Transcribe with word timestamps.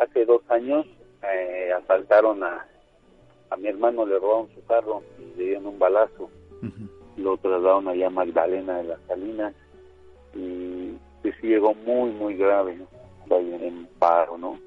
hace 0.00 0.24
dos 0.24 0.42
años 0.50 0.86
eh, 1.22 1.70
asaltaron 1.72 2.42
a, 2.44 2.66
a 3.50 3.56
mi 3.56 3.68
hermano, 3.68 4.06
le 4.06 4.18
robaron 4.18 4.48
su 4.54 4.64
carro 4.66 5.02
y 5.18 5.36
le 5.36 5.44
dieron 5.44 5.66
un 5.66 5.78
balazo. 5.78 6.30
Lo 7.16 7.36
trasladaron 7.38 7.88
allá 7.88 8.06
a 8.06 8.10
Magdalena 8.10 8.78
de 8.78 8.84
las 8.84 9.00
Salinas 9.08 9.54
y 10.34 10.96
pues 11.22 11.34
llegó 11.42 11.74
muy, 11.74 12.10
muy 12.10 12.36
grave, 12.36 12.76
¿no? 12.76 12.86
en 13.36 13.86
paro, 13.98 14.38
¿no? 14.38 14.58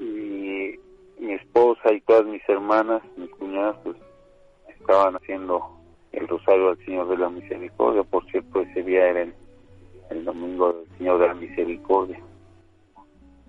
Y 0.00 0.78
mi 1.18 1.32
esposa 1.34 1.92
y 1.92 2.00
todas 2.00 2.24
mis 2.24 2.42
hermanas, 2.48 3.02
mis 3.16 3.30
cuñadas, 3.30 3.76
pues 3.84 3.96
estaban 4.68 5.14
haciendo 5.16 5.62
el 6.12 6.26
rosario 6.26 6.70
al 6.70 6.84
Señor 6.84 7.08
de 7.08 7.18
la 7.18 7.28
Misericordia. 7.28 8.02
Por 8.04 8.24
cierto, 8.30 8.62
ese 8.62 8.82
día 8.82 9.08
era 9.08 9.22
el, 9.22 9.34
el 10.10 10.24
domingo 10.24 10.72
del 10.72 10.98
Señor 10.98 11.20
de 11.20 11.26
la 11.28 11.34
Misericordia 11.34 12.18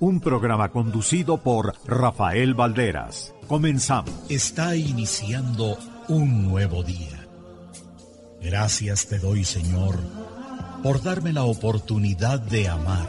un 0.00 0.20
programa 0.20 0.70
conducido 0.70 1.38
por 1.38 1.74
Rafael 1.86 2.54
Valderas. 2.54 3.34
Comenzamos. 3.48 4.10
Está 4.28 4.76
iniciando 4.76 5.78
un 6.08 6.48
nuevo 6.48 6.82
día. 6.82 7.26
Gracias 8.42 9.06
te 9.06 9.18
doy, 9.18 9.44
Señor, 9.44 9.98
por 10.82 11.02
darme 11.02 11.32
la 11.32 11.44
oportunidad 11.44 12.40
de 12.40 12.68
amar, 12.68 13.08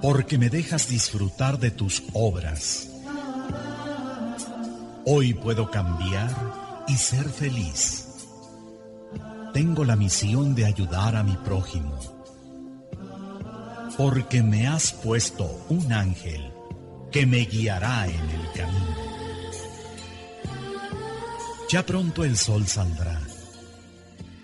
porque 0.00 0.38
me 0.38 0.50
dejas 0.50 0.88
disfrutar 0.88 1.58
de 1.58 1.70
tus 1.70 2.02
obras 2.12 2.88
Hoy 5.04 5.34
puedo 5.34 5.68
cambiar 5.68 6.30
y 6.86 6.94
ser 6.94 7.28
feliz. 7.28 8.06
Tengo 9.52 9.84
la 9.84 9.96
misión 9.96 10.54
de 10.54 10.64
ayudar 10.64 11.16
a 11.16 11.24
mi 11.24 11.36
prójimo. 11.38 11.98
Porque 13.96 14.42
me 14.42 14.66
has 14.66 14.92
puesto 14.92 15.64
un 15.68 15.92
ángel 15.92 16.52
que 17.10 17.26
me 17.26 17.44
guiará 17.44 18.06
en 18.06 18.30
el 18.30 18.52
camino. 18.52 18.96
Ya 21.68 21.84
pronto 21.84 22.24
el 22.24 22.36
sol 22.36 22.66
saldrá. 22.66 23.20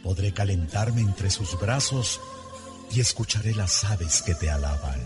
Podré 0.03 0.33
calentarme 0.33 1.01
entre 1.01 1.31
sus 1.31 1.59
brazos 1.59 2.21
y 2.93 3.01
escucharé 3.01 3.55
las 3.55 3.85
aves 3.85 4.23
que 4.23 4.35
te 4.35 4.51
alaban. 4.51 5.01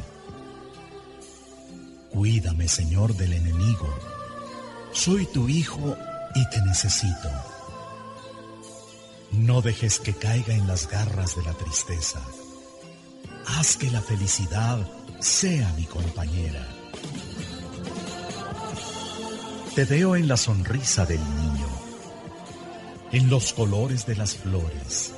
Cuídame, 2.11 2.69
Señor, 2.69 3.15
del 3.17 3.33
enemigo 3.33 3.89
soy 4.93 5.25
tu 5.27 5.49
hijo 5.49 5.97
y 6.34 6.49
te 6.51 6.61
necesito. 6.62 7.31
No 9.33 9.62
dejes 9.62 9.99
que 9.99 10.12
caiga 10.12 10.55
en 10.55 10.67
las 10.67 10.87
garras 10.89 11.34
de 11.34 11.43
la 11.43 11.55
tristeza. 11.55 12.21
Haz 13.47 13.77
que 13.77 13.91
la 13.91 14.01
felicidad 14.01 14.79
sea 15.21 15.73
mi 15.75 15.85
compañera. 15.85 16.67
Te 19.75 19.84
veo 19.84 20.17
en 20.17 20.29
la 20.29 20.37
sonrisa 20.37 21.07
del 21.07 21.21
niño, 21.21 21.67
en 23.12 23.31
los 23.31 23.53
colores 23.53 24.07
de 24.07 24.17
las 24.17 24.34
flores, 24.34 25.15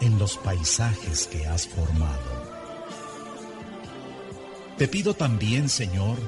en 0.00 0.18
los 0.18 0.36
paisajes 0.38 1.26
que 1.26 1.46
has 1.46 1.66
formado. 1.66 2.40
Te 4.78 4.88
pido 4.88 5.14
también, 5.14 5.68
Señor, 5.68 6.18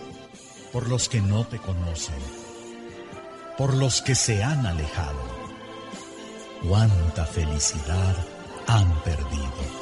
por 0.72 0.88
los 0.88 1.08
que 1.08 1.20
no 1.22 1.46
te 1.46 1.58
conocen 1.58 2.42
por 3.56 3.74
los 3.74 4.02
que 4.02 4.14
se 4.14 4.42
han 4.42 4.66
alejado. 4.66 5.22
Cuánta 6.66 7.26
felicidad 7.26 8.16
han 8.66 8.92
perdido. 9.02 9.81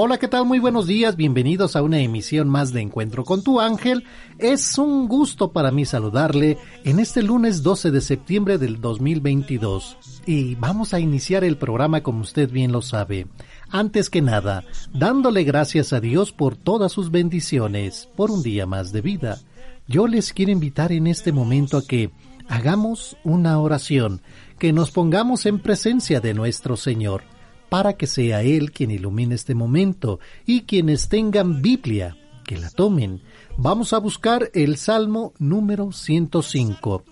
Hola, 0.00 0.16
¿qué 0.18 0.28
tal? 0.28 0.44
Muy 0.46 0.60
buenos 0.60 0.86
días, 0.86 1.16
bienvenidos 1.16 1.74
a 1.74 1.82
una 1.82 1.98
emisión 1.98 2.48
más 2.48 2.72
de 2.72 2.80
Encuentro 2.80 3.24
con 3.24 3.42
tu 3.42 3.58
ángel. 3.58 4.04
Es 4.38 4.78
un 4.78 5.08
gusto 5.08 5.50
para 5.50 5.72
mí 5.72 5.84
saludarle 5.84 6.56
en 6.84 7.00
este 7.00 7.20
lunes 7.20 7.64
12 7.64 7.90
de 7.90 8.00
septiembre 8.00 8.58
del 8.58 8.80
2022. 8.80 10.22
Y 10.24 10.54
vamos 10.54 10.94
a 10.94 11.00
iniciar 11.00 11.42
el 11.42 11.56
programa 11.56 12.04
como 12.04 12.20
usted 12.20 12.48
bien 12.48 12.70
lo 12.70 12.80
sabe. 12.80 13.26
Antes 13.70 14.08
que 14.08 14.22
nada, 14.22 14.62
dándole 14.94 15.42
gracias 15.42 15.92
a 15.92 15.98
Dios 15.98 16.30
por 16.30 16.54
todas 16.54 16.92
sus 16.92 17.10
bendiciones, 17.10 18.08
por 18.14 18.30
un 18.30 18.44
día 18.44 18.66
más 18.66 18.92
de 18.92 19.00
vida. 19.00 19.38
Yo 19.88 20.06
les 20.06 20.32
quiero 20.32 20.52
invitar 20.52 20.92
en 20.92 21.08
este 21.08 21.32
momento 21.32 21.76
a 21.76 21.84
que 21.84 22.12
hagamos 22.46 23.16
una 23.24 23.58
oración, 23.58 24.22
que 24.60 24.72
nos 24.72 24.92
pongamos 24.92 25.44
en 25.44 25.58
presencia 25.58 26.20
de 26.20 26.34
nuestro 26.34 26.76
Señor 26.76 27.24
para 27.68 27.94
que 27.94 28.06
sea 28.06 28.42
Él 28.42 28.72
quien 28.72 28.90
ilumine 28.90 29.34
este 29.34 29.54
momento 29.54 30.20
y 30.46 30.62
quienes 30.62 31.08
tengan 31.08 31.62
Biblia, 31.62 32.16
que 32.44 32.56
la 32.58 32.70
tomen. 32.70 33.20
Vamos 33.56 33.92
a 33.92 33.98
buscar 33.98 34.50
el 34.54 34.76
Salmo 34.76 35.32
número 35.38 35.92
105. 35.92 37.04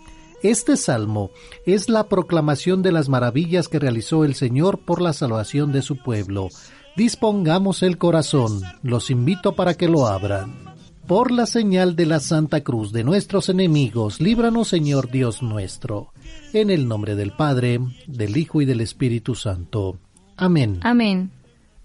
Este 0.42 0.76
salmo 0.76 1.30
es 1.64 1.88
la 1.88 2.08
proclamación 2.08 2.82
de 2.82 2.92
las 2.92 3.08
maravillas 3.08 3.68
que 3.68 3.78
realizó 3.78 4.24
el 4.24 4.34
Señor 4.34 4.80
por 4.84 5.00
la 5.00 5.12
salvación 5.12 5.72
de 5.72 5.82
su 5.82 5.96
pueblo. 5.96 6.50
Dispongamos 6.96 7.82
el 7.82 7.98
corazón, 7.98 8.62
los 8.82 9.10
invito 9.10 9.54
para 9.54 9.74
que 9.74 9.88
lo 9.88 10.06
abran. 10.06 10.76
Por 11.06 11.30
la 11.30 11.46
señal 11.46 11.96
de 11.96 12.06
la 12.06 12.20
Santa 12.20 12.62
Cruz 12.62 12.92
de 12.92 13.04
nuestros 13.04 13.48
enemigos, 13.48 14.20
líbranos 14.20 14.68
Señor 14.68 15.10
Dios 15.10 15.42
nuestro. 15.42 16.12
En 16.52 16.70
el 16.70 16.86
nombre 16.88 17.14
del 17.14 17.32
Padre, 17.32 17.80
del 18.06 18.36
Hijo 18.36 18.60
y 18.60 18.64
del 18.64 18.80
Espíritu 18.80 19.34
Santo. 19.34 19.98
Amén. 20.36 20.80
Amén. 20.82 21.30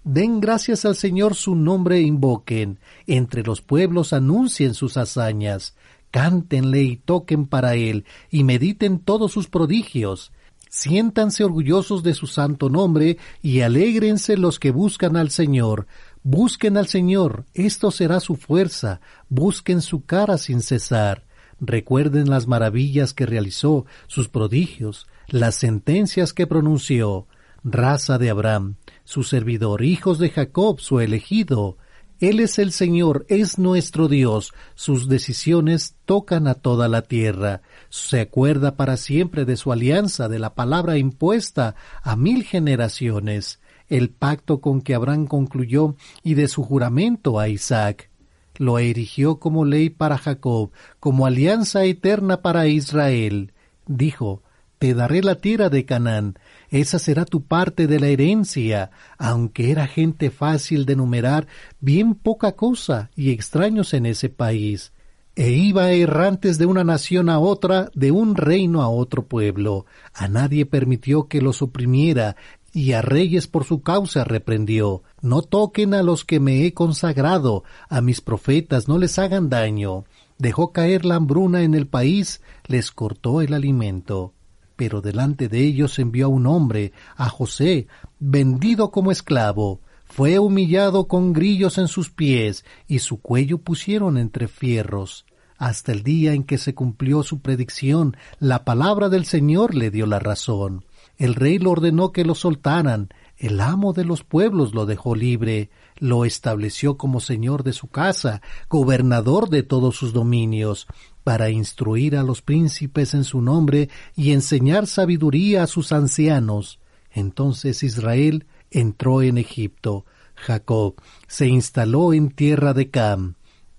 Den 0.04 0.40
gracias 0.40 0.84
al 0.84 0.96
Señor 0.96 1.36
su 1.36 1.54
nombre 1.54 1.98
e 1.98 2.02
invoquen, 2.02 2.78
entre 3.06 3.42
los 3.42 3.62
pueblos 3.62 4.12
anuncien 4.12 4.74
sus 4.74 4.96
hazañas, 4.96 5.76
cántenle 6.10 6.82
y 6.82 6.96
toquen 6.96 7.46
para 7.46 7.76
él, 7.76 8.04
y 8.28 8.42
mediten 8.42 8.98
todos 8.98 9.32
sus 9.32 9.48
prodigios. 9.48 10.32
Siéntanse 10.68 11.44
orgullosos 11.44 12.02
de 12.02 12.14
su 12.14 12.26
santo 12.26 12.68
nombre, 12.68 13.18
y 13.42 13.60
alégrense 13.60 14.36
los 14.36 14.58
que 14.58 14.72
buscan 14.72 15.16
al 15.16 15.30
Señor. 15.30 15.86
Busquen 16.24 16.76
al 16.76 16.88
Señor, 16.88 17.44
esto 17.54 17.90
será 17.92 18.18
su 18.18 18.34
fuerza, 18.34 19.00
busquen 19.28 19.82
su 19.82 20.04
cara 20.04 20.36
sin 20.36 20.62
cesar. 20.62 21.24
Recuerden 21.60 22.28
las 22.28 22.48
maravillas 22.48 23.14
que 23.14 23.24
realizó, 23.24 23.86
sus 24.08 24.28
prodigios, 24.28 25.06
las 25.28 25.54
sentencias 25.54 26.32
que 26.32 26.48
pronunció 26.48 27.28
raza 27.64 28.18
de 28.18 28.30
Abraham, 28.30 28.76
su 29.04 29.22
servidor, 29.22 29.82
hijos 29.82 30.18
de 30.18 30.30
Jacob, 30.30 30.80
su 30.80 31.00
elegido. 31.00 31.76
Él 32.20 32.38
es 32.38 32.58
el 32.58 32.72
Señor, 32.72 33.26
es 33.28 33.58
nuestro 33.58 34.06
Dios, 34.06 34.52
sus 34.74 35.08
decisiones 35.08 35.96
tocan 36.04 36.46
a 36.46 36.54
toda 36.54 36.88
la 36.88 37.02
tierra. 37.02 37.62
Se 37.88 38.20
acuerda 38.20 38.76
para 38.76 38.96
siempre 38.96 39.44
de 39.44 39.56
su 39.56 39.72
alianza, 39.72 40.28
de 40.28 40.38
la 40.38 40.54
palabra 40.54 40.98
impuesta 40.98 41.74
a 42.02 42.14
mil 42.14 42.44
generaciones, 42.44 43.60
el 43.88 44.10
pacto 44.10 44.60
con 44.60 44.82
que 44.82 44.94
Abraham 44.94 45.26
concluyó 45.26 45.96
y 46.22 46.34
de 46.34 46.46
su 46.46 46.62
juramento 46.62 47.40
a 47.40 47.48
Isaac. 47.48 48.10
Lo 48.56 48.78
erigió 48.78 49.40
como 49.40 49.64
ley 49.64 49.90
para 49.90 50.18
Jacob, 50.18 50.70
como 51.00 51.26
alianza 51.26 51.84
eterna 51.84 52.42
para 52.42 52.68
Israel. 52.68 53.52
Dijo, 53.86 54.42
Te 54.82 54.94
daré 54.94 55.22
la 55.22 55.36
tierra 55.36 55.68
de 55.68 55.84
Canaán, 55.84 56.40
esa 56.68 56.98
será 56.98 57.24
tu 57.24 57.44
parte 57.44 57.86
de 57.86 58.00
la 58.00 58.08
herencia, 58.08 58.90
aunque 59.16 59.70
era 59.70 59.86
gente 59.86 60.32
fácil 60.32 60.86
de 60.86 60.96
numerar, 60.96 61.46
bien 61.78 62.16
poca 62.16 62.56
cosa 62.56 63.08
y 63.14 63.30
extraños 63.30 63.94
en 63.94 64.06
ese 64.06 64.28
país. 64.28 64.92
E 65.36 65.52
iba 65.52 65.92
errantes 65.92 66.58
de 66.58 66.66
una 66.66 66.82
nación 66.82 67.28
a 67.28 67.38
otra, 67.38 67.92
de 67.94 68.10
un 68.10 68.34
reino 68.34 68.82
a 68.82 68.88
otro 68.88 69.24
pueblo. 69.28 69.86
A 70.12 70.26
nadie 70.26 70.66
permitió 70.66 71.28
que 71.28 71.40
los 71.40 71.62
oprimiera, 71.62 72.34
y 72.72 72.94
a 72.94 73.02
reyes 73.02 73.46
por 73.46 73.62
su 73.62 73.82
causa 73.82 74.24
reprendió. 74.24 75.04
No 75.20 75.42
toquen 75.42 75.94
a 75.94 76.02
los 76.02 76.24
que 76.24 76.40
me 76.40 76.66
he 76.66 76.74
consagrado, 76.74 77.62
a 77.88 78.00
mis 78.00 78.20
profetas 78.20 78.88
no 78.88 78.98
les 78.98 79.16
hagan 79.20 79.48
daño. 79.48 80.06
Dejó 80.38 80.72
caer 80.72 81.04
la 81.04 81.14
hambruna 81.14 81.62
en 81.62 81.74
el 81.74 81.86
país, 81.86 82.42
les 82.66 82.90
cortó 82.90 83.42
el 83.42 83.54
alimento. 83.54 84.34
Pero 84.82 85.00
delante 85.00 85.48
de 85.48 85.60
ellos 85.60 86.00
envió 86.00 86.26
a 86.26 86.28
un 86.28 86.44
hombre, 86.44 86.90
a 87.14 87.28
José, 87.28 87.86
vendido 88.18 88.90
como 88.90 89.12
esclavo. 89.12 89.80
Fue 90.06 90.40
humillado 90.40 91.06
con 91.06 91.32
grillos 91.32 91.78
en 91.78 91.86
sus 91.86 92.10
pies, 92.10 92.64
y 92.88 92.98
su 92.98 93.20
cuello 93.20 93.58
pusieron 93.58 94.18
entre 94.18 94.48
fierros. 94.48 95.24
Hasta 95.56 95.92
el 95.92 96.02
día 96.02 96.32
en 96.32 96.42
que 96.42 96.58
se 96.58 96.74
cumplió 96.74 97.22
su 97.22 97.38
predicción, 97.38 98.16
la 98.40 98.64
palabra 98.64 99.08
del 99.08 99.24
Señor 99.24 99.76
le 99.76 99.92
dio 99.92 100.04
la 100.04 100.18
razón. 100.18 100.84
El 101.16 101.36
rey 101.36 101.60
lo 101.60 101.70
ordenó 101.70 102.10
que 102.10 102.24
lo 102.24 102.34
soltaran, 102.34 103.10
el 103.36 103.60
amo 103.60 103.92
de 103.92 104.04
los 104.04 104.24
pueblos 104.24 104.74
lo 104.74 104.84
dejó 104.86 105.14
libre, 105.14 105.70
lo 105.98 106.24
estableció 106.24 106.96
como 106.96 107.20
señor 107.20 107.62
de 107.62 107.72
su 107.72 107.86
casa, 107.86 108.42
gobernador 108.68 109.48
de 109.48 109.62
todos 109.62 109.94
sus 109.94 110.12
dominios, 110.12 110.88
para 111.24 111.50
instruir 111.50 112.16
a 112.16 112.22
los 112.22 112.42
príncipes 112.42 113.14
en 113.14 113.24
su 113.24 113.40
nombre 113.40 113.88
y 114.16 114.32
enseñar 114.32 114.86
sabiduría 114.86 115.62
a 115.62 115.66
sus 115.66 115.92
ancianos. 115.92 116.80
Entonces 117.12 117.82
Israel 117.82 118.46
entró 118.70 119.22
en 119.22 119.38
Egipto. 119.38 120.04
Jacob 120.34 120.94
se 121.28 121.46
instaló 121.46 122.12
en 122.12 122.30
tierra 122.30 122.74
de 122.74 122.90
Cam. 122.90 123.34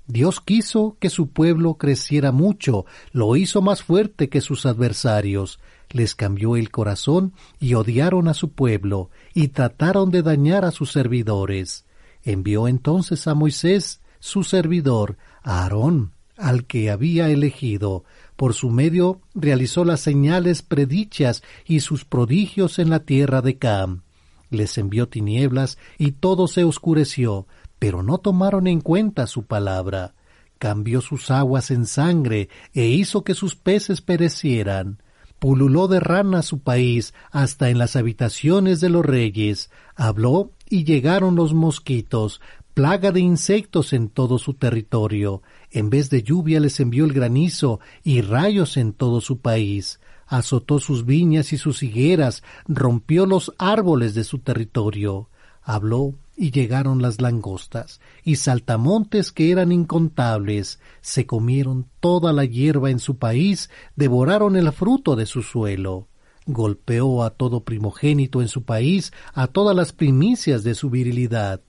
Dios 0.05 0.41
quiso 0.41 0.97
que 0.99 1.09
su 1.09 1.29
pueblo 1.29 1.75
creciera 1.75 2.31
mucho, 2.31 2.85
lo 3.11 3.35
hizo 3.37 3.61
más 3.61 3.83
fuerte 3.83 4.27
que 4.29 4.41
sus 4.41 4.65
adversarios, 4.65 5.59
les 5.89 6.13
cambió 6.13 6.57
el 6.57 6.71
corazón 6.71 7.33
y 7.59 7.75
odiaron 7.75 8.27
a 8.27 8.33
su 8.33 8.51
pueblo, 8.51 9.11
y 9.33 9.49
trataron 9.49 10.11
de 10.11 10.21
dañar 10.21 10.65
a 10.65 10.71
sus 10.71 10.91
servidores. 10.91 11.85
Envió 12.21 12.67
entonces 12.67 13.27
a 13.27 13.33
Moisés, 13.33 14.01
su 14.19 14.43
servidor, 14.43 15.17
a 15.41 15.63
Aarón, 15.63 16.13
al 16.37 16.65
que 16.65 16.89
había 16.89 17.29
elegido. 17.29 18.03
Por 18.35 18.53
su 18.53 18.69
medio 18.69 19.21
realizó 19.35 19.85
las 19.85 19.99
señales 19.99 20.61
predichas 20.61 21.43
y 21.65 21.81
sus 21.81 22.05
prodigios 22.05 22.79
en 22.79 22.89
la 22.89 22.99
tierra 22.99 23.41
de 23.41 23.57
Cam. 23.57 24.01
Les 24.49 24.77
envió 24.77 25.07
tinieblas 25.07 25.77
y 25.97 26.11
todo 26.11 26.47
se 26.47 26.63
oscureció, 26.63 27.47
pero 27.79 28.03
no 28.03 28.19
tomaron 28.19 28.67
en 28.67 28.81
cuenta 28.81 29.27
su 29.27 29.45
palabra. 29.45 30.13
Cambió 30.59 31.01
sus 31.01 31.31
aguas 31.31 31.71
en 31.71 31.85
sangre 31.85 32.49
e 32.73 32.85
hizo 32.85 33.23
que 33.23 33.33
sus 33.33 33.55
peces 33.55 34.01
perecieran. 34.01 35.01
Pululó 35.39 35.89
de 35.89 35.99
rana 35.99 36.41
su 36.41 36.59
país 36.59 37.13
hasta 37.31 37.69
en 37.69 37.77
las 37.77 37.97
habitaciones 37.97 38.79
de 38.79 38.89
los 38.89 39.05
reyes. 39.05 39.71
Habló 39.95 40.51
y 40.69 40.85
llegaron 40.85 41.35
los 41.35 41.53
mosquitos, 41.53 42.39
plaga 42.73 43.11
de 43.11 43.19
insectos 43.19 43.93
en 43.93 44.09
todo 44.09 44.37
su 44.37 44.53
territorio. 44.53 45.41
En 45.71 45.89
vez 45.89 46.09
de 46.09 46.23
lluvia 46.23 46.59
les 46.59 46.79
envió 46.79 47.05
el 47.05 47.13
granizo 47.13 47.79
y 48.03 48.21
rayos 48.21 48.77
en 48.77 48.93
todo 48.93 49.21
su 49.21 49.39
país. 49.39 49.99
Azotó 50.25 50.79
sus 50.79 51.05
viñas 51.05 51.53
y 51.53 51.57
sus 51.57 51.83
higueras, 51.83 52.43
rompió 52.67 53.25
los 53.25 53.53
árboles 53.57 54.15
de 54.15 54.23
su 54.23 54.39
territorio. 54.39 55.29
Habló 55.61 56.15
y 56.35 56.51
llegaron 56.51 57.01
las 57.01 57.21
langostas, 57.21 58.01
y 58.23 58.37
saltamontes 58.37 59.31
que 59.31 59.51
eran 59.51 59.71
incontables, 59.71 60.79
se 61.01 61.27
comieron 61.27 61.85
toda 61.99 62.33
la 62.33 62.43
hierba 62.43 62.89
en 62.89 62.99
su 62.99 63.17
país, 63.17 63.69
devoraron 63.95 64.55
el 64.55 64.71
fruto 64.71 65.15
de 65.15 65.27
su 65.27 65.43
suelo. 65.43 66.07
Golpeó 66.45 67.23
a 67.23 67.29
todo 67.29 67.63
primogénito 67.63 68.41
en 68.41 68.47
su 68.47 68.63
país, 68.63 69.13
a 69.33 69.47
todas 69.47 69.75
las 69.75 69.93
primicias 69.93 70.63
de 70.63 70.73
su 70.73 70.89
virilidad. 70.89 71.61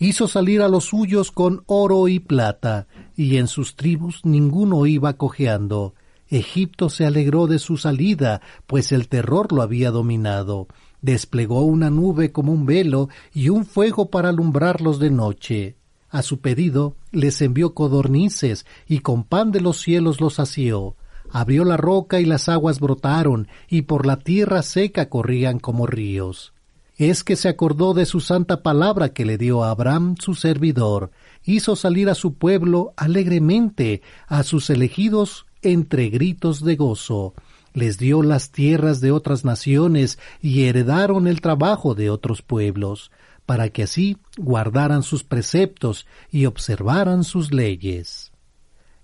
Hizo 0.00 0.26
salir 0.26 0.62
a 0.62 0.68
los 0.68 0.86
suyos 0.86 1.30
con 1.30 1.62
oro 1.66 2.08
y 2.08 2.18
plata, 2.18 2.88
y 3.16 3.36
en 3.36 3.46
sus 3.46 3.76
tribus 3.76 4.24
ninguno 4.24 4.84
iba 4.86 5.12
cojeando. 5.12 5.94
Egipto 6.28 6.90
se 6.90 7.06
alegró 7.06 7.46
de 7.46 7.60
su 7.60 7.76
salida, 7.76 8.40
pues 8.66 8.90
el 8.90 9.08
terror 9.08 9.52
lo 9.52 9.62
había 9.62 9.92
dominado 9.92 10.66
desplegó 11.02 11.62
una 11.62 11.90
nube 11.90 12.32
como 12.32 12.52
un 12.52 12.66
velo 12.66 13.08
y 13.32 13.48
un 13.48 13.64
fuego 13.64 14.10
para 14.10 14.28
alumbrarlos 14.28 14.98
de 14.98 15.10
noche. 15.10 15.76
A 16.10 16.22
su 16.22 16.40
pedido 16.40 16.96
les 17.12 17.40
envió 17.40 17.74
codornices 17.74 18.66
y 18.86 18.98
con 18.98 19.24
pan 19.24 19.52
de 19.52 19.60
los 19.60 19.80
cielos 19.80 20.20
los 20.20 20.34
sació. 20.34 20.96
Abrió 21.30 21.64
la 21.64 21.76
roca 21.76 22.20
y 22.20 22.24
las 22.24 22.48
aguas 22.48 22.80
brotaron, 22.80 23.46
y 23.68 23.82
por 23.82 24.04
la 24.04 24.16
tierra 24.16 24.62
seca 24.62 25.08
corrían 25.08 25.60
como 25.60 25.86
ríos. 25.86 26.52
Es 27.00 27.24
que 27.24 27.34
se 27.34 27.48
acordó 27.48 27.94
de 27.94 28.04
su 28.04 28.20
santa 28.20 28.62
palabra 28.62 29.08
que 29.08 29.24
le 29.24 29.38
dio 29.38 29.64
a 29.64 29.70
Abraham 29.70 30.16
su 30.20 30.34
servidor, 30.34 31.10
hizo 31.42 31.74
salir 31.74 32.10
a 32.10 32.14
su 32.14 32.34
pueblo 32.34 32.92
alegremente, 32.96 34.02
a 34.26 34.42
sus 34.42 34.68
elegidos 34.68 35.46
entre 35.62 36.10
gritos 36.10 36.62
de 36.62 36.76
gozo 36.76 37.34
les 37.72 37.98
dio 37.98 38.22
las 38.22 38.50
tierras 38.50 39.00
de 39.00 39.12
otras 39.12 39.44
naciones 39.44 40.18
y 40.42 40.64
heredaron 40.64 41.26
el 41.26 41.40
trabajo 41.40 41.94
de 41.94 42.10
otros 42.10 42.42
pueblos, 42.42 43.10
para 43.46 43.68
que 43.70 43.84
así 43.84 44.18
guardaran 44.36 45.02
sus 45.02 45.24
preceptos 45.24 46.06
y 46.30 46.46
observaran 46.46 47.24
sus 47.24 47.52
leyes. 47.52 48.29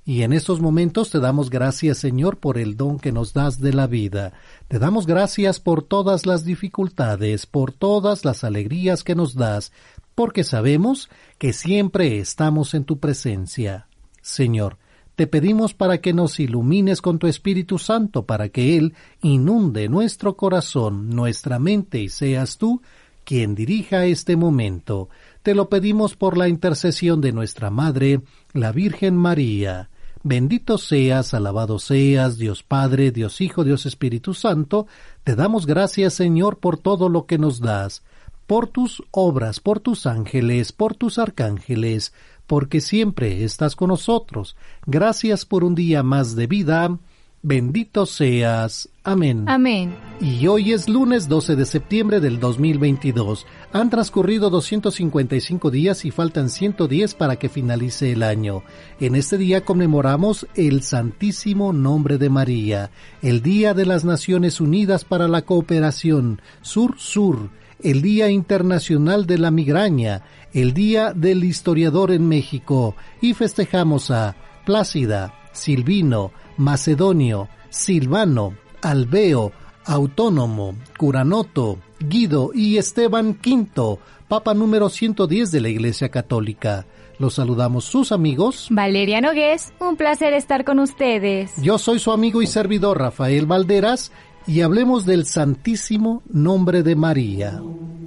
Y 0.08 0.22
en 0.22 0.32
estos 0.32 0.60
momentos 0.60 1.10
te 1.10 1.18
damos 1.18 1.50
gracias, 1.50 1.98
Señor, 1.98 2.38
por 2.38 2.58
el 2.58 2.76
don 2.76 3.00
que 3.00 3.10
nos 3.10 3.32
das 3.32 3.60
de 3.60 3.72
la 3.72 3.88
vida. 3.88 4.34
Te 4.68 4.78
damos 4.78 5.04
gracias 5.04 5.58
por 5.58 5.82
todas 5.82 6.26
las 6.26 6.44
dificultades, 6.44 7.46
por 7.46 7.72
todas 7.72 8.24
las 8.24 8.44
alegrías 8.44 9.02
que 9.02 9.16
nos 9.16 9.34
das, 9.34 9.72
porque 10.14 10.44
sabemos 10.44 11.10
que 11.38 11.52
siempre 11.52 12.20
estamos 12.20 12.72
en 12.74 12.84
tu 12.84 13.00
presencia. 13.00 13.88
Señor, 14.22 14.78
te 15.16 15.26
pedimos 15.26 15.74
para 15.74 16.00
que 16.00 16.12
nos 16.12 16.38
ilumines 16.38 17.02
con 17.02 17.18
tu 17.18 17.26
Espíritu 17.26 17.80
Santo, 17.80 18.26
para 18.26 18.48
que 18.48 18.76
Él 18.76 18.94
inunde 19.22 19.88
nuestro 19.88 20.36
corazón, 20.36 21.10
nuestra 21.10 21.58
mente, 21.58 22.00
y 22.00 22.10
seas 22.10 22.58
tú 22.58 22.80
quien 23.24 23.56
dirija 23.56 24.06
este 24.06 24.36
momento. 24.36 25.08
Te 25.42 25.56
lo 25.56 25.68
pedimos 25.68 26.14
por 26.14 26.38
la 26.38 26.46
intercesión 26.46 27.20
de 27.20 27.32
nuestra 27.32 27.70
Madre, 27.70 28.20
la 28.52 28.70
Virgen 28.70 29.16
María. 29.16 29.90
Bendito 30.28 30.76
seas, 30.76 31.34
alabado 31.34 31.78
seas, 31.78 32.36
Dios 32.36 32.64
Padre, 32.64 33.12
Dios 33.12 33.40
Hijo, 33.40 33.62
Dios 33.62 33.86
Espíritu 33.86 34.34
Santo. 34.34 34.88
Te 35.22 35.36
damos 35.36 35.66
gracias, 35.66 36.14
Señor, 36.14 36.58
por 36.58 36.78
todo 36.78 37.08
lo 37.08 37.26
que 37.26 37.38
nos 37.38 37.60
das, 37.60 38.02
por 38.48 38.66
tus 38.66 39.04
obras, 39.12 39.60
por 39.60 39.78
tus 39.78 40.04
ángeles, 40.04 40.72
por 40.72 40.96
tus 40.96 41.20
arcángeles, 41.20 42.12
porque 42.48 42.80
siempre 42.80 43.44
estás 43.44 43.76
con 43.76 43.86
nosotros. 43.90 44.56
Gracias 44.84 45.44
por 45.44 45.62
un 45.62 45.76
día 45.76 46.02
más 46.02 46.34
de 46.34 46.48
vida. 46.48 46.98
Bendito 47.42 48.06
seas. 48.06 48.88
Amén. 49.04 49.44
Amén. 49.46 49.94
Y 50.20 50.46
hoy 50.48 50.72
es 50.72 50.88
lunes 50.88 51.28
12 51.28 51.54
de 51.54 51.64
septiembre 51.64 52.18
del 52.18 52.40
2022. 52.40 53.46
Han 53.72 53.88
transcurrido 53.88 54.50
255 54.50 55.70
días 55.70 56.04
y 56.04 56.10
faltan 56.10 56.50
110 56.50 57.14
para 57.14 57.36
que 57.36 57.48
finalice 57.48 58.10
el 58.10 58.22
año. 58.24 58.64
En 58.98 59.14
este 59.14 59.38
día 59.38 59.64
conmemoramos 59.64 60.48
el 60.56 60.82
Santísimo 60.82 61.72
Nombre 61.72 62.18
de 62.18 62.30
María, 62.30 62.90
el 63.22 63.42
Día 63.42 63.74
de 63.74 63.86
las 63.86 64.04
Naciones 64.04 64.60
Unidas 64.60 65.04
para 65.04 65.28
la 65.28 65.42
Cooperación, 65.42 66.40
Sur-Sur, 66.62 67.50
el 67.80 68.02
Día 68.02 68.30
Internacional 68.30 69.26
de 69.26 69.38
la 69.38 69.50
Migraña, 69.50 70.22
el 70.52 70.72
Día 70.72 71.12
del 71.12 71.44
Historiador 71.44 72.10
en 72.10 72.26
México 72.26 72.96
y 73.20 73.34
festejamos 73.34 74.10
a 74.10 74.34
Plácida, 74.64 75.32
Silvino, 75.56 76.32
Macedonio, 76.56 77.48
Silvano, 77.70 78.54
Alveo, 78.82 79.52
Autónomo, 79.84 80.76
Curanoto, 80.98 81.78
Guido 81.98 82.50
y 82.54 82.76
Esteban 82.76 83.38
V, 83.44 83.98
Papa 84.28 84.54
número 84.54 84.88
110 84.88 85.50
de 85.50 85.60
la 85.60 85.68
Iglesia 85.68 86.10
Católica. 86.10 86.86
Los 87.18 87.34
saludamos 87.34 87.84
sus 87.84 88.12
amigos. 88.12 88.68
Valeria 88.70 89.20
Nogués, 89.20 89.72
un 89.80 89.96
placer 89.96 90.34
estar 90.34 90.64
con 90.64 90.78
ustedes. 90.78 91.54
Yo 91.62 91.78
soy 91.78 91.98
su 91.98 92.12
amigo 92.12 92.42
y 92.42 92.46
servidor 92.46 92.98
Rafael 92.98 93.46
Valderas 93.46 94.12
y 94.46 94.60
hablemos 94.60 95.04
del 95.04 95.24
Santísimo 95.24 96.22
Nombre 96.28 96.82
de 96.82 96.94
María. 96.94 97.60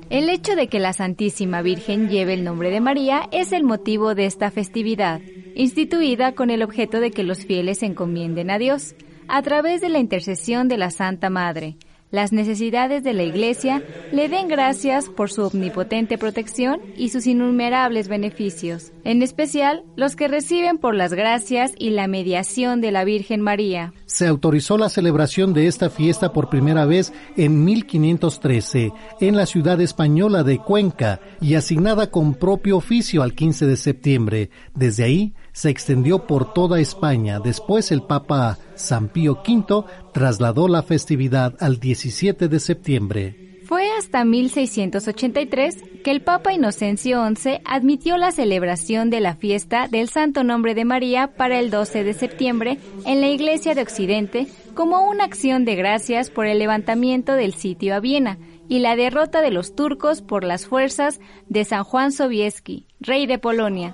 El 0.09 0.29
hecho 0.29 0.55
de 0.55 0.67
que 0.67 0.79
la 0.79 0.93
Santísima 0.93 1.61
Virgen 1.61 2.09
lleve 2.09 2.33
el 2.33 2.43
nombre 2.43 2.71
de 2.71 2.79
María 2.79 3.27
es 3.31 3.51
el 3.51 3.63
motivo 3.63 4.15
de 4.15 4.25
esta 4.25 4.49
festividad, 4.49 5.21
instituida 5.55 6.33
con 6.33 6.49
el 6.49 6.63
objeto 6.63 6.99
de 6.99 7.11
que 7.11 7.23
los 7.23 7.45
fieles 7.45 7.79
se 7.79 7.87
encomienden 7.87 8.49
a 8.49 8.57
Dios, 8.57 8.95
a 9.27 9.41
través 9.41 9.81
de 9.81 9.89
la 9.89 9.99
intercesión 9.99 10.67
de 10.67 10.77
la 10.77 10.89
Santa 10.89 11.29
Madre, 11.29 11.75
las 12.11 12.31
necesidades 12.31 13.03
de 13.03 13.13
la 13.13 13.23
Iglesia 13.23 13.83
le 14.11 14.29
den 14.29 14.47
gracias 14.47 15.09
por 15.09 15.29
su 15.29 15.43
omnipotente 15.43 16.17
protección 16.17 16.81
y 16.97 17.09
sus 17.09 17.27
innumerables 17.27 18.07
beneficios, 18.07 18.91
en 19.03 19.21
especial 19.21 19.83
los 19.95 20.15
que 20.15 20.27
reciben 20.27 20.79
por 20.79 20.95
las 20.95 21.13
gracias 21.13 21.71
y 21.77 21.91
la 21.91 22.07
mediación 22.07 22.81
de 22.81 22.91
la 22.91 23.03
Virgen 23.03 23.41
María. 23.41 23.93
Se 24.07 24.25
autorizó 24.25 24.77
la 24.77 24.89
celebración 24.89 25.53
de 25.53 25.67
esta 25.67 25.91
fiesta 25.91 26.33
por 26.33 26.49
primera 26.49 26.85
vez 26.85 27.13
en 27.37 27.63
1513 27.63 28.91
en 29.21 29.35
la 29.35 29.45
ciudad 29.45 29.79
española 29.79 30.43
de 30.43 30.57
Cuenca 30.57 31.21
y 31.39 31.53
asignada 31.53 32.09
con 32.09 32.33
propio 32.33 32.77
oficio 32.77 33.21
al 33.21 33.35
15 33.35 33.67
de 33.67 33.77
septiembre. 33.77 34.49
Desde 34.73 35.03
ahí 35.03 35.33
se 35.59 35.69
extendió 35.69 36.25
por 36.25 36.53
toda 36.53 36.79
España. 36.79 37.41
Después 37.41 37.91
el 37.91 38.01
Papa 38.01 38.57
San 38.75 39.09
Pío 39.09 39.41
V 39.45 39.83
trasladó 40.13 40.69
la 40.69 40.83
festividad 40.83 41.53
al 41.59 41.81
17 41.81 42.47
de 42.47 42.59
septiembre. 42.61 43.59
Fue 43.65 43.91
hasta 43.91 44.23
1683 44.23 45.75
que 46.01 46.11
el 46.11 46.21
Papa 46.21 46.53
Inocencio 46.53 47.27
XI 47.35 47.59
admitió 47.65 48.15
la 48.15 48.31
celebración 48.31 49.09
de 49.09 49.19
la 49.19 49.35
fiesta 49.35 49.89
del 49.89 50.07
Santo 50.07 50.45
Nombre 50.45 50.75
de 50.75 50.85
María 50.85 51.35
para 51.35 51.59
el 51.59 51.71
12 51.71 52.05
de 52.05 52.13
septiembre 52.13 52.77
en 53.05 53.19
la 53.19 53.27
Iglesia 53.27 53.75
de 53.75 53.81
Occidente 53.81 54.47
como 54.75 55.09
una 55.09 55.25
acción 55.25 55.65
de 55.65 55.75
gracias 55.75 56.29
por 56.29 56.47
el 56.47 56.57
levantamiento 56.57 57.33
del 57.33 57.53
sitio 57.53 57.95
a 57.95 57.99
Viena 57.99 58.37
y 58.69 58.79
la 58.79 58.95
derrota 58.95 59.41
de 59.41 59.51
los 59.51 59.75
turcos 59.75 60.21
por 60.21 60.45
las 60.45 60.67
fuerzas 60.67 61.19
de 61.49 61.65
San 61.65 61.83
Juan 61.83 62.13
Sobieski, 62.13 62.87
rey 63.01 63.27
de 63.27 63.39
Polonia. 63.39 63.93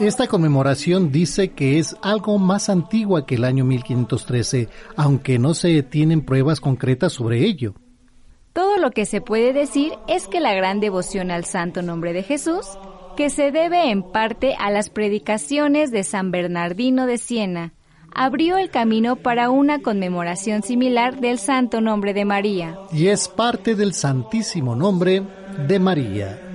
Esta 0.00 0.26
conmemoración 0.26 1.12
dice 1.12 1.52
que 1.52 1.78
es 1.78 1.96
algo 2.02 2.38
más 2.38 2.68
antigua 2.68 3.26
que 3.26 3.36
el 3.36 3.44
año 3.44 3.64
1513, 3.64 4.68
aunque 4.96 5.38
no 5.38 5.54
se 5.54 5.82
tienen 5.82 6.22
pruebas 6.22 6.60
concretas 6.60 7.12
sobre 7.12 7.44
ello. 7.44 7.74
Todo 8.52 8.76
lo 8.78 8.90
que 8.90 9.06
se 9.06 9.20
puede 9.20 9.52
decir 9.52 9.92
es 10.08 10.26
que 10.26 10.40
la 10.40 10.54
gran 10.54 10.80
devoción 10.80 11.30
al 11.30 11.44
santo 11.44 11.82
nombre 11.82 12.12
de 12.12 12.22
Jesús, 12.22 12.66
que 13.16 13.30
se 13.30 13.52
debe 13.52 13.90
en 13.90 14.02
parte 14.02 14.56
a 14.58 14.70
las 14.70 14.90
predicaciones 14.90 15.90
de 15.90 16.02
San 16.02 16.30
Bernardino 16.30 17.06
de 17.06 17.18
Siena, 17.18 17.72
abrió 18.12 18.56
el 18.56 18.70
camino 18.70 19.16
para 19.16 19.50
una 19.50 19.80
conmemoración 19.80 20.62
similar 20.62 21.20
del 21.20 21.38
santo 21.38 21.80
nombre 21.80 22.14
de 22.14 22.24
María. 22.24 22.78
Y 22.92 23.08
es 23.08 23.28
parte 23.28 23.74
del 23.74 23.92
santísimo 23.92 24.74
nombre 24.74 25.22
de 25.68 25.78
María. 25.78 26.53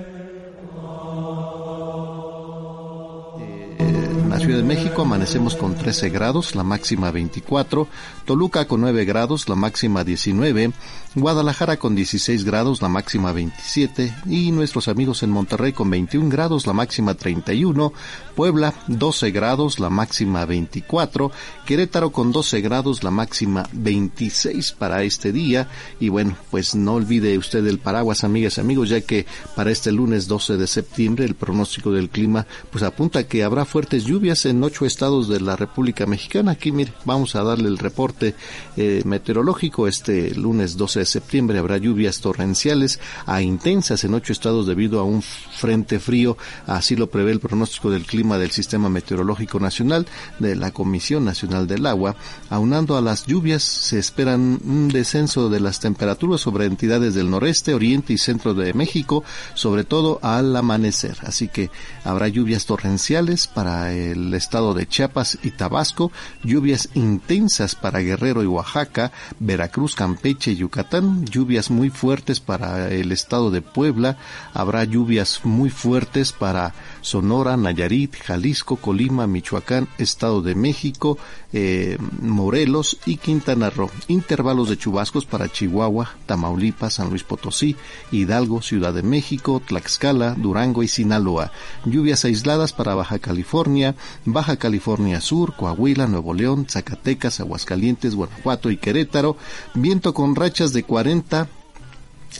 Ciudad 4.40 4.56
de 4.56 4.64
México 4.64 5.02
amanecemos 5.02 5.54
con 5.54 5.74
13 5.74 6.08
grados, 6.08 6.54
la 6.54 6.62
máxima 6.64 7.10
24, 7.10 7.86
Toluca 8.24 8.66
con 8.66 8.80
9 8.80 9.04
grados, 9.04 9.50
la 9.50 9.54
máxima 9.54 10.02
19, 10.02 10.72
Guadalajara 11.16 11.76
con 11.76 11.96
16 11.96 12.44
grados, 12.44 12.82
la 12.82 12.88
máxima 12.88 13.32
27 13.32 14.14
y 14.26 14.52
nuestros 14.52 14.86
amigos 14.86 15.24
en 15.24 15.30
Monterrey 15.30 15.72
con 15.72 15.90
21 15.90 16.28
grados, 16.28 16.68
la 16.68 16.72
máxima 16.72 17.14
31, 17.14 17.92
Puebla 18.36 18.72
12 18.86 19.32
grados, 19.32 19.80
la 19.80 19.90
máxima 19.90 20.44
24, 20.44 21.32
Querétaro 21.66 22.12
con 22.12 22.30
12 22.30 22.60
grados, 22.60 23.02
la 23.02 23.10
máxima 23.10 23.68
26 23.72 24.70
para 24.70 25.02
este 25.02 25.32
día 25.32 25.68
y 25.98 26.10
bueno, 26.10 26.36
pues 26.48 26.76
no 26.76 26.94
olvide 26.94 27.36
usted 27.38 27.66
el 27.66 27.80
paraguas, 27.80 28.22
amigas 28.22 28.58
y 28.58 28.60
amigos, 28.60 28.90
ya 28.90 29.00
que 29.00 29.26
para 29.56 29.72
este 29.72 29.90
lunes 29.90 30.28
12 30.28 30.58
de 30.58 30.68
septiembre 30.68 31.24
el 31.24 31.34
pronóstico 31.34 31.90
del 31.90 32.08
clima 32.08 32.46
pues 32.70 32.84
apunta 32.84 33.26
que 33.26 33.42
habrá 33.42 33.64
fuertes 33.64 34.04
lluvias 34.04 34.46
en 34.46 34.62
ocho 34.62 34.86
estados 34.86 35.28
de 35.28 35.40
la 35.40 35.56
República 35.56 36.06
Mexicana. 36.06 36.52
Aquí, 36.52 36.70
mire, 36.70 36.92
vamos 37.04 37.34
a 37.34 37.42
darle 37.42 37.66
el 37.66 37.78
reporte 37.78 38.36
eh, 38.76 39.02
meteorológico. 39.04 39.88
Este 39.88 40.32
lunes 40.36 40.76
12 40.76 40.99
de 41.00 41.06
septiembre 41.06 41.58
habrá 41.58 41.78
lluvias 41.78 42.20
torrenciales 42.20 43.00
a 43.26 43.42
intensas 43.42 44.04
en 44.04 44.14
ocho 44.14 44.32
estados 44.32 44.66
debido 44.66 45.00
a 45.00 45.04
un 45.04 45.22
frente 45.22 45.98
frío. 45.98 46.36
Así 46.66 46.94
lo 46.94 47.08
prevé 47.08 47.32
el 47.32 47.40
pronóstico 47.40 47.90
del 47.90 48.04
clima 48.04 48.38
del 48.38 48.50
Sistema 48.50 48.88
Meteorológico 48.88 49.58
Nacional 49.58 50.06
de 50.38 50.56
la 50.56 50.70
Comisión 50.70 51.24
Nacional 51.24 51.66
del 51.66 51.86
Agua. 51.86 52.16
Aunando 52.50 52.96
a 52.96 53.00
las 53.00 53.26
lluvias, 53.26 53.62
se 53.62 53.98
esperan 53.98 54.60
un 54.64 54.88
descenso 54.88 55.48
de 55.48 55.60
las 55.60 55.80
temperaturas 55.80 56.42
sobre 56.42 56.66
entidades 56.66 57.14
del 57.14 57.30
noreste, 57.30 57.74
oriente 57.74 58.12
y 58.12 58.18
centro 58.18 58.52
de 58.54 58.74
México, 58.74 59.24
sobre 59.54 59.84
todo 59.84 60.18
al 60.22 60.54
amanecer. 60.54 61.16
Así 61.22 61.48
que 61.48 61.70
habrá 62.04 62.28
lluvias 62.28 62.66
torrenciales 62.66 63.46
para 63.46 63.92
el 63.92 64.34
estado 64.34 64.74
de 64.74 64.86
Chiapas 64.86 65.38
y 65.42 65.52
Tabasco, 65.52 66.12
lluvias 66.44 66.90
intensas 66.94 67.74
para 67.74 68.00
Guerrero 68.00 68.42
y 68.42 68.46
Oaxaca, 68.46 69.12
Veracruz, 69.38 69.94
Campeche 69.94 70.52
y 70.52 70.56
Lluvias 70.90 71.70
muy 71.70 71.88
fuertes 71.88 72.40
para 72.40 72.90
el 72.90 73.12
estado 73.12 73.50
de 73.50 73.62
Puebla, 73.62 74.18
habrá 74.52 74.84
lluvias 74.84 75.40
muy 75.44 75.70
fuertes 75.70 76.32
para 76.32 76.74
Sonora, 77.00 77.56
Nayarit, 77.56 78.16
Jalisco, 78.16 78.76
Colima, 78.76 79.26
Michoacán, 79.26 79.88
Estado 79.98 80.42
de 80.42 80.54
México, 80.54 81.16
eh, 81.52 81.96
Morelos 82.20 82.98
y 83.06 83.16
Quintana 83.16 83.70
Roo. 83.70 83.90
Intervalos 84.08 84.68
de 84.68 84.76
chubascos 84.76 85.26
para 85.26 85.50
Chihuahua, 85.50 86.10
Tamaulipas, 86.26 86.94
San 86.94 87.10
Luis 87.10 87.22
Potosí, 87.22 87.76
Hidalgo, 88.10 88.60
Ciudad 88.60 88.92
de 88.92 89.02
México, 89.02 89.62
Tlaxcala, 89.64 90.34
Durango 90.34 90.82
y 90.82 90.88
Sinaloa. 90.88 91.52
Lluvias 91.84 92.24
aisladas 92.24 92.72
para 92.72 92.94
Baja 92.94 93.18
California, 93.18 93.94
Baja 94.24 94.56
California 94.56 95.20
Sur, 95.20 95.54
Coahuila, 95.54 96.06
Nuevo 96.06 96.34
León, 96.34 96.66
Zacatecas, 96.68 97.40
Aguascalientes, 97.40 98.14
Guanajuato 98.14 98.70
y 98.70 98.76
Querétaro. 98.76 99.36
Viento 99.74 100.14
con 100.14 100.34
rachas 100.34 100.72
de 100.72 100.79
40 100.82 101.48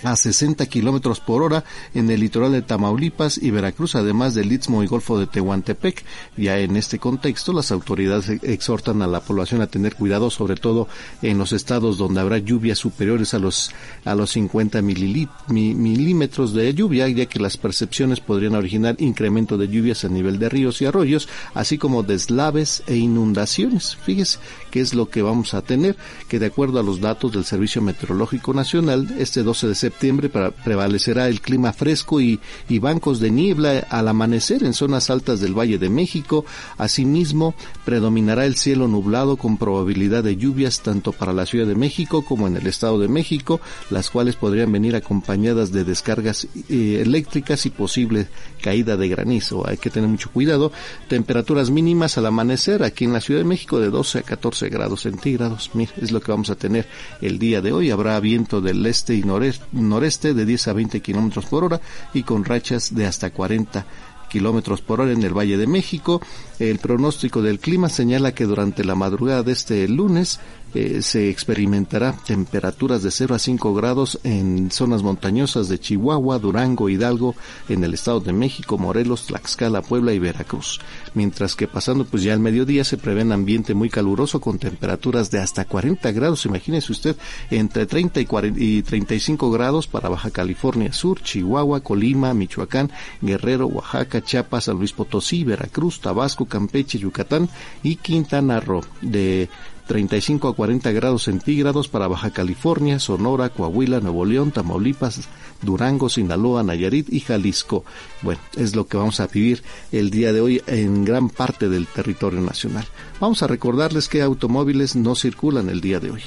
a 0.02 0.16
60 0.16 0.66
kilómetros 0.66 1.20
por 1.20 1.42
hora 1.42 1.64
en 1.94 2.10
el 2.10 2.20
litoral 2.20 2.52
de 2.52 2.62
Tamaulipas 2.62 3.38
y 3.38 3.50
Veracruz, 3.50 3.94
además 3.94 4.34
del 4.34 4.52
Istmo 4.52 4.82
y 4.82 4.86
Golfo 4.86 5.18
de 5.18 5.26
Tehuantepec. 5.26 6.04
Ya 6.36 6.58
en 6.58 6.76
este 6.76 6.98
contexto, 6.98 7.52
las 7.52 7.72
autoridades 7.72 8.28
exhortan 8.42 9.02
a 9.02 9.06
la 9.06 9.20
población 9.20 9.60
a 9.60 9.66
tener 9.66 9.94
cuidado, 9.94 10.30
sobre 10.30 10.56
todo 10.56 10.88
en 11.22 11.38
los 11.38 11.52
estados 11.52 11.98
donde 11.98 12.20
habrá 12.20 12.38
lluvias 12.38 12.78
superiores 12.78 13.34
a 13.34 13.38
los, 13.38 13.72
a 14.04 14.14
los 14.14 14.30
50 14.30 14.80
milímetros 14.82 16.54
de 16.54 16.74
lluvia, 16.74 17.08
ya 17.08 17.26
que 17.26 17.40
las 17.40 17.56
percepciones 17.56 18.20
podrían 18.20 18.54
originar 18.54 18.96
incremento 18.98 19.58
de 19.58 19.68
lluvias 19.68 20.04
a 20.04 20.08
nivel 20.08 20.38
de 20.38 20.48
ríos 20.48 20.80
y 20.80 20.86
arroyos, 20.86 21.28
así 21.54 21.78
como 21.78 22.02
deslaves 22.02 22.82
e 22.86 22.96
inundaciones. 22.96 23.96
Fíjese 23.96 24.38
qué 24.70 24.80
es 24.80 24.94
lo 24.94 25.08
que 25.08 25.22
vamos 25.22 25.54
a 25.54 25.62
tener, 25.62 25.96
que 26.28 26.38
de 26.38 26.46
acuerdo 26.46 26.78
a 26.78 26.82
los 26.82 27.00
datos 27.00 27.32
del 27.32 27.44
Servicio 27.44 27.82
Meteorológico 27.82 28.54
Nacional, 28.54 29.08
este 29.18 29.42
12 29.42 29.68
de 29.68 29.74
septiembre 29.74 30.28
prevalecerá 30.28 31.28
el 31.28 31.40
clima 31.40 31.72
fresco 31.72 32.20
y, 32.20 32.40
bancos 32.80 33.20
de 33.20 33.30
niebla 33.30 33.86
al 33.90 34.08
amanecer 34.08 34.64
en 34.64 34.72
zonas 34.72 35.10
altas 35.10 35.40
del 35.40 35.58
Valle 35.58 35.76
de 35.76 35.90
México. 35.90 36.46
Asimismo, 36.78 37.54
predominará 37.84 38.46
el 38.46 38.56
cielo 38.56 38.88
nublado 38.88 39.36
con 39.36 39.58
probabilidad 39.58 40.24
de 40.24 40.36
lluvias 40.36 40.80
tanto 40.80 41.12
para 41.12 41.34
la 41.34 41.44
Ciudad 41.44 41.66
de 41.66 41.74
México 41.74 42.24
como 42.24 42.46
en 42.46 42.56
el 42.56 42.66
Estado 42.66 42.98
de 42.98 43.08
México, 43.08 43.60
las 43.90 44.08
cuales 44.08 44.36
podrían 44.36 44.72
venir 44.72 44.96
acompañadas 44.96 45.72
de 45.72 45.84
descargas 45.84 46.46
eh, 46.70 47.02
eléctricas 47.02 47.66
y 47.66 47.70
posible 47.70 48.28
caída 48.62 48.96
de 48.96 49.08
granizo. 49.08 49.66
Hay 49.68 49.76
que 49.76 49.90
tener 49.90 50.08
mucho 50.08 50.30
cuidado. 50.30 50.72
Temperaturas 51.08 51.70
mínimas 51.70 52.16
al 52.16 52.26
amanecer 52.26 52.82
aquí 52.82 53.04
en 53.04 53.12
la 53.12 53.20
Ciudad 53.20 53.40
de 53.40 53.44
México 53.44 53.78
de 53.78 53.90
12 53.90 54.20
a 54.20 54.22
14 54.22 54.59
grados 54.68 55.02
centígrados. 55.02 55.70
es 55.96 56.12
lo 56.12 56.20
que 56.20 56.32
vamos 56.32 56.50
a 56.50 56.56
tener 56.56 56.86
el 57.20 57.38
día 57.38 57.60
de 57.60 57.72
hoy. 57.72 57.90
Habrá 57.90 58.18
viento 58.20 58.60
del 58.60 58.84
este 58.86 59.14
y 59.14 59.22
noreste 59.22 60.34
de 60.34 60.44
10 60.44 60.68
a 60.68 60.72
20 60.72 61.00
kilómetros 61.00 61.46
por 61.46 61.64
hora 61.64 61.80
y 62.12 62.22
con 62.22 62.44
rachas 62.44 62.94
de 62.94 63.06
hasta 63.06 63.30
40 63.30 63.86
kilómetros 64.30 64.80
por 64.80 65.02
hora 65.02 65.12
en 65.12 65.22
el 65.22 65.36
Valle 65.36 65.58
de 65.58 65.66
México. 65.66 66.22
El 66.58 66.78
pronóstico 66.78 67.42
del 67.42 67.58
clima 67.58 67.90
señala 67.90 68.32
que 68.32 68.44
durante 68.44 68.84
la 68.84 68.94
madrugada 68.94 69.42
de 69.42 69.52
este 69.52 69.86
lunes 69.88 70.40
eh, 70.74 71.02
se 71.02 71.30
experimentará 71.30 72.12
temperaturas 72.12 73.02
de 73.02 73.10
0 73.10 73.34
a 73.34 73.38
5 73.38 73.74
grados 73.74 74.20
en 74.24 74.70
zonas 74.70 75.02
montañosas 75.02 75.68
de 75.68 75.78
Chihuahua, 75.78 76.38
Durango, 76.38 76.88
Hidalgo, 76.88 77.34
en 77.68 77.84
el 77.84 77.94
Estado 77.94 78.20
de 78.20 78.32
México, 78.32 78.78
Morelos, 78.78 79.26
Tlaxcala, 79.26 79.82
Puebla 79.82 80.12
y 80.12 80.18
Veracruz. 80.18 80.80
Mientras 81.14 81.56
que 81.56 81.66
pasando 81.66 82.04
pues 82.04 82.22
ya 82.22 82.32
al 82.32 82.40
mediodía 82.40 82.84
se 82.84 82.98
prevé 82.98 83.22
un 83.22 83.32
ambiente 83.32 83.74
muy 83.74 83.90
caluroso 83.90 84.40
con 84.40 84.58
temperaturas 84.58 85.30
de 85.30 85.40
hasta 85.40 85.64
40 85.64 86.12
grados, 86.12 86.46
imagínese 86.46 86.92
usted, 86.92 87.16
entre 87.50 87.86
30 87.86 88.20
y, 88.20 88.26
40 88.26 88.60
y 88.60 88.82
35 88.82 89.50
grados 89.50 89.86
para 89.86 90.08
Baja 90.08 90.30
California 90.30 90.92
Sur, 90.92 91.22
Chihuahua, 91.22 91.80
Colima, 91.80 92.34
Michoacán, 92.34 92.90
Guerrero, 93.20 93.66
Oaxaca, 93.66 94.22
Chiapas, 94.22 94.64
San 94.64 94.76
Luis 94.76 94.92
Potosí, 94.92 95.44
Veracruz, 95.44 96.00
Tabasco, 96.00 96.46
Campeche, 96.46 96.98
Yucatán 96.98 97.48
y 97.82 97.96
Quintana 97.96 98.60
Roo. 98.60 98.82
De 99.00 99.48
35 99.90 100.46
a 100.46 100.54
40 100.54 100.92
grados 100.92 101.24
centígrados 101.24 101.88
para 101.88 102.06
Baja 102.06 102.30
California, 102.30 103.00
Sonora, 103.00 103.48
Coahuila, 103.48 103.98
Nuevo 103.98 104.24
León, 104.24 104.52
Tamaulipas, 104.52 105.22
Durango, 105.62 106.08
Sinaloa, 106.08 106.62
Nayarit 106.62 107.12
y 107.12 107.18
Jalisco. 107.18 107.84
Bueno, 108.22 108.40
es 108.56 108.76
lo 108.76 108.86
que 108.86 108.96
vamos 108.96 109.18
a 109.18 109.26
vivir 109.26 109.64
el 109.90 110.10
día 110.10 110.32
de 110.32 110.40
hoy 110.40 110.62
en 110.68 111.04
gran 111.04 111.28
parte 111.28 111.68
del 111.68 111.88
territorio 111.88 112.40
nacional. 112.40 112.86
Vamos 113.18 113.42
a 113.42 113.48
recordarles 113.48 114.08
que 114.08 114.22
automóviles 114.22 114.94
no 114.94 115.16
circulan 115.16 115.68
el 115.68 115.80
día 115.80 115.98
de 115.98 116.12
hoy. 116.12 116.22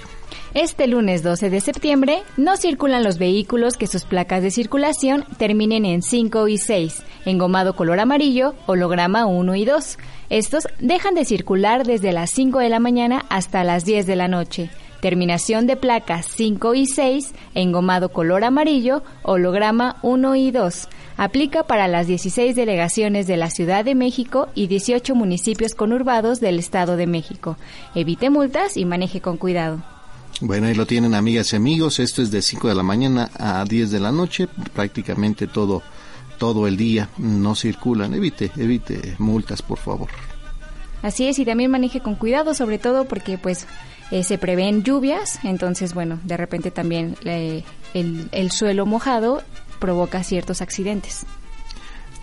Este 0.53 0.85
lunes 0.85 1.23
12 1.23 1.49
de 1.49 1.61
septiembre 1.61 2.21
no 2.37 2.57
circulan 2.57 3.03
los 3.03 3.17
vehículos 3.17 3.75
que 3.75 3.87
sus 3.87 4.03
placas 4.03 4.43
de 4.43 4.51
circulación 4.51 5.25
terminen 5.39 5.83
en 5.83 6.03
5 6.03 6.47
y 6.47 6.59
6, 6.59 7.01
engomado 7.25 7.75
color 7.75 7.99
amarillo, 7.99 8.53
holograma 8.67 9.25
1 9.25 9.55
y 9.55 9.65
2. 9.65 9.97
Estos 10.29 10.67
dejan 10.79 11.15
de 11.15 11.25
circular 11.25 11.87
desde 11.87 12.11
las 12.11 12.29
5 12.29 12.59
de 12.59 12.69
la 12.69 12.79
mañana 12.79 13.25
hasta 13.29 13.63
las 13.63 13.83
10 13.83 14.05
de 14.05 14.15
la 14.15 14.27
noche. 14.27 14.69
Terminación 15.01 15.65
de 15.65 15.75
placas 15.75 16.27
5 16.35 16.75
y 16.75 16.85
6, 16.85 17.33
engomado 17.55 18.09
color 18.09 18.43
amarillo, 18.43 19.01
holograma 19.23 19.97
1 20.03 20.35
y 20.35 20.51
2. 20.51 20.87
Aplica 21.17 21.63
para 21.63 21.87
las 21.87 22.05
16 22.05 22.55
delegaciones 22.55 23.25
de 23.25 23.37
la 23.37 23.49
Ciudad 23.49 23.83
de 23.83 23.95
México 23.95 24.49
y 24.53 24.67
18 24.67 25.15
municipios 25.15 25.73
conurbados 25.73 26.39
del 26.39 26.59
Estado 26.59 26.95
de 26.95 27.07
México. 27.07 27.57
Evite 27.95 28.29
multas 28.29 28.77
y 28.77 28.85
maneje 28.85 29.19
con 29.19 29.37
cuidado. 29.37 29.81
Bueno, 30.41 30.67
ahí 30.67 30.73
lo 30.73 30.85
tienen 30.85 31.13
amigas 31.13 31.53
y 31.53 31.55
amigos. 31.55 31.99
Esto 31.99 32.21
es 32.21 32.31
de 32.31 32.41
5 32.41 32.67
de 32.67 32.75
la 32.75 32.83
mañana 32.83 33.29
a 33.37 33.63
10 33.63 33.91
de 33.91 33.99
la 33.99 34.11
noche, 34.11 34.47
prácticamente 34.73 35.47
todo 35.47 35.83
todo 36.37 36.67
el 36.67 36.75
día. 36.75 37.09
No 37.17 37.55
circulan. 37.55 38.13
Evite, 38.13 38.51
evite 38.57 39.15
multas, 39.19 39.61
por 39.61 39.77
favor. 39.77 40.09
Así 41.01 41.27
es, 41.27 41.37
y 41.39 41.45
también 41.45 41.71
maneje 41.71 42.01
con 42.01 42.15
cuidado, 42.15 42.53
sobre 42.53 42.79
todo 42.79 43.05
porque 43.05 43.37
pues 43.37 43.67
eh, 44.11 44.23
se 44.23 44.37
prevén 44.37 44.83
lluvias, 44.83 45.39
entonces 45.43 45.93
bueno, 45.93 46.19
de 46.23 46.37
repente 46.37 46.71
también 46.71 47.17
el, 47.25 47.63
el 47.93 48.51
suelo 48.51 48.85
mojado 48.85 49.41
provoca 49.79 50.23
ciertos 50.23 50.61
accidentes. 50.61 51.25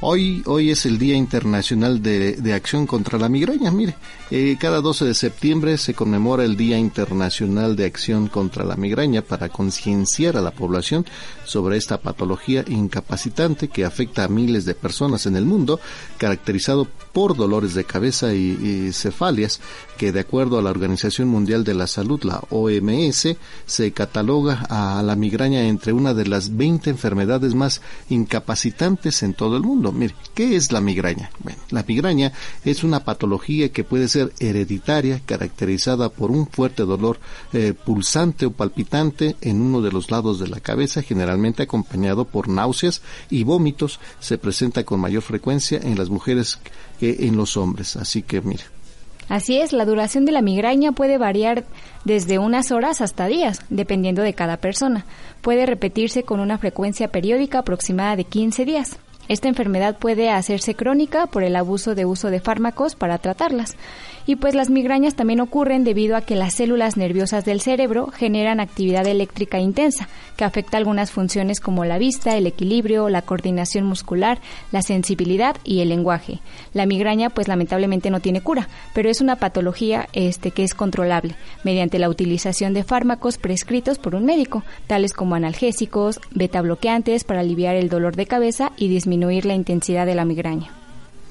Hoy, 0.02 0.42
hoy 0.46 0.70
es 0.70 0.86
el 0.86 0.98
Día 0.98 1.14
Internacional 1.14 2.02
de, 2.02 2.32
de 2.32 2.54
Acción 2.54 2.86
contra 2.86 3.18
la 3.18 3.28
Migraña. 3.28 3.70
Mire, 3.70 3.96
eh, 4.30 4.56
cada 4.58 4.80
12 4.80 5.04
de 5.04 5.14
septiembre 5.14 5.76
se 5.76 5.92
conmemora 5.92 6.44
el 6.44 6.56
Día 6.56 6.78
Internacional 6.78 7.76
de 7.76 7.84
Acción 7.84 8.28
contra 8.28 8.64
la 8.64 8.76
Migraña 8.76 9.20
para 9.20 9.50
concienciar 9.50 10.38
a 10.38 10.40
la 10.40 10.52
población 10.52 11.04
sobre 11.44 11.76
esta 11.76 12.00
patología 12.00 12.64
incapacitante 12.68 13.68
que 13.68 13.84
afecta 13.84 14.24
a 14.24 14.28
miles 14.28 14.64
de 14.64 14.74
personas 14.74 15.26
en 15.26 15.34
el 15.34 15.44
mundo, 15.44 15.80
caracterizado 16.16 16.86
por 17.12 17.36
dolores 17.36 17.74
de 17.74 17.84
cabeza 17.84 18.32
y, 18.32 18.92
cefalias, 18.92 19.60
que 19.98 20.12
de 20.12 20.20
acuerdo 20.20 20.58
a 20.58 20.62
la 20.62 20.70
Organización 20.70 21.28
Mundial 21.28 21.64
de 21.64 21.74
la 21.74 21.88
Salud, 21.88 22.22
la 22.22 22.40
OMS, 22.50 23.36
se 23.66 23.92
cataloga 23.92 24.64
a 24.70 25.02
la 25.02 25.16
migraña 25.16 25.62
entre 25.66 25.92
una 25.92 26.14
de 26.14 26.26
las 26.26 26.56
20 26.56 26.88
enfermedades 26.88 27.54
más 27.54 27.82
incapacitantes 28.08 29.24
en 29.24 29.34
todo 29.34 29.56
el 29.56 29.64
mundo. 29.64 29.89
Mire, 29.92 30.14
¿qué 30.34 30.56
es 30.56 30.72
la 30.72 30.80
migraña? 30.80 31.30
Bueno, 31.40 31.58
la 31.70 31.84
migraña 31.86 32.32
es 32.64 32.84
una 32.84 33.04
patología 33.04 33.70
que 33.70 33.84
puede 33.84 34.08
ser 34.08 34.32
hereditaria, 34.40 35.20
caracterizada 35.24 36.08
por 36.08 36.30
un 36.30 36.46
fuerte 36.46 36.82
dolor 36.84 37.18
eh, 37.52 37.74
pulsante 37.74 38.46
o 38.46 38.50
palpitante 38.50 39.36
en 39.40 39.60
uno 39.60 39.80
de 39.82 39.92
los 39.92 40.10
lados 40.10 40.38
de 40.40 40.48
la 40.48 40.60
cabeza, 40.60 41.02
generalmente 41.02 41.62
acompañado 41.62 42.24
por 42.24 42.48
náuseas 42.48 43.02
y 43.30 43.44
vómitos. 43.44 44.00
Se 44.20 44.38
presenta 44.38 44.84
con 44.84 45.00
mayor 45.00 45.22
frecuencia 45.22 45.80
en 45.82 45.98
las 45.98 46.10
mujeres 46.10 46.58
que 46.98 47.26
en 47.26 47.36
los 47.36 47.56
hombres. 47.56 47.96
Así 47.96 48.22
que 48.22 48.40
mire. 48.40 48.64
Así 49.30 49.58
es, 49.58 49.72
la 49.72 49.84
duración 49.84 50.24
de 50.24 50.32
la 50.32 50.42
migraña 50.42 50.90
puede 50.90 51.16
variar 51.16 51.64
desde 52.04 52.40
unas 52.40 52.72
horas 52.72 53.00
hasta 53.00 53.28
días, 53.28 53.60
dependiendo 53.70 54.22
de 54.22 54.34
cada 54.34 54.56
persona. 54.56 55.06
Puede 55.40 55.66
repetirse 55.66 56.24
con 56.24 56.40
una 56.40 56.58
frecuencia 56.58 57.12
periódica 57.12 57.60
aproximada 57.60 58.16
de 58.16 58.24
15 58.24 58.64
días. 58.64 58.98
Esta 59.30 59.46
enfermedad 59.46 59.96
puede 59.96 60.28
hacerse 60.28 60.74
crónica 60.74 61.28
por 61.28 61.44
el 61.44 61.54
abuso 61.54 61.94
de 61.94 62.04
uso 62.04 62.30
de 62.30 62.40
fármacos 62.40 62.96
para 62.96 63.16
tratarlas. 63.18 63.76
Y 64.30 64.36
pues 64.36 64.54
las 64.54 64.70
migrañas 64.70 65.16
también 65.16 65.40
ocurren 65.40 65.82
debido 65.82 66.14
a 66.14 66.20
que 66.20 66.36
las 66.36 66.54
células 66.54 66.96
nerviosas 66.96 67.44
del 67.44 67.60
cerebro 67.60 68.12
generan 68.12 68.60
actividad 68.60 69.04
eléctrica 69.08 69.58
intensa, 69.58 70.06
que 70.36 70.44
afecta 70.44 70.76
algunas 70.76 71.10
funciones 71.10 71.58
como 71.58 71.84
la 71.84 71.98
vista, 71.98 72.36
el 72.36 72.46
equilibrio, 72.46 73.08
la 73.08 73.22
coordinación 73.22 73.86
muscular, 73.86 74.38
la 74.70 74.82
sensibilidad 74.82 75.56
y 75.64 75.80
el 75.80 75.88
lenguaje. 75.88 76.38
La 76.74 76.86
migraña 76.86 77.30
pues 77.30 77.48
lamentablemente 77.48 78.08
no 78.08 78.20
tiene 78.20 78.40
cura, 78.40 78.68
pero 78.94 79.10
es 79.10 79.20
una 79.20 79.34
patología 79.34 80.08
este 80.12 80.52
que 80.52 80.62
es 80.62 80.74
controlable 80.74 81.34
mediante 81.64 81.98
la 81.98 82.08
utilización 82.08 82.72
de 82.72 82.84
fármacos 82.84 83.36
prescritos 83.36 83.98
por 83.98 84.14
un 84.14 84.26
médico, 84.26 84.62
tales 84.86 85.12
como 85.12 85.34
analgésicos, 85.34 86.20
beta 86.30 86.62
bloqueantes 86.62 87.24
para 87.24 87.40
aliviar 87.40 87.74
el 87.74 87.88
dolor 87.88 88.14
de 88.14 88.26
cabeza 88.26 88.70
y 88.76 88.86
disminuir 88.86 89.44
la 89.44 89.54
intensidad 89.54 90.06
de 90.06 90.14
la 90.14 90.24
migraña. 90.24 90.70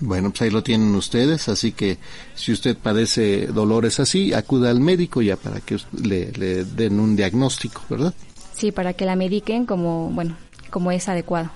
Bueno, 0.01 0.29
pues 0.29 0.43
ahí 0.43 0.49
lo 0.49 0.63
tienen 0.63 0.95
ustedes, 0.95 1.49
así 1.49 1.73
que 1.73 1.97
si 2.33 2.53
usted 2.53 2.77
padece 2.77 3.47
dolores 3.47 3.99
así, 3.99 4.33
acuda 4.33 4.69
al 4.69 4.79
médico 4.79 5.21
ya 5.21 5.35
para 5.35 5.59
que 5.59 5.77
le, 6.01 6.31
den 6.63 6.99
un 6.99 7.15
diagnóstico, 7.15 7.81
¿verdad? 7.89 8.13
Sí, 8.55 8.71
para 8.71 8.93
que 8.93 9.05
la 9.05 9.15
mediquen 9.15 9.65
como, 9.65 10.09
bueno, 10.09 10.37
como 10.69 10.91
es 10.91 11.09
adecuado. 11.09 11.51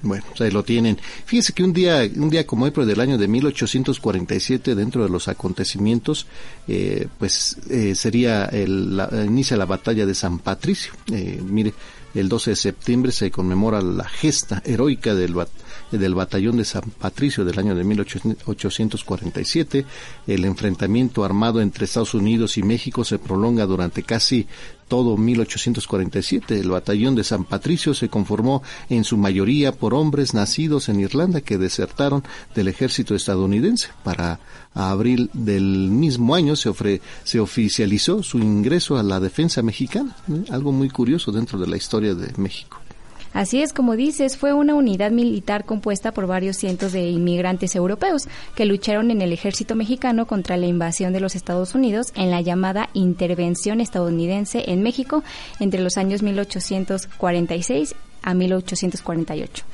Bueno, 0.00 0.24
pues 0.28 0.40
ahí 0.42 0.50
lo 0.50 0.62
tienen. 0.62 0.98
Fíjese 1.24 1.54
que 1.54 1.64
un 1.64 1.72
día, 1.72 2.02
un 2.16 2.28
día 2.28 2.46
como 2.46 2.66
hoy, 2.66 2.70
pero 2.70 2.86
del 2.86 3.00
año 3.00 3.16
de 3.16 3.26
1847, 3.26 4.74
dentro 4.74 5.02
de 5.02 5.08
los 5.08 5.28
acontecimientos, 5.28 6.26
eh, 6.68 7.08
pues 7.18 7.56
eh, 7.70 7.94
sería 7.94 8.44
el, 8.46 8.96
la, 8.96 9.08
inicia 9.26 9.56
la 9.56 9.64
batalla 9.64 10.04
de 10.04 10.14
San 10.14 10.38
Patricio. 10.38 10.92
Eh, 11.10 11.40
mire, 11.42 11.72
el 12.14 12.28
12 12.28 12.50
de 12.50 12.56
septiembre 12.56 13.12
se 13.12 13.30
conmemora 13.30 13.80
la 13.80 14.04
gesta 14.04 14.62
heroica 14.64 15.14
del, 15.14 15.34
del 15.98 16.14
batallón 16.14 16.56
de 16.56 16.64
San 16.64 16.90
Patricio 16.90 17.44
del 17.44 17.58
año 17.58 17.74
de 17.74 17.84
1847. 17.84 19.84
El 20.26 20.44
enfrentamiento 20.44 21.24
armado 21.24 21.60
entre 21.60 21.84
Estados 21.84 22.14
Unidos 22.14 22.58
y 22.58 22.62
México 22.62 23.04
se 23.04 23.18
prolonga 23.18 23.66
durante 23.66 24.02
casi 24.02 24.46
todo 24.88 25.16
1847. 25.16 26.60
El 26.60 26.70
batallón 26.70 27.14
de 27.14 27.24
San 27.24 27.44
Patricio 27.44 27.94
se 27.94 28.08
conformó 28.08 28.62
en 28.88 29.04
su 29.04 29.16
mayoría 29.16 29.72
por 29.72 29.94
hombres 29.94 30.34
nacidos 30.34 30.88
en 30.88 31.00
Irlanda 31.00 31.40
que 31.40 31.58
desertaron 31.58 32.22
del 32.54 32.68
ejército 32.68 33.14
estadounidense. 33.14 33.88
Para 34.02 34.40
abril 34.74 35.30
del 35.32 35.90
mismo 35.90 36.34
año 36.34 36.56
se, 36.56 37.00
se 37.24 37.40
oficializó 37.40 38.22
su 38.22 38.38
ingreso 38.38 38.98
a 38.98 39.02
la 39.02 39.20
defensa 39.20 39.62
mexicana, 39.62 40.16
¿eh? 40.28 40.44
algo 40.50 40.72
muy 40.72 40.90
curioso 40.90 41.32
dentro 41.32 41.58
de 41.58 41.66
la 41.66 41.76
historia 41.76 42.14
de 42.14 42.32
México. 42.36 42.83
Así 43.34 43.60
es 43.60 43.72
como 43.72 43.96
dices, 43.96 44.36
fue 44.36 44.52
una 44.54 44.74
unidad 44.74 45.10
militar 45.10 45.64
compuesta 45.64 46.12
por 46.12 46.28
varios 46.28 46.56
cientos 46.56 46.92
de 46.92 47.10
inmigrantes 47.10 47.74
europeos 47.74 48.28
que 48.54 48.64
lucharon 48.64 49.10
en 49.10 49.20
el 49.22 49.32
ejército 49.32 49.74
mexicano 49.74 50.26
contra 50.26 50.56
la 50.56 50.66
invasión 50.66 51.12
de 51.12 51.18
los 51.18 51.34
Estados 51.34 51.74
Unidos 51.74 52.12
en 52.14 52.30
la 52.30 52.40
llamada 52.40 52.90
intervención 52.94 53.80
estadounidense 53.80 54.70
en 54.70 54.84
México 54.84 55.24
entre 55.58 55.80
los 55.80 55.98
años 55.98 56.22
1846 56.22 57.96
a 58.22 58.34
1848. 58.34 59.73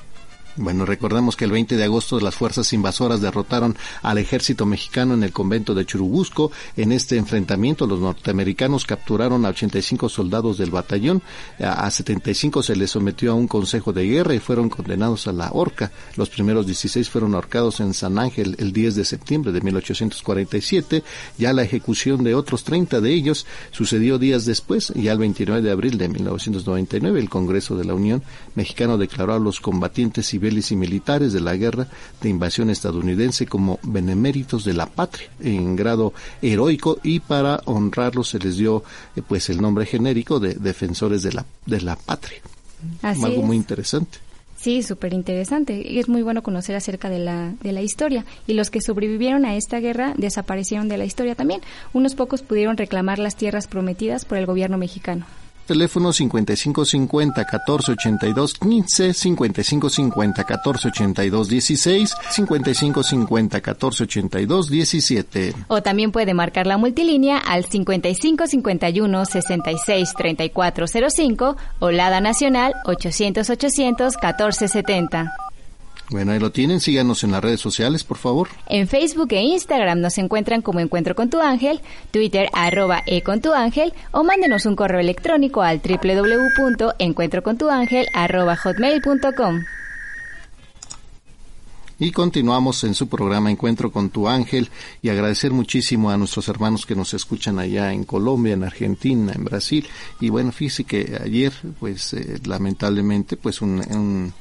Bueno, 0.57 0.85
recordamos 0.85 1.37
que 1.37 1.45
el 1.45 1.53
20 1.53 1.77
de 1.77 1.85
agosto 1.85 2.19
las 2.19 2.35
fuerzas 2.35 2.73
invasoras 2.73 3.21
derrotaron 3.21 3.77
al 4.03 4.19
ejército 4.19 4.67
mexicano 4.67 5.15
en 5.15 5.23
el 5.23 5.33
convento 5.33 5.75
de 5.75 5.87
Churubusco. 5.87 6.51
En 6.77 6.91
este 6.91 7.17
enfrentamiento 7.17 7.87
los 7.87 8.01
norteamericanos 8.01 8.85
capturaron 8.85 9.45
a 9.45 9.51
85 9.51 10.09
soldados 10.09 10.59
del 10.59 10.71
batallón, 10.71 11.23
a 11.61 11.89
75 11.89 12.63
se 12.63 12.75
les 12.75 12.91
sometió 12.91 13.33
a 13.33 13.35
un 13.35 13.47
consejo 13.47 13.93
de 13.93 14.07
guerra 14.07 14.35
y 14.35 14.41
fueron 14.41 14.69
condenados 14.69 15.29
a 15.29 15.33
la 15.33 15.51
horca. 15.53 15.93
Los 16.17 16.31
primeros 16.31 16.67
16 16.67 17.09
fueron 17.09 17.35
ahorcados 17.35 17.81
en 17.81 17.95
San 17.95 18.19
Ángel 18.19 18.57
el 18.59 18.73
10 18.73 18.97
de 18.97 19.05
septiembre 19.05 19.53
de 19.53 19.61
1847. 19.61 21.05
Ya 21.39 21.53
la 21.53 21.63
ejecución 21.63 22.25
de 22.25 22.35
otros 22.35 22.65
30 22.65 23.01
de 23.01 23.13
ellos 23.13 23.47
sucedió 23.71 24.19
días 24.19 24.47
después, 24.47 24.93
ya 24.97 25.13
el 25.13 25.19
29 25.19 25.63
de 25.63 25.71
abril 25.71 25.97
de 25.97 26.09
1999 26.09 27.21
el 27.21 27.31
Congreso 27.31 27.77
de 27.77 27.85
la 27.85 27.95
Unión 27.95 28.23
Mexicano 28.57 28.99
declaró 28.99 29.35
a 29.35 29.39
los 29.39 29.61
combatientes 29.61 30.35
y 30.35 30.40
civiles 30.41 30.73
y 30.73 30.77
militares 30.77 31.33
de 31.35 31.41
la 31.41 31.55
guerra 31.55 31.87
de 32.23 32.29
invasión 32.31 32.71
estadounidense 32.71 33.47
como 33.47 33.79
beneméritos 33.83 34.65
de 34.65 34.73
la 34.73 34.87
patria 34.87 35.29
en 35.41 35.77
grado 35.77 36.15
heroico 36.41 36.99
y 37.03 37.21
para 37.21 37.61
honrarlos 37.67 38.31
se 38.31 38.39
les 38.39 38.57
dio 38.57 38.83
eh, 39.17 39.23
pues 39.27 39.51
el 39.51 39.61
nombre 39.61 39.85
genérico 39.85 40.41
de 40.41 40.55
defensores 40.55 41.23
de 41.23 41.33
la, 41.33 41.45
de 41.67 41.81
la 41.83 41.97
patria. 41.97 42.41
Algo 43.03 43.43
muy 43.43 43.57
interesante. 43.57 44.19
Sí, 44.57 44.83
súper 44.83 45.13
interesante. 45.13 45.83
Y 45.87 45.99
es 45.99 46.09
muy 46.09 46.23
bueno 46.23 46.43
conocer 46.43 46.77
acerca 46.77 47.09
de 47.09 47.19
la, 47.19 47.53
de 47.63 47.73
la 47.73 47.83
historia. 47.83 48.25
Y 48.47 48.55
los 48.55 48.71
que 48.71 48.81
sobrevivieron 48.81 49.45
a 49.45 49.57
esta 49.57 49.81
guerra 49.81 50.15
desaparecieron 50.17 50.89
de 50.89 50.99
la 50.99 51.05
historia 51.05 51.35
también. 51.35 51.61
Unos 51.95 52.15
pocos 52.15 52.43
pudieron 52.43 52.77
reclamar 52.77 53.19
las 53.19 53.37
tierras 53.37 53.67
prometidas 53.67 54.25
por 54.25 54.37
el 54.39 54.47
gobierno 54.47 54.77
mexicano 54.77 55.27
teléfono 55.71 56.13
5550 56.13 57.47
1482 57.49 58.55
15, 58.55 59.15
5550 59.15 60.43
1482 60.43 61.49
16, 61.49 62.17
5550 62.31 63.57
1482 63.59 64.69
17. 64.69 65.55
O 65.69 65.81
también 65.81 66.11
puede 66.11 66.35
marcar 66.35 66.67
la 66.67 66.77
multilínea 66.77 67.39
al 67.39 67.67
5551 67.67 69.25
66 69.25 70.13
3405 70.17 71.57
o 71.79 71.91
Lada 71.93 72.21
Nacional 72.21 72.75
800 72.85 73.49
800 73.49 74.15
1470. 74.21 75.50
Bueno, 76.11 76.33
ahí 76.33 76.41
lo 76.41 76.51
tienen. 76.51 76.81
Síganos 76.81 77.25
en 77.25 77.31
las 77.31 77.43
redes 77.43 77.61
sociales, 77.61 78.05
por 78.05 78.19
favor. 78.19 78.51
En 78.69 78.87
Facebook 78.89 79.29
e 79.31 79.41
Instagram 79.43 80.01
nos 80.01 80.19
encuentran 80.19 80.61
como 80.61 80.81
Encuentro 80.81 81.15
con 81.15 81.31
tu 81.31 81.41
Ángel, 81.41 81.81
Twitter 82.11 82.51
arroba 82.53 83.03
e 83.07 83.23
con 83.23 83.41
tu 83.41 83.53
ángel 83.53 83.95
o 84.11 84.25
mándenos 84.25 84.67
un 84.67 84.75
correo 84.75 84.99
electrónico 85.01 85.63
al 85.63 85.81
www.encuentrocontuangel 85.81 88.09
arroba 88.13 88.57
hotmail.com. 88.57 89.61
Y 92.03 92.13
continuamos 92.13 92.83
en 92.85 92.95
su 92.95 93.11
programa 93.11 93.51
Encuentro 93.51 93.93
con 93.93 94.09
tu 94.09 94.27
ángel 94.27 94.71
y 95.03 95.11
agradecer 95.11 95.53
muchísimo 95.53 96.11
a 96.11 96.17
nuestros 96.17 96.49
hermanos 96.49 96.87
que 96.87 96.97
nos 96.97 97.13
escuchan 97.13 97.59
allá 97.59 97.93
en 97.93 98.05
Colombia, 98.05 98.55
en 98.55 98.65
Argentina, 98.65 99.35
en 99.35 99.45
Brasil. 99.45 99.87
Y 100.19 100.31
bueno, 100.31 100.51
fíjese 100.51 100.85
que 100.85 101.21
ayer, 101.23 101.53
pues 101.79 102.15
eh, 102.15 102.41
lamentablemente, 102.47 103.37
pues 103.37 103.61
un 103.61 103.83
un 103.91 104.33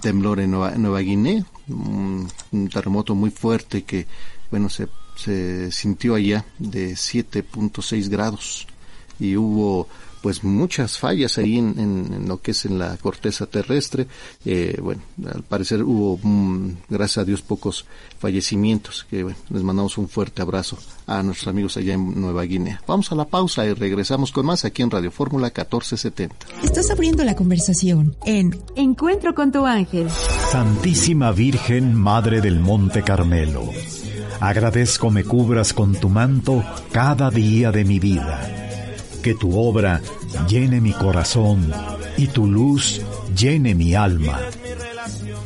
temblor 0.00 0.40
en 0.40 0.50
Nueva, 0.50 1.00
Guinea, 1.00 1.44
un, 1.68 2.28
terremoto 2.72 3.14
muy 3.14 3.30
fuerte 3.30 3.82
que, 3.82 4.06
bueno, 4.50 4.68
se, 4.68 4.88
se 5.16 5.70
sintió 5.72 6.14
allá 6.14 6.44
de 6.58 6.92
7.6 6.92 8.08
grados 8.08 8.66
y 9.18 9.36
hubo 9.36 9.88
pues 10.26 10.42
muchas 10.42 10.98
fallas 10.98 11.38
ahí 11.38 11.56
en, 11.56 12.24
lo 12.26 12.42
que 12.42 12.50
es 12.50 12.64
en 12.64 12.80
la 12.80 12.96
corteza 12.96 13.46
terrestre. 13.46 14.08
Eh, 14.44 14.76
bueno, 14.82 15.00
al 15.32 15.44
parecer 15.44 15.84
hubo, 15.84 16.18
mm, 16.20 16.78
gracias 16.88 17.18
a 17.18 17.24
Dios, 17.24 17.42
pocos 17.42 17.86
fallecimientos. 18.18 19.06
Que 19.08 19.22
bueno, 19.22 19.38
les 19.50 19.62
mandamos 19.62 19.96
un 19.98 20.08
fuerte 20.08 20.42
abrazo 20.42 20.78
a 21.06 21.22
nuestros 21.22 21.46
amigos 21.46 21.76
allá 21.76 21.94
en 21.94 22.20
Nueva 22.20 22.42
Guinea. 22.42 22.82
Vamos 22.88 23.12
a 23.12 23.14
la 23.14 23.26
pausa 23.26 23.64
y 23.66 23.72
regresamos 23.72 24.32
con 24.32 24.46
más 24.46 24.64
aquí 24.64 24.82
en 24.82 24.90
Radio 24.90 25.12
Fórmula 25.12 25.46
1470. 25.46 26.34
Estás 26.64 26.90
abriendo 26.90 27.22
la 27.22 27.36
conversación 27.36 28.16
en 28.24 28.50
Encuentro 28.74 29.32
con 29.32 29.52
tu 29.52 29.64
ángel. 29.64 30.10
Santísima 30.50 31.30
Virgen, 31.30 31.94
Madre 31.94 32.40
del 32.40 32.58
Monte 32.58 33.04
Carmelo. 33.04 33.70
Agradezco 34.40 35.08
me 35.08 35.22
cubras 35.22 35.72
con 35.72 35.94
tu 35.94 36.08
manto 36.08 36.64
cada 36.90 37.30
día 37.30 37.70
de 37.70 37.84
mi 37.84 38.00
vida 38.00 38.65
que 39.26 39.34
tu 39.34 39.58
obra 39.58 40.00
llene 40.48 40.80
mi 40.80 40.92
corazón 40.92 41.72
y 42.16 42.28
tu 42.28 42.46
luz 42.46 43.00
llene 43.36 43.74
mi 43.74 43.92
alma. 43.92 44.38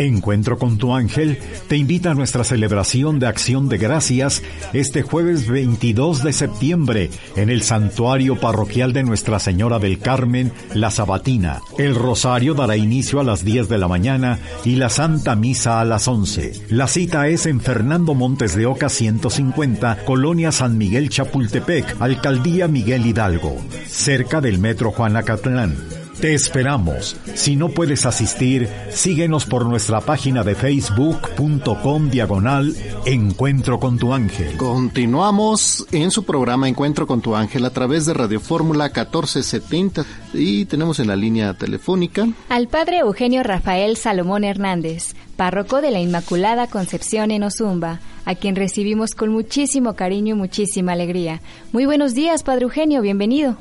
Encuentro 0.00 0.56
con 0.56 0.78
tu 0.78 0.94
ángel 0.94 1.36
te 1.68 1.76
invita 1.76 2.12
a 2.12 2.14
nuestra 2.14 2.42
celebración 2.42 3.18
de 3.18 3.26
acción 3.26 3.68
de 3.68 3.76
gracias 3.76 4.42
este 4.72 5.02
jueves 5.02 5.46
22 5.46 6.22
de 6.22 6.32
septiembre 6.32 7.10
en 7.36 7.50
el 7.50 7.60
santuario 7.60 8.40
parroquial 8.40 8.94
de 8.94 9.02
Nuestra 9.02 9.38
Señora 9.38 9.78
del 9.78 9.98
Carmen, 9.98 10.52
La 10.72 10.90
Sabatina. 10.90 11.60
El 11.76 11.94
rosario 11.94 12.54
dará 12.54 12.78
inicio 12.78 13.20
a 13.20 13.24
las 13.24 13.44
10 13.44 13.68
de 13.68 13.76
la 13.76 13.88
mañana 13.88 14.38
y 14.64 14.76
la 14.76 14.88
Santa 14.88 15.36
Misa 15.36 15.82
a 15.82 15.84
las 15.84 16.08
11. 16.08 16.68
La 16.70 16.86
cita 16.86 17.28
es 17.28 17.44
en 17.44 17.60
Fernando 17.60 18.14
Montes 18.14 18.56
de 18.56 18.64
Oca 18.64 18.88
150, 18.88 20.06
Colonia 20.06 20.50
San 20.50 20.78
Miguel 20.78 21.10
Chapultepec, 21.10 22.00
Alcaldía 22.00 22.68
Miguel 22.68 23.04
Hidalgo, 23.04 23.58
cerca 23.86 24.40
del 24.40 24.60
Metro 24.60 24.92
Juan 24.92 25.16
Acatlán. 25.16 25.99
Te 26.20 26.34
esperamos. 26.34 27.16
Si 27.34 27.56
no 27.56 27.70
puedes 27.70 28.04
asistir, 28.04 28.68
síguenos 28.90 29.46
por 29.46 29.64
nuestra 29.64 30.02
página 30.02 30.44
de 30.44 30.54
facebook.com 30.54 32.10
diagonal 32.10 32.76
Encuentro 33.06 33.80
con 33.80 33.96
tu 33.96 34.12
ángel. 34.12 34.58
Continuamos 34.58 35.86
en 35.92 36.10
su 36.10 36.24
programa 36.24 36.68
Encuentro 36.68 37.06
con 37.06 37.22
tu 37.22 37.34
ángel 37.34 37.64
a 37.64 37.70
través 37.70 38.04
de 38.04 38.12
Radio 38.12 38.38
Fórmula 38.38 38.84
1470 38.84 40.04
y 40.34 40.66
tenemos 40.66 41.00
en 41.00 41.08
la 41.08 41.16
línea 41.16 41.54
telefónica 41.54 42.28
al 42.50 42.68
padre 42.68 42.98
Eugenio 42.98 43.42
Rafael 43.42 43.96
Salomón 43.96 44.44
Hernández, 44.44 45.14
párroco 45.36 45.80
de 45.80 45.90
la 45.90 46.00
Inmaculada 46.00 46.66
Concepción 46.66 47.30
en 47.30 47.44
Ozumba, 47.44 48.00
a 48.26 48.34
quien 48.34 48.56
recibimos 48.56 49.14
con 49.14 49.30
muchísimo 49.30 49.94
cariño 49.94 50.34
y 50.34 50.38
muchísima 50.38 50.92
alegría. 50.92 51.40
Muy 51.72 51.86
buenos 51.86 52.12
días, 52.12 52.42
padre 52.42 52.64
Eugenio, 52.64 53.00
bienvenido. 53.00 53.56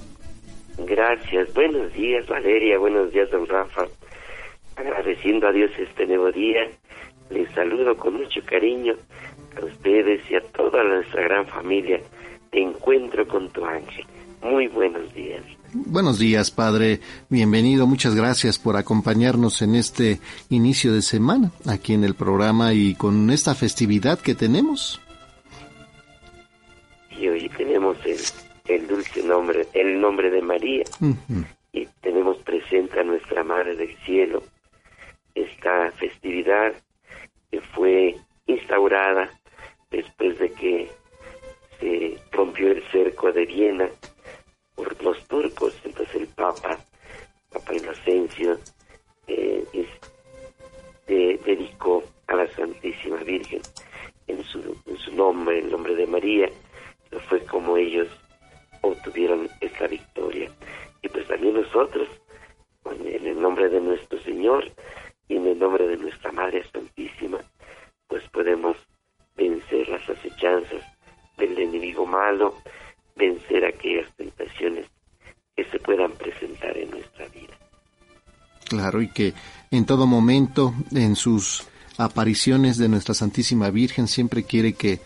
Gracias. 0.85 1.53
Buenos 1.53 1.93
días, 1.93 2.27
Valeria. 2.27 2.77
Buenos 2.77 3.11
días, 3.11 3.29
don 3.31 3.47
Rafa. 3.47 3.85
Agradeciendo 4.75 5.47
a 5.47 5.51
Dios 5.51 5.71
este 5.77 6.05
nuevo 6.05 6.31
día, 6.31 6.61
les 7.29 7.49
saludo 7.51 7.97
con 7.97 8.13
mucho 8.15 8.39
cariño 8.45 8.93
a 9.61 9.65
ustedes 9.65 10.21
y 10.31 10.35
a 10.35 10.41
toda 10.41 10.83
nuestra 10.83 11.23
gran 11.23 11.45
familia. 11.47 11.99
Te 12.49 12.61
encuentro 12.61 13.27
con 13.27 13.49
tu 13.49 13.65
ángel. 13.65 14.05
Muy 14.41 14.67
buenos 14.67 15.13
días. 15.13 15.43
Buenos 15.73 16.17
días, 16.17 16.49
Padre. 16.49 17.01
Bienvenido. 17.29 17.85
Muchas 17.85 18.15
gracias 18.15 18.57
por 18.57 18.77
acompañarnos 18.77 19.61
en 19.61 19.75
este 19.75 20.19
inicio 20.49 20.93
de 20.93 21.01
semana 21.01 21.51
aquí 21.67 21.93
en 21.93 22.03
el 22.03 22.15
programa 22.15 22.73
y 22.73 22.95
con 22.95 23.29
esta 23.29 23.53
festividad 23.53 24.17
que 24.19 24.33
tenemos. 24.33 25.01
Y 27.11 27.27
hoy 27.27 27.49
tenemos 27.49 27.97
el 28.05 28.17
el 28.69 28.87
dulce 28.87 29.23
nombre, 29.23 29.67
el 29.73 29.99
nombre 29.99 30.29
de 30.29 30.41
María. 30.41 30.83
Y 31.71 31.85
tenemos 32.01 32.37
presente 32.37 32.99
a 32.99 33.03
nuestra 33.03 33.43
Madre 33.43 33.75
del 33.75 33.95
Cielo. 34.05 34.43
Esta 35.35 35.91
festividad 35.93 36.73
que 37.51 37.61
fue 37.61 38.15
instaurada 38.45 39.29
después 39.89 40.37
de 40.39 40.51
que 40.51 40.89
se 41.79 42.17
rompió 42.31 42.71
el 42.71 42.83
cerco 42.91 43.31
de 43.31 43.45
Viena 43.45 43.89
por 44.75 45.01
los 45.03 45.27
turcos. 45.27 45.73
Entonces 45.83 46.15
el 46.15 46.27
Papa, 46.27 46.77
Papa 47.51 47.73
Inocencio, 47.73 48.59
eh, 49.27 49.65
dedicó 51.45 52.03
a 52.27 52.35
la 52.35 52.47
Santísima 52.55 53.17
Virgen 53.17 53.61
en 54.27 54.43
su, 54.43 54.59
en 54.85 54.97
su 54.97 55.15
nombre, 55.15 55.59
el 55.59 55.71
nombre 55.71 55.95
de 55.95 56.05
María. 56.05 56.49
Fue 57.27 57.43
como 57.45 57.77
ellos 57.77 58.07
obtuvieron 58.81 59.49
esta 59.61 59.87
victoria. 59.87 60.51
Y 61.01 61.09
pues 61.09 61.27
también 61.27 61.55
nosotros, 61.55 62.07
en 62.85 63.27
el 63.27 63.41
nombre 63.41 63.69
de 63.69 63.79
nuestro 63.79 64.21
Señor 64.21 64.65
y 65.27 65.37
en 65.37 65.47
el 65.47 65.59
nombre 65.59 65.87
de 65.87 65.97
nuestra 65.97 66.31
Madre 66.31 66.63
Santísima, 66.71 67.39
pues 68.07 68.27
podemos 68.29 68.75
vencer 69.35 69.87
las 69.89 70.07
acechanzas 70.09 70.83
del 71.37 71.57
enemigo 71.57 72.05
malo, 72.05 72.55
vencer 73.15 73.65
aquellas 73.65 74.13
tentaciones 74.15 74.87
que 75.55 75.63
se 75.65 75.79
puedan 75.79 76.11
presentar 76.13 76.77
en 76.77 76.91
nuestra 76.91 77.27
vida. 77.27 77.57
Claro, 78.67 79.01
y 79.01 79.09
que 79.09 79.33
en 79.71 79.85
todo 79.85 80.05
momento, 80.05 80.73
en 80.91 81.15
sus 81.15 81.67
apariciones 81.97 82.77
de 82.77 82.87
nuestra 82.87 83.13
Santísima 83.13 83.69
Virgen 83.71 84.07
siempre 84.07 84.43
quiere 84.43 84.73
que 84.73 84.99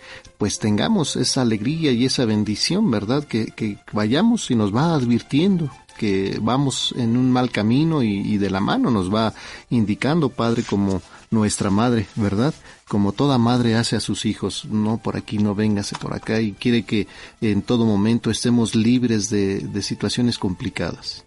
pues 0.43 0.59
tengamos 0.59 1.15
esa 1.15 1.41
alegría 1.41 1.93
y 1.93 2.03
esa 2.03 2.25
bendición, 2.25 2.91
¿verdad? 2.91 3.23
Que, 3.23 3.45
que 3.45 3.77
vayamos 3.93 4.51
y 4.51 4.55
nos 4.55 4.75
va 4.75 4.93
advirtiendo 4.93 5.69
que 5.97 6.37
vamos 6.41 6.93
en 6.97 7.15
un 7.15 7.31
mal 7.31 7.49
camino 7.49 8.03
y, 8.03 8.37
de 8.37 8.49
la 8.49 8.59
mano 8.59 8.91
nos 8.91 9.09
va 9.09 9.31
indicando, 9.69 10.27
Padre, 10.27 10.63
como 10.69 11.01
nuestra 11.31 11.69
madre, 11.69 12.07
¿verdad? 12.17 12.53
Como 12.89 13.13
toda 13.13 13.37
madre 13.37 13.75
hace 13.75 13.95
a 13.95 14.01
sus 14.01 14.25
hijos, 14.25 14.65
no 14.65 14.97
por 15.01 15.15
aquí, 15.15 15.37
no 15.37 15.55
véngase 15.55 15.95
por 15.97 16.13
acá 16.13 16.41
y 16.41 16.51
quiere 16.51 16.83
que 16.83 17.07
en 17.39 17.61
todo 17.61 17.85
momento 17.85 18.29
estemos 18.29 18.75
libres 18.75 19.29
de, 19.29 19.59
de 19.59 19.81
situaciones 19.81 20.37
complicadas. 20.37 21.25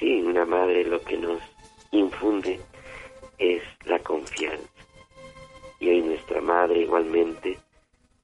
Sí, 0.00 0.22
una 0.22 0.46
madre 0.46 0.84
lo 0.84 1.02
que 1.02 1.18
nos 1.18 1.42
infunde 1.92 2.60
es 3.36 3.62
la 3.84 3.98
confianza. 3.98 4.64
Y 5.80 5.90
hoy 5.90 6.00
Madre 6.58 6.80
igualmente, 6.80 7.56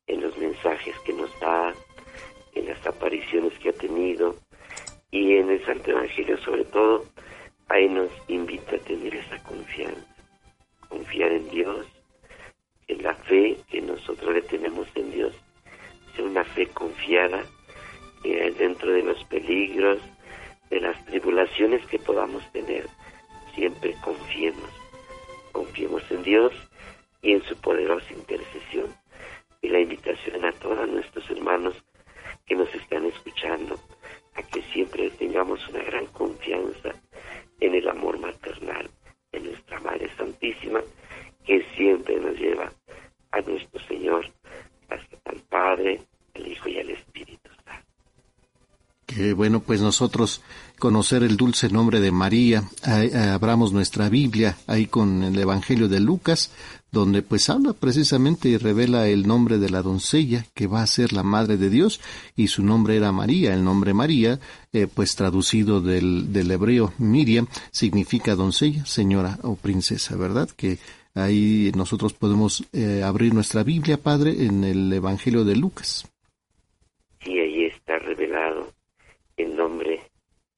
en 0.09 0.21
los 0.21 0.37
mensajes 0.39 0.99
que 1.07 1.13
nos 1.13 1.31
da, 1.39 1.73
en 2.57 2.67
las 2.67 2.85
apariciones 2.85 3.57
que 3.61 3.69
ha 3.69 3.73
tenido 3.73 4.35
y 5.13 5.37
en 5.37 5.51
el 5.51 5.65
Santo 5.65 5.93
Evangelio 5.93 6.37
sobre 6.39 6.65
todo, 6.65 7.05
ahí 7.69 7.89
nos 7.89 8.11
invita 8.27 8.75
a 8.75 8.81
tener 8.81 9.15
esa 9.15 9.41
confianza, 9.45 10.17
confiar 10.89 11.31
en 11.31 11.49
Dios, 11.49 11.87
en 12.89 13.05
la 13.05 13.15
fe 13.15 13.57
que 13.71 13.81
nosotros 13.81 14.35
le 14.35 14.43
tenemos 14.43 14.89
en 14.97 15.13
Dios, 15.13 15.33
sea 16.17 16.25
una 16.25 16.43
fe 16.43 16.67
confiada 16.67 17.41
eh, 18.25 18.53
dentro 18.59 18.91
de 18.91 19.05
los 19.05 19.23
peligros, 19.27 20.01
de 20.71 20.81
las 20.81 21.05
tribulaciones 21.05 21.87
que 21.87 22.01
podamos 22.01 22.43
tener, 22.51 22.89
siempre 23.55 23.95
confiemos. 24.03 24.71
Confiemos 25.53 26.03
en 26.11 26.25
Dios 26.25 26.53
y 27.25 27.33
en 27.33 27.43
su 27.45 27.57
poderosa 27.57 28.13
intercesión. 28.13 28.95
Y 29.63 29.69
la 29.69 29.81
invitación 29.81 30.45
a 30.45 30.53
todos 30.53 30.89
nuestros 30.89 31.29
hermanos 31.31 31.75
que 32.47 32.55
nos 32.55 32.73
están 32.75 33.07
escuchando 33.07 33.81
a 34.35 34.43
que 34.43 34.63
siempre 34.73 35.11
tengamos 35.11 35.67
una 35.69 35.83
gran 35.83 36.07
confianza 36.07 36.91
en 37.61 37.75
el 37.75 37.89
amor 37.89 38.19
maternal 38.19 38.91
de 39.33 39.41
nuestra 39.41 39.81
Madre 39.81 40.11
Santísima, 40.17 40.81
que 41.45 41.65
siempre 41.77 42.21
nos 42.21 42.37
lleva 42.39 42.71
a 43.33 43.41
nuestro 43.41 43.81
Señor, 43.89 44.27
hasta 44.91 45.17
al 45.25 45.41
Padre, 45.49 46.03
el 46.35 46.49
Hijo 46.49 46.69
y 46.69 46.79
el 46.79 46.91
Espíritu 46.91 47.51
Santo. 47.65 47.89
Que 49.07 49.33
bueno, 49.33 49.61
pues 49.61 49.81
nosotros 49.81 50.43
conocer 50.79 51.23
el 51.23 51.37
dulce 51.37 51.69
nombre 51.69 52.01
de 52.01 52.13
María. 52.13 52.65
abramos 53.33 53.73
nuestra 53.73 54.09
Biblia 54.09 54.57
ahí 54.67 54.87
con 54.87 55.23
el 55.23 55.39
Evangelio 55.39 55.89
de 55.89 56.01
Lucas, 56.01 56.53
donde 56.95 57.21
pues 57.21 57.51
habla 57.51 57.75
precisamente 57.75 58.49
y 58.49 58.57
revela 58.57 59.09
el 59.09 59.27
nombre 59.27 59.59
de 59.59 59.69
la 59.69 59.83
doncella 59.83 60.47
que 60.55 60.67
va 60.67 60.81
a 60.81 60.87
ser 60.87 61.13
la 61.13 61.23
madre 61.23 61.59
de 61.59 61.69
Dios 61.69 62.01
y 62.37 62.47
su 62.47 62.63
nombre 62.63 62.97
era 62.97 63.13
María. 63.13 63.53
El 63.53 63.65
nombre 63.65 63.93
María, 63.93 64.41
eh, 64.73 64.87
pues 64.87 65.17
traducido 65.17 65.83
del, 65.83 66.33
del 66.33 66.51
hebreo 66.51 66.95
Miriam, 66.99 67.47
significa 67.71 68.35
doncella, 68.35 68.87
señora 68.87 69.39
o 69.43 69.57
princesa, 69.57 70.17
¿verdad? 70.17 70.49
Que 70.57 70.79
ahí 71.15 71.71
nosotros 71.77 72.15
podemos 72.15 72.65
eh, 72.73 73.03
abrir 73.05 73.35
nuestra 73.35 73.63
Biblia, 73.63 73.99
Padre, 73.99 74.47
en 74.47 74.65
el 74.65 74.93
Evangelio 74.93 75.45
de 75.45 75.57
Lucas. 75.57 76.11
Sí, 77.23 77.39
ahí 77.39 77.65
está 77.65 77.99
revelado 77.99 78.73
el 79.37 79.57
nombre 79.57 80.01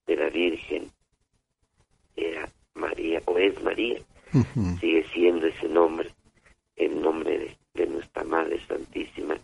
de 0.07 0.17
la 0.17 0.29
Virgen. 0.29 0.91
Era 2.15 2.49
María, 2.75 3.23
o 3.25 3.39
es 3.39 3.61
María. 3.63 3.99
Sigue 4.81 5.05
siendo 5.15 5.47
ese 5.47 5.69
nombre, 5.69 6.11
el 6.77 7.01
nombre 7.01 7.57
de, 7.75 7.87
nuestra 7.87 8.25
Madre 8.25 8.61
Santísima, 8.67 9.37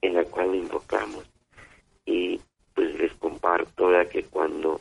en 0.00 0.14
la 0.14 0.24
cual 0.24 0.54
invocamos. 0.54 1.24
Y 2.04 2.40
pues 2.74 2.94
les 2.98 3.12
comparto 3.14 3.90
que 4.10 4.24
cuando 4.24 4.80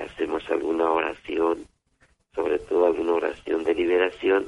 hacemos 0.00 0.48
alguna 0.50 0.90
oración, 0.90 1.66
sobre 2.34 2.58
todo 2.58 2.86
alguna 2.86 3.14
oración 3.14 3.64
de 3.64 3.74
liberación, 3.74 4.46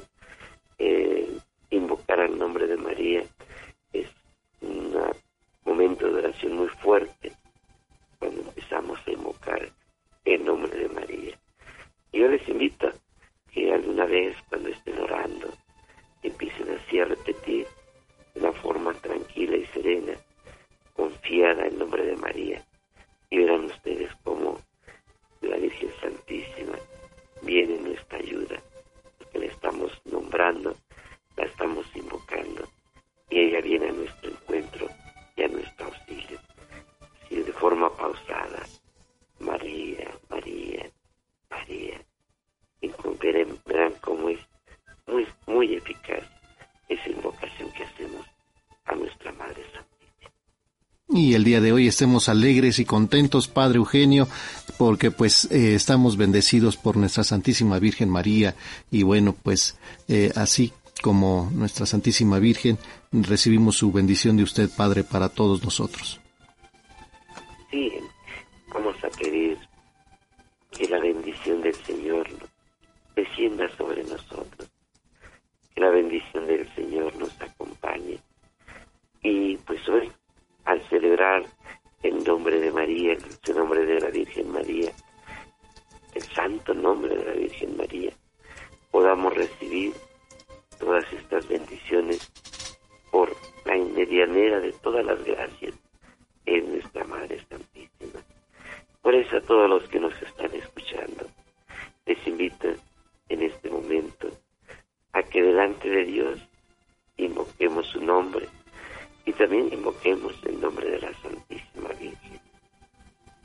eh, 0.77 1.37
invocar 1.71 2.19
al 2.19 2.37
nombre 2.37 2.67
de 2.67 2.77
María 2.77 3.23
es 3.93 4.07
un 4.61 4.93
momento 5.65 6.07
de 6.07 6.19
oración 6.19 6.55
muy 6.55 6.67
fuerte 6.67 7.31
cuando 8.17 8.41
empezamos 8.41 8.99
a 9.05 9.11
invocar 9.11 9.69
el 10.25 10.45
nombre 10.45 10.77
de 10.77 10.89
María. 10.89 11.37
Yo 12.11 12.27
les 12.27 12.47
invito 12.47 12.91
que 13.51 13.71
alguna 13.73 14.05
vez 14.05 14.35
cuando 14.49 14.69
estén 14.69 14.99
orando 14.99 15.49
empiecen 16.23 16.69
así 16.71 16.99
a 16.99 17.05
repetir 17.05 17.67
de 18.33 18.41
una 18.41 18.51
forma 18.53 18.93
tranquila 18.93 19.57
y 19.57 19.65
serena, 19.67 20.13
confiada 20.93 21.65
el 21.65 21.77
nombre 21.77 22.05
de 22.05 22.15
María 22.17 22.65
y 23.29 23.37
verán 23.37 23.65
ustedes 23.65 24.11
cómo 24.23 24.59
la 25.41 25.57
Virgen 25.57 25.91
Santísima 26.01 26.77
viene 27.41 27.75
en 27.75 27.83
nuestra 27.83 28.17
ayuda 28.17 28.61
que 29.31 29.39
le 29.39 29.47
estamos 29.47 29.91
nombrando, 30.05 30.75
la 31.37 31.45
estamos 31.45 31.85
invocando 31.95 32.67
y 33.29 33.39
ella 33.39 33.61
viene 33.61 33.89
a 33.89 33.93
nuestro 33.93 34.31
encuentro 34.31 34.87
y 35.35 35.43
a 35.43 35.47
nuestro 35.47 35.85
auxilio. 35.85 36.39
De 37.29 37.53
forma 37.53 37.95
pausada, 37.95 38.65
María, 39.39 40.09
María, 40.29 40.89
María. 41.49 42.01
Y 42.81 42.91
verán 43.65 43.93
cómo 44.01 44.29
es 44.29 44.39
muy, 45.11 45.27
muy 45.47 45.75
eficaz 45.75 46.23
esa 46.87 47.09
invocación 47.09 47.71
que 47.71 47.83
hacemos 47.83 48.25
a 48.85 48.95
nuestra 48.95 49.31
Madre 49.33 49.63
Santísima. 49.73 49.89
Y 51.09 51.33
el 51.33 51.43
día 51.43 51.61
de 51.61 51.71
hoy 51.71 51.87
estemos 51.87 52.29
alegres 52.29 52.79
y 52.79 52.85
contentos, 52.85 53.47
Padre 53.47 53.77
Eugenio, 53.77 54.27
porque 54.77 55.11
pues 55.11 55.49
eh, 55.51 55.73
estamos 55.75 56.17
bendecidos 56.17 56.77
por 56.77 56.97
nuestra 56.97 57.23
Santísima 57.23 57.79
Virgen 57.79 58.09
María 58.09 58.55
y 58.91 59.03
bueno 59.03 59.33
pues 59.33 59.77
eh, 60.07 60.31
así 60.35 60.71
como 61.01 61.49
nuestra 61.53 61.85
Santísima 61.85 62.39
Virgen 62.39 62.77
recibimos 63.11 63.77
su 63.77 63.91
bendición 63.91 64.37
de 64.37 64.43
usted 64.43 64.69
Padre 64.69 65.03
para 65.03 65.29
todos 65.29 65.63
nosotros. 65.63 66.19
Sí, 67.71 67.91
vamos 68.73 68.95
a 69.03 69.09
pedir 69.09 69.57
que 70.71 70.87
la 70.87 70.99
bendición 70.99 71.61
del 71.61 71.75
Señor 71.75 72.27
descienda 73.15 73.69
sobre 73.77 74.03
nosotros, 74.03 74.58
la 75.79 75.89
bendición 75.89 76.45
del 76.45 76.67
Señor 76.75 77.15
nos 77.15 77.41
acompañe 77.41 78.19
y 79.21 79.55
pues 79.57 79.87
hoy 79.87 80.11
al 80.65 80.81
celebrar 80.89 81.45
el 82.03 82.21
nombre 82.23 82.59
de 82.59 82.69
María, 82.69 83.13
el 83.13 83.55
nombre 83.55 83.85
de 83.85 83.99
la 84.01 84.09
Virgen 84.09 84.51
María, 84.51 84.91
el 86.13 86.23
santo 86.23 86.73
nombre 86.73 87.15
de 87.15 87.23
la 87.23 87.31
Virgen 87.31 87.77
María, 87.77 88.11
podamos 88.91 89.33
recibir 89.33 89.93
todas 90.79 91.05
estas 91.13 91.47
bendiciones 91.47 92.29
por 93.09 93.33
la 93.65 93.77
inmedianera 93.77 94.59
de 94.59 94.73
todas 94.73 95.05
las 95.05 95.23
gracias 95.23 95.75
en 96.45 96.73
nuestra 96.73 97.05
Madre 97.05 97.39
Santísima. 97.49 98.19
Por 99.01 99.15
eso 99.15 99.37
a 99.37 99.41
todos 99.41 99.69
los 99.69 99.87
que 99.87 99.99
nos 99.99 100.13
están 100.21 100.53
escuchando, 100.53 101.25
les 102.05 102.27
invito 102.27 102.67
en 103.29 103.43
este 103.43 103.69
momento 103.69 104.29
a 105.13 105.23
que 105.23 105.41
delante 105.41 105.89
de 105.89 106.05
Dios 106.05 106.39
invoquemos 107.17 107.87
su 107.87 108.01
nombre 108.01 108.47
y 109.25 109.33
también 109.33 109.71
invoquemos 109.71 110.33
el 110.45 110.59
nombre 110.59 110.89
de 110.89 110.99
la 110.99 111.13
Santísima 111.21 111.89
Virgen. 111.89 112.39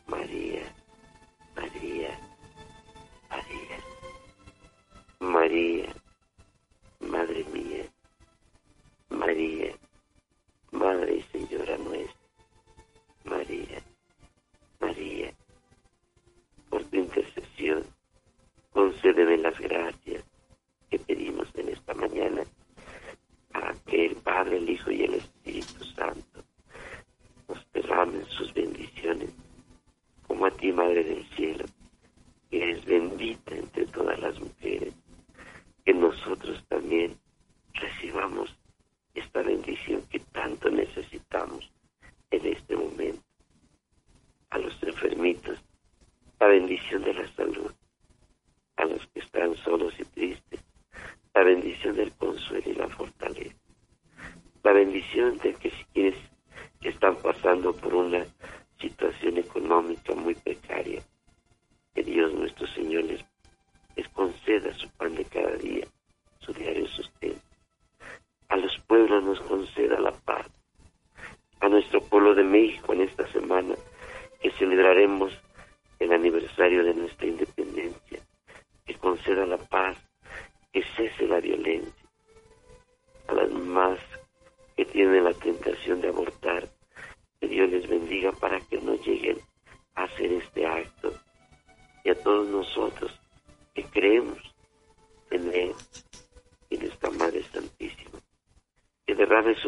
María, 0.07 0.63
María, 1.57 2.19
María, 3.31 3.79
María, 5.21 5.95
Madre 7.01 7.45
mía, 7.53 7.85
María, 9.11 9.75
Madre 10.73 11.17
y 11.17 11.23
Señora 11.23 11.77
nuestra, 11.79 12.21
María, 13.25 13.83
María, 14.81 15.33
por 16.69 16.83
tu 16.85 16.97
intercesión, 16.97 17.85
concédeme 18.73 19.37
las 19.39 19.59
gracias 19.59 20.25
que 20.91 20.99
pedimos 20.99 21.49
en 21.55 21.69
esta 21.69 21.95
mañana 21.95 22.43
para 23.53 23.73
que 23.87 24.07
el 24.07 24.17
Padre, 24.17 24.57
el 24.57 24.69
Hijo 24.69 24.91
y 24.91 25.05
el 25.05 25.15
Espíritu 25.15 25.85
Santo 25.85 26.43
nos 27.49 27.73
derramen 27.73 28.25
sus 28.27 28.53
bendiciones, 28.53 29.31
como 30.27 30.47
a 30.47 30.51
ti, 30.51 30.73
Madre 30.73 31.05
del 31.05 31.25
Cielo, 31.37 31.65
que 32.51 32.63
eres 32.63 32.85
bendita 32.85 33.55
entre 33.55 33.87
todas 33.87 34.19
las 34.19 34.41
mujeres, 34.41 34.95
que 35.85 35.95
nosotros 35.95 36.65
también 36.69 37.17
recibamos 37.75 38.57
esta 39.15 39.43
bendición 39.43 40.03
que 40.11 40.19
tanto 40.19 40.71
necesitamos 40.71 41.71
en 42.31 42.47
este 42.47 42.77
momento. 42.77 43.23
A 44.51 44.59
los 44.59 44.81
enfermitos, 44.83 45.59
la 46.41 46.47
bendición 46.47 47.03
de 47.03 47.15
la 47.15 47.29
salud, 47.35 47.73
a 48.77 48.85
los 48.85 49.07
que 49.09 49.21
están 49.21 49.55
solos 49.57 49.95
y 49.99 50.05
tristes, 50.05 50.61
la 51.35 51.43
bendición 51.43 51.97
del 51.97 52.13
consuelo 52.13 52.71
y 52.71 52.75
la 52.75 52.89
fortaleza, 52.89 53.57
la 54.63 54.73
bendición 54.73 55.39
de 55.39 55.55
que 55.55 55.71
si 55.71 55.85
quieres 55.93 56.19
que 56.81 56.91
están 56.91 57.17
pasando 57.85 57.91
por 57.91 57.95
una 57.95 58.25
situación 58.25 58.44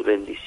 derrame 0.07 0.37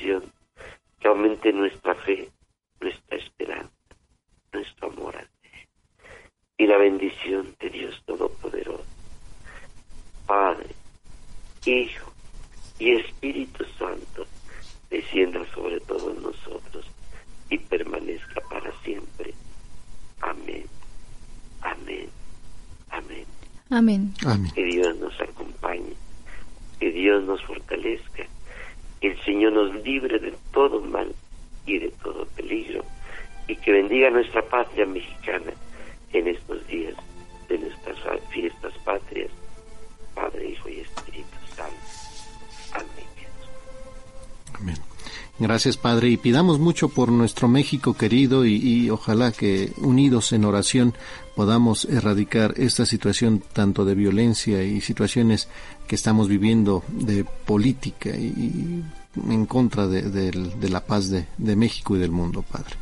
Gracias, 45.50 45.76
Padre, 45.76 46.10
y 46.10 46.16
pidamos 46.16 46.60
mucho 46.60 46.90
por 46.90 47.10
nuestro 47.10 47.48
México 47.48 47.94
querido 47.94 48.46
y, 48.46 48.88
ojalá 48.88 49.32
que 49.32 49.72
unidos 49.78 50.30
en 50.30 50.44
oración 50.44 50.94
podamos 51.34 51.86
erradicar 51.86 52.54
esta 52.56 52.86
situación 52.86 53.42
tanto 53.52 53.84
de 53.84 53.96
violencia 53.96 54.62
y 54.62 54.80
situaciones 54.80 55.48
que 55.88 55.96
estamos 55.96 56.28
viviendo 56.28 56.84
de 56.86 57.24
política 57.24 58.10
y, 58.10 58.84
en 59.28 59.46
contra 59.46 59.88
de, 59.88 60.68
la 60.70 60.86
paz 60.86 61.10
de, 61.10 61.56
México 61.56 61.96
y 61.96 61.98
del 61.98 62.12
mundo, 62.12 62.42
Padre. 62.42 62.76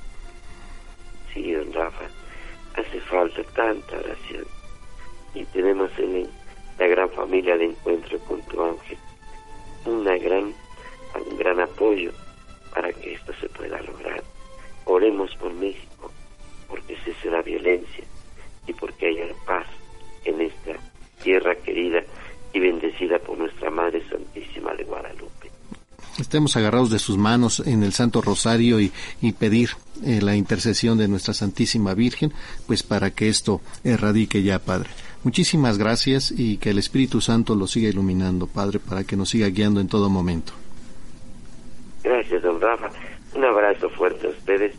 Estemos 26.38 26.56
agarrados 26.56 26.90
de 26.92 27.00
sus 27.00 27.16
manos 27.16 27.58
en 27.66 27.82
el 27.82 27.92
Santo 27.92 28.22
Rosario 28.22 28.78
y, 28.78 28.92
pedir 29.32 29.70
eh, 30.04 30.20
la 30.22 30.36
intercesión 30.36 30.96
de 30.96 31.08
nuestra 31.08 31.34
Santísima 31.34 31.94
Virgen, 31.94 32.32
pues 32.68 32.84
para 32.84 33.10
que 33.10 33.28
esto 33.28 33.60
erradique 33.82 34.44
ya, 34.44 34.60
Padre. 34.60 34.88
Muchísimas 35.24 35.78
gracias 35.78 36.30
y 36.30 36.58
que 36.58 36.70
el 36.70 36.78
Espíritu 36.78 37.20
Santo 37.20 37.56
lo 37.56 37.66
siga 37.66 37.88
iluminando, 37.88 38.46
Padre, 38.46 38.78
para 38.78 39.02
que 39.02 39.16
nos 39.16 39.30
siga 39.30 39.48
guiando 39.48 39.80
en 39.80 39.88
todo 39.88 40.08
momento. 40.08 40.52
Gracias, 42.04 42.40
don 42.40 42.60
Rafa. 42.60 42.88
Un 43.34 43.44
abrazo 43.44 43.90
fuerte 43.90 44.28
a 44.28 44.30
ustedes 44.30 44.76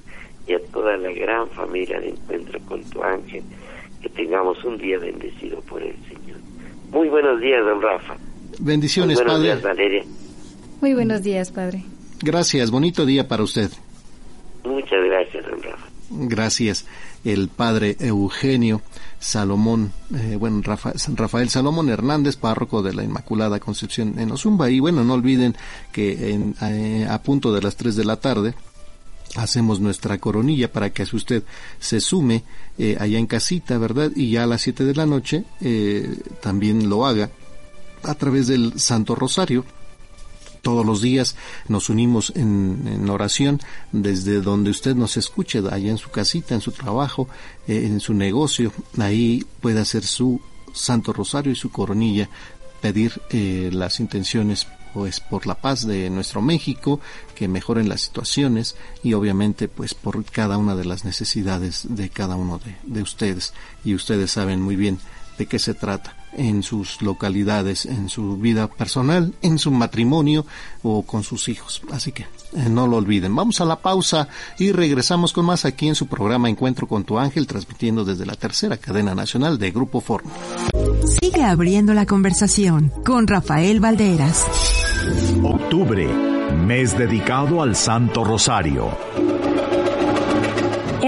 y 0.48 0.54
a 0.54 0.60
toda 0.72 0.96
la 0.96 1.12
gran 1.12 1.50
familia 1.50 2.00
de 2.00 2.12
Encuentro 2.12 2.58
con 2.70 2.82
tu 2.86 3.04
Ángel. 3.04 3.44
Que 4.02 4.08
tengamos 4.08 4.64
un 4.64 4.78
día 4.78 4.98
bendecido 4.98 5.60
por 5.64 5.84
el 5.84 5.98
Señor. 6.08 6.40
Muy 6.90 7.10
buenos 7.10 7.42
días, 7.42 7.66
don 7.66 7.82
Rafa. 7.82 8.16
Bendiciones, 8.62 9.18
Muy 9.18 9.26
buenos 9.26 9.44
Días, 9.44 9.62
Valeria. 9.62 10.06
Muy 10.82 10.94
buenos 10.94 11.24
días, 11.24 11.52
Padre. 11.52 11.84
Gracias, 12.22 12.72
bonito 12.72 13.06
día 13.06 13.28
para 13.28 13.44
usted. 13.44 13.70
Muchas 14.64 15.04
gracias, 15.06 15.46
don 15.46 15.62
Rafa. 15.62 15.90
Gracias, 16.12 16.86
el 17.24 17.50
Padre 17.50 17.96
Eugenio 18.00 18.82
Salomón, 19.20 19.92
eh, 20.16 20.38
bueno, 20.38 20.62
Rafael 20.64 21.50
Salomón 21.50 21.90
Hernández, 21.90 22.36
párroco 22.36 22.82
de 22.82 22.94
la 22.94 23.04
Inmaculada 23.04 23.60
Concepción 23.60 24.18
en 24.18 24.32
Ozumba. 24.32 24.70
Y 24.70 24.80
bueno, 24.80 25.04
no 25.04 25.14
olviden 25.14 25.56
que 25.92 26.40
eh, 26.62 27.08
a 27.08 27.22
punto 27.22 27.54
de 27.54 27.62
las 27.62 27.76
3 27.76 27.96
de 27.96 28.06
la 28.06 28.16
tarde 28.16 28.56
hacemos 29.36 29.80
nuestra 29.80 30.18
coronilla 30.18 30.72
para 30.72 30.92
que 30.92 31.04
usted 31.04 31.44
se 31.78 32.00
sume 32.00 32.44
eh, 32.78 32.98
allá 33.00 33.20
en 33.20 33.28
casita, 33.28 33.78
¿verdad? 33.78 34.12
Y 34.16 34.32
ya 34.32 34.44
a 34.44 34.48
las 34.48 34.62
7 34.62 34.84
de 34.86 34.96
la 34.96 35.06
noche 35.06 35.44
también 36.42 36.90
lo 36.90 37.06
haga 37.06 37.30
a 38.04 38.16
través 38.16 38.48
del 38.48 38.80
Santo 38.80 39.14
Rosario 39.14 39.64
todos 40.62 40.86
los 40.86 41.02
días 41.02 41.36
nos 41.68 41.90
unimos 41.90 42.34
en, 42.36 43.10
oración 43.10 43.60
desde 43.92 44.42
donde 44.42 44.70
usted 44.70 44.96
nos 44.96 45.18
escuche, 45.18 45.60
allá 45.60 45.90
en 45.90 45.98
su 45.98 46.10
casita, 46.10 46.56
en 46.56 46.62
su 46.62 46.72
trabajo, 46.72 47.28
eh, 47.68 47.86
en 47.86 48.00
su 48.00 48.14
negocio. 48.14 48.72
Ahí 48.98 49.46
puede 49.62 49.80
hacer 49.80 50.04
su 50.04 50.42
Santo 50.74 51.14
Rosario 51.14 51.52
y 51.52 51.56
su 51.56 51.72
coronilla, 51.72 52.30
pedir 52.82 53.22
eh, 53.32 53.70
las 53.74 54.00
intenciones 54.00 54.68
pues 54.94 55.20
por 55.20 55.46
la 55.46 55.56
paz 55.56 55.86
de 55.86 56.10
nuestro 56.10 56.42
México, 56.42 57.00
que 57.36 57.48
mejoren 57.48 57.90
las 57.90 58.02
situaciones 58.02 58.76
y 59.04 59.14
obviamente 59.14 59.68
pues 59.68 59.94
por 59.94 60.24
cada 60.26 60.58
una 60.58 60.76
de 60.76 60.86
las 60.86 61.06
necesidades 61.06 61.86
de 61.90 62.10
cada 62.10 62.36
uno 62.36 62.60
de 62.84 63.02
ustedes. 63.02 63.54
Y 63.84 63.94
ustedes 63.94 64.32
saben 64.32 64.62
muy 64.62 64.76
bien 64.76 65.00
de 65.38 65.46
qué 65.46 65.60
se 65.60 65.74
trata 65.74 66.19
en 66.34 66.64
sus 66.64 67.02
localidades, 67.02 67.86
en 67.86 68.10
su 68.10 68.38
vida 68.38 68.68
personal, 68.68 69.34
en 69.42 69.58
su 69.58 69.72
matrimonio 69.72 70.46
o 70.84 71.04
con 71.04 71.24
sus 71.24 71.50
hijos. 71.50 71.82
Así 71.92 72.12
que 72.12 72.24
eh, 72.24 72.70
no 72.70 72.88
lo 72.88 72.98
olviden. 72.98 73.36
Vamos 73.36 73.62
a 73.62 73.66
la 73.66 73.78
pausa 73.78 74.28
y 74.58 74.72
regresamos 74.72 75.34
con 75.34 75.46
más 75.46 75.66
aquí 75.66 75.88
en 75.88 75.96
su 75.96 76.08
programa 76.08 76.50
Encuentro 76.50 76.88
con 76.88 77.04
tu 77.04 77.20
ángel, 77.20 77.48
transmitiendo 77.48 78.06
desde 78.06 78.26
la 78.26 78.36
tercera 78.36 78.78
cadena 78.78 79.16
nacional 79.16 79.58
de 79.58 79.72
Grupo 79.72 80.02
Forma. 80.02 80.32
Sigue 81.20 81.44
abriendo 81.44 81.94
la 81.94 82.06
conversación 82.06 82.92
con 83.06 83.28
Rafael 83.28 83.80
Valderas. 83.80 84.46
Octubre, 85.44 86.08
mes 86.66 86.98
dedicado 86.98 87.62
al 87.62 87.76
Santo 87.76 88.24
Rosario. 88.24 88.90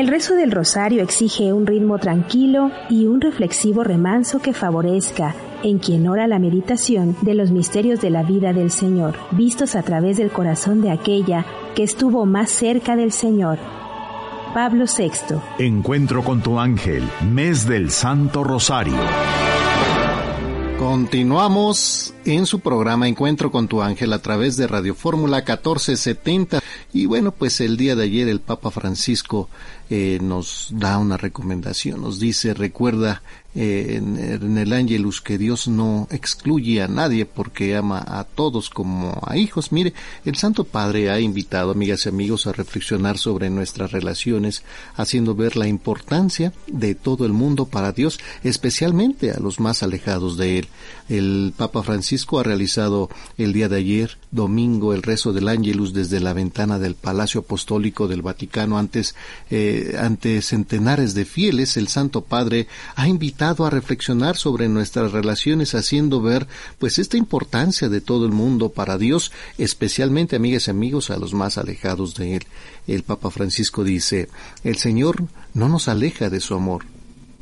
El 0.02 0.08
rezo 0.08 0.34
del 0.34 0.50
rosario 0.50 1.04
exige 1.04 1.54
un 1.54 1.68
ritmo 1.68 2.00
tranquilo 2.00 2.72
y 2.90 3.06
un 3.06 3.22
reflexivo 3.22 3.84
remanso 3.84 4.40
que 4.40 4.52
favorezca 4.52 5.36
en 5.62 5.78
quien 5.78 6.08
ora 6.08 6.26
la 6.26 6.40
meditación 6.40 7.16
de 7.22 7.36
los 7.36 7.52
misterios 7.52 8.02
de 8.02 8.10
la 8.10 8.24
vida 8.24 8.52
del 8.52 8.72
Señor, 8.72 9.14
vistos 9.30 9.76
a 9.76 9.84
través 9.84 10.18
del 10.18 10.32
corazón 10.32 10.82
de 10.82 10.90
aquella 10.90 11.46
que 11.76 11.84
estuvo 11.84 12.26
más 12.26 12.50
cerca 12.50 12.96
del 12.96 13.12
Señor. 13.12 13.60
Pablo 14.56 14.86
VI. 14.86 15.36
Encuentro 15.60 16.24
con 16.24 16.42
tu 16.42 16.58
ángel, 16.58 17.04
mes 17.32 17.68
del 17.68 17.92
Santo 17.92 18.44
Rosario. 18.44 18.98
Continuamos 20.82 22.12
en 22.26 22.48
su 22.48 22.60
programa 22.60 23.08
Encuentro 23.08 23.52
con 23.52 23.68
tu 23.68 23.84
ángel 23.84 24.14
a 24.14 24.20
través 24.20 24.58
de 24.58 24.66
Radio 24.66 24.96
Fórmula 24.96 25.38
1470 25.38 26.60
y 26.92 27.06
bueno 27.06 27.32
pues 27.32 27.62
el 27.62 27.78
día 27.78 27.96
de 27.96 28.06
ayer 28.06 28.28
el 28.28 28.40
Papa 28.40 28.72
Francisco 28.72 29.48
eh, 29.92 30.18
nos 30.24 30.70
da 30.72 30.98
una 30.98 31.18
recomendación, 31.18 32.02
nos 32.02 32.20
dice 32.20 32.56
recuerda 32.56 33.22
en, 33.54 34.58
el 34.58 34.74
Ángelus 34.74 35.22
que 35.22 35.38
Dios 35.38 35.68
no 35.68 36.08
excluye 36.10 36.82
a 36.82 36.88
nadie 36.88 37.26
porque 37.26 37.76
ama 37.76 38.04
a 38.06 38.24
todos 38.24 38.70
como 38.70 39.20
a 39.26 39.38
hijos. 39.38 39.72
Mire, 39.72 39.94
el 40.26 40.36
Santo 40.36 40.64
Padre 40.64 41.10
ha 41.10 41.20
invitado, 41.20 41.72
amigas 41.72 42.06
y 42.06 42.10
amigos, 42.10 42.48
a 42.48 42.54
reflexionar 42.54 43.18
sobre 43.18 43.50
nuestras 43.50 43.92
relaciones, 43.92 44.64
haciendo 44.96 45.36
ver 45.36 45.58
la 45.58 45.68
importancia 45.68 46.54
de 46.68 46.96
todo 46.96 47.26
el 47.26 47.34
mundo 47.34 47.66
para 47.66 47.92
Dios, 47.92 48.20
especialmente 48.44 49.32
a 49.32 49.40
los 49.40 49.60
más 49.60 49.84
alejados 49.84 50.38
de 50.38 50.60
Él. 50.60 50.68
El 51.10 51.54
Papa 51.58 51.84
Francisco 51.84 52.40
ha 52.40 52.44
realizado 52.44 53.10
el 53.38 53.52
día 53.52 53.68
de 53.68 53.78
ayer, 53.78 54.18
domingo, 54.32 54.94
el 54.94 55.04
rezo 55.04 55.34
del 55.34 55.50
Ángelus 55.50 55.94
desde 55.94 56.22
la 56.22 56.34
ventana 56.34 56.80
del 56.80 56.96
Palacio 56.96 57.42
Apostólico 57.42 58.08
del 58.08 58.22
Vaticano 58.22 58.78
antes, 58.78 59.16
eh, 59.50 59.98
ante 60.00 60.42
centenares 60.42 61.14
de 61.14 61.26
fieles. 61.26 61.76
El 61.76 61.90
Santo 61.90 62.22
Padre 62.22 62.68
ha 62.96 63.10
invitado 63.10 63.41
a 63.42 63.70
reflexionar 63.72 64.38
sobre 64.38 64.70
nuestras 64.70 65.12
relaciones 65.12 65.74
haciendo 65.74 66.22
ver 66.22 66.48
pues 66.78 67.00
esta 67.00 67.18
importancia 67.18 67.90
de 67.90 68.00
todo 68.00 68.26
el 68.28 68.32
mundo 68.32 68.70
para 68.70 69.00
Dios, 69.00 69.32
especialmente 69.58 70.36
amigas 70.36 70.68
y 70.68 70.72
amigos 70.72 71.10
a 71.10 71.18
los 71.18 71.34
más 71.34 71.58
alejados 71.58 72.14
de 72.14 72.36
Él. 72.36 72.44
El 72.86 73.02
Papa 73.02 73.32
Francisco 73.32 73.84
dice, 73.84 74.30
el 74.64 74.78
Señor 74.78 75.24
no 75.56 75.70
nos 75.70 75.88
aleja 75.88 76.30
de 76.30 76.40
su 76.40 76.54
amor, 76.54 76.86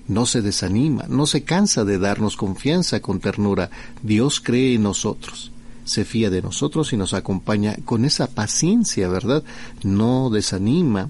no 0.07 0.25
se 0.25 0.41
desanima, 0.41 1.03
no 1.09 1.25
se 1.25 1.43
cansa 1.43 1.83
de 1.83 1.99
darnos 1.99 2.37
confianza 2.37 3.01
con 3.01 3.19
ternura. 3.19 3.69
Dios 4.01 4.39
cree 4.39 4.75
en 4.75 4.83
nosotros, 4.83 5.51
se 5.83 6.05
fía 6.05 6.29
de 6.29 6.41
nosotros 6.41 6.93
y 6.93 6.97
nos 6.97 7.13
acompaña 7.13 7.75
con 7.83 8.05
esa 8.05 8.27
paciencia, 8.27 9.09
¿verdad? 9.09 9.43
No 9.83 10.29
desanima, 10.29 11.09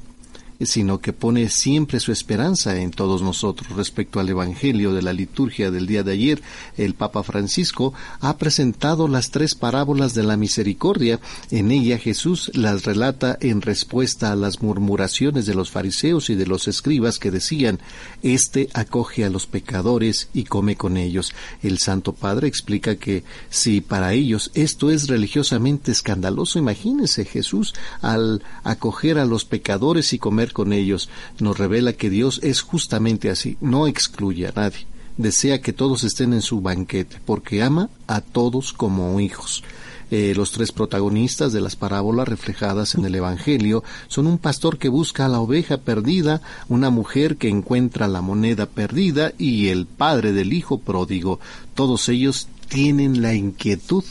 sino 0.61 0.99
que 0.99 1.13
pone 1.13 1.49
siempre 1.49 1.99
su 1.99 2.11
esperanza 2.11 2.79
en 2.79 2.91
todos 2.91 3.21
nosotros. 3.21 3.69
Respecto 3.75 4.19
al 4.19 4.29
Evangelio 4.29 4.93
de 4.93 5.01
la 5.01 5.13
liturgia 5.13 5.71
del 5.71 5.87
día 5.87 6.03
de 6.03 6.13
ayer, 6.13 6.41
el 6.77 6.95
Papa 6.95 7.23
Francisco 7.23 7.93
ha 8.19 8.37
presentado 8.37 9.07
las 9.07 9.31
tres 9.31 9.55
parábolas 9.55 10.13
de 10.13 10.23
la 10.23 10.37
misericordia. 10.37 11.19
En 11.49 11.71
ella 11.71 11.97
Jesús 11.97 12.51
las 12.53 12.83
relata 12.83 13.37
en 13.41 13.61
respuesta 13.61 14.31
a 14.31 14.35
las 14.35 14.61
murmuraciones 14.61 15.45
de 15.45 15.55
los 15.55 15.71
fariseos 15.71 16.29
y 16.29 16.35
de 16.35 16.45
los 16.45 16.67
escribas 16.67 17.19
que 17.19 17.31
decían, 17.31 17.79
Este 18.21 18.69
acoge 18.73 19.23
a 19.23 19.29
los 19.29 19.47
pecadores 19.47 20.29
y 20.33 20.43
come 20.43 20.75
con 20.75 20.97
ellos. 20.97 21.33
El 21.61 21.79
Santo 21.79 22.13
Padre 22.13 22.47
explica 22.47 22.95
que 22.95 23.23
si 23.49 23.81
para 23.81 24.13
ellos 24.13 24.51
esto 24.53 24.91
es 24.91 25.07
religiosamente 25.07 25.91
escandaloso, 25.91 26.59
imagínese 26.59 27.25
Jesús 27.25 27.73
al 28.01 28.43
acoger 28.63 29.19
a 29.19 29.25
los 29.25 29.45
pecadores 29.45 30.13
y 30.13 30.19
comer 30.19 30.48
con 30.53 30.73
ellos, 30.73 31.09
nos 31.39 31.57
revela 31.57 31.93
que 31.93 32.09
Dios 32.09 32.39
es 32.43 32.61
justamente 32.61 33.29
así, 33.29 33.57
no 33.61 33.87
excluye 33.87 34.47
a 34.47 34.51
nadie. 34.51 34.87
Desea 35.17 35.61
que 35.61 35.73
todos 35.73 36.03
estén 36.03 36.33
en 36.33 36.41
su 36.41 36.61
banquete, 36.61 37.19
porque 37.25 37.61
ama 37.61 37.89
a 38.07 38.21
todos 38.21 38.71
como 38.73 39.19
hijos. 39.19 39.63
Eh, 40.11 40.33
los 40.35 40.51
tres 40.51 40.71
protagonistas 40.71 41.53
de 41.53 41.61
las 41.61 41.75
parábolas 41.75 42.27
reflejadas 42.27 42.95
en 42.95 43.05
el 43.05 43.13
Evangelio 43.13 43.83
son 44.07 44.25
un 44.25 44.39
pastor 44.39 44.79
que 44.79 44.89
busca 44.89 45.25
a 45.25 45.29
la 45.29 45.39
oveja 45.39 45.77
perdida, 45.77 46.41
una 46.67 46.89
mujer 46.89 47.37
que 47.37 47.47
encuentra 47.47 48.07
la 48.07 48.21
moneda 48.21 48.65
perdida 48.65 49.33
y 49.37 49.67
el 49.67 49.85
padre 49.85 50.31
del 50.31 50.53
hijo 50.53 50.79
pródigo. 50.79 51.39
Todos 51.75 52.09
ellos 52.09 52.47
tienen 52.69 53.21
la 53.21 53.35
inquietud 53.35 54.03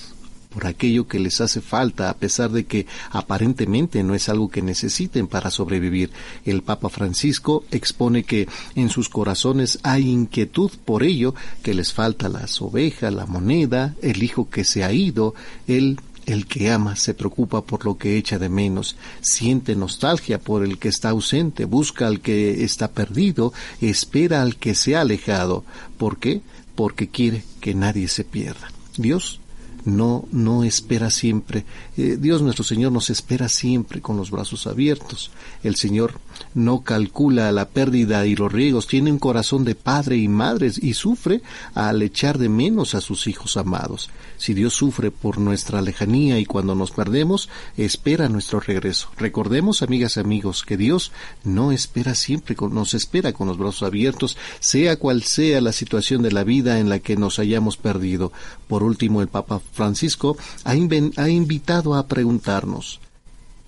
por 0.48 0.66
aquello 0.66 1.06
que 1.06 1.18
les 1.18 1.40
hace 1.40 1.60
falta, 1.60 2.10
a 2.10 2.16
pesar 2.16 2.50
de 2.50 2.64
que 2.64 2.86
aparentemente 3.10 4.02
no 4.02 4.14
es 4.14 4.28
algo 4.28 4.48
que 4.48 4.62
necesiten 4.62 5.26
para 5.26 5.50
sobrevivir. 5.50 6.10
El 6.44 6.62
Papa 6.62 6.88
Francisco 6.88 7.64
expone 7.70 8.24
que 8.24 8.48
en 8.74 8.88
sus 8.88 9.08
corazones 9.08 9.78
hay 9.82 10.08
inquietud 10.08 10.70
por 10.84 11.02
ello, 11.02 11.34
que 11.62 11.74
les 11.74 11.92
falta 11.92 12.28
las 12.28 12.60
ovejas, 12.62 13.12
la 13.12 13.26
moneda, 13.26 13.94
el 14.02 14.22
hijo 14.22 14.48
que 14.48 14.64
se 14.64 14.84
ha 14.84 14.92
ido, 14.92 15.34
el 15.66 15.98
el 16.28 16.46
que 16.46 16.70
ama 16.70 16.94
se 16.94 17.14
preocupa 17.14 17.62
por 17.62 17.86
lo 17.86 17.96
que 17.96 18.18
echa 18.18 18.38
de 18.38 18.50
menos, 18.50 18.96
siente 19.22 19.74
nostalgia 19.74 20.38
por 20.38 20.62
el 20.62 20.78
que 20.78 20.88
está 20.88 21.08
ausente, 21.08 21.64
busca 21.64 22.06
al 22.06 22.20
que 22.20 22.64
está 22.64 22.88
perdido, 22.88 23.54
espera 23.80 24.42
al 24.42 24.56
que 24.56 24.74
se 24.74 24.94
ha 24.94 25.00
alejado. 25.00 25.64
¿Por 25.96 26.18
qué? 26.18 26.42
Porque 26.74 27.08
quiere 27.08 27.44
que 27.62 27.74
nadie 27.74 28.08
se 28.08 28.24
pierda. 28.24 28.70
Dios 28.98 29.40
no, 29.88 30.26
no 30.32 30.64
espera 30.64 31.10
siempre. 31.10 31.64
Eh, 31.96 32.16
Dios 32.20 32.42
nuestro 32.42 32.64
Señor 32.64 32.92
nos 32.92 33.10
espera 33.10 33.48
siempre 33.48 34.00
con 34.00 34.16
los 34.16 34.30
brazos 34.30 34.66
abiertos. 34.66 35.30
El 35.62 35.76
Señor 35.76 36.20
no 36.54 36.82
calcula 36.82 37.50
la 37.52 37.68
pérdida 37.68 38.26
y 38.26 38.36
los 38.36 38.52
riesgos, 38.52 38.86
tiene 38.86 39.10
un 39.10 39.18
corazón 39.18 39.64
de 39.64 39.74
padre 39.74 40.16
y 40.16 40.28
madre 40.28 40.70
y 40.80 40.94
sufre 40.94 41.40
al 41.74 42.02
echar 42.02 42.38
de 42.38 42.48
menos 42.48 42.94
a 42.94 43.00
sus 43.00 43.26
hijos 43.26 43.56
amados. 43.56 44.10
Si 44.36 44.54
Dios 44.54 44.74
sufre 44.74 45.10
por 45.10 45.38
nuestra 45.38 45.82
lejanía 45.82 46.38
y 46.38 46.44
cuando 46.44 46.74
nos 46.74 46.92
perdemos, 46.92 47.48
espera 47.76 48.28
nuestro 48.28 48.60
regreso. 48.60 49.10
Recordemos, 49.16 49.82
amigas 49.82 50.16
y 50.16 50.20
amigos, 50.20 50.64
que 50.64 50.76
Dios 50.76 51.12
no 51.44 51.72
espera 51.72 52.14
siempre, 52.14 52.56
nos 52.70 52.94
espera 52.94 53.32
con 53.32 53.48
los 53.48 53.58
brazos 53.58 53.82
abiertos, 53.82 54.36
sea 54.60 54.96
cual 54.96 55.22
sea 55.24 55.60
la 55.60 55.72
situación 55.72 56.22
de 56.22 56.30
la 56.30 56.44
vida 56.44 56.78
en 56.78 56.88
la 56.88 57.00
que 57.00 57.16
nos 57.16 57.38
hayamos 57.38 57.76
perdido. 57.76 58.32
Por 58.68 58.84
último, 58.84 59.22
el 59.22 59.28
Papa 59.28 59.60
Francisco 59.78 60.36
ha, 60.64 60.74
invitado 60.74 61.94
a 61.94 62.08
preguntarnos, 62.08 62.98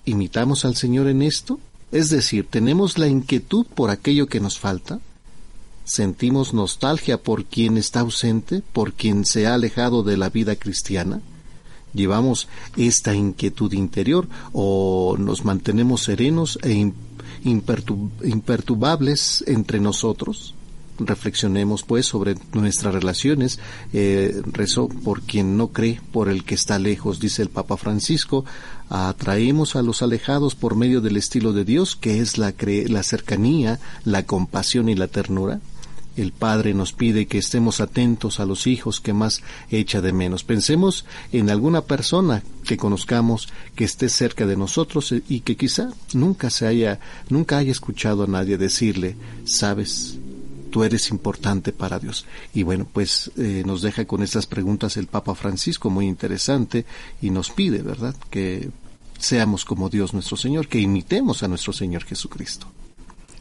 ¿imitamos 0.03 0.65
al 0.65 0.75
Señor 0.75 1.07
en 1.07 1.21
esto? 1.21 1.57
Es 1.93 2.09
decir, 2.09 2.47
¿tenemos 2.49 2.97
la 2.97 3.07
inquietud 3.07 3.65
por 3.65 3.91
aquello 3.91 4.27
que 4.27 4.41
nos 4.41 4.59
falta? 4.59 4.99
¿Sentimos 5.85 6.53
nostalgia 6.53 7.23
por 7.23 7.45
quien 7.45 7.77
está 7.77 8.01
ausente, 8.01 8.61
por 8.73 8.91
quien 8.91 9.23
se 9.23 9.47
ha 9.47 9.53
alejado 9.53 10.03
de 10.03 10.17
la 10.17 10.29
vida 10.29 10.57
cristiana? 10.57 11.21
¿Llevamos 11.93 12.49
esta 12.75 13.15
inquietud 13.15 13.71
interior 13.71 14.27
o 14.51 15.15
nos 15.17 15.45
mantenemos 15.45 16.03
serenos 16.03 16.59
e 16.61 16.91
imperturbables 17.43 19.45
entre 19.47 19.79
nosotros? 19.79 20.55
Reflexionemos 21.05 21.83
pues 21.83 22.05
sobre 22.05 22.35
nuestras 22.53 22.93
relaciones. 22.93 23.59
Eh, 23.93 24.41
rezo 24.45 24.87
por 24.87 25.21
quien 25.21 25.57
no 25.57 25.69
cree, 25.69 26.01
por 26.11 26.29
el 26.29 26.43
que 26.43 26.55
está 26.55 26.79
lejos, 26.79 27.19
dice 27.19 27.41
el 27.41 27.49
Papa 27.49 27.77
Francisco. 27.77 28.45
Atraemos 28.89 29.75
a 29.75 29.81
los 29.81 30.01
alejados 30.01 30.55
por 30.55 30.75
medio 30.75 31.01
del 31.01 31.17
estilo 31.17 31.53
de 31.53 31.65
Dios, 31.65 31.95
que 31.95 32.19
es 32.19 32.37
la, 32.37 32.53
la 32.87 33.03
cercanía, 33.03 33.79
la 34.03 34.25
compasión 34.25 34.89
y 34.89 34.95
la 34.95 35.07
ternura. 35.07 35.61
El 36.17 36.33
Padre 36.33 36.73
nos 36.73 36.91
pide 36.91 37.25
que 37.25 37.37
estemos 37.37 37.79
atentos 37.79 38.41
a 38.41 38.45
los 38.45 38.67
hijos 38.67 38.99
que 38.99 39.13
más 39.13 39.41
echa 39.69 40.01
de 40.01 40.11
menos. 40.11 40.43
Pensemos 40.43 41.05
en 41.31 41.49
alguna 41.49 41.83
persona 41.83 42.43
que 42.65 42.75
conozcamos 42.75 43.47
que 43.75 43.85
esté 43.85 44.09
cerca 44.09 44.45
de 44.45 44.57
nosotros 44.57 45.13
y 45.29 45.39
que 45.39 45.55
quizá 45.55 45.91
nunca 46.13 46.49
se 46.49 46.67
haya, 46.67 46.99
nunca 47.29 47.57
haya 47.57 47.71
escuchado 47.71 48.23
a 48.23 48.27
nadie 48.27 48.57
decirle, 48.57 49.15
sabes, 49.45 50.17
tú 50.71 50.83
eres 50.83 51.11
importante 51.11 51.71
para 51.71 51.99
Dios. 51.99 52.25
Y 52.53 52.63
bueno, 52.63 52.87
pues 52.91 53.31
eh, 53.37 53.61
nos 53.65 53.83
deja 53.83 54.05
con 54.05 54.23
estas 54.23 54.47
preguntas 54.47 54.97
el 54.97 55.05
Papa 55.05 55.35
Francisco, 55.35 55.91
muy 55.91 56.07
interesante, 56.07 56.85
y 57.21 57.29
nos 57.29 57.51
pide, 57.51 57.83
¿verdad?, 57.83 58.15
que 58.31 58.71
seamos 59.19 59.65
como 59.65 59.89
Dios 59.89 60.13
nuestro 60.13 60.37
Señor, 60.37 60.67
que 60.67 60.79
imitemos 60.79 61.43
a 61.43 61.47
nuestro 61.47 61.73
Señor 61.73 62.03
Jesucristo. 62.05 62.65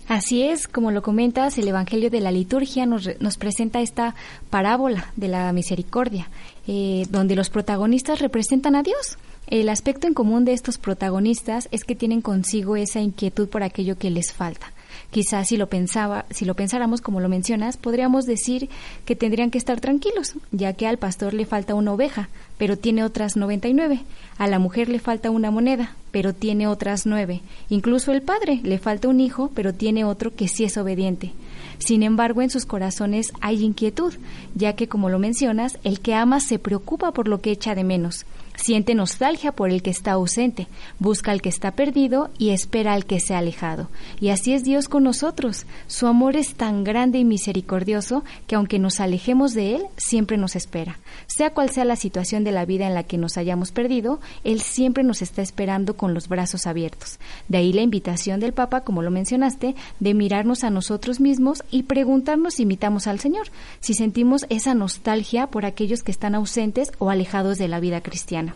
Así 0.08 0.42
es, 0.42 0.66
como 0.66 0.90
lo 0.90 1.02
comentas, 1.02 1.56
el 1.56 1.68
Evangelio 1.68 2.10
de 2.10 2.20
la 2.20 2.32
Liturgia 2.32 2.84
nos, 2.84 3.08
nos 3.20 3.36
presenta 3.38 3.80
esta 3.80 4.16
parábola 4.50 5.12
de 5.14 5.28
la 5.28 5.52
misericordia, 5.52 6.28
eh, 6.66 7.06
donde 7.10 7.36
los 7.36 7.48
protagonistas 7.48 8.18
representan 8.18 8.74
a 8.74 8.82
Dios. 8.82 9.18
El 9.46 9.68
aspecto 9.68 10.08
en 10.08 10.14
común 10.14 10.44
de 10.44 10.52
estos 10.52 10.78
protagonistas 10.78 11.68
es 11.70 11.84
que 11.84 11.94
tienen 11.94 12.22
consigo 12.22 12.74
esa 12.74 13.00
inquietud 13.00 13.48
por 13.48 13.62
aquello 13.62 13.98
que 13.98 14.10
les 14.10 14.32
falta. 14.32 14.72
Quizás 15.10 15.48
si 15.48 15.56
lo 15.56 15.68
pensaba, 15.68 16.24
si 16.30 16.44
lo 16.44 16.54
pensáramos 16.54 17.00
como 17.00 17.20
lo 17.20 17.28
mencionas, 17.28 17.76
podríamos 17.76 18.26
decir 18.26 18.68
que 19.04 19.16
tendrían 19.16 19.50
que 19.50 19.58
estar 19.58 19.80
tranquilos, 19.80 20.34
ya 20.52 20.72
que 20.74 20.86
al 20.86 20.98
pastor 20.98 21.34
le 21.34 21.46
falta 21.46 21.74
una 21.74 21.92
oveja, 21.92 22.28
pero 22.58 22.78
tiene 22.78 23.02
otras 23.02 23.36
99. 23.36 24.00
A 24.38 24.46
la 24.46 24.58
mujer 24.58 24.88
le 24.88 25.00
falta 25.00 25.30
una 25.30 25.50
moneda, 25.50 25.96
pero 26.12 26.32
tiene 26.32 26.68
otras 26.68 27.06
nueve. 27.06 27.40
Incluso 27.68 28.12
el 28.12 28.22
padre 28.22 28.60
le 28.62 28.78
falta 28.78 29.08
un 29.08 29.20
hijo, 29.20 29.50
pero 29.54 29.74
tiene 29.74 30.04
otro 30.04 30.34
que 30.34 30.46
sí 30.46 30.64
es 30.64 30.76
obediente. 30.76 31.32
Sin 31.78 32.02
embargo, 32.02 32.42
en 32.42 32.50
sus 32.50 32.66
corazones 32.66 33.32
hay 33.40 33.64
inquietud, 33.64 34.14
ya 34.54 34.74
que, 34.74 34.86
como 34.86 35.08
lo 35.08 35.18
mencionas, 35.18 35.78
el 35.82 36.00
que 36.00 36.14
ama 36.14 36.38
se 36.40 36.58
preocupa 36.58 37.12
por 37.12 37.26
lo 37.26 37.40
que 37.40 37.50
echa 37.50 37.74
de 37.74 37.84
menos. 37.84 38.26
Siente 38.62 38.94
nostalgia 38.94 39.52
por 39.52 39.70
el 39.70 39.82
que 39.82 39.88
está 39.88 40.12
ausente, 40.12 40.66
busca 40.98 41.30
al 41.30 41.40
que 41.40 41.48
está 41.48 41.70
perdido 41.70 42.28
y 42.36 42.50
espera 42.50 42.92
al 42.92 43.06
que 43.06 43.18
se 43.18 43.34
ha 43.34 43.38
alejado. 43.38 43.88
Y 44.20 44.28
así 44.28 44.52
es 44.52 44.64
Dios 44.64 44.86
con 44.86 45.02
nosotros. 45.02 45.64
Su 45.86 46.06
amor 46.06 46.36
es 46.36 46.52
tan 46.56 46.84
grande 46.84 47.18
y 47.18 47.24
misericordioso 47.24 48.22
que 48.46 48.56
aunque 48.56 48.78
nos 48.78 49.00
alejemos 49.00 49.54
de 49.54 49.76
Él, 49.76 49.84
siempre 49.96 50.36
nos 50.36 50.56
espera. 50.56 50.98
Sea 51.26 51.54
cual 51.54 51.70
sea 51.70 51.86
la 51.86 51.96
situación 51.96 52.44
de 52.44 52.52
la 52.52 52.66
vida 52.66 52.86
en 52.86 52.92
la 52.92 53.02
que 53.02 53.16
nos 53.16 53.38
hayamos 53.38 53.72
perdido, 53.72 54.20
Él 54.44 54.60
siempre 54.60 55.04
nos 55.04 55.22
está 55.22 55.40
esperando 55.40 55.96
con 55.96 56.12
los 56.12 56.28
brazos 56.28 56.66
abiertos. 56.66 57.18
De 57.48 57.56
ahí 57.56 57.72
la 57.72 57.80
invitación 57.80 58.40
del 58.40 58.52
Papa, 58.52 58.82
como 58.82 59.00
lo 59.00 59.10
mencionaste, 59.10 59.74
de 60.00 60.14
mirarnos 60.14 60.64
a 60.64 60.70
nosotros 60.70 61.18
mismos 61.18 61.64
y 61.70 61.84
preguntarnos 61.84 62.54
si 62.54 62.64
imitamos 62.64 63.06
al 63.06 63.20
Señor, 63.20 63.46
si 63.80 63.94
sentimos 63.94 64.44
esa 64.50 64.74
nostalgia 64.74 65.46
por 65.46 65.64
aquellos 65.64 66.02
que 66.02 66.12
están 66.12 66.34
ausentes 66.34 66.92
o 66.98 67.08
alejados 67.08 67.56
de 67.56 67.66
la 67.66 67.80
vida 67.80 68.02
cristiana 68.02 68.49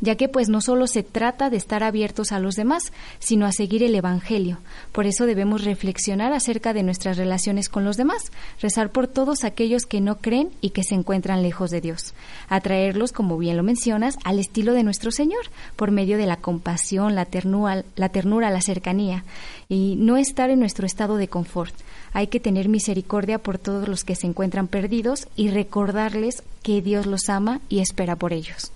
ya 0.00 0.16
que 0.16 0.28
pues 0.28 0.48
no 0.48 0.60
solo 0.60 0.86
se 0.86 1.02
trata 1.02 1.50
de 1.50 1.56
estar 1.56 1.82
abiertos 1.82 2.32
a 2.32 2.38
los 2.38 2.54
demás, 2.54 2.92
sino 3.18 3.46
a 3.46 3.52
seguir 3.52 3.82
el 3.82 3.94
Evangelio. 3.94 4.58
Por 4.92 5.06
eso 5.06 5.26
debemos 5.26 5.64
reflexionar 5.64 6.32
acerca 6.32 6.72
de 6.72 6.82
nuestras 6.82 7.16
relaciones 7.16 7.68
con 7.68 7.84
los 7.84 7.96
demás, 7.96 8.30
rezar 8.60 8.90
por 8.90 9.08
todos 9.08 9.44
aquellos 9.44 9.86
que 9.86 10.00
no 10.00 10.18
creen 10.18 10.50
y 10.60 10.70
que 10.70 10.84
se 10.84 10.94
encuentran 10.94 11.42
lejos 11.42 11.70
de 11.70 11.80
Dios, 11.80 12.14
atraerlos, 12.48 13.12
como 13.12 13.38
bien 13.38 13.56
lo 13.56 13.62
mencionas, 13.62 14.16
al 14.24 14.38
estilo 14.38 14.72
de 14.72 14.84
nuestro 14.84 15.10
Señor, 15.10 15.46
por 15.76 15.90
medio 15.90 16.18
de 16.18 16.26
la 16.26 16.36
compasión, 16.36 17.14
la 17.14 17.24
ternura, 17.24 17.84
la, 17.96 18.08
ternura, 18.08 18.50
la 18.50 18.60
cercanía, 18.60 19.24
y 19.68 19.96
no 19.96 20.16
estar 20.16 20.50
en 20.50 20.60
nuestro 20.60 20.86
estado 20.86 21.16
de 21.16 21.28
confort. 21.28 21.74
Hay 22.12 22.28
que 22.28 22.40
tener 22.40 22.68
misericordia 22.68 23.38
por 23.38 23.58
todos 23.58 23.88
los 23.88 24.04
que 24.04 24.16
se 24.16 24.26
encuentran 24.26 24.66
perdidos 24.66 25.28
y 25.36 25.48
recordarles 25.48 26.42
que 26.62 26.80
Dios 26.80 27.06
los 27.06 27.28
ama 27.28 27.60
y 27.68 27.80
espera 27.80 28.16
por 28.16 28.32
ellos. 28.32 28.72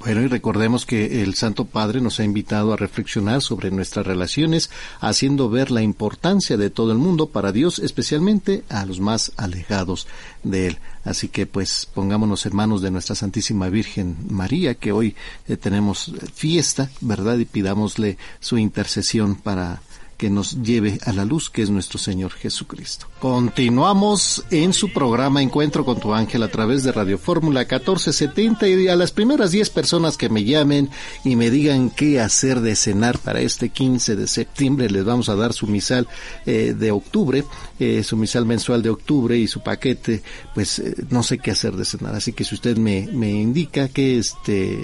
Bueno, 0.00 0.22
y 0.22 0.28
recordemos 0.28 0.86
que 0.86 1.22
el 1.22 1.34
Santo 1.34 1.66
Padre 1.66 2.00
nos 2.00 2.20
ha 2.20 2.24
invitado 2.24 2.72
a 2.72 2.76
reflexionar 2.76 3.42
sobre 3.42 3.70
nuestras 3.70 4.06
relaciones, 4.06 4.70
haciendo 4.98 5.50
ver 5.50 5.70
la 5.70 5.82
importancia 5.82 6.56
de 6.56 6.70
todo 6.70 6.90
el 6.92 6.96
mundo 6.96 7.28
para 7.28 7.52
Dios, 7.52 7.78
especialmente 7.78 8.64
a 8.70 8.86
los 8.86 8.98
más 8.98 9.32
alejados 9.36 10.08
de 10.42 10.68
Él. 10.68 10.78
Así 11.04 11.28
que 11.28 11.44
pues 11.44 11.86
pongámonos 11.92 12.46
en 12.46 12.56
manos 12.56 12.80
de 12.80 12.90
nuestra 12.90 13.14
Santísima 13.14 13.68
Virgen 13.68 14.16
María, 14.30 14.74
que 14.74 14.90
hoy 14.90 15.16
eh, 15.46 15.58
tenemos 15.58 16.10
fiesta, 16.32 16.90
¿verdad? 17.02 17.36
Y 17.36 17.44
pidámosle 17.44 18.16
su 18.40 18.56
intercesión 18.56 19.34
para 19.34 19.82
que 20.20 20.28
nos 20.28 20.62
lleve 20.62 20.98
a 21.06 21.14
la 21.14 21.24
luz 21.24 21.48
que 21.48 21.62
es 21.62 21.70
nuestro 21.70 21.98
Señor 21.98 22.32
Jesucristo. 22.32 23.06
Continuamos 23.20 24.44
en 24.50 24.74
su 24.74 24.92
programa 24.92 25.40
Encuentro 25.40 25.82
con 25.82 25.98
tu 25.98 26.12
ángel 26.12 26.42
a 26.42 26.48
través 26.48 26.82
de 26.82 26.92
Radio 26.92 27.16
Fórmula 27.16 27.60
1470 27.60 28.68
y 28.68 28.88
a 28.88 28.96
las 28.96 29.12
primeras 29.12 29.50
10 29.50 29.70
personas 29.70 30.18
que 30.18 30.28
me 30.28 30.44
llamen 30.44 30.90
y 31.24 31.36
me 31.36 31.48
digan 31.48 31.88
qué 31.88 32.20
hacer 32.20 32.60
de 32.60 32.76
cenar 32.76 33.18
para 33.18 33.40
este 33.40 33.70
15 33.70 34.14
de 34.14 34.26
septiembre 34.26 34.90
les 34.90 35.06
vamos 35.06 35.30
a 35.30 35.36
dar 35.36 35.54
su 35.54 35.66
misal 35.66 36.06
eh, 36.44 36.74
de 36.78 36.90
octubre, 36.90 37.42
eh, 37.80 38.02
su 38.04 38.16
misal 38.16 38.46
mensual 38.46 38.82
de 38.82 38.90
octubre 38.90 39.36
y 39.36 39.48
su 39.48 39.62
paquete, 39.62 40.22
pues 40.54 40.78
eh, 40.78 40.94
no 41.10 41.22
sé 41.22 41.38
qué 41.38 41.50
hacer 41.50 41.72
de 41.72 41.84
cenar, 41.84 42.14
así 42.14 42.32
que 42.32 42.44
si 42.44 42.54
usted 42.54 42.76
me, 42.76 43.08
me 43.12 43.30
indica 43.30 43.88
que 43.88 44.18
este 44.18 44.78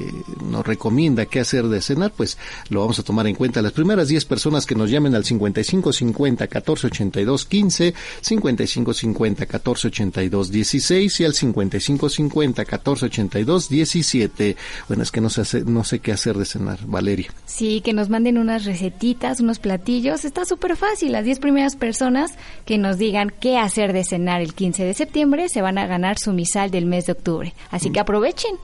nos 0.44 0.66
recomienda 0.66 1.26
qué 1.26 1.40
hacer 1.40 1.66
de 1.66 1.80
cenar, 1.80 2.12
pues 2.16 2.38
lo 2.70 2.80
vamos 2.80 2.98
a 2.98 3.02
tomar 3.02 3.26
en 3.26 3.34
cuenta. 3.34 3.62
Las 3.62 3.72
primeras 3.72 4.08
10 4.08 4.24
personas 4.24 4.66
que 4.66 4.74
nos 4.74 4.90
llamen 4.90 5.14
al 5.14 5.24
5550 5.24 6.44
1482 6.44 7.44
15, 7.44 7.94
5550 8.22 9.42
1482 9.42 10.50
16 10.50 11.20
y 11.20 11.24
al 11.24 11.34
5550 11.34 12.62
1482 12.62 13.68
17. 13.68 14.56
Bueno, 14.88 15.02
es 15.02 15.10
que 15.10 15.20
no 15.20 15.30
sé, 15.30 15.64
no 15.64 15.84
sé 15.84 15.98
qué 15.98 16.12
hacer 16.12 16.36
de 16.36 16.44
cenar, 16.44 16.78
Valeria. 16.86 17.28
Sí, 17.44 17.80
que 17.82 17.92
nos 17.92 18.08
manden 18.08 18.38
unas 18.38 18.64
recetitas, 18.64 19.40
unos 19.40 19.58
platillos. 19.58 20.24
Está 20.24 20.44
súper 20.44 20.76
fácil. 20.76 21.12
Las 21.12 21.24
10 21.24 21.40
primeras 21.40 21.76
personas 21.76 22.32
que 22.64 22.78
nos 22.78 22.85
digan 22.94 23.32
qué 23.40 23.58
hacer 23.58 23.92
de 23.92 24.04
cenar 24.04 24.40
el 24.40 24.54
15 24.54 24.84
de 24.84 24.94
septiembre 24.94 25.48
se 25.48 25.62
van 25.62 25.78
a 25.78 25.86
ganar 25.86 26.18
su 26.18 26.32
misal 26.32 26.70
del 26.70 26.86
mes 26.86 27.06
de 27.06 27.12
octubre. 27.12 27.54
Así 27.70 27.90
que 27.90 28.00
aprovechen. 28.00 28.56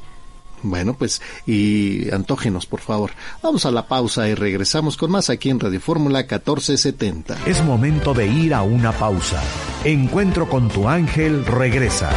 Bueno, 0.63 0.95
pues, 0.95 1.21
y 1.47 2.11
antógenos, 2.13 2.67
por 2.67 2.81
favor. 2.81 3.11
Vamos 3.43 3.67
a 3.67 3.71
la 3.71 3.89
pausa 3.89 4.29
y 4.29 4.35
regresamos 4.35 4.97
con 4.97 5.11
más 5.11 5.29
aquí 5.29 5.51
en 5.51 5.59
Radio 5.59 5.81
Fórmula 5.81 6.21
1470. 6.21 7.37
Es 7.47 7.63
momento 7.65 8.15
de 8.15 8.29
ir 8.29 8.55
a 8.55 8.63
una 8.63 8.93
pausa. 8.93 9.43
Encuentro 9.85 10.49
con 10.49 10.69
tu 10.69 10.89
ángel 10.89 11.45
regresa. 11.45 12.11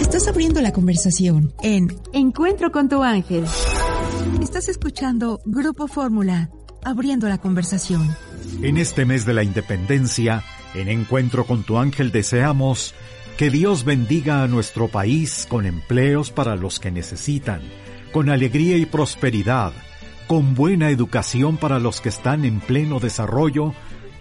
Estás 0.00 0.28
abriendo 0.28 0.60
la 0.60 0.72
conversación 0.72 1.52
en 1.62 1.88
Encuentro 2.12 2.70
con 2.70 2.88
tu 2.88 3.02
ángel. 3.02 3.44
Estás 4.40 4.68
escuchando 4.68 5.40
Grupo 5.44 5.88
Fórmula, 5.88 6.50
abriendo 6.84 7.28
la 7.28 7.38
conversación. 7.38 8.16
En 8.62 8.76
este 8.76 9.04
mes 9.04 9.26
de 9.26 9.34
la 9.34 9.42
independencia, 9.42 10.42
en 10.74 10.88
Encuentro 10.88 11.46
con 11.46 11.62
tu 11.62 11.78
ángel 11.78 12.12
deseamos 12.12 12.94
que 13.36 13.50
Dios 13.50 13.84
bendiga 13.84 14.42
a 14.42 14.48
nuestro 14.48 14.88
país 14.88 15.46
con 15.48 15.66
empleos 15.66 16.30
para 16.30 16.56
los 16.56 16.80
que 16.80 16.90
necesitan, 16.90 17.60
con 18.12 18.30
alegría 18.30 18.76
y 18.78 18.86
prosperidad, 18.86 19.72
con 20.26 20.54
buena 20.54 20.90
educación 20.90 21.56
para 21.56 21.78
los 21.78 22.00
que 22.00 22.08
están 22.08 22.44
en 22.44 22.60
pleno 22.60 22.98
desarrollo 22.98 23.74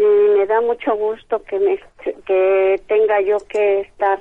y 0.00 0.38
me 0.38 0.46
da 0.46 0.62
mucho 0.62 0.96
gusto 0.96 1.42
que 1.42 1.58
me 1.58 1.78
que 2.26 2.80
tenga 2.86 3.20
yo 3.20 3.36
que 3.46 3.80
estar 3.80 4.18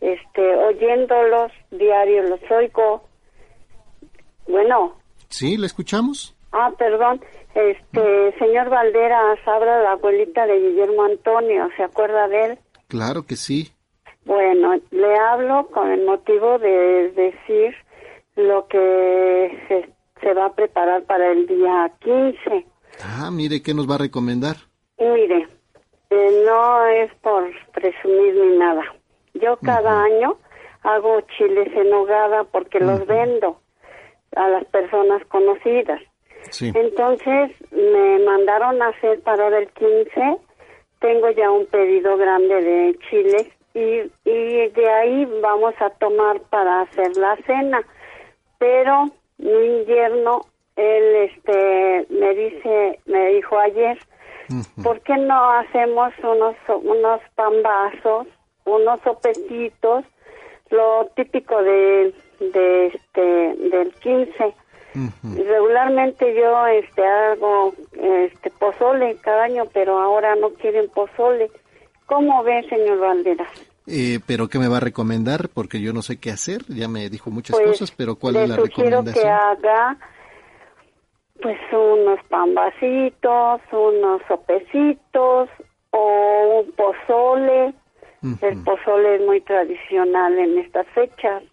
este 0.00 0.54
oyéndolos 0.56 1.50
diario 1.72 2.22
los 2.22 2.40
oigo. 2.50 3.02
Bueno. 4.46 4.94
Sí 5.28 5.56
le 5.56 5.66
escuchamos 5.66 6.36
ah 6.52 6.70
perdón. 6.78 7.20
Este 7.56 8.38
señor 8.38 8.68
Valderas 8.68 9.38
habla 9.46 9.82
la 9.82 9.92
abuelita 9.92 10.46
de 10.46 10.60
Guillermo 10.60 11.04
Antonio 11.04 11.68
se 11.76 11.82
acuerda 11.82 12.28
de 12.28 12.44
él 12.44 12.58
claro 12.86 13.24
que 13.26 13.34
sí. 13.34 13.72
Bueno 14.24 14.74
le 14.92 15.18
hablo 15.18 15.66
con 15.72 15.90
el 15.90 16.04
motivo 16.04 16.60
de 16.60 17.10
decir 17.16 17.74
lo 18.36 18.68
que 18.68 19.58
se, 19.66 19.90
se 20.20 20.34
va 20.34 20.46
a 20.46 20.54
preparar 20.54 21.02
para 21.02 21.32
el 21.32 21.48
día 21.48 21.90
15 21.98 22.66
ah 23.02 23.30
mire 23.32 23.60
qué 23.62 23.74
nos 23.74 23.90
va 23.90 23.96
a 23.96 23.98
recomendar 24.06 24.56
Mire, 24.98 25.48
eh, 26.10 26.44
no 26.46 26.86
es 26.86 27.12
por 27.16 27.50
presumir 27.72 28.34
ni 28.34 28.56
nada. 28.58 28.82
Yo 29.34 29.56
cada 29.58 30.02
año 30.04 30.38
hago 30.82 31.20
chiles 31.36 31.68
en 31.74 31.90
nogada 31.90 32.44
porque 32.44 32.80
los 32.80 33.06
vendo 33.06 33.60
a 34.34 34.48
las 34.48 34.64
personas 34.66 35.24
conocidas. 35.26 36.00
Entonces 36.60 37.50
me 37.72 38.18
mandaron 38.20 38.80
a 38.80 38.88
hacer 38.88 39.20
para 39.22 39.48
el 39.58 39.68
15. 39.72 40.36
Tengo 41.00 41.30
ya 41.30 41.50
un 41.50 41.66
pedido 41.66 42.16
grande 42.16 42.62
de 42.62 42.98
chiles 43.10 43.48
y, 43.74 44.10
y 44.24 44.68
de 44.68 44.90
ahí 44.90 45.24
vamos 45.42 45.74
a 45.80 45.90
tomar 45.90 46.40
para 46.48 46.82
hacer 46.82 47.16
la 47.16 47.36
cena. 47.46 47.82
Pero 48.58 49.06
mi 49.38 49.84
yerno, 49.84 50.42
él 50.76 51.30
este, 51.30 52.06
me 52.10 52.34
dice, 52.34 53.00
me 53.06 53.26
dijo 53.32 53.58
ayer, 53.58 53.98
¿Por 54.82 55.00
qué 55.00 55.16
no 55.16 55.50
hacemos 55.52 56.12
unos, 56.22 56.56
unos 56.82 57.20
pambazos, 57.34 58.26
unos 58.64 59.00
sopecitos, 59.02 60.04
lo 60.70 61.10
típico 61.16 61.62
de, 61.62 62.14
de 62.40 62.86
este, 62.86 63.20
del 63.20 63.92
15? 63.94 64.54
Regularmente 65.22 66.34
yo 66.34 66.66
este 66.68 67.06
hago 67.06 67.74
este 67.92 68.50
pozole 68.50 69.16
cada 69.20 69.44
año, 69.44 69.64
pero 69.72 69.98
ahora 69.98 70.34
no 70.36 70.50
quieren 70.50 70.88
pozole. 70.88 71.50
¿Cómo 72.06 72.42
ve, 72.42 72.64
señor 72.68 73.00
Valderas? 73.00 73.48
Eh, 73.86 74.20
pero 74.26 74.48
¿qué 74.48 74.58
me 74.58 74.68
va 74.68 74.78
a 74.78 74.80
recomendar? 74.80 75.48
Porque 75.52 75.80
yo 75.80 75.92
no 75.92 76.02
sé 76.02 76.18
qué 76.18 76.30
hacer. 76.30 76.64
Ya 76.68 76.88
me 76.88 77.10
dijo 77.10 77.30
muchas 77.30 77.56
pues, 77.56 77.68
cosas, 77.68 77.90
pero 77.90 78.16
¿cuál 78.16 78.36
es 78.36 78.48
la 78.48 78.56
recomendación? 78.56 79.12
que 79.12 79.28
haga 79.28 79.98
pues 81.42 81.58
unos 81.72 82.18
pambacitos, 82.28 83.60
unos 83.72 84.22
sopecitos 84.28 85.48
o 85.90 86.62
un 86.62 86.72
pozole. 86.72 87.74
El 88.42 88.64
pozole 88.64 89.16
es 89.16 89.22
muy 89.22 89.40
tradicional 89.40 90.36
en 90.38 90.58
estas 90.58 90.86
fechas. 90.88 91.44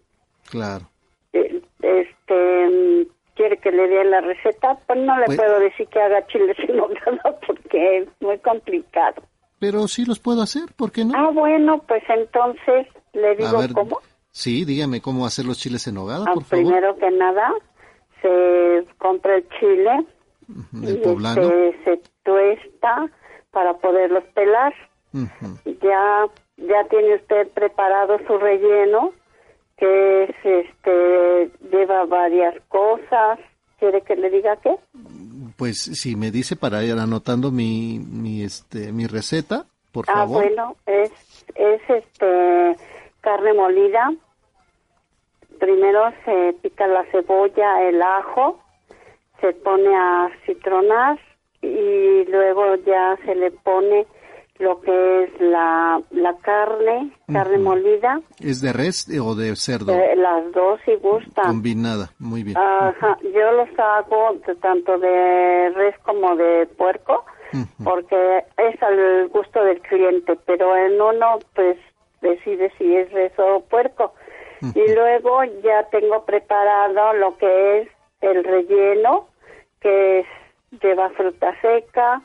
Claro. 0.49 0.89
Eh, 1.33 1.61
este, 1.81 3.07
quiere 3.35 3.57
que 3.57 3.71
le 3.71 3.87
dé 3.87 4.03
la 4.05 4.21
receta, 4.21 4.77
pues 4.87 4.99
no 4.99 5.17
le 5.19 5.25
pues 5.25 5.37
puedo 5.37 5.59
decir 5.59 5.87
que 5.87 6.01
haga 6.01 6.25
chiles 6.27 6.57
en 6.67 6.77
nogada 6.77 7.39
porque 7.45 7.99
es 7.99 8.09
muy 8.21 8.37
complicado. 8.39 9.23
Pero 9.59 9.87
sí 9.87 10.05
los 10.05 10.19
puedo 10.19 10.41
hacer, 10.41 10.73
¿por 10.75 10.91
qué 10.91 11.05
no? 11.05 11.13
Ah, 11.15 11.31
bueno, 11.31 11.81
pues 11.87 12.03
entonces 12.09 12.87
le 13.13 13.35
digo 13.35 13.59
cómo. 13.73 13.99
Sí, 14.31 14.65
dígame 14.65 14.99
cómo 14.99 15.25
hacer 15.25 15.45
los 15.45 15.59
chiles 15.59 15.87
en 15.87 15.95
nogada, 15.95 16.25
ah, 16.27 16.33
por 16.33 16.43
favor. 16.43 16.65
Primero 16.65 16.95
que 16.97 17.11
nada, 17.11 17.53
se 18.23 18.87
compra 18.97 19.35
el 19.35 19.47
chile 19.59 20.05
y 20.81 20.95
este, 20.95 21.77
se 21.83 22.01
tuesta 22.23 23.09
para 23.51 23.73
poderlos 23.75 24.23
pelar. 24.33 24.73
Ya 25.13 26.25
ya 26.57 26.87
tiene 26.89 27.15
usted 27.15 27.47
preparado 27.49 28.17
su 28.25 28.37
relleno 28.37 29.11
que 29.77 30.23
es 30.23 30.35
este 30.43 31.51
lleva 31.71 32.05
varias 32.05 32.55
cosas. 32.69 33.39
¿Quiere 33.79 34.01
que 34.01 34.15
le 34.15 34.29
diga 34.29 34.55
qué? 34.57 34.75
Pues 35.57 35.81
si 35.81 36.15
me 36.15 36.31
dice 36.31 36.55
para 36.55 36.83
ir 36.83 36.97
anotando 36.97 37.51
mi 37.51 37.99
mi 37.99 38.43
este 38.43 38.91
mi 38.91 39.07
receta, 39.07 39.65
por 39.91 40.05
ah, 40.07 40.13
favor. 40.13 40.43
Ah, 40.43 40.47
bueno, 40.47 40.75
es 40.85 41.11
es 41.55 41.81
este 41.89 42.75
carne 43.21 43.53
molida, 43.53 44.11
primero 45.63 46.11
se 46.25 46.53
pica 46.61 46.87
la 46.87 47.05
cebolla, 47.05 47.87
el 47.87 48.01
ajo, 48.01 48.59
se 49.39 49.53
pone 49.53 49.95
a 49.95 50.29
citronar 50.45 51.17
y 51.61 52.25
luego 52.25 52.75
ya 52.85 53.17
se 53.23 53.33
le 53.33 53.49
pone 53.51 54.05
lo 54.59 54.81
que 54.81 55.23
es 55.23 55.39
la, 55.39 56.01
la 56.11 56.35
carne, 56.39 57.11
carne 57.31 57.57
molida. 57.59 58.19
¿Es 58.41 58.59
de 58.61 58.73
res 58.73 59.07
o 59.21 59.35
de 59.35 59.55
cerdo? 59.55 59.93
las 60.17 60.51
dos 60.51 60.81
si 60.83 60.95
gustan. 60.95 61.45
Combinada, 61.45 62.09
muy 62.19 62.43
bien. 62.43 62.57
Ajá, 62.57 63.17
yo 63.21 63.51
los 63.53 63.69
hago 63.79 64.35
tanto 64.61 64.97
de 64.99 65.69
res 65.75 65.97
como 65.99 66.35
de 66.35 66.67
puerco, 66.77 67.23
porque 67.85 68.43
es 68.57 68.83
al 68.83 69.29
gusto 69.29 69.63
del 69.63 69.79
cliente, 69.79 70.37
pero 70.45 70.75
en 70.75 71.01
uno 71.01 71.39
pues 71.55 71.77
decide 72.21 72.69
si 72.77 72.97
es 72.97 73.09
res 73.13 73.31
o 73.37 73.61
puerco. 73.61 74.13
Y 74.75 74.93
luego 74.93 75.43
ya 75.63 75.83
tengo 75.89 76.23
preparado 76.23 77.13
lo 77.13 77.37
que 77.37 77.79
es 77.79 77.89
el 78.21 78.43
relleno, 78.43 79.27
que 79.81 80.19
es, 80.19 80.27
lleva 80.81 81.09
fruta 81.11 81.53
seca, 81.61 82.21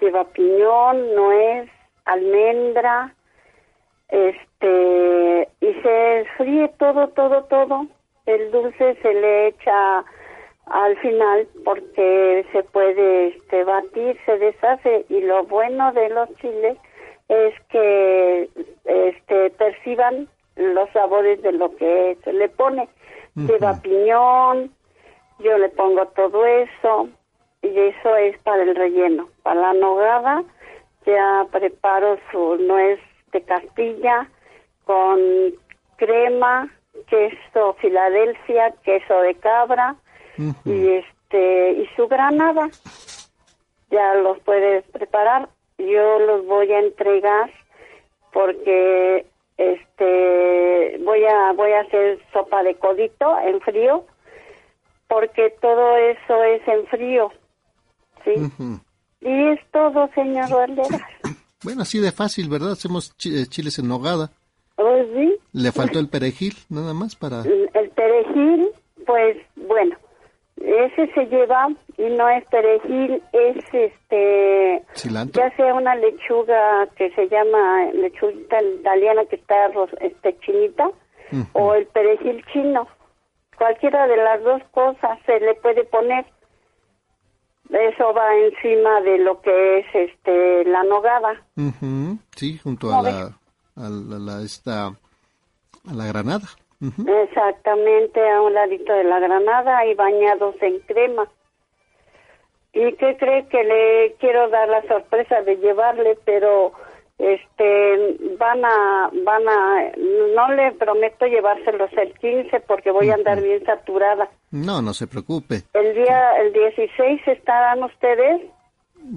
lleva 0.00 0.24
piñón, 0.24 1.14
nuez, 1.14 1.68
almendra, 2.06 3.14
este, 4.08 5.48
y 5.60 5.74
se 5.82 6.26
fríe 6.38 6.68
todo, 6.78 7.08
todo, 7.08 7.44
todo. 7.44 7.86
El 8.24 8.50
dulce 8.50 8.96
se 9.02 9.14
le 9.14 9.48
echa 9.48 10.04
al 10.66 10.96
final 10.98 11.46
porque 11.64 12.44
se 12.52 12.62
puede 12.62 13.28
este, 13.28 13.64
batir, 13.64 14.18
se 14.24 14.38
deshace 14.38 15.04
y 15.08 15.20
lo 15.20 15.44
bueno 15.44 15.92
de 15.92 16.08
los 16.08 16.34
chiles 16.36 16.78
es 17.28 17.54
que 17.68 18.48
este, 18.84 19.50
perciban 19.50 20.28
los 20.56 20.90
sabores 20.90 21.40
de 21.42 21.52
lo 21.52 21.74
que 21.76 22.16
se 22.24 22.32
le 22.32 22.48
pone. 22.48 22.88
Lleva 23.34 23.80
piñón, 23.82 24.72
yo 25.38 25.58
le 25.58 25.68
pongo 25.68 26.06
todo 26.08 26.46
eso 26.46 27.08
y 27.62 27.68
eso 27.78 28.16
es 28.16 28.38
para 28.38 28.62
el 28.62 28.74
relleno. 28.74 29.28
Para 29.42 29.60
la 29.60 29.72
nogada 29.74 30.42
ya 31.04 31.46
preparo 31.50 32.18
su 32.30 32.56
nuez 32.56 32.98
de 33.32 33.42
Castilla 33.42 34.28
con 34.84 35.20
crema, 35.96 36.70
queso 37.06 37.74
Filadelfia, 37.74 38.74
queso 38.82 39.20
de 39.20 39.34
cabra 39.36 39.96
y 40.64 40.88
este 40.88 41.72
y 41.72 41.88
su 41.96 42.08
granada. 42.08 42.68
Ya 43.90 44.14
los 44.14 44.38
puedes 44.40 44.84
preparar. 44.90 45.48
Yo 45.78 46.18
los 46.20 46.46
voy 46.46 46.72
a 46.72 46.80
entregar 46.80 47.50
porque 48.32 49.26
este 49.56 50.98
voy 51.04 51.24
a 51.24 51.52
voy 51.52 51.72
a 51.72 51.80
hacer 51.80 52.18
sopa 52.32 52.62
de 52.62 52.74
codito 52.76 53.38
en 53.40 53.60
frío 53.60 54.04
porque 55.08 55.54
todo 55.60 55.96
eso 55.96 56.42
es 56.44 56.66
en 56.68 56.86
frío. 56.86 57.32
¿Sí? 58.24 58.32
Y 59.20 59.48
es 59.48 59.60
todo, 59.72 60.08
señor 60.14 60.50
Valderas. 60.50 61.02
Bueno, 61.64 61.82
así 61.82 61.98
de 61.98 62.12
fácil, 62.12 62.48
¿verdad? 62.48 62.72
Hacemos 62.72 63.12
eh, 63.24 63.46
chiles 63.48 63.78
en 63.80 63.88
nogada. 63.88 64.30
Pues 64.76 65.08
sí. 65.12 65.34
Le 65.52 65.72
faltó 65.72 65.98
el 65.98 66.08
perejil, 66.08 66.54
nada 66.68 66.92
más 66.92 67.16
para... 67.16 67.40
El 67.42 67.90
perejil, 67.90 68.68
pues 69.04 69.38
bueno, 69.56 69.96
ese 70.56 71.12
se 71.12 71.26
lleva 71.26 71.68
y 71.96 72.04
no 72.10 72.28
es 72.28 72.44
perejil, 72.46 73.22
es 73.32 73.64
este... 73.72 74.82
¿Cilantro? 74.94 75.42
Ya 75.42 75.56
sea 75.56 75.74
una 75.74 75.94
lechuga 75.94 76.86
que 76.96 77.10
se 77.10 77.28
llama 77.28 77.86
lechuga 77.92 78.62
italiana 78.62 79.24
que 79.26 79.36
está 79.36 79.70
este 80.00 80.38
chinita 80.40 80.90
o 81.52 81.74
el 81.74 81.86
perejil 81.86 82.44
chino. 82.52 82.88
Cualquiera 83.58 84.06
de 84.06 84.16
las 84.16 84.42
dos 84.42 84.62
cosas 84.72 85.18
se 85.26 85.40
le 85.40 85.54
puede 85.56 85.84
poner 85.84 86.26
eso 87.70 88.12
va 88.14 88.34
encima 88.36 89.00
de 89.00 89.18
lo 89.18 89.40
que 89.40 89.78
es 89.78 89.86
este 89.92 90.64
la 90.64 90.84
nogada. 90.84 91.42
Sí, 92.36 92.58
junto 92.58 92.94
a 92.94 93.02
la, 93.02 93.38
a 93.76 93.88
la, 93.88 94.42
esta 94.42 94.86
a 94.86 95.92
la 95.92 96.06
granada. 96.06 96.48
Exactamente, 96.80 98.20
a 98.28 98.42
un 98.42 98.54
ladito 98.54 98.92
de 98.92 99.04
la 99.04 99.18
granada 99.18 99.86
y 99.86 99.94
bañados 99.94 100.54
en 100.60 100.78
crema. 100.80 101.28
¿Y 102.72 102.92
qué 102.94 103.16
cree 103.16 103.46
que 103.48 103.64
le 103.64 104.14
quiero 104.20 104.48
dar 104.50 104.68
la 104.68 104.82
sorpresa 104.82 105.40
de 105.42 105.56
llevarle? 105.56 106.18
Pero 106.26 106.72
este 107.18 108.18
van 108.38 108.62
a 108.64 109.10
van 109.24 109.48
a 109.48 109.92
no 110.34 110.52
le 110.52 110.72
prometo 110.72 111.24
llevárselos 111.24 111.90
el 111.94 112.12
15 112.18 112.60
porque 112.60 112.90
voy 112.90 113.08
a 113.08 113.14
andar 113.14 113.40
bien 113.40 113.64
saturada. 113.64 114.28
No 114.50 114.82
no 114.82 114.92
se 114.92 115.06
preocupe. 115.06 115.62
El 115.72 115.94
día 115.94 116.36
el 116.42 116.52
16 116.52 117.22
estarán 117.26 117.82
ustedes 117.82 118.42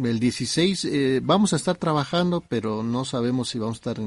el 0.03 0.19
16 0.19 0.85
eh, 0.85 1.19
vamos 1.23 1.53
a 1.53 1.55
estar 1.55 1.77
trabajando 1.77 2.43
pero 2.47 2.83
no 2.83 3.05
sabemos 3.05 3.49
si 3.49 3.59
vamos 3.59 3.77
a 3.77 3.91
estar 3.91 4.05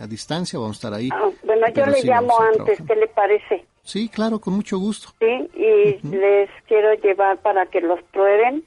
a 0.00 0.06
distancia 0.06 0.58
o 0.58 0.62
vamos 0.62 0.76
a 0.76 0.78
estar 0.78 0.94
ahí 0.94 1.08
ah, 1.12 1.30
bueno 1.44 1.66
yo 1.74 1.86
le 1.86 2.02
llamo 2.02 2.34
antes 2.40 2.78
qué 2.86 2.96
le 2.96 3.06
parece 3.08 3.66
sí 3.82 4.08
claro 4.08 4.40
con 4.40 4.54
mucho 4.54 4.78
gusto 4.78 5.08
sí 5.18 5.48
y 5.54 6.06
les 6.08 6.50
quiero 6.66 6.94
llevar 6.94 7.38
para 7.38 7.66
que 7.66 7.80
los 7.80 8.02
prueben 8.12 8.64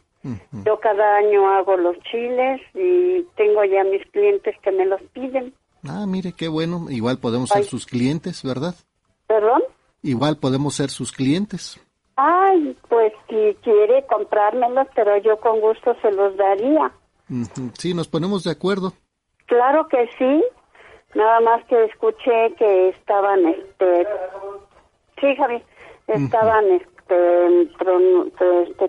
yo 0.65 0.79
cada 0.79 1.17
año 1.17 1.49
hago 1.49 1.75
los 1.75 1.97
chiles 2.03 2.61
y 2.73 3.23
tengo 3.35 3.65
ya 3.65 3.83
mis 3.83 4.05
clientes 4.11 4.55
que 4.63 4.71
me 4.71 4.85
los 4.85 5.01
piden. 5.13 5.53
Ah, 5.83 6.05
mire, 6.07 6.31
qué 6.31 6.47
bueno. 6.47 6.89
Igual 6.89 7.17
podemos 7.17 7.49
ser 7.49 7.65
sus 7.65 7.85
clientes, 7.85 8.41
¿verdad? 8.41 8.73
¿Perdón? 9.27 9.63
Igual 10.01 10.37
podemos 10.37 10.75
ser 10.75 10.89
sus 10.89 11.11
clientes. 11.11 11.79
Ay, 12.15 12.77
pues 12.89 13.13
si 13.27 13.55
quiere 13.63 14.05
comprármelos, 14.07 14.87
pero 14.95 15.17
yo 15.17 15.39
con 15.39 15.59
gusto 15.59 15.95
se 16.01 16.11
los 16.11 16.35
daría. 16.37 16.91
Sí, 17.77 17.93
nos 17.93 18.07
ponemos 18.07 18.43
de 18.43 18.51
acuerdo. 18.51 18.93
Claro 19.47 19.87
que 19.87 20.09
sí. 20.17 20.43
Nada 21.15 21.39
más 21.41 21.63
que 21.65 21.85
escuché 21.85 22.53
que 22.57 22.89
estaban, 22.89 23.45
este... 23.47 24.07
Sí, 25.21 25.35
Javi, 25.35 25.61
estaban, 26.07 26.65
este, 26.71 26.89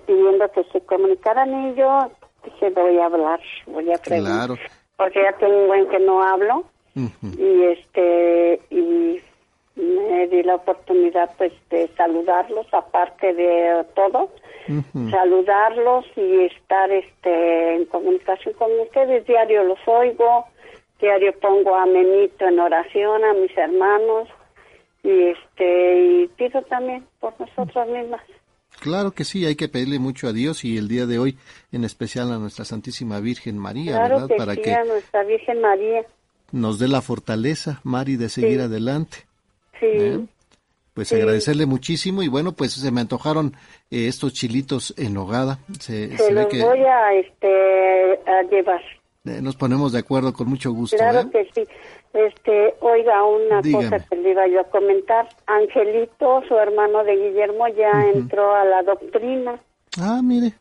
pidiendo 0.07 0.51
que 0.53 0.65
se 0.73 0.81
comunicaran 0.83 1.69
y 1.69 1.75
yo 1.75 2.11
dije 2.45 2.71
voy 2.71 2.99
a 2.99 3.07
hablar, 3.07 3.41
voy 3.67 3.93
a 3.93 3.99
preguntar. 3.99 4.59
Porque 4.97 5.23
ya 5.23 5.37
tengo 5.39 5.63
un 5.63 5.69
buen 5.69 5.89
que 5.89 5.99
no 5.99 6.23
hablo 6.23 6.65
y 6.95 7.63
este 7.65 8.61
y 8.71 9.21
me 9.77 10.27
di 10.29 10.43
la 10.43 10.57
oportunidad 10.57 11.31
pues 11.37 11.53
de 11.71 11.89
saludarlos 11.97 12.67
aparte 12.73 13.35
de 13.35 13.85
todo 13.95 14.31
saludarlos 15.11 16.07
y 16.17 16.45
estar 16.45 16.91
este 16.91 17.75
en 17.75 17.85
comunicación 17.87 18.55
con 18.55 18.71
ustedes 18.81 19.27
diario 19.27 19.65
los 19.65 19.79
oigo 19.87 20.47
diario 21.01 21.33
pongo 21.41 21.75
a 21.75 21.87
Memito 21.87 22.47
en 22.47 22.61
oración 22.61 23.25
a 23.25 23.35
mis 23.35 23.57
hermanos 23.57 24.29
y 25.03 25.31
este 25.31 26.23
y 26.23 26.29
pido 26.29 26.63
también 26.63 27.07
por 27.21 27.39
nosotras 27.39 27.87
mismas. 27.89 28.23
Claro 28.81 29.13
que 29.13 29.25
sí, 29.25 29.47
hay 29.47 29.55
que 29.55 29.69
pedirle 29.69 29.99
mucho 29.99 30.27
a 30.29 30.33
Dios 30.33 30.65
y 30.65 30.77
el 30.77 30.89
día 30.89 31.07
de 31.07 31.19
hoy 31.19 31.39
en 31.73 31.85
especial 31.85 32.33
a 32.33 32.39
nuestra 32.39 32.65
Santísima 32.65 33.21
Virgen 33.21 33.57
María, 33.59 33.93
claro 33.93 34.15
¿verdad? 34.15 34.29
Que 34.29 34.35
Para 34.37 34.55
sí, 34.55 34.63
que 34.63 34.75
a 34.75 34.85
nuestra 34.85 35.23
Virgen 35.25 35.61
María. 35.61 36.03
nos 36.53 36.79
dé 36.79 36.89
la 36.89 37.01
fortaleza, 37.01 37.81
Mari, 37.85 38.17
de 38.17 38.29
seguir 38.29 38.61
adelante. 38.61 39.27
Sí. 39.81 39.87
¿Eh? 39.87 40.21
Pues 40.95 41.13
agradecerle 41.13 41.67
muchísimo 41.67 42.23
y 42.23 42.29
bueno, 42.29 42.53
pues 42.53 42.73
se 42.75 42.93
me 42.93 43.01
antojaron 43.01 43.55
eh, 43.91 44.07
estos 44.07 44.33
chilitos 44.33 44.95
en 44.97 45.17
hogada. 45.17 45.59
Se, 45.81 46.17
Se, 46.17 46.27
ve 46.33 46.33
los 46.33 46.47
que 46.47 46.63
voy 46.63 46.81
a, 46.85 47.15
este, 47.15 48.21
a 48.31 48.43
llevar. 48.45 48.81
eh, 49.25 49.41
nos 49.43 49.57
ponemos 49.57 49.91
de 49.93 49.99
acuerdo 49.99 50.33
con 50.33 50.49
mucho 50.49 50.71
gusto. 50.73 50.97
Claro 50.97 51.21
¿eh? 51.23 51.31
que 51.33 51.49
sí. 51.53 51.69
Este, 52.13 52.75
oiga, 52.79 53.25
una 53.25 53.61
Dígame. 53.61 53.91
cosa 53.91 54.07
que 54.09 54.15
le 54.17 54.31
iba 54.31 54.47
yo 54.47 54.61
a 54.61 54.65
comentar. 54.71 55.29
Angelito, 55.47 56.43
su 56.47 56.55
hermano 56.57 57.03
de 57.03 57.17
Guillermo, 57.17 57.67
ya 57.77 57.91
entró 58.15 58.55
a 58.55 58.65
la 58.65 58.83
doctrina. 58.85 59.59
Ah, 60.01 60.21
mire, 60.23 60.53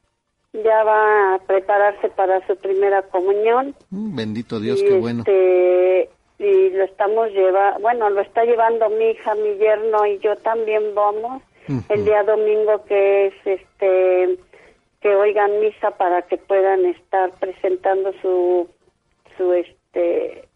Ya 0.53 0.83
va 0.83 1.35
a 1.35 1.39
prepararse 1.45 2.09
para 2.09 2.45
su 2.47 2.55
primera 2.55 3.03
comunión. 3.03 3.75
Mm, 3.91 4.15
bendito 4.15 4.59
Dios, 4.59 4.81
y 4.81 4.85
qué 4.87 4.97
bueno. 4.97 5.23
Y 6.39 6.69
lo 6.71 6.83
estamos 6.83 7.29
llevando, 7.31 7.79
bueno, 7.79 8.09
lo 8.09 8.21
está 8.21 8.43
llevando 8.43 8.89
mi 8.89 9.11
hija, 9.11 9.35
mi 9.35 9.55
yerno 9.57 10.05
y 10.05 10.19
yo 10.19 10.35
también 10.37 10.93
vamos. 10.95 11.41
El 11.87 12.03
día 12.03 12.23
domingo 12.23 12.83
que 12.85 13.27
es 13.27 13.33
este 13.45 14.37
que 14.99 15.15
oigan 15.15 15.61
misa 15.61 15.91
para 15.91 16.21
que 16.23 16.37
puedan 16.37 16.85
estar 16.85 17.31
presentando 17.39 18.11
su 18.21 18.67
su 19.37 19.53
este 19.53 20.47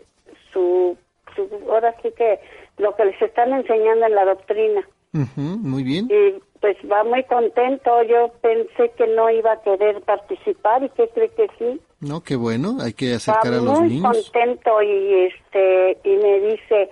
su, 0.52 0.98
su 1.34 1.50
ahora 1.70 1.96
sí 2.02 2.10
que 2.18 2.40
lo 2.78 2.96
que 2.96 3.06
les 3.06 3.22
están 3.22 3.54
enseñando 3.54 4.06
en 4.06 4.16
la 4.16 4.26
doctrina. 4.26 4.88
Ujú, 5.14 5.42
muy 5.42 5.84
bien. 5.84 6.08
y 6.10 6.42
pues 6.62 6.78
va 6.92 7.04
muy 7.04 7.24
contento 7.26 8.04
yo 8.04 8.32
pensé 8.42 8.92
que 8.98 9.08
no 9.08 9.30
iba 9.30 9.54
a 9.54 9.62
querer 9.62 10.02
participar 10.02 10.84
y 10.84 10.90
que 10.90 11.08
cree 11.10 11.30
que 11.30 11.48
sí 11.58 11.80
No, 12.00 12.22
qué 12.22 12.36
bueno, 12.36 12.78
hay 12.82 12.94
que 12.94 13.12
va 13.12 13.16
acercar 13.18 13.54
a 13.54 13.58
los 13.58 13.80
muy 13.80 13.90
niños. 13.90 14.32
contento 14.32 14.82
y 14.82 15.32
este 15.34 15.98
y 16.04 16.16
me 16.18 16.40
dice 16.42 16.90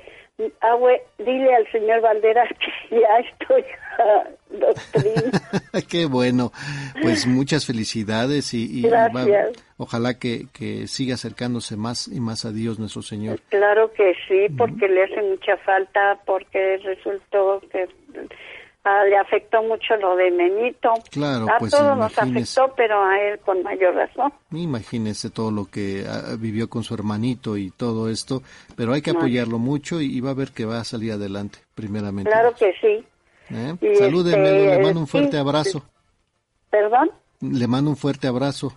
abue 0.61 1.01
dile 1.18 1.55
al 1.55 1.72
señor 1.72 2.01
Valderas 2.01 2.49
que 2.89 2.99
ya 2.99 3.20
estoy 3.20 3.63
a 3.97 4.30
doctrina 4.49 5.41
qué 5.89 6.05
bueno. 6.05 6.51
Pues 7.01 7.26
muchas 7.26 7.66
felicidades 7.66 8.53
y, 8.53 8.80
y 8.80 8.82
Gracias. 8.84 9.51
ojalá 9.78 10.20
que, 10.20 10.47
que 10.53 10.88
siga 10.88 11.13
acercándose 11.16 11.78
más 11.78 12.07
y 12.09 12.20
más 12.20 12.43
a 12.45 12.51
Dios 12.51 12.80
nuestro 12.80 13.01
Señor. 13.01 13.39
claro 13.49 13.91
que 13.93 14.13
sí 14.28 14.53
porque 14.57 14.88
le 14.89 15.03
hace 15.05 15.22
mucha 15.22 15.55
falta 15.57 16.20
porque 16.26 16.78
resultó 16.84 17.61
que 17.72 17.88
ah, 18.86 19.03
le 19.03 19.17
afectó 19.17 19.61
mucho 19.63 19.95
lo 19.97 20.15
de 20.15 20.31
Menito 20.31 20.93
Claro, 21.11 21.47
a 21.49 21.57
pues 21.57 21.71
todos 21.71 21.97
nos 21.97 22.17
afectó 22.17 22.73
pero 22.77 23.03
a 23.03 23.19
él 23.19 23.39
con 23.39 23.61
mayor 23.63 23.95
razón 23.95 24.31
Imagínese 24.51 25.29
todo 25.29 25.51
lo 25.51 25.65
que 25.65 26.05
ah, 26.07 26.36
vivió 26.39 26.69
con 26.69 26.83
su 26.83 26.93
hermanito 26.93 27.57
y 27.57 27.71
todo 27.71 28.09
esto, 28.09 28.41
pero 28.77 28.93
hay 28.93 29.01
que 29.01 29.11
apoyarlo 29.11 29.59
mucho 29.59 29.99
y, 29.99 30.05
y 30.15 30.21
va 30.21 30.31
a 30.31 30.36
ver 30.36 30.51
que 30.51 30.65
va 30.65 30.79
a 30.79 30.86
salir 30.86 31.11
adelante, 31.11 31.59
primeramente. 31.75 32.31
claro 32.31 32.53
que 32.55 32.73
sí 32.79 33.05
¿Eh? 33.51 33.75
y 33.81 33.88
este, 33.88 34.09
le 34.38 34.79
mando 34.79 34.99
un 35.01 35.07
fuerte 35.07 35.31
sí, 35.31 35.38
abrazo. 35.38 35.83
perdón 36.69 37.11
Le 37.41 37.67
mando 37.67 37.91
un 37.91 37.97
fuerte 37.97 38.27
abrazo. 38.27 38.73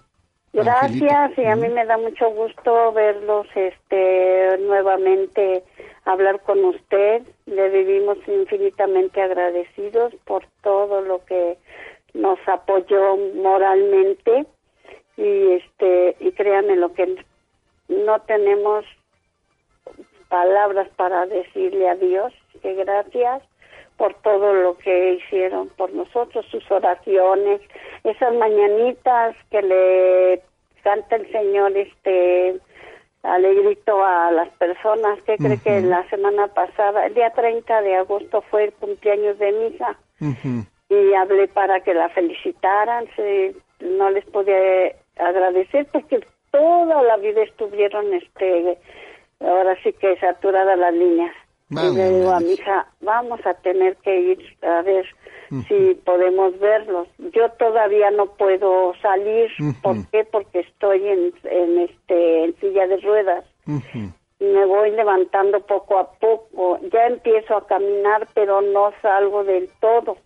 Gracias, 0.52 1.38
y 1.38 1.44
a 1.44 1.54
mí 1.56 1.68
me 1.68 1.84
da 1.84 1.96
mucho 1.98 2.30
gusto 2.30 2.92
verlos 2.92 3.46
este 3.54 4.58
nuevamente 4.66 5.62
hablar 6.08 6.40
con 6.40 6.64
usted. 6.64 7.22
Le 7.46 7.68
vivimos 7.68 8.18
infinitamente 8.26 9.20
agradecidos 9.20 10.14
por 10.24 10.44
todo 10.62 11.02
lo 11.02 11.24
que 11.26 11.58
nos 12.14 12.38
apoyó 12.48 13.16
moralmente 13.34 14.46
y 15.16 15.52
este 15.52 16.16
y 16.20 16.32
créanme 16.32 16.76
lo 16.76 16.94
que 16.94 17.16
no 17.88 18.20
tenemos 18.22 18.84
palabras 20.28 20.88
para 20.96 21.26
decirle 21.26 21.88
a 21.88 21.94
Dios 21.96 22.32
que 22.62 22.74
gracias 22.74 23.42
por 23.96 24.14
todo 24.22 24.54
lo 24.54 24.78
que 24.78 25.14
hicieron 25.14 25.68
por 25.70 25.92
nosotros, 25.92 26.46
sus 26.50 26.70
oraciones, 26.70 27.60
esas 28.04 28.32
mañanitas 28.34 29.36
que 29.50 29.62
le 29.62 30.42
canta 30.82 31.16
el 31.16 31.30
Señor 31.32 31.76
este 31.76 32.60
alegrito 33.22 34.04
a 34.04 34.30
las 34.30 34.48
personas. 34.50 35.18
¿Qué 35.22 35.36
cree 35.36 35.58
que 35.58 35.80
la 35.80 36.08
semana 36.08 36.48
pasada, 36.48 37.06
el 37.06 37.14
día 37.14 37.30
30 37.30 37.82
de 37.82 37.96
agosto 37.96 38.42
fue 38.50 38.64
el 38.64 38.72
cumpleaños 38.74 39.38
de 39.38 39.52
mi 39.52 39.66
hija? 39.74 39.98
Y 40.88 41.14
hablé 41.14 41.48
para 41.48 41.80
que 41.80 41.94
la 41.94 42.08
felicitaran. 42.10 43.06
Se, 43.16 43.54
no 43.80 44.10
les 44.10 44.24
podía 44.26 44.92
agradecer 45.16 45.86
porque 45.92 46.20
toda 46.50 47.02
la 47.02 47.16
vida 47.16 47.42
estuvieron, 47.42 48.12
este, 48.14 48.78
ahora 49.40 49.76
sí 49.82 49.92
que 49.92 50.16
saturadas 50.18 50.78
las 50.78 50.94
líneas. 50.94 51.34
Y 51.70 51.94
le 51.94 52.18
digo 52.18 52.30
a 52.30 52.40
mi 52.40 52.52
hija, 52.52 52.86
vamos 53.00 53.40
a 53.44 53.54
tener 53.54 53.96
que 53.96 54.20
ir 54.32 54.38
a 54.62 54.82
ver 54.82 55.06
si 55.68 55.94
podemos 56.04 56.58
verlos. 56.58 57.08
Yo 57.18 57.50
todavía 57.58 58.10
no 58.10 58.26
puedo 58.26 58.94
salir, 59.02 59.50
¿por 59.82 60.06
qué? 60.08 60.24
Porque 60.24 60.60
estoy 60.60 61.06
en, 61.06 61.32
en, 61.44 61.78
este, 61.80 62.44
en 62.44 62.56
silla 62.60 62.86
de 62.86 62.96
ruedas. 62.98 63.44
Me 63.66 64.64
voy 64.66 64.92
levantando 64.92 65.60
poco 65.60 65.98
a 65.98 66.10
poco. 66.12 66.78
Ya 66.92 67.06
empiezo 67.06 67.56
a 67.56 67.66
caminar, 67.66 68.28
pero 68.34 68.60
no 68.60 68.92
salgo 69.02 69.44
del 69.44 69.68
todo. 69.80 70.16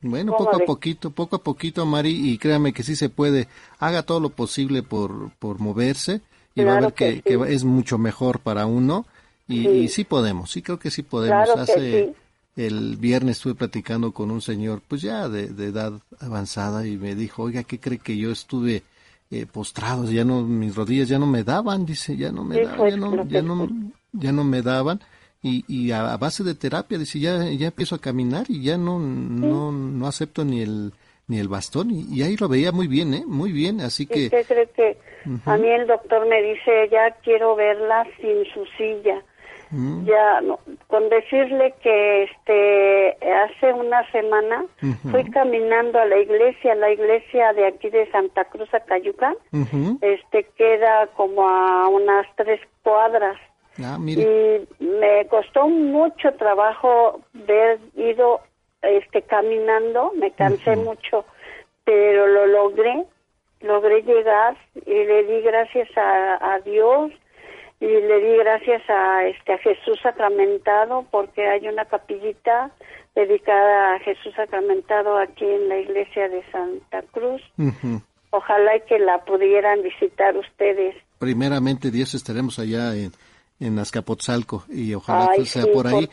Bueno, 0.00 0.36
poco 0.36 0.56
a 0.56 0.64
poquito, 0.64 1.10
poco 1.10 1.36
a 1.36 1.42
poquito, 1.42 1.84
Mari, 1.84 2.32
y 2.32 2.38
créame 2.38 2.72
que 2.72 2.84
sí 2.84 2.94
se 2.94 3.08
puede. 3.08 3.48
Haga 3.80 4.04
todo 4.04 4.20
lo 4.20 4.30
posible 4.30 4.82
por, 4.82 5.32
por 5.38 5.58
moverse 5.58 6.20
y 6.54 6.64
va 6.64 6.76
a 6.76 6.80
ver 6.80 6.92
que, 6.92 7.22
es 7.48 7.64
mucho 7.64 7.98
mejor 7.98 8.40
para 8.40 8.66
uno. 8.66 9.06
Y 9.48 9.88
sí. 9.88 10.04
podemos, 10.04 10.50
sí 10.50 10.62
creo 10.62 10.78
que 10.78 10.90
sí 10.90 11.02
podemos. 11.02 11.48
Hace 11.50 12.14
el 12.56 12.96
viernes 12.96 13.38
estuve 13.38 13.54
platicando 13.54 14.12
con 14.12 14.30
un 14.30 14.40
señor, 14.40 14.82
pues 14.86 15.02
ya 15.02 15.28
de, 15.28 15.44
edad 15.64 15.92
avanzada, 16.20 16.86
y 16.86 16.96
me 16.96 17.14
dijo, 17.14 17.44
oiga, 17.44 17.62
¿qué 17.62 17.80
cree 17.80 17.98
que 17.98 18.16
yo 18.16 18.30
estuve 18.30 18.82
eh, 19.30 19.46
postrado? 19.46 20.10
Ya 20.10 20.24
no, 20.24 20.42
mis 20.42 20.74
rodillas 20.74 21.08
ya 21.08 21.18
no 21.18 21.26
me 21.26 21.44
daban, 21.44 21.86
dice, 21.86 22.16
ya 22.16 22.30
no 22.30 22.44
me 22.44 22.62
daban, 22.62 22.90
ya 22.90 22.96
no, 22.96 23.24
ya 23.24 23.42
no, 23.42 23.68
ya 24.12 24.32
no 24.32 24.44
me 24.44 24.62
daban 24.62 25.00
y, 25.42 25.64
y 25.68 25.92
a, 25.92 26.16
base 26.16 26.42
de 26.42 26.54
terapia, 26.54 26.98
dice, 26.98 27.20
ya, 27.20 27.44
ya 27.44 27.68
empiezo 27.68 27.94
a 27.94 28.00
caminar 28.00 28.46
y 28.48 28.62
ya 28.62 28.76
no, 28.76 28.98
no, 28.98 29.70
no 29.70 30.06
acepto 30.06 30.44
ni 30.44 30.62
el, 30.62 30.92
ni 31.28 31.38
el 31.38 31.48
bastón 31.48 31.90
y, 31.90 32.22
ahí 32.22 32.36
lo 32.36 32.48
veía 32.48 32.72
muy 32.72 32.88
bien, 32.88 33.14
¿eh? 33.14 33.24
Muy 33.26 33.52
bien, 33.52 33.80
así 33.80 34.06
que... 34.06 34.24
¿Usted 34.26 34.46
cree 34.46 34.68
que 34.70 34.98
a 35.44 35.56
mí 35.56 35.68
el 35.68 35.86
doctor 35.86 36.26
me 36.26 36.42
dice, 36.42 36.88
ya 36.90 37.10
quiero 37.22 37.54
verla 37.54 38.04
sin 38.20 38.44
su 38.52 38.64
silla? 38.76 39.22
Mm. 39.70 40.06
Ya, 40.06 40.40
no, 40.40 40.58
con 40.86 41.08
decirle 41.10 41.74
que 41.82 42.24
este 42.24 43.16
hace 43.34 43.72
una 43.72 44.10
semana 44.10 44.64
fui 45.10 45.24
caminando 45.30 45.98
a 45.98 46.06
la 46.06 46.18
iglesia, 46.18 46.74
la 46.74 46.90
iglesia 46.90 47.52
de 47.52 47.66
aquí 47.66 47.90
de 47.90 48.10
Santa 48.10 48.44
Cruz 48.46 48.72
a 48.72 48.80
Cayucán, 48.80 49.34
este 50.00 50.44
queda 50.56 51.08
como 51.16 51.48
a 51.48 51.88
unas 51.88 52.26
tres 52.36 52.60
cuadras. 52.82 53.36
Ah, 53.80 53.96
y 54.04 54.66
me 54.80 55.26
costó 55.28 55.68
mucho 55.68 56.32
trabajo 56.34 57.20
ver 57.32 57.78
ido 57.94 58.40
este 58.82 59.22
caminando, 59.22 60.12
me 60.16 60.30
cansé 60.32 60.76
mucho, 60.76 61.24
pero 61.84 62.26
lo 62.26 62.46
logré, 62.46 63.04
logré 63.60 64.02
llegar 64.02 64.56
y 64.86 65.04
le 65.04 65.24
di 65.24 65.40
gracias 65.42 65.88
a, 65.96 66.58
Dios 66.64 67.12
y 67.80 67.86
le 67.86 68.20
di 68.20 68.36
gracias 68.38 68.82
a 68.88 69.26
este 69.26 69.52
a 69.52 69.58
Jesús 69.58 69.98
sacramentado 70.02 71.06
porque 71.10 71.46
hay 71.46 71.68
una 71.68 71.84
capillita 71.84 72.70
dedicada 73.14 73.94
a 73.94 73.98
Jesús 74.00 74.32
sacramentado 74.34 75.18
aquí 75.18 75.44
en 75.44 75.68
la 75.68 75.78
iglesia 75.78 76.28
de 76.28 76.42
Santa 76.50 77.02
Cruz. 77.12 77.42
Ojalá 78.30 78.78
que 78.86 78.98
la 78.98 79.24
pudieran 79.24 79.82
visitar 79.82 80.36
ustedes. 80.36 80.96
Primeramente 81.18 81.90
Dios 81.90 82.14
estaremos 82.14 82.58
allá 82.58 82.94
en 82.94 83.12
en 83.60 83.78
Azcapotzalco 83.78 84.64
y 84.68 84.94
ojalá 84.94 85.32
que 85.36 85.44
sea 85.44 85.64
por 85.72 85.86
ahí. 85.86 86.08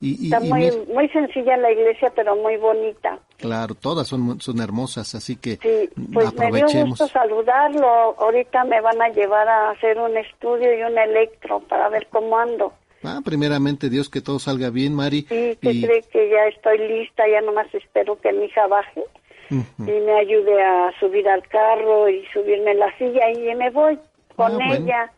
Y, 0.00 0.26
está 0.26 0.40
muy, 0.40 0.70
muy 0.92 1.08
sencilla 1.08 1.56
la 1.56 1.72
iglesia, 1.72 2.12
pero 2.14 2.36
muy 2.36 2.56
bonita. 2.58 3.18
Claro, 3.38 3.74
todas 3.74 4.06
son, 4.06 4.40
son 4.40 4.60
hermosas, 4.60 5.14
así 5.14 5.36
que 5.36 5.56
sí, 5.56 5.88
pues 6.12 6.28
aprovechemos. 6.28 6.74
me 6.74 6.80
dio 6.80 6.86
gusto 6.90 7.08
saludarlo. 7.08 8.14
Ahorita 8.18 8.64
me 8.64 8.80
van 8.80 9.00
a 9.00 9.08
llevar 9.08 9.48
a 9.48 9.70
hacer 9.70 9.98
un 9.98 10.16
estudio 10.16 10.78
y 10.78 10.82
un 10.82 10.98
electro 10.98 11.60
para 11.60 11.88
ver 11.88 12.06
cómo 12.10 12.38
ando. 12.38 12.72
Ah, 13.02 13.20
primeramente 13.24 13.88
Dios 13.88 14.10
que 14.10 14.20
todo 14.20 14.38
salga 14.38 14.70
bien, 14.70 14.94
Mari. 14.94 15.22
Sí, 15.22 15.58
que 15.60 15.80
cree 15.80 16.02
que 16.10 16.30
ya 16.30 16.46
estoy 16.46 16.78
lista, 16.78 17.24
ya 17.28 17.40
nomás 17.40 17.72
espero 17.74 18.18
que 18.20 18.32
mi 18.32 18.46
hija 18.46 18.66
baje 18.66 19.02
y 19.50 20.00
me 20.00 20.18
ayude 20.18 20.62
a 20.62 20.92
subir 20.98 21.28
al 21.28 21.46
carro 21.48 22.08
y 22.08 22.24
subirme 22.32 22.72
en 22.72 22.80
la 22.80 22.96
silla 22.98 23.30
y 23.30 23.54
me 23.54 23.70
voy 23.70 23.98
con 24.34 24.60
ah, 24.60 24.74
ella. 24.74 25.12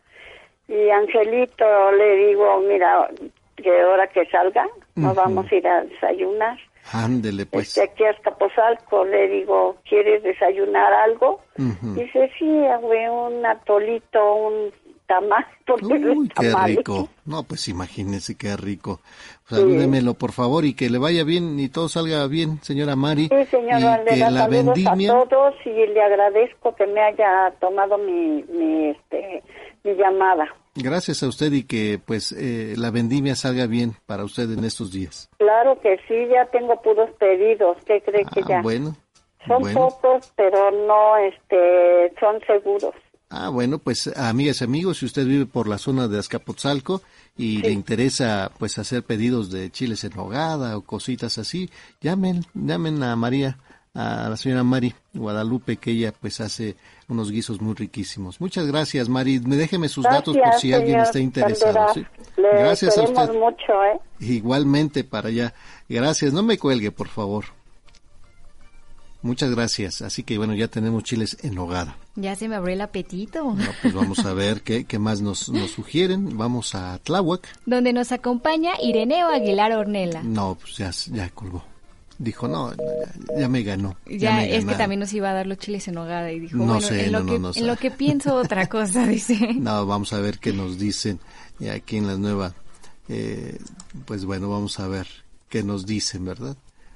Y 0.67 0.89
Angelito 0.89 1.91
le 1.93 2.27
digo, 2.27 2.61
mira, 2.61 3.09
que 3.61 3.81
ahora 3.81 4.07
que 4.07 4.25
salga, 4.27 4.67
nos 4.95 5.15
vamos 5.15 5.51
a 5.51 5.55
ir 5.55 5.67
a 5.67 5.83
desayunar. 5.83 6.57
Ándele, 6.91 7.45
pues. 7.45 7.69
Este, 7.69 7.83
aquí 7.83 8.03
a 8.03 8.11
Escaposalco 8.11 9.05
le 9.05 9.27
digo, 9.27 9.77
¿quieres 9.87 10.23
desayunar 10.23 10.91
algo? 10.93 11.41
Dice, 11.55 12.31
sí, 12.37 12.45
un 12.45 13.45
atolito, 13.45 14.35
un 14.35 14.71
tamal. 15.05 15.45
Uy, 16.15 16.29
qué 16.29 16.53
rico. 16.65 17.09
No, 17.25 17.43
pues 17.43 17.67
imagínese 17.67 18.37
qué 18.37 18.55
rico. 18.57 19.01
Salúdemelo, 19.45 20.13
por 20.13 20.31
favor, 20.31 20.65
y 20.65 20.73
que 20.73 20.89
le 20.89 20.97
vaya 20.97 21.23
bien 21.23 21.59
y 21.59 21.69
todo 21.69 21.89
salga 21.89 22.25
bien, 22.27 22.59
señora 22.61 22.95
Mari. 22.95 23.27
Sí, 23.27 23.45
señora, 23.45 24.01
y 24.03 24.09
que 24.09 24.31
la 24.31 24.47
vendimia... 24.47 25.11
a 25.11 25.25
todos 25.25 25.55
y 25.65 25.69
le 25.69 26.01
agradezco 26.01 26.75
que 26.75 26.87
me 26.87 27.01
haya 27.01 27.51
tomado 27.59 27.97
mi, 27.97 28.43
mi, 28.43 28.89
este, 28.89 29.43
mi 29.83 29.93
llamada. 29.95 30.47
Gracias 30.75 31.23
a 31.23 31.27
usted 31.27 31.51
y 31.51 31.63
que 31.63 31.99
pues 32.03 32.31
eh, 32.31 32.75
la 32.77 32.91
vendimia 32.91 33.35
salga 33.35 33.67
bien 33.67 33.93
para 34.05 34.23
usted 34.23 34.51
en 34.51 34.63
estos 34.63 34.91
días. 34.91 35.29
Claro 35.37 35.79
que 35.81 35.97
sí, 36.07 36.27
ya 36.31 36.45
tengo 36.45 36.81
puros 36.81 37.09
pedidos. 37.19 37.77
¿Qué 37.85 38.01
cree 38.01 38.25
que 38.25 38.41
ah, 38.41 38.47
ya? 38.47 38.61
Bueno. 38.61 38.95
Son 39.47 39.63
pocos, 39.73 40.31
pero 40.35 40.69
no, 40.69 41.15
este, 41.17 42.13
son 42.19 42.39
seguros. 42.45 42.93
Ah, 43.31 43.49
bueno, 43.49 43.77
pues 43.77 44.07
amigas 44.17 44.61
y 44.61 44.63
amigos, 44.63 44.97
si 44.97 45.05
usted 45.05 45.25
vive 45.25 45.45
por 45.45 45.67
la 45.67 45.77
zona 45.77 46.07
de 46.07 46.17
Azcapotzalco 46.17 47.01
y 47.37 47.61
le 47.61 47.69
interesa 47.69 48.51
pues 48.57 48.79
hacer 48.79 49.03
pedidos 49.03 49.51
de 49.51 49.69
chiles 49.69 50.03
en 50.03 50.17
hogada 50.17 50.75
o 50.75 50.81
cositas 50.81 51.37
así, 51.37 51.69
llamen, 52.01 52.41
llamen 52.55 53.03
a 53.03 53.15
María, 53.15 53.59
a 53.93 54.29
la 54.29 54.37
señora 54.37 54.63
Mari 54.63 54.93
Guadalupe, 55.13 55.77
que 55.77 55.91
ella 55.91 56.13
pues 56.19 56.39
hace 56.41 56.75
unos 57.07 57.31
guisos 57.31 57.61
muy 57.61 57.73
riquísimos. 57.73 58.39
Muchas 58.39 58.67
gracias, 58.67 59.09
Mari. 59.09 59.39
Déjeme 59.39 59.89
sus 59.89 60.03
datos 60.03 60.37
por 60.37 60.53
si 60.59 60.73
alguien 60.73 60.99
está 60.99 61.19
interesado. 61.19 61.93
gracias 62.37 62.97
a 62.97 63.03
usted. 63.03 63.33
mucho, 63.33 63.83
¿eh? 63.83 63.99
Igualmente 64.19 65.03
para 65.03 65.29
allá. 65.29 65.53
Gracias. 65.87 66.33
No 66.33 66.43
me 66.43 66.57
cuelgue, 66.57 66.91
por 66.91 67.07
favor. 67.07 67.45
Muchas 69.21 69.53
gracias. 69.53 70.01
Así 70.01 70.23
que 70.23 70.37
bueno, 70.37 70.53
ya 70.53 70.69
tenemos 70.69 71.03
chiles 71.03 71.37
en 71.43 71.57
hogada. 71.57 71.97
Ya 72.15 72.35
se 72.35 72.47
me 72.47 72.55
abrió 72.55 72.75
el 72.75 72.81
apetito. 72.81 73.53
pues 73.81 73.93
vamos 73.93 74.25
a 74.25 74.33
ver 74.33 74.61
qué, 74.61 74.85
qué 74.85 74.97
más 74.97 75.19
nos, 75.19 75.49
nos, 75.49 75.71
sugieren. 75.71 76.37
Vamos 76.37 76.73
a 76.73 76.99
Tláhuac. 76.99 77.45
Donde 77.65 77.91
nos 77.91 78.13
acompaña 78.13 78.73
Ireneo 78.81 79.27
Aguilar 79.27 79.73
Ornela. 79.73 80.23
No, 80.23 80.55
pues 80.55 80.77
ya, 80.77 80.91
ya 81.13 81.29
colgó 81.31 81.63
dijo, 82.19 82.47
no, 82.47 82.71
ya, 83.37 83.47
me 83.47 83.63
ganó. 83.63 83.97
Ya, 84.05 84.45
es 84.45 84.65
que 84.65 84.75
también 84.75 84.99
nos 84.99 85.11
iba 85.13 85.31
a 85.31 85.33
dar 85.33 85.47
los 85.47 85.57
chiles 85.57 85.87
en 85.87 85.97
hogada 85.97 86.31
y 86.31 86.39
dijo, 86.41 86.57
bueno, 86.57 86.79
en, 86.89 87.11
lo 87.11 87.25
que, 87.25 87.59
en 87.59 87.67
lo 87.67 87.75
que 87.77 87.89
pienso 87.89 88.35
otra 88.35 88.67
cosa, 88.69 89.07
dice. 89.07 89.55
No, 89.55 89.85
vamos 89.85 90.13
a 90.13 90.19
ver 90.19 90.37
qué 90.37 90.53
nos 90.53 90.77
dicen 90.77 91.19
aquí 91.73 91.97
en 91.97 92.07
la 92.07 92.17
nueva, 92.17 92.53
eh, 93.07 93.57
pues 94.05 94.25
bueno, 94.25 94.49
vamos 94.49 94.79
a 94.79 94.87
ver 94.87 95.07
qué 95.47 95.63
nos 95.63 95.85
dicen, 95.85 96.25
¿verdad? 96.25 96.55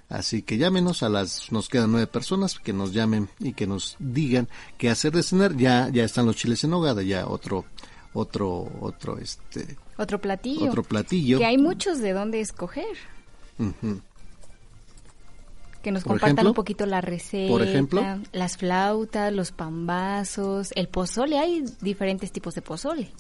Así 0.10 0.44
que 0.44 0.58
llámenos 0.58 1.02
a 1.02 1.10
las, 1.10 1.52
nos 1.52 1.70
quedan 1.70 1.92
nueve 1.92 2.06
personas 2.06 2.60
que 2.60 2.74
nos 2.74 2.94
llamen 2.94 3.30
y 3.40 3.54
que 3.54 3.66
nos 3.66 3.96
digan 3.98 4.48
qué 4.78 4.90
hacer 4.90 5.14
de 5.14 5.24
cenar. 5.24 5.56
Ya, 5.58 5.90
ya 5.90 6.04
están 6.04 6.28
los 6.28 6.36
chiles 6.36 6.64
en 6.66 6.74
hogada, 6.74 7.02
ya 7.02 7.26
otro, 7.26 7.66
otro, 8.14 8.72
otro, 8.82 9.18
este. 9.18 9.78
Otro 9.98 10.22
platillo. 10.22 10.68
Otro 10.68 10.84
platillo. 10.84 11.40
Que 11.40 11.46
hay 11.46 11.58
muchos 11.58 12.00
de 12.00 12.14
dónde 12.14 12.42
escoger 12.42 12.96
que 15.84 15.92
nos 15.92 16.04
compartan 16.04 16.48
un 16.48 16.54
poquito 16.54 16.88
la 16.88 17.02
receta, 17.02 17.52
por 17.52 17.62
ejemplo, 17.62 18.02
las 18.32 18.58
flautas, 18.58 19.32
los 19.32 19.52
pambazos, 19.52 20.72
el 20.76 20.88
pozole, 20.88 21.38
hay 21.38 21.64
diferentes 21.82 22.32
tipos 22.32 22.56
de 22.56 22.64
pozole. 22.64 23.12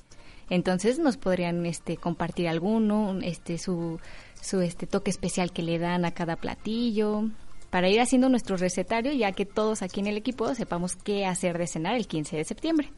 Entonces 0.49 0.97
nos 0.97 1.17
podrían 1.17 1.65
este 1.65 1.97
compartir 1.97 2.47
alguno, 2.47 3.19
este 3.21 3.57
su 3.59 3.99
su 4.41 4.61
este 4.61 4.87
toque 4.87 5.11
especial 5.11 5.51
que 5.51 5.61
le 5.61 5.77
dan 5.77 6.05
a 6.05 6.11
cada 6.11 6.35
platillo 6.35 7.29
para 7.69 7.89
ir 7.89 8.01
haciendo 8.01 8.29
nuestro 8.29 8.57
recetario 8.57 9.13
ya 9.13 9.31
que 9.31 9.45
todos 9.45 9.81
aquí 9.81 9.99
en 9.99 10.07
el 10.07 10.17
equipo 10.17 10.53
sepamos 10.55 10.95
qué 10.95 11.25
hacer 11.25 11.57
de 11.57 11.67
cenar 11.67 11.95
el 11.95 12.07
15 12.07 12.37
de 12.37 12.43
septiembre. 12.43 12.91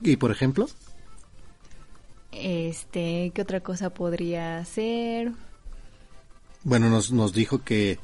¿Y 0.00 0.16
por 0.16 0.30
ejemplo? 0.30 0.66
Este, 2.30 3.30
¿qué 3.34 3.42
otra 3.42 3.60
cosa 3.60 3.90
podría 3.90 4.64
ser? 4.64 5.32
Bueno, 6.64 6.88
nos, 6.88 7.12
nos 7.12 7.32
dijo 7.32 7.62
que 7.62 7.98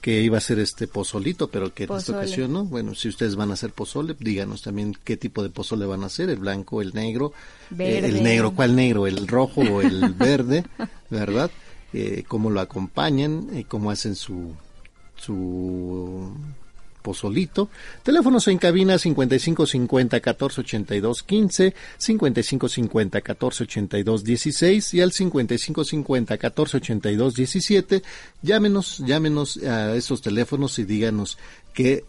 que 0.00 0.22
iba 0.22 0.38
a 0.38 0.40
ser 0.40 0.58
este 0.58 0.86
pozolito, 0.86 1.48
pero 1.48 1.74
que 1.74 1.84
en 1.84 1.92
esta 1.92 2.12
ocasión 2.12 2.52
no. 2.52 2.64
Bueno, 2.64 2.94
si 2.94 3.08
ustedes 3.08 3.36
van 3.36 3.50
a 3.50 3.54
hacer 3.54 3.72
pozole, 3.72 4.14
díganos 4.18 4.62
también 4.62 4.96
qué 5.04 5.16
tipo 5.16 5.42
de 5.42 5.50
pozole 5.50 5.86
van 5.86 6.02
a 6.02 6.06
hacer, 6.06 6.30
el 6.30 6.38
blanco, 6.38 6.80
el 6.80 6.94
negro, 6.94 7.32
eh, 7.78 8.00
el 8.04 8.22
negro, 8.22 8.52
¿cuál 8.52 8.76
negro? 8.76 9.06
El 9.06 9.26
rojo 9.26 9.60
o 9.60 9.82
el 9.82 10.00
verde, 10.14 10.64
¿verdad? 11.10 11.50
Eh, 11.92 12.24
cómo 12.28 12.50
lo 12.50 12.60
acompañan, 12.60 13.48
eh, 13.52 13.64
cómo 13.66 13.90
hacen 13.90 14.14
su 14.14 14.54
su 15.16 16.30
pozolito. 17.08 17.70
Teléfonos 18.02 18.46
en 18.48 18.58
cabina 18.58 18.98
5550 18.98 20.16
1482 20.16 21.22
15, 21.22 21.74
5550 21.96 23.18
1482 23.18 24.24
16 24.24 24.94
y 24.94 25.00
al 25.00 25.12
5550 25.12 26.34
1482 26.34 27.34
17. 27.34 28.02
Llámenos, 28.42 28.98
llámenos 28.98 29.56
a 29.56 29.96
esos 29.96 30.20
teléfonos 30.20 30.78
y 30.78 30.84
díganos 30.84 31.38
qué 31.72 32.04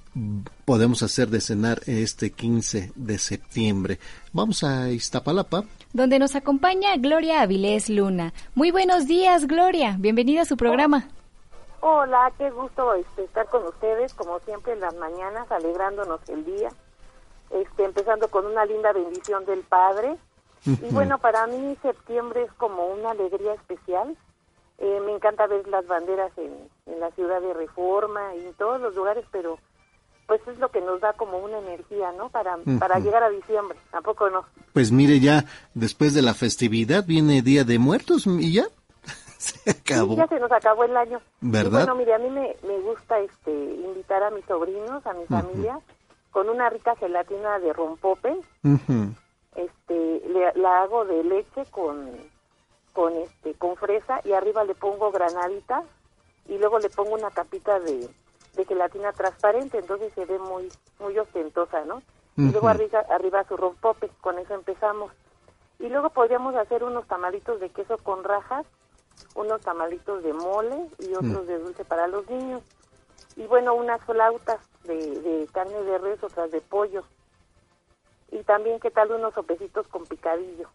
podemos 0.66 1.02
hacer 1.02 1.30
de 1.30 1.39
cenar 1.39 1.82
este 1.86 2.32
15 2.32 2.91
de 2.93 3.18
septiembre. 3.20 4.00
Vamos 4.34 4.66
a 4.66 4.91
Iztapalapa 4.91 5.64
donde 5.93 6.20
nos 6.20 6.36
acompaña 6.36 6.97
Gloria 6.97 7.41
Avilés 7.41 7.89
Luna. 7.89 8.34
Muy 8.54 8.70
buenos 8.70 9.08
días, 9.08 9.47
Gloria. 9.47 9.95
Bienvenida 9.97 10.41
a 10.41 10.45
su 10.45 10.56
programa. 10.56 11.08
Hola, 11.82 12.32
qué 12.38 12.49
gusto 12.49 12.93
este, 12.93 13.23
estar 13.23 13.47
con 13.47 13.65
ustedes, 13.65 14.13
como 14.13 14.39
siempre 14.39 14.73
en 14.73 14.82
las 14.82 14.95
mañanas, 14.95 15.49
alegrándonos 15.49 16.19
el 16.27 16.43
día, 16.43 16.69
este, 17.51 17.86
empezando 17.86 18.27
con 18.27 18.45
una 18.45 18.65
linda 18.65 18.91
bendición 18.91 19.45
del 19.45 19.61
Padre. 19.61 20.17
Y 20.65 20.93
bueno, 20.93 21.19
para 21.19 21.47
mí 21.47 21.77
septiembre 21.82 22.43
es 22.43 22.51
como 22.53 22.88
una 22.88 23.11
alegría 23.11 23.53
especial. 23.53 24.17
Eh, 24.77 25.01
me 25.05 25.13
encanta 25.13 25.47
ver 25.47 25.65
las 25.69 25.88
banderas 25.88 26.32
en, 26.38 26.53
en, 26.86 26.99
la 26.99 27.11
ciudad 27.11 27.41
de 27.41 27.53
Reforma 27.53 28.36
y 28.36 28.45
en 28.45 28.53
todos 28.55 28.80
los 28.82 28.93
lugares, 28.93 29.25
pero 29.32 29.57
pues 30.27 30.41
es 30.47 30.59
lo 30.59 30.69
que 30.69 30.82
nos 30.82 30.99
da 31.01 31.13
como 31.13 31.38
una 31.38 31.59
energía, 31.59 32.11
¿no? 32.11 32.30
Para, 32.30 32.57
para 32.77 32.99
llegar 32.99 33.23
a 33.23 33.30
diciembre, 33.30 33.77
tampoco 33.89 34.30
no. 34.30 34.45
Pues 34.73 34.91
mire, 34.91 35.19
ya 35.19 35.45
después 35.73 36.13
de 36.13 36.21
la 36.21 36.34
festividad 36.34 37.05
viene 37.05 37.41
Día 37.41 37.63
de 37.63 37.80
Muertos 37.80 38.27
y 38.27 38.53
ya 38.53 38.67
se 39.64 39.72
acabó. 39.72 40.16
ya 40.16 40.28
se 40.28 40.40
nos 40.40 40.52
acabó 40.52 40.84
el 40.84 40.96
año. 40.98 41.22
¿Verdad? 41.40 41.86
bueno, 41.86 41.96
mire, 41.96 42.14
a 42.14 42.20
mí 42.20 42.30
me, 42.30 42.58
me 42.68 42.78
gusta 42.80 43.20
este 43.20 43.52
invitar 43.52 44.22
a 44.22 44.32
mis 44.32 44.44
sobrinos, 44.46 45.06
a 45.06 45.14
mi 45.14 45.26
familia, 45.28 45.80
con 46.32 46.50
una 46.50 46.70
rica 46.70 46.96
gelatina 46.98 47.58
de 47.60 47.72
rompope. 47.72 48.38
Este, 49.56 50.22
la 50.56 50.82
hago 50.82 51.06
de 51.06 51.24
leche 51.24 51.66
con 51.72 52.12
con 52.94 53.16
este 53.16 53.54
con 53.54 53.78
fresa 53.78 54.20
y 54.26 54.34
arriba 54.34 54.64
le 54.64 54.76
pongo 54.76 55.12
granadita 55.12 55.84
y 56.48 56.58
luego 56.58 56.80
le 56.80 56.90
pongo 56.90 57.14
una 57.14 57.30
capita 57.30 57.80
de, 57.80 58.10
de 58.56 58.66
gelatina 58.66 59.14
transparente, 59.14 59.80
entonces 59.80 60.12
se 60.14 60.26
ve 60.26 60.38
muy 60.38 60.70
muy 61.00 61.18
ostentosa, 61.18 61.86
¿no? 61.86 62.02
Y 62.36 62.52
luego 62.52 62.70
arriba, 62.70 63.04
arriba 63.10 63.44
su 63.48 63.58
rompope, 63.58 64.10
con 64.22 64.40
eso 64.40 64.54
empezamos. 64.54 65.12
Y 65.78 65.90
luego 65.90 66.10
podríamos 66.10 66.56
hacer 66.56 66.84
unos 66.86 67.06
tamalitos 67.06 67.60
de 67.60 67.70
queso 67.70 67.98
con 67.98 68.24
rajas 68.24 68.66
unos 69.36 69.61
tamalitos 69.61 70.24
de 70.24 70.34
mole 70.34 70.89
y 70.99 71.13
otros 71.13 71.47
de 71.47 71.59
dulce 71.59 71.86
para 71.86 72.07
los 72.07 72.30
niños. 72.30 72.61
Y 73.36 73.43
bueno, 73.43 73.74
unas 73.74 74.01
flautas 74.03 74.59
de, 74.84 74.95
de 74.95 75.47
carne 75.53 75.82
de 75.84 75.97
res, 75.97 76.24
otras 76.24 76.51
de 76.51 76.61
pollo. 76.61 77.03
Y 78.32 78.43
también, 78.43 78.80
¿qué 78.80 78.91
tal 78.91 79.11
unos 79.11 79.34
sopecitos 79.34 79.88
con 79.88 80.05
picadillo? 80.05 80.67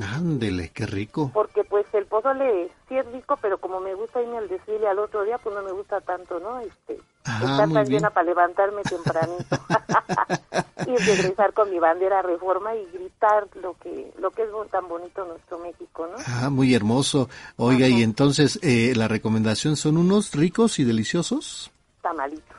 Ándele, 0.00 0.70
qué 0.70 0.86
rico. 0.86 1.30
Porque 1.32 1.64
pues 1.64 1.86
el 1.94 2.06
pozole 2.06 2.70
sí 2.88 2.96
es 2.96 3.06
rico, 3.12 3.38
pero 3.40 3.58
como 3.58 3.80
me 3.80 3.94
gusta 3.94 4.20
irme 4.20 4.38
al 4.38 4.48
desfile 4.48 4.86
al 4.88 4.98
otro 4.98 5.24
día, 5.24 5.38
pues 5.38 5.54
no 5.54 5.62
me 5.62 5.72
gusta 5.72 6.00
tanto, 6.00 6.38
¿no? 6.38 6.60
Este, 6.60 7.00
Ah, 7.28 7.40
estar 7.40 7.58
tan 7.58 7.72
bien. 7.72 7.86
llena 7.88 8.10
para 8.10 8.26
levantarme 8.26 8.82
tempranito 8.82 9.58
y 10.86 10.96
regresar 10.96 11.52
con 11.52 11.70
mi 11.70 11.78
bandera 11.78 12.22
reforma 12.22 12.74
y 12.76 12.86
gritar 12.92 13.48
lo 13.60 13.74
que 13.74 14.12
lo 14.20 14.30
que 14.30 14.42
es 14.42 14.48
tan 14.70 14.88
bonito 14.88 15.24
nuestro 15.24 15.58
México, 15.58 16.06
¿no? 16.06 16.16
Ah, 16.26 16.50
muy 16.50 16.74
hermoso. 16.74 17.28
Oiga, 17.56 17.88
y 17.88 18.02
entonces, 18.02 18.60
eh, 18.62 18.92
¿la 18.94 19.08
recomendación 19.08 19.76
son 19.76 19.96
unos 19.96 20.34
ricos 20.34 20.78
y 20.78 20.84
deliciosos? 20.84 21.72
Tamalitos 22.00 22.56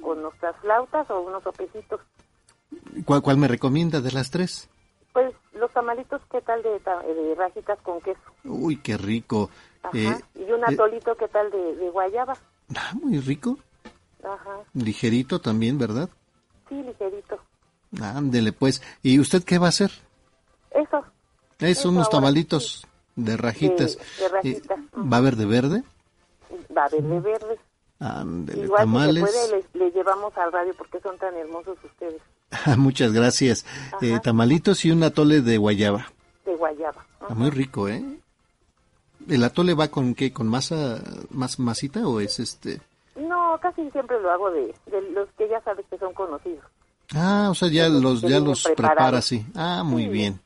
con 0.00 0.22
nuestras 0.22 0.54
flautas 0.60 1.10
o 1.10 1.20
unos 1.22 1.42
sopecitos. 1.42 2.00
¿Cuál, 3.04 3.22
cuál 3.22 3.38
me 3.38 3.48
recomienda 3.48 4.00
de 4.00 4.12
las 4.12 4.30
tres? 4.30 4.68
Los 5.58 5.70
tamalitos, 5.72 6.20
¿qué 6.30 6.40
tal 6.42 6.62
de, 6.62 6.70
de 6.78 7.34
rajitas 7.34 7.78
con 7.82 8.00
queso? 8.00 8.20
Uy, 8.44 8.76
qué 8.78 8.96
rico. 8.96 9.50
Ajá. 9.82 9.96
Eh, 9.96 10.20
y 10.34 10.52
un 10.52 10.60
eh, 10.60 10.66
atolito, 10.68 11.14
¿qué 11.16 11.28
tal 11.28 11.50
de, 11.50 11.76
de 11.76 11.90
guayaba? 11.90 12.34
ah, 12.76 12.92
muy 13.02 13.18
rico. 13.20 13.56
Ajá. 14.22 14.58
Ligerito 14.74 15.40
también, 15.40 15.78
¿verdad? 15.78 16.08
Sí, 16.68 16.74
ligerito. 16.82 17.38
Ándele, 18.02 18.52
pues. 18.52 18.82
¿Y 19.02 19.18
usted 19.20 19.44
qué 19.44 19.58
va 19.58 19.66
a 19.66 19.68
hacer? 19.70 19.90
Eso. 20.72 21.04
Es 21.58 21.78
Eso 21.78 21.88
unos 21.90 22.06
ahora, 22.06 22.18
tamalitos 22.18 22.86
de 23.14 23.36
rajitas. 23.36 23.96
De- 23.96 24.22
de 24.24 24.28
rajitas, 24.28 24.78
Eh, 24.78 24.82
¿Va 24.96 25.16
a 25.16 25.20
haber 25.20 25.36
de 25.36 25.46
verde? 25.46 25.82
Va 26.76 26.82
a 26.82 26.86
haber 26.86 27.02
de 27.02 27.20
verde. 27.20 27.58
Ándele, 27.98 28.64
Igual 28.64 28.80
tamales. 28.80 29.30
si 29.30 29.32
se 29.38 29.48
puede, 29.48 29.64
le, 29.72 29.84
le 29.86 29.90
llevamos 29.92 30.36
al 30.36 30.52
radio 30.52 30.74
porque 30.76 31.00
son 31.00 31.16
tan 31.16 31.34
hermosos 31.34 31.78
ustedes. 31.82 32.20
Muchas 32.78 33.12
gracias. 33.12 33.64
Eh, 34.00 34.18
tamalitos 34.22 34.84
y 34.84 34.90
un 34.90 35.02
atole 35.02 35.40
de 35.42 35.58
guayaba. 35.58 36.06
De 36.44 36.54
guayaba. 36.56 37.04
Muy 37.30 37.50
rico, 37.50 37.88
¿eh? 37.88 38.02
¿El 39.28 39.42
atole 39.44 39.74
va 39.74 39.88
con 39.88 40.14
qué? 40.14 40.32
¿Con 40.32 40.46
masa, 40.48 41.00
más 41.30 41.58
masita 41.58 42.06
o 42.06 42.20
es 42.20 42.38
este? 42.38 42.80
No, 43.16 43.58
casi 43.60 43.90
siempre 43.90 44.20
lo 44.20 44.30
hago 44.30 44.50
de, 44.50 44.74
de 44.86 45.02
los 45.12 45.28
que 45.36 45.48
ya 45.48 45.60
sabes 45.62 45.84
que 45.90 45.98
son 45.98 46.12
conocidos. 46.14 46.64
Ah, 47.14 47.48
o 47.50 47.54
sea, 47.54 47.68
ya 47.68 47.88
Los 47.88 48.20
ya 48.20 48.38
los 48.40 48.62
prepara 48.76 49.18
así. 49.18 49.44
Ah, 49.54 49.82
muy 49.84 50.04
Sí. 50.04 50.08
bien. 50.10 50.40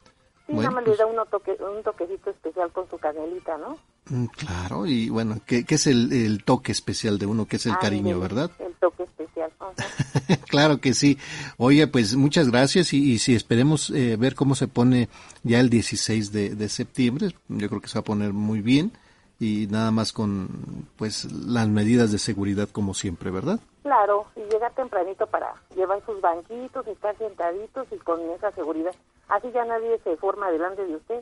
Sí, 0.47 0.53
Bueno, 0.55 0.71
nada 0.71 0.81
más 0.81 0.89
le 0.91 0.97
da 0.97 1.07
uno 1.07 1.27
toque, 1.27 1.57
un 1.61 1.83
toquecito 1.83 2.31
especial 2.31 2.71
con 2.73 2.89
su 2.89 2.97
canelita, 2.99 3.57
¿no? 3.59 3.77
Mm, 4.11 4.27
Claro, 4.27 4.87
y 4.87 5.09
bueno, 5.09 5.39
¿qué, 5.47 5.65
qué 5.65 5.77
es 5.77 5.87
el, 5.87 6.13
el 6.13 6.45
toque 6.45 6.73
especial 6.73 7.19
de 7.19 7.27
uno? 7.27 7.47
¿Qué 7.47 7.57
es 7.57 7.67
el 7.67 7.79
cariño, 7.79 8.17
Ándele, 8.17 8.21
verdad? 8.21 8.51
El 8.59 8.75
toque 8.75 9.05
especial. 9.05 9.51
claro 10.49 10.81
que 10.81 10.95
sí. 10.95 11.17
Oye, 11.57 11.87
pues 11.87 12.17
muchas 12.17 12.51
gracias 12.51 12.93
y, 12.93 13.13
y 13.13 13.19
si 13.19 13.35
esperemos 13.35 13.91
eh, 13.91 14.17
ver 14.17 14.35
cómo 14.35 14.55
se 14.55 14.69
pone 14.69 15.09
ya 15.45 15.61
el 15.61 15.71
16 15.71 16.33
de, 16.33 16.55
de 16.55 16.69
septiembre, 16.69 17.35
yo 17.49 17.69
creo 17.69 17.81
que 17.81 17.89
se 17.89 17.95
va 17.95 18.01
a 18.01 18.05
poner 18.05 18.33
muy 18.33 18.61
bien 18.61 18.93
y 19.39 19.69
nada 19.71 19.91
más 19.91 20.13
con 20.13 20.87
pues 20.97 21.25
las 21.33 21.69
medidas 21.69 22.13
de 22.13 22.19
seguridad 22.19 22.69
como 22.69 22.93
siempre, 22.95 23.31
¿verdad? 23.31 23.59
Claro, 23.83 24.27
y 24.37 24.41
llegar 24.53 24.75
tempranito 24.75 25.27
para 25.27 25.55
llevar 25.75 26.05
sus 26.05 26.21
banquitos, 26.21 26.87
estar 26.87 27.17
sentaditos 27.17 27.87
y 27.91 27.97
con 27.99 28.21
esa 28.33 28.51
seguridad. 28.53 28.95
Así 29.29 29.49
ya 29.55 29.65
nadie 29.65 29.99
se 30.05 30.17
forma 30.19 30.51
delante 30.51 30.85
de 30.85 30.97
usted. 30.97 31.21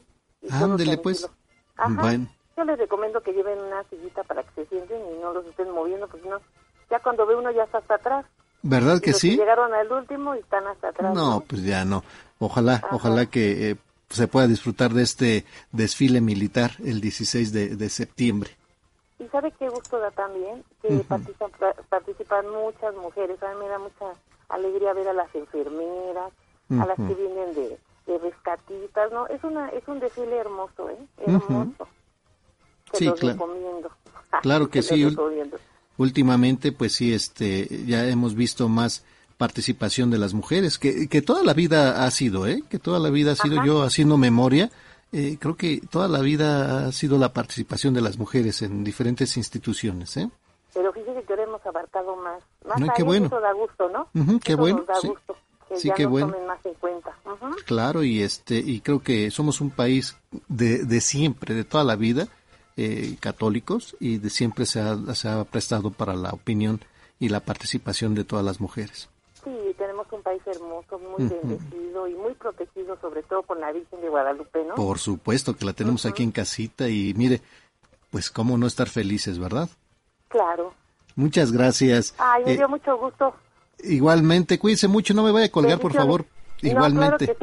Ándele 0.50 0.98
pues. 0.98 1.28
Ajá. 1.76 2.02
Bueno, 2.02 2.26
Yo 2.58 2.64
les 2.64 2.76
recomiendo 2.76 3.20
que 3.20 3.32
lleven 3.32 3.60
una 3.60 3.84
sillita 3.84 4.24
para 4.24 4.42
que 4.42 4.50
se 4.56 4.66
sienten 4.66 5.00
y 5.14 5.18
no 5.22 5.32
los 5.32 5.46
estén 5.46 5.70
moviendo, 5.70 6.08
porque 6.08 6.28
no, 6.28 6.38
ya 6.90 6.98
cuando 6.98 7.24
ve 7.24 7.36
uno 7.36 7.52
ya 7.52 7.62
está 7.62 7.78
hasta 7.78 7.94
atrás. 7.94 8.26
¿verdad 8.62 8.96
Y 8.96 9.00
que 9.00 9.10
los 9.12 9.20
sí? 9.20 9.36
llegaron 9.36 9.72
al 9.72 9.92
último 9.92 10.34
y 10.34 10.40
están 10.40 10.66
hasta 10.66 10.88
atrás. 10.88 11.14
No, 11.14 11.40
pues 11.46 11.62
ya 11.62 11.84
no. 11.84 12.02
Ojalá, 12.40 12.82
ojalá 12.90 13.26
que 13.26 13.70
eh, 13.70 13.76
se 14.10 14.26
pueda 14.26 14.48
disfrutar 14.48 14.90
de 14.90 15.04
este 15.04 15.44
desfile 15.70 16.20
militar 16.20 16.72
el 16.84 17.00
16 17.00 17.52
de, 17.52 17.76
de 17.76 17.88
septiembre. 17.88 18.50
Y 19.20 19.28
sabe 19.28 19.52
qué 19.52 19.68
gusto 19.68 20.00
da 20.00 20.10
también 20.10 20.64
que 20.82 20.88
participan, 21.08 21.52
participan 21.88 22.50
muchas 22.50 22.92
mujeres. 22.96 23.40
A 23.40 23.52
mí 23.54 23.60
me 23.60 23.68
da 23.68 23.78
mucha 23.78 24.06
alegría 24.48 24.94
ver 24.94 25.06
a 25.06 25.12
las 25.12 25.32
enfermeras, 25.32 26.32
a 26.70 26.86
las 26.86 26.96
que 26.96 27.14
vienen 27.14 27.54
de, 27.54 27.78
de 28.08 28.18
rescatistas, 28.18 29.12
¿no? 29.12 29.28
Es 29.28 29.44
una 29.44 29.68
es 29.68 29.86
un 29.86 30.00
desfile 30.00 30.38
hermoso, 30.38 30.90
¿eh? 30.90 30.98
Hermoso. 31.18 31.86
Sí, 32.92 33.04
los 33.06 33.18
claro. 33.20 33.34
recomiendo. 33.38 33.90
Claro 34.42 34.68
que 34.68 34.82
sí. 34.82 35.06
Últimamente, 35.96 36.70
pues 36.72 36.94
sí, 36.94 37.12
este, 37.12 37.66
ya 37.86 38.06
hemos 38.06 38.34
visto 38.34 38.68
más 38.68 39.04
participación 39.36 40.10
de 40.10 40.18
las 40.18 40.34
mujeres, 40.34 40.78
que, 40.78 41.08
que 41.08 41.22
toda 41.22 41.42
la 41.42 41.54
vida 41.54 42.04
ha 42.04 42.10
sido, 42.10 42.46
¿eh? 42.46 42.62
Que 42.68 42.78
toda 42.78 42.98
la 42.98 43.10
vida 43.10 43.32
ha 43.32 43.36
sido, 43.36 43.56
Ajá. 43.58 43.66
yo 43.66 43.82
haciendo 43.82 44.16
memoria, 44.16 44.70
eh, 45.12 45.38
creo 45.40 45.56
que 45.56 45.80
toda 45.90 46.06
la 46.08 46.20
vida 46.20 46.86
ha 46.86 46.92
sido 46.92 47.18
la 47.18 47.32
participación 47.32 47.94
de 47.94 48.00
las 48.00 48.18
mujeres 48.18 48.62
en 48.62 48.84
diferentes 48.84 49.36
instituciones, 49.36 50.16
¿eh? 50.16 50.28
Pero 50.74 50.92
fíjese 50.92 51.22
que 51.22 51.32
ahora 51.32 51.44
hemos 51.44 51.66
abarcado 51.66 52.14
más. 52.16 52.42
Más 52.68 52.78
No, 52.80 52.92
qué 52.96 53.02
bueno. 53.02 53.26
Eso 53.26 53.40
da 53.40 53.52
gusto, 53.52 53.88
¿no? 53.88 54.08
Ujú, 54.20 54.38
qué 54.40 54.52
Eso 54.52 54.60
bueno, 54.60 54.78
nos 54.78 54.86
da 54.86 54.94
sí. 55.00 55.08
gusto. 55.08 55.36
Que 55.68 55.76
Sí, 55.76 55.88
ya 55.88 55.94
qué 55.94 56.02
nos 56.04 56.12
bueno. 56.12 56.26
tomen 56.32 56.46
más 56.46 56.64
en 56.66 56.74
cuenta. 56.74 57.10
Claro, 57.66 58.02
y 58.04 58.22
este, 58.22 58.56
y 58.58 58.80
creo 58.80 59.02
que 59.02 59.30
somos 59.30 59.60
un 59.60 59.70
país 59.70 60.16
de, 60.48 60.84
de 60.84 61.00
siempre, 61.00 61.54
de 61.54 61.64
toda 61.64 61.84
la 61.84 61.96
vida, 61.96 62.28
eh, 62.80 63.16
católicos, 63.18 63.96
y 63.98 64.18
de 64.18 64.30
siempre 64.30 64.64
se 64.64 64.80
ha, 64.80 64.96
se 65.16 65.28
ha 65.28 65.42
prestado 65.42 65.90
para 65.90 66.14
la 66.14 66.30
opinión 66.30 66.80
y 67.18 67.28
la 67.28 67.40
participación 67.40 68.14
de 68.14 68.22
todas 68.22 68.44
las 68.44 68.60
mujeres. 68.60 69.08
Sí, 69.42 69.50
tenemos 69.76 70.06
un 70.12 70.22
país 70.22 70.40
hermoso, 70.46 70.96
muy 70.96 71.28
bendecido 71.28 72.06
y 72.06 72.14
muy 72.14 72.34
protegido, 72.34 72.96
sobre 73.00 73.24
todo 73.24 73.42
con 73.42 73.60
la 73.60 73.72
Virgen 73.72 74.00
de 74.00 74.08
Guadalupe, 74.08 74.64
¿no? 74.64 74.76
Por 74.76 75.00
supuesto 75.00 75.56
que 75.56 75.64
la 75.64 75.72
tenemos 75.72 76.06
aquí 76.06 76.22
en 76.22 76.30
casita 76.30 76.88
y 76.88 77.14
mire, 77.14 77.40
pues 78.12 78.30
cómo 78.30 78.56
no 78.56 78.68
estar 78.68 78.88
felices, 78.88 79.40
¿verdad? 79.40 79.68
Claro. 80.28 80.72
Muchas 81.16 81.50
gracias. 81.50 82.14
Ay, 82.16 82.44
me 82.44 82.52
eh, 82.52 82.56
dio 82.58 82.68
mucho 82.68 82.96
gusto. 82.96 83.34
Igualmente, 83.80 84.60
cuídese 84.60 84.86
mucho, 84.86 85.14
no 85.14 85.24
me 85.24 85.32
vaya 85.32 85.46
a 85.46 85.50
colgar, 85.50 85.80
por 85.80 85.92
favor. 85.92 86.26
Igualmente. 86.62 87.36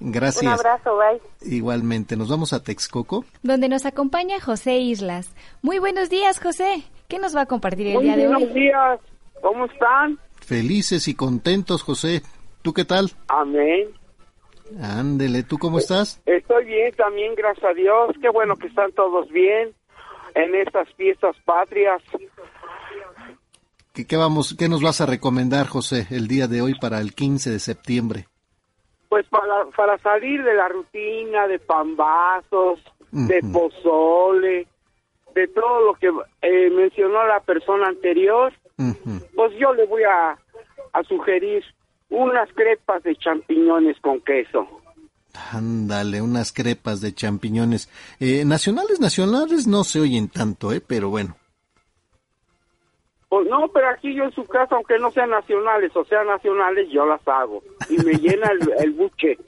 Gracias. 0.00 0.42
Un 0.42 0.48
abrazo, 0.48 0.96
bye. 0.96 1.20
Igualmente, 1.42 2.16
nos 2.16 2.30
vamos 2.30 2.52
a 2.52 2.62
Texcoco. 2.62 3.24
Donde 3.42 3.68
nos 3.68 3.84
acompaña 3.84 4.40
José 4.40 4.78
Islas. 4.78 5.34
Muy 5.60 5.78
buenos 5.78 6.08
días, 6.08 6.40
José. 6.40 6.84
¿Qué 7.06 7.18
nos 7.18 7.36
va 7.36 7.42
a 7.42 7.46
compartir 7.46 7.88
el 7.88 8.00
día 8.00 8.16
de 8.16 8.26
hoy? 8.26 8.32
Buenos 8.32 8.54
días. 8.54 9.00
¿Cómo 9.42 9.66
están? 9.66 10.18
Felices 10.40 11.06
y 11.06 11.14
contentos, 11.14 11.82
José. 11.82 12.22
¿Tú 12.62 12.72
qué 12.72 12.84
tal? 12.84 13.10
Amén. 13.28 13.88
Ándele, 14.80 15.42
¿tú 15.42 15.58
cómo 15.58 15.78
estás? 15.78 16.22
Estoy 16.26 16.64
bien 16.64 16.94
también, 16.94 17.34
gracias 17.34 17.70
a 17.70 17.74
Dios. 17.74 18.14
Qué 18.20 18.30
bueno 18.30 18.56
que 18.56 18.68
están 18.68 18.92
todos 18.92 19.28
bien 19.30 19.74
en 20.34 20.54
estas 20.54 20.88
fiestas 20.94 21.36
patrias. 21.44 22.00
¿Qué, 23.92 24.06
qué, 24.06 24.16
vamos, 24.16 24.54
¿Qué 24.58 24.68
nos 24.68 24.82
vas 24.82 25.00
a 25.00 25.06
recomendar, 25.06 25.66
José, 25.66 26.06
el 26.10 26.28
día 26.28 26.46
de 26.46 26.62
hoy 26.62 26.74
para 26.78 27.00
el 27.00 27.14
15 27.14 27.50
de 27.50 27.58
septiembre? 27.58 28.28
Pues 29.10 29.26
para, 29.26 29.66
para 29.76 29.98
salir 29.98 30.42
de 30.42 30.54
la 30.54 30.68
rutina 30.68 31.46
de 31.46 31.58
pambazos, 31.58 32.80
de 33.10 33.40
pozole, 33.52 34.66
de 35.34 35.48
todo 35.48 35.80
lo 35.80 35.94
que 35.94 36.10
eh, 36.42 36.70
mencionó 36.70 37.26
la 37.26 37.40
persona 37.40 37.88
anterior, 37.88 38.52
pues 39.34 39.52
yo 39.58 39.74
le 39.74 39.84
voy 39.86 40.04
a, 40.04 40.38
a 40.92 41.02
sugerir 41.02 41.62
unas 42.08 42.48
crepas 42.54 43.02
de 43.02 43.16
champiñones 43.16 43.98
con 44.00 44.20
queso. 44.20 44.66
Ándale, 45.52 46.22
unas 46.22 46.52
crepas 46.52 47.00
de 47.00 47.12
champiñones. 47.12 47.88
Eh, 48.20 48.44
nacionales, 48.44 49.00
nacionales 49.00 49.66
no 49.66 49.82
se 49.84 50.00
oyen 50.00 50.28
tanto, 50.28 50.72
¿eh? 50.72 50.80
Pero 50.80 51.10
bueno. 51.10 51.36
Pues 53.30 53.46
no, 53.46 53.68
pero 53.68 53.88
aquí 53.88 54.12
yo 54.12 54.24
en 54.24 54.32
su 54.32 54.44
casa, 54.44 54.74
aunque 54.74 54.98
no 54.98 55.12
sean 55.12 55.30
nacionales 55.30 55.94
o 55.94 56.04
sean 56.04 56.26
nacionales, 56.26 56.88
yo 56.90 57.06
las 57.06 57.26
hago. 57.28 57.62
Y 57.88 57.96
me 57.98 58.14
llena 58.14 58.50
el, 58.80 58.90
buche. 58.90 59.38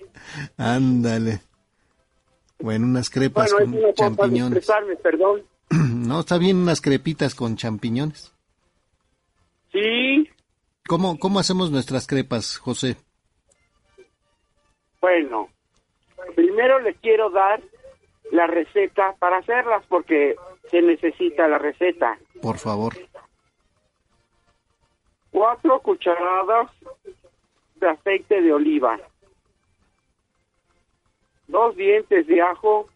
Ándale. 0.57 1.41
Bueno, 2.61 2.87
unas 2.87 3.11
crepas 3.11 3.53
con 3.53 3.75
champiñones. 3.95 4.71
perdón. 5.03 5.43
no, 5.71 6.21
está 6.21 6.39
bien 6.39 6.59
unas 6.59 6.81
crepitas 6.81 7.35
con 7.35 7.57
champiñones. 7.57 8.33
Sí. 9.73 10.31
¿Cómo, 10.87 11.19
¿Cómo 11.19 11.41
hacemos 11.41 11.73
nuestras 11.73 12.07
crepas, 12.07 12.59
José? 12.59 12.97
Bueno, 15.01 15.49
primero 16.37 16.79
le 16.79 16.95
quiero 16.95 17.31
dar 17.31 17.61
la 18.31 18.47
receta 18.47 19.17
para 19.19 19.39
hacerlas 19.39 19.85
porque 19.89 20.37
se 20.71 20.81
necesita 20.83 21.49
la 21.49 21.59
receta. 21.59 22.17
Por 22.41 22.59
favor 22.59 22.95
cuatro 25.33 25.81
cucharadas 25.81 26.71
de 27.77 27.89
aceite 27.89 28.41
de 28.41 28.53
oliva, 28.53 29.01
dos 31.49 31.75
dientes 31.75 32.27
de 32.29 32.41
ajo 32.41 32.89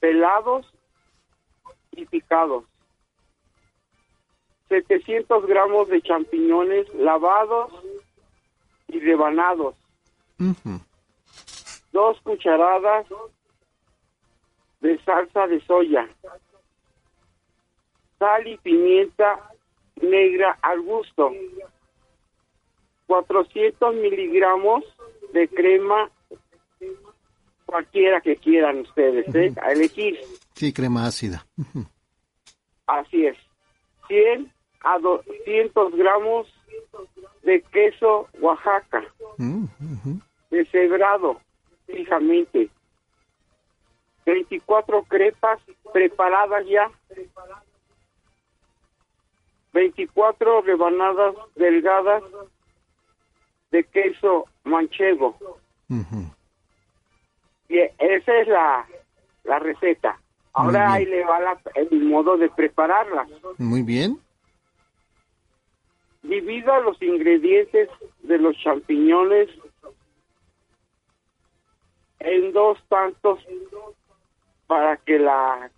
pelados 0.00 0.66
y 1.92 2.06
picados, 2.06 2.64
700 4.68 5.46
gramos 5.46 5.88
de 5.88 6.00
champiñones 6.00 6.92
lavados 6.94 7.70
y 8.88 8.98
rebanados, 8.98 9.76
dos 11.92 12.20
cucharadas 12.22 13.06
de 14.80 14.98
salsa 15.04 15.46
de 15.46 15.60
soya, 15.66 16.08
sal 18.18 18.46
y 18.46 18.56
pimienta 18.56 19.52
negra 20.00 20.58
al 20.62 20.80
gusto, 20.80 21.32
400 23.12 23.94
miligramos 23.96 24.82
de 25.34 25.46
crema, 25.46 26.10
cualquiera 27.66 28.22
que 28.22 28.36
quieran 28.36 28.78
ustedes, 28.78 29.34
¿eh? 29.34 29.52
A 29.60 29.72
elegir. 29.72 30.18
Sí, 30.54 30.72
crema 30.72 31.04
ácida. 31.06 31.44
Así 32.86 33.26
es. 33.26 33.36
100 34.08 34.50
a 34.80 34.98
200 34.98 35.94
gramos 35.94 36.46
de 37.42 37.60
queso 37.70 38.28
Oaxaca, 38.40 39.04
mm, 39.36 39.66
deshebrado, 40.50 41.38
fijamente. 41.86 42.70
24 44.24 45.02
crepas 45.02 45.60
preparadas 45.92 46.66
ya. 46.66 46.90
24 49.74 50.62
rebanadas 50.62 51.34
delgadas 51.56 52.22
de 53.72 53.84
queso 53.84 54.46
manchego. 54.64 55.36
Y 57.68 57.78
esa 57.78 58.38
es 58.38 58.48
la, 58.48 58.86
la 59.44 59.58
receta. 59.58 60.20
Ahora 60.52 60.92
ahí 60.92 61.06
le 61.06 61.24
va 61.24 61.58
el 61.74 62.04
modo 62.04 62.36
de 62.36 62.50
prepararla. 62.50 63.26
Muy 63.58 63.82
bien. 63.82 64.20
Divida 66.22 66.78
los 66.80 67.00
ingredientes 67.02 67.88
de 68.22 68.38
los 68.38 68.56
champiñones 68.58 69.48
en 72.20 72.52
dos 72.52 72.78
tantos 72.88 73.40
para 74.66 74.98
que 74.98 75.18
la 75.18 75.70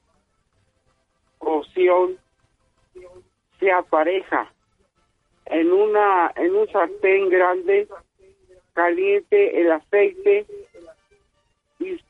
cocción 1.39 2.19
sea 3.59 3.83
pareja 3.83 4.53
en 5.47 5.73
una 5.73 6.33
en 6.37 6.55
un 6.55 6.69
sartén 6.69 7.29
grande 7.29 7.89
caliente 8.73 9.61
el 9.61 9.73
aceite 9.73 10.47
y, 11.79 12.01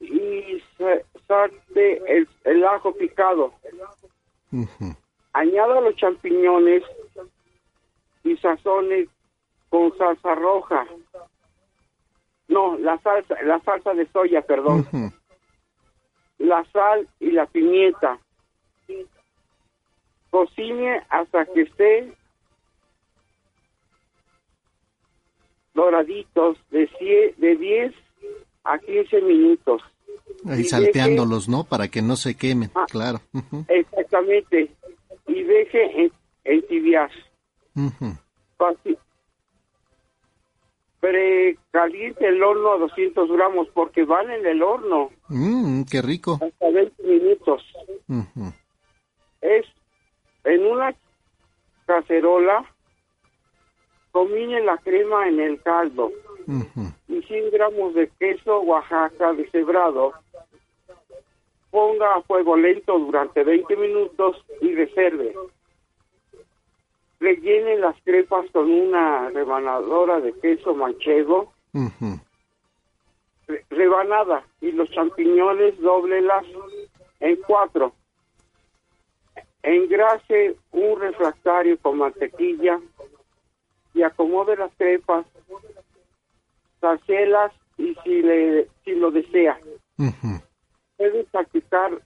y 0.00 0.62
el, 2.06 2.28
el, 2.44 2.64
ajo 2.64 2.94
picado. 2.94 3.52
Añada 5.32 5.80
los 5.80 5.96
champiñones 5.96 6.82
y 8.22 8.36
sazones 8.36 9.08
con 9.68 9.96
salsa 9.98 10.34
roja. 10.34 10.86
No, 12.46 12.78
la 12.78 12.98
salsa, 12.98 13.42
la 13.42 13.58
salsa 13.60 13.94
de 13.94 14.06
soya, 14.06 14.42
perdón. 14.42 14.86
La 16.38 16.64
sal 16.72 17.08
y 17.20 17.30
la 17.30 17.46
pimienta 17.46 18.18
Cocine 20.34 21.00
hasta 21.10 21.46
que 21.46 21.60
esté 21.60 22.12
doraditos 25.74 26.58
de, 26.72 26.88
de 27.38 27.54
10 27.54 27.94
a 28.64 28.76
15 28.80 29.20
minutos. 29.20 29.80
Ahí 30.44 30.64
salteándolos, 30.64 31.48
¿no? 31.48 31.62
Para 31.62 31.86
que 31.86 32.02
no 32.02 32.16
se 32.16 32.36
quemen, 32.36 32.72
ah, 32.74 32.84
claro. 32.90 33.20
Exactamente. 33.68 34.72
Y 35.28 35.44
deje 35.44 36.02
en, 36.02 36.12
entibiar. 36.42 37.12
Precaliente 40.98 42.26
el 42.26 42.42
horno 42.42 42.72
a 42.72 42.78
200 42.78 43.30
gramos 43.30 43.68
porque 43.72 44.02
van 44.02 44.28
en 44.32 44.44
el 44.44 44.64
horno. 44.64 45.10
Mmm, 45.28 45.84
qué 45.84 46.02
rico. 46.02 46.40
Hasta 46.42 46.70
20 46.70 47.02
minutos. 47.04 47.62
Es 49.40 49.64
en 50.44 50.66
una 50.66 50.94
cacerola, 51.86 52.64
combine 54.12 54.60
la 54.60 54.78
crema 54.78 55.28
en 55.28 55.40
el 55.40 55.60
caldo 55.62 56.12
y 57.08 57.22
100 57.22 57.50
gramos 57.50 57.94
de 57.94 58.10
queso 58.18 58.60
Oaxaca 58.60 59.32
deshebrado. 59.32 60.12
Ponga 61.70 62.14
a 62.14 62.22
fuego 62.22 62.56
lento 62.56 62.98
durante 62.98 63.42
20 63.42 63.76
minutos 63.76 64.44
y 64.60 64.74
reserve. 64.74 65.34
Rellene 67.18 67.78
las 67.78 67.96
crepas 68.04 68.48
con 68.52 68.70
una 68.70 69.30
rebanadora 69.30 70.20
de 70.20 70.32
queso 70.34 70.74
manchego. 70.74 71.52
rebanada 73.70 74.44
y 74.60 74.72
los 74.72 74.90
champiñones 74.90 75.78
doblelas 75.80 76.46
en 77.20 77.36
cuatro 77.46 77.92
Engrase 79.64 80.56
un 80.72 81.00
refractario 81.00 81.78
con 81.78 81.96
mantequilla 81.96 82.78
y 83.94 84.02
acomode 84.02 84.56
las 84.56 84.70
crepas, 84.76 85.24
salcelas 86.82 87.50
y 87.78 87.96
si, 88.04 88.20
le, 88.20 88.68
si 88.84 88.92
lo 88.92 89.10
desea. 89.10 89.58
Puede 90.98 91.26
salpicar, 91.32 91.98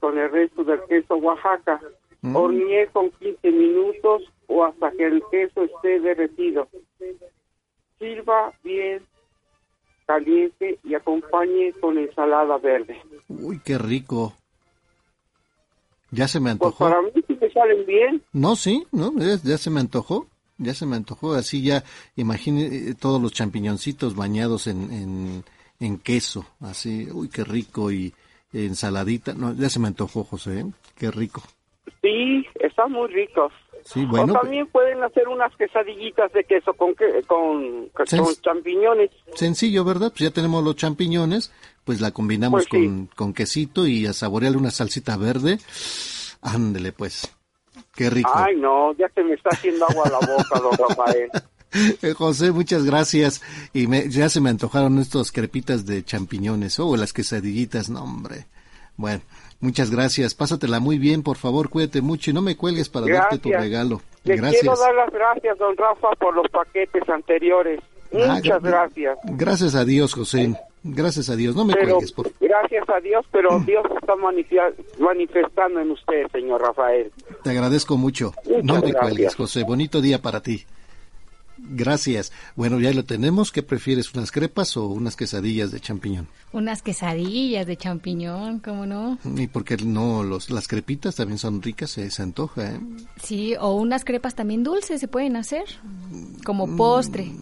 con 0.00 0.18
el 0.18 0.30
resto 0.30 0.64
del 0.64 0.82
queso 0.82 1.16
Oaxaca. 1.16 1.80
Mm. 2.20 2.36
Horneé 2.36 2.88
con 2.88 3.10
15 3.10 3.50
minutos 3.50 4.22
o 4.46 4.64
hasta 4.64 4.90
que 4.90 5.06
el 5.06 5.22
queso 5.30 5.62
esté 5.62 5.98
derretido. 6.00 6.68
Sirva 7.98 8.52
bien 8.62 9.02
caliente 10.06 10.78
y 10.84 10.94
acompañe 10.94 11.72
con 11.80 11.96
ensalada 11.96 12.58
verde. 12.58 13.00
Uy, 13.28 13.58
qué 13.64 13.78
rico. 13.78 14.34
Ya 16.14 16.28
se 16.28 16.40
me 16.40 16.54
Pues 16.56 16.72
antojó. 16.72 16.84
para 16.90 17.02
mí 17.02 17.10
sí 17.26 17.36
me 17.40 17.50
salen 17.50 17.86
bien. 17.86 18.22
No, 18.32 18.56
sí, 18.56 18.84
no, 18.92 19.12
ya, 19.18 19.36
ya 19.42 19.58
se 19.58 19.70
me 19.70 19.80
antojó. 19.80 20.26
Ya 20.58 20.72
se 20.74 20.86
me 20.86 20.94
antojó. 20.96 21.34
Así 21.34 21.62
ya, 21.62 21.82
imagine 22.16 22.66
eh, 22.66 22.94
todos 22.94 23.20
los 23.20 23.32
champiñoncitos 23.32 24.14
bañados 24.14 24.66
en, 24.68 24.92
en, 24.92 25.44
en 25.80 25.98
queso. 25.98 26.46
Así, 26.60 27.08
uy, 27.12 27.28
qué 27.28 27.42
rico. 27.44 27.90
Y 27.90 28.14
ensaladita. 28.52 29.34
No, 29.34 29.52
ya 29.54 29.68
se 29.68 29.80
me 29.80 29.88
antojó, 29.88 30.22
José. 30.24 30.60
¿eh? 30.60 30.66
Qué 30.96 31.10
rico. 31.10 31.42
Sí, 32.02 32.44
están 32.60 32.92
muy 32.92 33.08
ricos. 33.08 33.52
Sí, 33.84 34.04
bueno. 34.06 34.32
o 34.32 34.40
también 34.40 34.66
pueden 34.68 35.02
hacer 35.04 35.28
unas 35.28 35.54
quesadillitas 35.56 36.32
de 36.32 36.44
queso 36.44 36.72
con 36.72 36.94
que, 36.94 37.22
con, 37.26 37.88
con 37.90 38.06
champiñones. 38.42 39.10
Sencillo, 39.34 39.84
¿verdad? 39.84 40.08
Pues 40.10 40.20
ya 40.20 40.30
tenemos 40.30 40.64
los 40.64 40.76
champiñones, 40.76 41.52
pues 41.84 42.00
la 42.00 42.10
combinamos 42.10 42.64
Pues 42.66 42.82
sí. 42.82 42.86
con, 42.88 43.06
con 43.14 43.34
quesito 43.34 43.86
y 43.86 44.06
a 44.06 44.12
saborearle 44.14 44.56
una 44.58 44.70
salsita 44.70 45.16
verde. 45.18 45.58
Ándele, 46.40 46.92
pues. 46.92 47.30
Qué 47.94 48.10
rico. 48.10 48.30
Ay, 48.34 48.56
no, 48.56 48.92
ya 48.96 49.08
se 49.14 49.22
me 49.22 49.34
está 49.34 49.50
haciendo 49.52 49.86
agua 49.88 50.08
la 50.10 50.18
boca, 50.26 50.60
don 50.60 50.88
Rafael. 50.88 51.30
Eh, 52.02 52.12
José, 52.14 52.52
muchas 52.52 52.84
gracias. 52.84 53.42
Y 53.72 53.88
me- 53.88 54.08
ya 54.08 54.28
se 54.28 54.40
me 54.40 54.48
antojaron 54.50 55.00
estos 55.00 55.32
crepitas 55.32 55.84
de 55.84 56.04
champiñones 56.04 56.78
o 56.78 56.96
las 56.96 57.12
quesadillitas, 57.12 57.90
no, 57.90 58.04
hombre. 58.04 58.46
Bueno, 58.96 59.22
muchas 59.60 59.90
gracias. 59.90 60.34
Pásatela 60.34 60.80
muy 60.80 60.98
bien, 60.98 61.22
por 61.22 61.36
favor, 61.36 61.68
cuídate 61.70 62.00
mucho 62.02 62.30
y 62.30 62.34
no 62.34 62.42
me 62.42 62.56
cuelgues 62.56 62.88
para 62.88 63.06
darte 63.06 63.38
tu 63.38 63.50
regalo. 63.50 64.00
Le 64.24 64.36
gracias. 64.36 64.62
quiero 64.62 64.76
dar 64.76 64.94
las 64.94 65.10
gracias, 65.12 65.58
don 65.58 65.76
Rafa, 65.76 66.08
por 66.18 66.34
los 66.34 66.48
paquetes 66.50 67.08
anteriores. 67.08 67.80
Ah, 68.12 68.34
Muchas 68.36 68.62
gra- 68.62 68.68
gracias. 68.70 69.18
Gracias 69.24 69.74
a 69.74 69.84
Dios, 69.84 70.14
José. 70.14 70.54
Gracias 70.84 71.30
a 71.30 71.36
Dios. 71.36 71.56
No 71.56 71.64
me 71.64 71.74
Pero 71.74 71.94
cuelgues, 71.94 72.12
por 72.12 72.30
gracias 72.40 72.88
a 72.88 73.00
Dios, 73.00 73.24
pero 73.32 73.58
Dios 73.60 73.84
está 74.00 74.14
manifestando 74.98 75.80
en 75.80 75.90
usted, 75.90 76.26
señor 76.32 76.60
Rafael. 76.62 77.10
Te 77.42 77.50
agradezco 77.50 77.96
mucho. 77.96 78.32
Muchas 78.44 78.64
no 78.64 78.74
me 78.74 78.80
gracias. 78.80 79.00
cuelgues, 79.00 79.34
José. 79.34 79.64
Bonito 79.64 80.00
día 80.00 80.20
para 80.20 80.40
ti. 80.40 80.64
Gracias. 81.70 82.32
Bueno, 82.56 82.78
ya 82.78 82.92
lo 82.92 83.04
tenemos. 83.04 83.50
¿Qué 83.50 83.62
prefieres, 83.62 84.12
unas 84.14 84.30
crepas 84.30 84.76
o 84.76 84.86
unas 84.86 85.16
quesadillas 85.16 85.70
de 85.70 85.80
champiñón? 85.80 86.28
Unas 86.52 86.82
quesadillas 86.82 87.66
de 87.66 87.76
champiñón, 87.76 88.60
¿cómo 88.60 88.86
no? 88.86 89.18
Y 89.36 89.46
porque 89.46 89.76
no, 89.78 90.22
los, 90.22 90.50
las 90.50 90.68
crepitas 90.68 91.16
también 91.16 91.38
son 91.38 91.62
ricas, 91.62 91.90
se, 91.90 92.10
se 92.10 92.22
antoja, 92.22 92.72
¿eh? 92.72 92.80
Sí, 93.22 93.54
o 93.58 93.74
unas 93.74 94.04
crepas 94.04 94.34
también 94.34 94.62
dulces 94.62 95.00
se 95.00 95.08
pueden 95.08 95.36
hacer, 95.36 95.64
como 96.44 96.76
postre. 96.76 97.32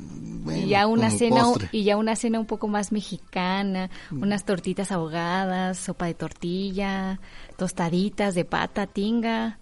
y 0.55 0.68
ya 0.68 0.87
una 0.87 1.11
cena 1.11 1.43
postre. 1.43 1.68
y 1.73 1.85
ya 1.85 1.97
una 1.97 2.16
cena 2.16 2.41
un 2.41 2.47
poco 2.47 2.68
más 2.68 2.93
mexicana, 2.93 3.91
unas 4.11 4.45
tortitas 4.45 4.93
ahogadas, 4.93 5.79
sopa 5.79 6.07
de 6.07 6.14
tortilla, 6.14 7.20
tostaditas 7.57 8.35
de 8.35 8.45
pata, 8.45 8.87
tinga, 8.87 9.59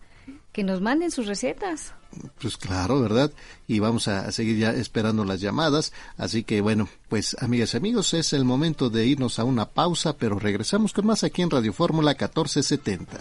que 0.53 0.65
nos 0.65 0.81
manden 0.81 1.11
sus 1.11 1.27
recetas. 1.27 1.95
Pues 2.41 2.57
claro, 2.57 3.01
¿verdad? 3.01 3.33
Y 3.67 3.79
vamos 3.79 4.09
a 4.09 4.31
seguir 4.33 4.59
ya 4.59 4.71
esperando 4.71 5.25
las 5.25 5.41
llamadas. 5.41 5.93
Así 6.17 6.43
que 6.43 6.61
bueno, 6.61 6.89
pues 7.09 7.37
amigas 7.41 7.75
y 7.75 7.77
amigos, 7.77 8.15
es 8.15 8.33
el 8.33 8.45
momento 8.45 8.91
de 8.91 9.07
irnos 9.07 9.39
a 9.39 9.45
una 9.45 9.67
pausa, 9.67 10.17
pero 10.17 10.39
regresamos 10.39 10.93
con 10.93 11.07
más 11.07 11.25
aquí 11.25 11.43
en 11.43 11.51
Radio 11.51 11.73
Fórmula 11.73 12.13
1470. 12.13 13.19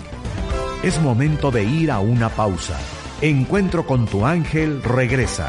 Es 0.84 1.02
momento 1.02 1.52
de 1.52 1.64
ir 1.64 1.92
a 1.92 2.00
una 2.00 2.30
pausa. 2.30 2.80
Encuentro 3.22 3.86
con 3.86 4.06
tu 4.08 4.26
ángel 4.26 4.82
regresa. 4.82 5.48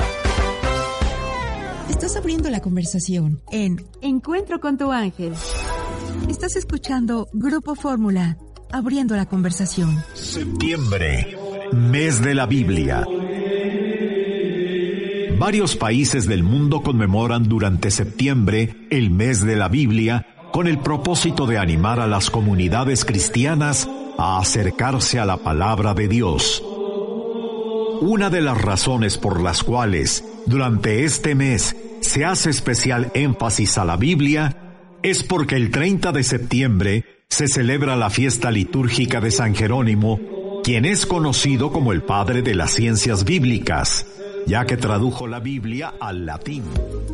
Estás 1.89 2.17
abriendo 2.17 2.51
la 2.51 2.61
conversación 2.61 3.43
en 3.51 3.85
Encuentro 4.01 4.61
con 4.61 4.79
tu 4.79 4.91
ángel. 4.91 5.35
Estás 6.29 6.57
escuchando 6.57 7.29
Grupo 7.33 7.75
Fórmula, 7.75 8.39
abriendo 8.73 9.17
la 9.17 9.27
conversación. 9.27 10.03
Septiembre, 10.15 11.37
mes 11.73 12.23
de 12.23 12.35
la 12.35 12.47
Biblia. 12.47 13.07
Varios 15.39 15.77
países 15.77 16.27
del 16.27 16.43
mundo 16.43 16.83
conmemoran 16.83 17.45
durante 17.45 17.91
septiembre 17.91 18.75
el 18.91 19.11
mes 19.11 19.45
de 19.45 19.57
la 19.57 19.69
Biblia 19.69 20.27
con 20.53 20.67
el 20.67 20.79
propósito 20.79 21.47
de 21.47 21.59
animar 21.59 22.01
a 22.01 22.07
las 22.07 22.31
comunidades 22.31 23.05
cristianas 23.05 23.89
a 24.19 24.39
acercarse 24.39 25.19
a 25.19 25.25
la 25.25 25.39
palabra 25.39 25.95
de 25.95 26.09
Dios. 26.09 26.63
Una 28.01 28.31
de 28.31 28.41
las 28.41 28.61
razones 28.61 29.17
por 29.17 29.41
las 29.41 29.63
cuales 29.63 30.25
durante 30.47 31.05
este 31.05 31.35
mes 31.35 31.77
se 32.01 32.25
hace 32.25 32.51
especial 32.51 33.11
énfasis 33.15 33.79
a 33.79 33.85
la 33.85 33.97
Biblia 33.97 34.57
es 35.03 35.23
porque 35.23 35.57
el 35.57 35.71
30 35.71 36.13
de 36.13 36.23
septiembre 36.23 37.05
se 37.29 37.47
celebra 37.47 37.97
la 37.97 38.11
fiesta 38.11 38.51
litúrgica 38.51 39.21
de 39.21 39.31
San 39.31 39.55
Jerónimo, 39.55 40.19
quien 40.63 40.85
es 40.85 41.07
conocido 41.07 41.73
como 41.73 41.93
el 41.93 42.03
padre 42.03 42.43
de 42.43 42.55
las 42.55 42.73
ciencias 42.73 43.25
bíblicas, 43.25 44.07
ya 44.47 44.67
que 44.67 44.77
tradujo 44.77 45.27
la 45.27 45.41
Biblia 45.41 45.95
al 46.01 46.27
latín. 46.27 46.65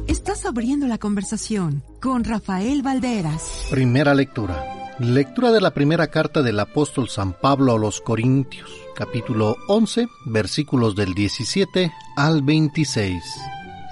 Estás 0.08 0.44
abriendo 0.46 0.86
la 0.86 0.98
conversación 0.98 1.82
con 2.00 2.24
Rafael 2.24 2.82
Valderas. 2.82 3.66
Primera 3.70 4.14
lectura. 4.14 4.94
Lectura 4.98 5.52
de 5.52 5.60
la 5.60 5.72
primera 5.72 6.08
carta 6.08 6.42
del 6.42 6.58
apóstol 6.58 7.08
San 7.08 7.34
Pablo 7.34 7.74
a 7.74 7.78
los 7.78 8.00
Corintios, 8.00 8.70
capítulo 8.94 9.56
11, 9.68 10.08
versículos 10.24 10.96
del 10.96 11.14
17 11.14 11.92
al 12.16 12.42
26. 12.42 13.22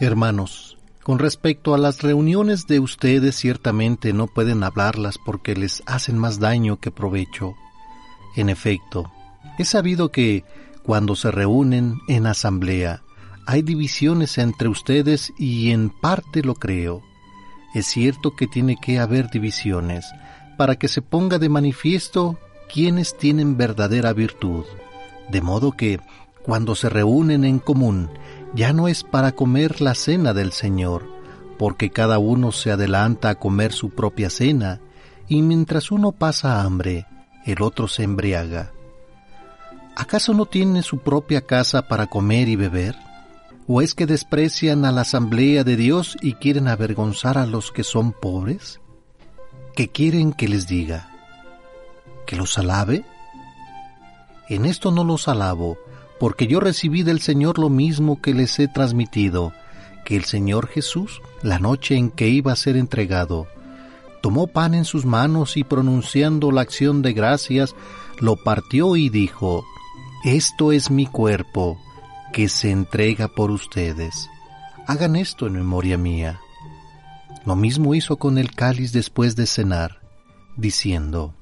Hermanos, 0.00 0.78
con 1.02 1.18
respecto 1.18 1.74
a 1.74 1.78
las 1.78 2.00
reuniones 2.00 2.66
de 2.66 2.80
ustedes 2.80 3.36
ciertamente 3.36 4.14
no 4.14 4.26
pueden 4.26 4.64
hablarlas 4.64 5.18
porque 5.18 5.54
les 5.54 5.82
hacen 5.86 6.18
más 6.18 6.40
daño 6.40 6.80
que 6.80 6.90
provecho. 6.90 7.54
En 8.36 8.48
efecto, 8.48 9.12
es 9.58 9.68
sabido 9.68 10.10
que 10.10 10.44
cuando 10.82 11.16
se 11.16 11.30
reúnen 11.30 12.00
en 12.08 12.26
asamblea 12.26 13.02
hay 13.46 13.62
divisiones 13.62 14.38
entre 14.38 14.68
ustedes 14.68 15.32
y 15.38 15.70
en 15.70 15.90
parte 15.90 16.42
lo 16.42 16.54
creo. 16.54 17.02
Es 17.74 17.86
cierto 17.86 18.34
que 18.36 18.46
tiene 18.46 18.76
que 18.80 18.98
haber 18.98 19.30
divisiones 19.30 20.06
para 20.56 20.76
que 20.76 20.88
se 20.88 21.02
ponga 21.02 21.38
de 21.38 21.48
manifiesto 21.48 22.38
quienes 22.72 23.16
tienen 23.18 23.56
verdadera 23.56 24.12
virtud, 24.12 24.64
de 25.28 25.42
modo 25.42 25.72
que 25.72 26.00
cuando 26.42 26.74
se 26.74 26.88
reúnen 26.88 27.44
en 27.44 27.58
común 27.58 28.10
ya 28.54 28.72
no 28.72 28.88
es 28.88 29.02
para 29.02 29.32
comer 29.32 29.80
la 29.80 29.94
cena 29.94 30.32
del 30.32 30.52
Señor, 30.52 31.06
porque 31.58 31.90
cada 31.90 32.18
uno 32.18 32.52
se 32.52 32.70
adelanta 32.70 33.30
a 33.30 33.34
comer 33.34 33.72
su 33.72 33.90
propia 33.90 34.30
cena, 34.30 34.80
y 35.28 35.42
mientras 35.42 35.90
uno 35.90 36.12
pasa 36.12 36.62
hambre, 36.62 37.06
el 37.44 37.62
otro 37.62 37.88
se 37.88 38.04
embriaga. 38.04 38.72
¿Acaso 39.96 40.34
no 40.34 40.46
tiene 40.46 40.82
su 40.82 40.98
propia 40.98 41.42
casa 41.42 41.86
para 41.86 42.08
comer 42.08 42.48
y 42.48 42.56
beber? 42.56 42.96
¿O 43.68 43.80
es 43.80 43.94
que 43.94 44.06
desprecian 44.06 44.84
a 44.84 44.92
la 44.92 45.02
asamblea 45.02 45.62
de 45.62 45.76
Dios 45.76 46.16
y 46.20 46.34
quieren 46.34 46.68
avergonzar 46.68 47.38
a 47.38 47.46
los 47.46 47.70
que 47.70 47.84
son 47.84 48.12
pobres? 48.12 48.80
¿Qué 49.76 49.88
quieren 49.88 50.32
que 50.32 50.48
les 50.48 50.66
diga? 50.66 51.10
¿Que 52.26 52.36
los 52.36 52.58
alabe? 52.58 53.04
En 54.48 54.64
esto 54.66 54.90
no 54.90 55.04
los 55.04 55.28
alabo, 55.28 55.78
porque 56.18 56.46
yo 56.46 56.60
recibí 56.60 57.02
del 57.02 57.20
Señor 57.20 57.58
lo 57.58 57.70
mismo 57.70 58.20
que 58.20 58.34
les 58.34 58.58
he 58.58 58.68
transmitido, 58.68 59.52
que 60.04 60.16
el 60.16 60.24
Señor 60.24 60.66
Jesús, 60.66 61.22
la 61.42 61.58
noche 61.58 61.96
en 61.96 62.10
que 62.10 62.28
iba 62.28 62.52
a 62.52 62.56
ser 62.56 62.76
entregado, 62.76 63.46
tomó 64.20 64.48
pan 64.48 64.74
en 64.74 64.84
sus 64.84 65.04
manos 65.04 65.56
y 65.56 65.64
pronunciando 65.64 66.50
la 66.50 66.62
acción 66.62 67.00
de 67.00 67.12
gracias, 67.12 67.74
lo 68.20 68.36
partió 68.36 68.96
y 68.96 69.08
dijo, 69.08 69.64
Esto 70.24 70.72
es 70.72 70.90
mi 70.90 71.04
cuerpo, 71.04 71.78
que 72.32 72.48
se 72.48 72.70
entrega 72.70 73.28
por 73.28 73.50
ustedes. 73.50 74.30
Hagan 74.86 75.16
esto 75.16 75.46
en 75.46 75.52
memoria 75.52 75.98
mía. 75.98 76.40
Lo 77.44 77.56
mismo 77.56 77.94
hizo 77.94 78.16
con 78.16 78.38
el 78.38 78.54
cáliz 78.54 78.92
después 78.92 79.36
de 79.36 79.44
cenar, 79.44 80.00
diciendo, 80.56 81.34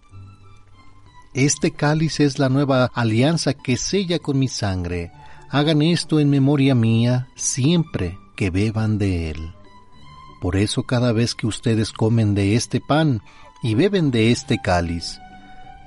Este 1.33 1.71
cáliz 1.71 2.19
es 2.19 2.41
la 2.41 2.49
nueva 2.49 2.91
alianza 2.93 3.55
que 3.55 3.77
sella 3.77 4.19
con 4.19 4.41
mi 4.41 4.49
sangre. 4.49 5.13
Hagan 5.49 5.81
esto 5.81 6.19
en 6.19 6.29
memoria 6.29 6.75
mía 6.75 7.29
siempre 7.37 8.19
que 8.35 8.51
beban 8.51 8.99
de 8.99 9.31
él. 9.31 9.53
Por 10.41 10.57
eso 10.57 10.83
cada 10.83 11.13
vez 11.13 11.37
que 11.37 11.47
ustedes 11.47 11.93
comen 11.93 12.35
de 12.35 12.57
este 12.57 12.81
pan 12.81 13.23
y 13.63 13.77
beben 13.77 14.11
de 14.11 14.33
este 14.33 14.59
cáliz, 14.61 15.21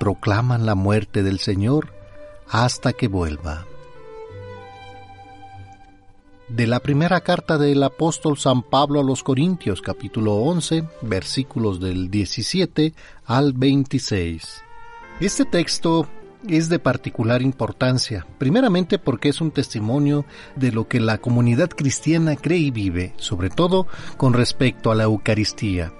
proclaman 0.00 0.64
la 0.64 0.74
muerte 0.74 1.22
del 1.22 1.40
Señor 1.40 1.95
hasta 2.48 2.92
que 2.92 3.08
vuelva. 3.08 3.66
De 6.48 6.68
la 6.68 6.78
primera 6.78 7.20
carta 7.22 7.58
del 7.58 7.82
apóstol 7.82 8.38
San 8.38 8.62
Pablo 8.62 9.00
a 9.00 9.04
los 9.04 9.24
Corintios, 9.24 9.82
capítulo 9.82 10.34
11, 10.36 10.84
versículos 11.02 11.80
del 11.80 12.08
17 12.08 12.94
al 13.24 13.52
26. 13.52 14.62
Este 15.18 15.44
texto 15.44 16.06
es 16.48 16.68
de 16.68 16.78
particular 16.78 17.42
importancia, 17.42 18.26
primeramente 18.38 19.00
porque 19.00 19.28
es 19.28 19.40
un 19.40 19.50
testimonio 19.50 20.24
de 20.54 20.70
lo 20.70 20.86
que 20.86 21.00
la 21.00 21.18
comunidad 21.18 21.70
cristiana 21.70 22.36
cree 22.36 22.58
y 22.58 22.70
vive, 22.70 23.14
sobre 23.16 23.50
todo 23.50 23.88
con 24.16 24.32
respecto 24.32 24.92
a 24.92 24.94
la 24.94 25.04
Eucaristía. 25.04 25.92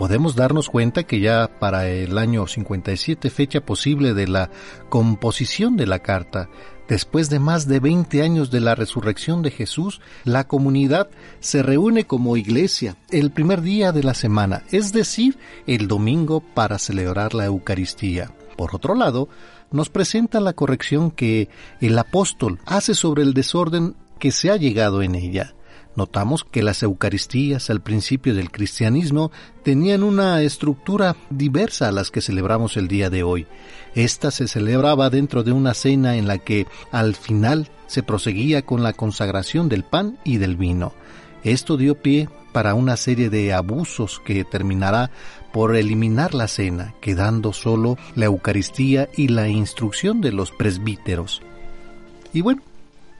Podemos 0.00 0.34
darnos 0.34 0.70
cuenta 0.70 1.02
que 1.02 1.20
ya 1.20 1.58
para 1.58 1.86
el 1.86 2.16
año 2.16 2.46
57, 2.46 3.28
fecha 3.28 3.60
posible 3.60 4.14
de 4.14 4.28
la 4.28 4.50
composición 4.88 5.76
de 5.76 5.86
la 5.86 5.98
carta, 5.98 6.48
después 6.88 7.28
de 7.28 7.38
más 7.38 7.68
de 7.68 7.80
20 7.80 8.22
años 8.22 8.50
de 8.50 8.60
la 8.60 8.74
resurrección 8.74 9.42
de 9.42 9.50
Jesús, 9.50 10.00
la 10.24 10.48
comunidad 10.48 11.10
se 11.40 11.62
reúne 11.62 12.06
como 12.06 12.38
iglesia 12.38 12.96
el 13.10 13.30
primer 13.30 13.60
día 13.60 13.92
de 13.92 14.02
la 14.02 14.14
semana, 14.14 14.62
es 14.70 14.94
decir, 14.94 15.36
el 15.66 15.86
domingo 15.86 16.40
para 16.40 16.78
celebrar 16.78 17.34
la 17.34 17.44
Eucaristía. 17.44 18.32
Por 18.56 18.74
otro 18.74 18.94
lado, 18.94 19.28
nos 19.70 19.90
presenta 19.90 20.40
la 20.40 20.54
corrección 20.54 21.10
que 21.10 21.50
el 21.82 21.98
apóstol 21.98 22.58
hace 22.64 22.94
sobre 22.94 23.22
el 23.22 23.34
desorden 23.34 23.96
que 24.18 24.30
se 24.30 24.50
ha 24.50 24.56
llegado 24.56 25.02
en 25.02 25.14
ella. 25.14 25.52
Notamos 25.96 26.44
que 26.44 26.62
las 26.62 26.82
Eucaristías 26.82 27.68
al 27.68 27.80
principio 27.80 28.34
del 28.34 28.50
cristianismo 28.50 29.32
tenían 29.64 30.02
una 30.02 30.40
estructura 30.42 31.16
diversa 31.30 31.88
a 31.88 31.92
las 31.92 32.10
que 32.10 32.20
celebramos 32.20 32.76
el 32.76 32.86
día 32.86 33.10
de 33.10 33.22
hoy. 33.22 33.46
Esta 33.94 34.30
se 34.30 34.46
celebraba 34.46 35.10
dentro 35.10 35.42
de 35.42 35.52
una 35.52 35.74
cena 35.74 36.16
en 36.16 36.28
la 36.28 36.38
que 36.38 36.66
al 36.92 37.16
final 37.16 37.70
se 37.88 38.04
proseguía 38.04 38.62
con 38.62 38.82
la 38.82 38.92
consagración 38.92 39.68
del 39.68 39.82
pan 39.82 40.18
y 40.24 40.38
del 40.38 40.56
vino. 40.56 40.92
Esto 41.42 41.76
dio 41.76 41.96
pie 41.96 42.28
para 42.52 42.74
una 42.74 42.96
serie 42.96 43.30
de 43.30 43.52
abusos 43.52 44.20
que 44.24 44.44
terminará 44.44 45.10
por 45.52 45.74
eliminar 45.74 46.34
la 46.34 46.46
cena, 46.46 46.94
quedando 47.00 47.52
solo 47.52 47.98
la 48.14 48.26
Eucaristía 48.26 49.08
y 49.16 49.28
la 49.28 49.48
instrucción 49.48 50.20
de 50.20 50.32
los 50.32 50.52
presbíteros. 50.52 51.42
Y 52.32 52.42
bueno, 52.42 52.62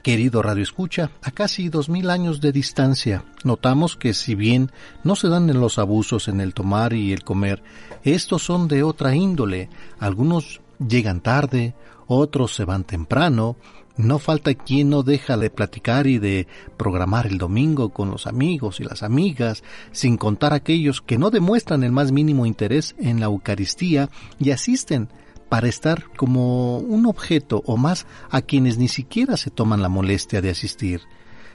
Querido 0.03 0.41
Radio 0.41 0.63
Escucha, 0.63 1.11
a 1.21 1.29
casi 1.29 1.69
dos 1.69 1.87
mil 1.87 2.09
años 2.09 2.41
de 2.41 2.51
distancia, 2.51 3.23
notamos 3.43 3.95
que 3.95 4.15
si 4.15 4.33
bien 4.33 4.71
no 5.03 5.15
se 5.15 5.27
dan 5.27 5.47
en 5.51 5.59
los 5.59 5.77
abusos 5.77 6.27
en 6.27 6.41
el 6.41 6.55
tomar 6.55 6.93
y 6.93 7.13
el 7.13 7.23
comer, 7.23 7.61
estos 8.03 8.41
son 8.41 8.67
de 8.67 8.81
otra 8.81 9.15
índole. 9.15 9.69
Algunos 9.99 10.61
llegan 10.79 11.21
tarde, 11.21 11.75
otros 12.07 12.55
se 12.55 12.65
van 12.65 12.83
temprano, 12.83 13.57
no 13.95 14.17
falta 14.17 14.55
quien 14.55 14.89
no 14.89 15.03
deja 15.03 15.37
de 15.37 15.51
platicar 15.51 16.07
y 16.07 16.17
de 16.17 16.47
programar 16.77 17.27
el 17.27 17.37
domingo 17.37 17.89
con 17.89 18.09
los 18.09 18.25
amigos 18.25 18.79
y 18.79 18.83
las 18.83 19.03
amigas, 19.03 19.63
sin 19.91 20.17
contar 20.17 20.53
aquellos 20.53 21.01
que 21.01 21.19
no 21.19 21.29
demuestran 21.29 21.83
el 21.83 21.91
más 21.91 22.11
mínimo 22.11 22.47
interés 22.47 22.95
en 22.97 23.19
la 23.19 23.27
Eucaristía 23.27 24.09
y 24.39 24.49
asisten 24.49 25.09
para 25.51 25.67
estar 25.67 26.05
como 26.15 26.77
un 26.77 27.05
objeto 27.05 27.61
o 27.65 27.75
más 27.75 28.07
a 28.29 28.41
quienes 28.41 28.77
ni 28.77 28.87
siquiera 28.87 29.35
se 29.35 29.49
toman 29.49 29.81
la 29.81 29.89
molestia 29.89 30.39
de 30.39 30.49
asistir. 30.49 31.01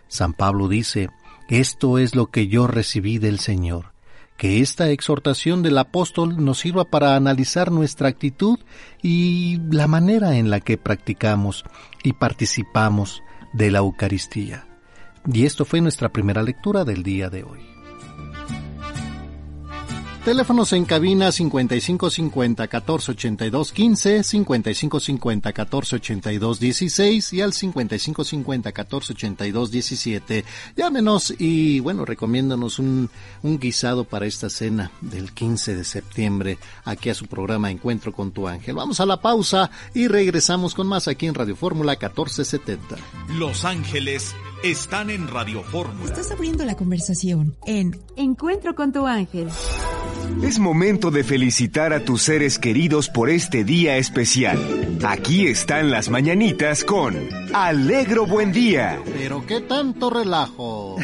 San 0.07 0.35
Pablo 0.35 0.69
dice, 0.69 1.09
esto 1.49 1.97
es 1.97 2.15
lo 2.15 2.27
que 2.27 2.47
yo 2.47 2.67
recibí 2.67 3.17
del 3.17 3.39
Señor, 3.39 3.95
que 4.37 4.61
esta 4.61 4.91
exhortación 4.91 5.63
del 5.63 5.79
apóstol 5.79 6.45
nos 6.45 6.59
sirva 6.59 6.85
para 6.85 7.17
analizar 7.17 7.73
nuestra 7.73 8.09
actitud 8.11 8.59
y 9.01 9.63
la 9.71 9.87
manera 9.87 10.37
en 10.37 10.51
la 10.51 10.61
que 10.61 10.77
practicamos 10.77 11.65
y 12.05 12.13
participamos 12.13 13.23
de 13.55 13.71
la 13.71 13.79
Eucaristía. 13.79 14.67
Y 15.25 15.47
esto 15.47 15.65
fue 15.65 15.81
nuestra 15.81 16.11
primera 16.11 16.43
lectura 16.43 16.85
del 16.85 17.03
día 17.03 17.31
de 17.31 17.45
hoy. 17.45 17.76
Teléfonos 20.27 20.73
en 20.73 20.85
cabina 20.85 21.31
5550 21.31 22.65
1482 22.65 23.71
15, 23.71 24.25
5550 24.25 25.49
1482 25.51 26.59
16 26.59 27.33
y 27.33 27.41
al 27.43 27.53
5550 27.53 28.71
1482 28.71 29.71
17. 29.71 30.45
Llámenos 30.77 31.33
y 31.39 31.79
bueno, 31.79 32.05
recomiéndanos 32.05 32.81
un, 32.81 33.09
un 33.45 33.59
guisado 33.61 34.03
para 34.03 34.27
esta 34.27 34.51
cena 34.51 34.91
del 35.01 35.31
15 35.31 35.77
de 35.77 35.85
septiembre 35.85 36.59
aquí 36.85 37.09
a 37.09 37.15
su 37.15 37.29
programa 37.29 37.71
Encuentro 37.71 38.11
con 38.11 38.33
tu 38.33 38.49
ángel. 38.49 38.75
Vamos 38.75 38.99
a 38.99 39.07
la 39.07 39.21
pausa 39.21 39.71
y 39.95 40.09
regresamos 40.09 40.75
con 40.75 40.89
más 40.89 41.07
aquí 41.07 41.29
en 41.29 41.35
Radio 41.35 41.55
Fórmula 41.55 41.93
1470. 41.93 42.97
Los 43.39 43.65
Ángeles 43.65 44.35
están 44.71 45.11
en 45.11 45.29
Radio 45.29 45.63
Fórmula. 45.63 46.11
Estás 46.11 46.33
abriendo 46.33 46.65
la 46.65 46.75
conversación 46.75 47.57
en 47.67 48.01
Encuentro 48.17 48.75
con 48.75 48.93
tu 48.93 49.07
ángel. 49.07 49.49
Es 50.43 50.59
momento 50.59 51.13
de 51.13 51.23
felicitar 51.23 51.93
a 51.93 52.01
tus 52.01 52.23
seres 52.23 52.59
queridos 52.59 53.09
por 53.09 53.31
este 53.31 53.63
día 53.63 53.97
especial. 53.97 54.59
Aquí 55.07 55.47
están 55.47 55.91
las 55.91 56.09
mañanitas 56.11 56.83
con 56.83 57.17
Alegro 57.55 58.27
Buen 58.27 58.53
Día. 58.53 59.01
Pero 59.17 59.47
qué 59.47 59.61
tanto 59.61 60.11
relajo. 60.11 60.97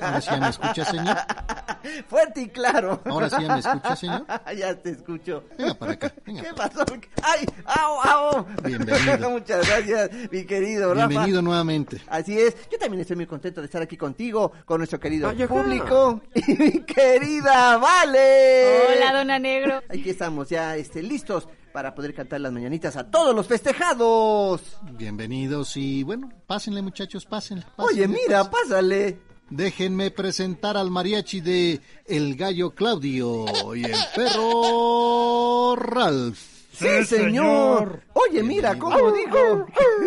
Ahora 0.00 0.20
sí 0.20 0.30
ya 0.30 0.36
me 0.38 0.48
escucha, 0.48 0.84
señor. 0.84 1.16
Fuerte 2.08 2.42
y 2.42 2.48
claro. 2.48 3.00
Ahora 3.04 3.28
sí 3.28 3.36
ya 3.40 3.54
me 3.54 3.60
escucha, 3.60 3.96
señor. 3.96 4.26
ya 4.56 4.74
te 4.74 4.90
escucho. 4.90 5.44
Venga 5.58 5.74
para 5.74 5.92
acá. 5.92 6.12
Venga 6.24 6.42
¿Qué 6.42 6.54
pasó? 6.54 6.84
¡Ay! 7.22 7.46
¡Au, 7.64 8.00
au! 8.00 8.46
Bienvenido. 8.64 9.30
Muchas 9.30 9.66
gracias, 9.66 10.10
mi 10.30 10.44
querido 10.44 10.94
Rafa. 10.94 11.06
Bienvenido 11.08 11.42
nuevamente. 11.42 12.00
Así 12.08 12.38
es. 12.38 12.56
Yo 12.70 12.78
también 12.78 13.00
estoy 13.00 13.16
muy 13.16 13.26
contento 13.26 13.60
de 13.60 13.66
estar 13.66 13.82
aquí 13.82 13.96
contigo, 13.96 14.52
con 14.64 14.78
nuestro 14.78 15.00
querido 15.00 15.28
Ay, 15.28 15.46
público. 15.46 16.20
Y 16.34 16.52
mi 16.54 16.80
querida 16.84 17.78
Vale. 17.78 18.96
Hola, 18.96 19.12
dona 19.12 19.38
Negro. 19.38 19.82
Aquí 19.88 20.10
estamos 20.10 20.48
ya 20.48 20.76
este, 20.76 21.02
listos 21.02 21.48
para 21.72 21.94
poder 21.94 22.14
cantar 22.14 22.40
las 22.40 22.52
mañanitas 22.52 22.96
a 22.96 23.10
todos 23.10 23.34
los 23.34 23.46
festejados. 23.46 24.60
Bienvenidos 24.92 25.76
y 25.76 26.02
bueno, 26.02 26.30
pásenle 26.46 26.82
muchachos, 26.82 27.24
pásenle. 27.24 27.64
Oye, 27.76 28.02
pásenle, 28.02 28.18
mira, 28.22 28.50
pásenle. 28.50 29.12
pásale. 29.12 29.32
Déjenme 29.50 30.10
presentar 30.10 30.76
al 30.76 30.90
mariachi 30.90 31.40
de 31.40 31.80
El 32.06 32.36
Gallo 32.36 32.70
Claudio 32.70 33.44
y 33.74 33.84
el 33.84 33.98
perro 34.14 35.76
Ralph. 35.76 36.38
Sí, 36.72 37.04
señor. 37.04 38.02
Oye, 38.14 38.42
mira 38.42 38.78
cómo 38.78 39.12
digo. 39.12 39.66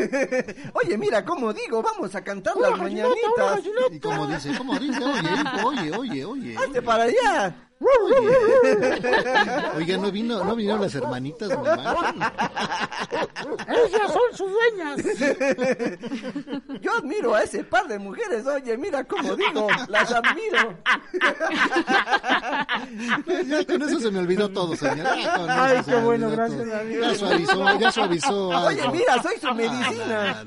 Oye, 0.73 0.97
mira 0.97 1.23
cómo 1.23 1.53
digo. 1.53 1.83
Vamos 1.83 2.15
a 2.15 2.23
cantar 2.23 2.57
las 2.57 2.75
mañanitas. 2.77 3.61
Y 3.91 3.99
como 3.99 4.25
dice, 4.25 4.57
como 4.57 4.79
dice, 4.79 4.99
oye, 5.03 5.29
hijo, 5.31 5.67
oye, 5.67 5.91
oye, 5.95 6.25
oye. 6.25 6.57
Hazte 6.57 6.81
para 6.81 7.03
allá. 7.03 7.69
Oiga, 9.75 9.97
no 9.97 10.09
vino, 10.11 10.43
no 10.43 10.55
vinieron 10.55 10.81
las 10.81 10.95
hermanitas, 10.95 11.49
mamá. 11.49 12.13
Ellas 13.67 14.13
son 14.13 14.37
sus 14.37 14.49
dueñas. 14.51 14.97
Yo 16.81 16.93
admiro 16.93 17.35
a 17.35 17.43
ese 17.43 17.63
par 17.65 17.87
de 17.87 17.99
mujeres. 17.99 18.45
Oye, 18.47 18.77
mira 18.77 19.03
cómo 19.03 19.35
digo. 19.35 19.67
Las 19.89 20.09
admiro. 20.11 20.77
Ya 23.45 23.65
con 23.65 23.81
eso 23.81 23.99
se 23.99 24.09
me 24.11 24.19
olvidó 24.19 24.49
todo, 24.49 24.75
señor. 24.75 25.07
Ay, 25.49 25.81
qué 25.85 25.95
bueno, 25.95 26.29
gracias 26.31 26.63
todo. 26.63 26.75
a 26.75 26.83
Dios. 26.83 27.07
Ya 27.07 27.15
suavizó, 27.15 27.79
ya 27.79 27.91
suavizó. 27.91 28.51
algo. 28.53 28.67
Oye, 28.67 28.89
mira, 28.91 29.21
soy 29.21 29.37
su 29.37 29.53
medicina. 29.53 30.45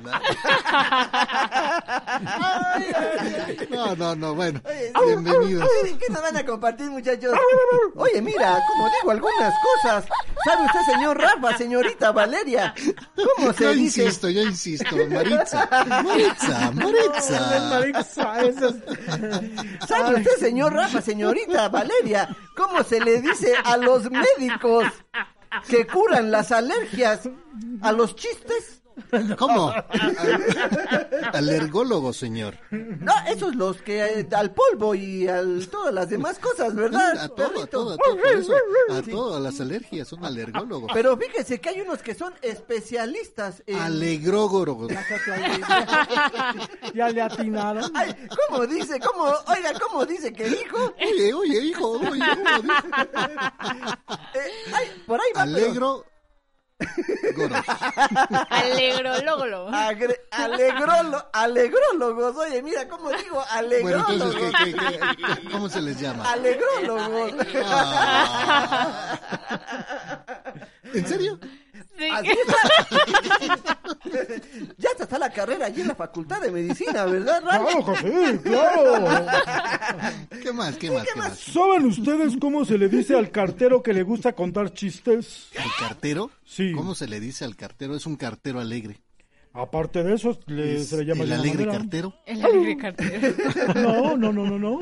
No, 3.71 3.95
no, 3.97 4.15
no, 4.17 4.35
bueno. 4.35 4.61
Oye, 4.65 4.93
Bienvenidos. 5.07 5.69
¿Qué 5.99 6.09
nos 6.11 6.23
van 6.23 6.37
a 6.39 6.47
compartir, 6.47 6.89
muchachos? 6.91 7.18
Oye, 7.97 8.23
mira, 8.23 8.59
como 8.69 8.89
digo 8.89 9.11
algunas 9.11 9.55
cosas. 9.83 10.05
¿Sabe 10.45 10.65
usted, 10.67 10.81
señor 10.95 11.19
Rafa, 11.19 11.57
señorita 11.59 12.13
Valeria? 12.13 12.75
¿Cómo 13.37 13.53
se 13.53 13.65
Yo 13.65 13.73
dice? 13.75 14.05
insisto, 14.05 14.29
yo 14.31 14.43
insisto, 14.43 14.97
Maritza, 15.11 15.69
Maritza, 16.05 16.71
Maritza. 17.71 18.41
Eso 18.43 18.69
es- 18.69 19.89
¿Sabe 19.89 20.17
usted, 20.17 20.37
señor 20.39 20.73
Rafa, 20.75 21.01
señorita 21.03 21.69
Valeria, 21.69 22.29
cómo 22.57 22.83
se 22.85 23.01
le 23.01 23.21
dice 23.21 23.53
a 23.65 23.77
los 23.77 24.09
médicos 24.11 24.85
que 25.69 25.87
curan 25.87 26.31
las 26.31 26.53
alergias 26.53 27.29
a 27.83 27.93
los 27.93 28.15
chistes? 28.15 28.78
¿Cómo? 29.39 29.73
Alergólogo, 31.33 32.13
señor. 32.13 32.57
No, 32.71 33.13
esos 33.29 33.55
los 33.55 33.81
que 33.83 34.21
eh, 34.21 34.29
al 34.37 34.53
polvo 34.53 34.95
y 34.95 35.27
a 35.29 35.43
todas 35.71 35.93
las 35.95 36.09
demás 36.09 36.39
cosas, 36.39 36.75
¿verdad? 36.75 37.19
A 37.19 37.29
todo, 37.29 37.63
a 37.63 37.67
todo, 37.67 37.93
a 37.95 37.97
todo, 37.97 38.17
por 38.17 38.27
eso, 38.33 38.53
a 38.91 39.03
todas 39.03 39.43
las 39.43 39.61
alergias, 39.61 40.09
son 40.09 40.25
alergólogos. 40.25 40.91
Pero 40.93 41.17
fíjese 41.17 41.61
que 41.61 41.69
hay 41.71 41.81
unos 41.81 42.03
que 42.03 42.15
son 42.15 42.33
especialistas 42.43 43.63
en... 43.67 43.79
Alegrógorogos. 43.79 44.93
Ya 46.95 47.09
le 47.11 47.23
atinaron. 47.23 47.91
Ay, 47.95 48.15
¿cómo 48.49 48.67
dice? 48.67 48.99
¿Cómo? 49.01 49.25
Oiga, 49.25 49.73
¿cómo 49.79 50.05
dice 50.07 50.33
que 50.33 50.45
dijo? 50.49 50.95
Oye, 50.99 51.33
oye, 51.35 51.61
hijo, 51.61 51.91
oye, 51.91 52.09
¿cómo 52.09 52.63
dice? 52.63 52.89
Eh, 54.35 54.51
ay, 54.75 54.87
por 55.07 55.21
ahí 55.21 55.31
va, 55.37 55.45
pero- 55.45 55.57
Alegro. 55.57 56.05
Goros. 57.35 57.59
Agre- 59.73 60.21
alegrolo- 60.31 61.27
alegrólogos, 61.33 62.37
oye, 62.37 62.63
mira 62.63 62.87
cómo 62.89 63.11
digo, 63.11 63.43
Bueno, 63.83 64.05
alegrólogos. 64.05 64.13
entonces, 64.37 64.53
¿qué, 64.65 64.73
qué, 64.75 64.99
qué- 65.43 65.51
cómo 65.51 65.69
se 65.69 65.81
les 65.83 65.99
llama? 66.01 66.31
Alegrólogos. 66.31 67.33
Ah. 67.65 69.19
¿En 70.95 71.07
serio? 71.07 71.39
Sí. 71.99 72.09
Así 72.13 72.31
está. 72.31 73.79
ya 74.79 74.89
está 74.99 75.19
la 75.19 75.31
carrera 75.31 75.67
allí 75.67 75.81
en 75.81 75.89
la 75.89 75.95
Facultad 75.97 76.41
de 76.41 76.53
Medicina, 76.53 77.05
¿verdad, 77.07 77.43
Ram? 77.45 77.67
Claro 77.67 77.97
sí, 77.97 78.39
claro. 78.45 79.27
¿Qué 80.43 80.53
más? 80.53 80.77
¿Qué 80.77 80.91
más? 80.91 81.05
¿Qué 81.05 81.19
más? 81.19 81.39
¿Saben 81.39 81.87
ustedes 81.87 82.37
cómo 82.41 82.65
se 82.65 82.79
le 82.79 82.89
dice 82.89 83.17
al 83.17 83.31
cartero 83.31 83.83
que 83.83 83.93
le 83.93 84.05
gusta 84.05 84.35
contar 84.35 84.73
chistes? 84.73 85.49
¿El 85.55 85.71
cartero? 85.79 86.31
Sí. 86.45 86.73
¿Cómo 86.73 86.95
se 86.95 87.09
le 87.09 87.19
dice 87.19 87.45
al 87.45 87.57
cartero? 87.57 87.97
Es 87.97 88.07
un 88.07 88.17
cartero 88.17 88.61
alegre. 88.61 89.01
Aparte 89.61 90.05
de 90.05 90.15
eso, 90.15 90.39
le- 90.47 90.77
¿Es 90.77 90.89
se 90.89 90.99
le 90.99 91.05
llama 91.05 91.25
el 91.25 91.33
alegre 91.33 91.65
manera. 91.67 91.79
cartero? 91.81 92.15
El 92.27 92.45
alegre 92.45 92.77
cartero. 92.79 93.29
No, 93.75 94.17
no, 94.17 94.33
no, 94.33 94.45
no, 94.47 94.59
no. 94.59 94.81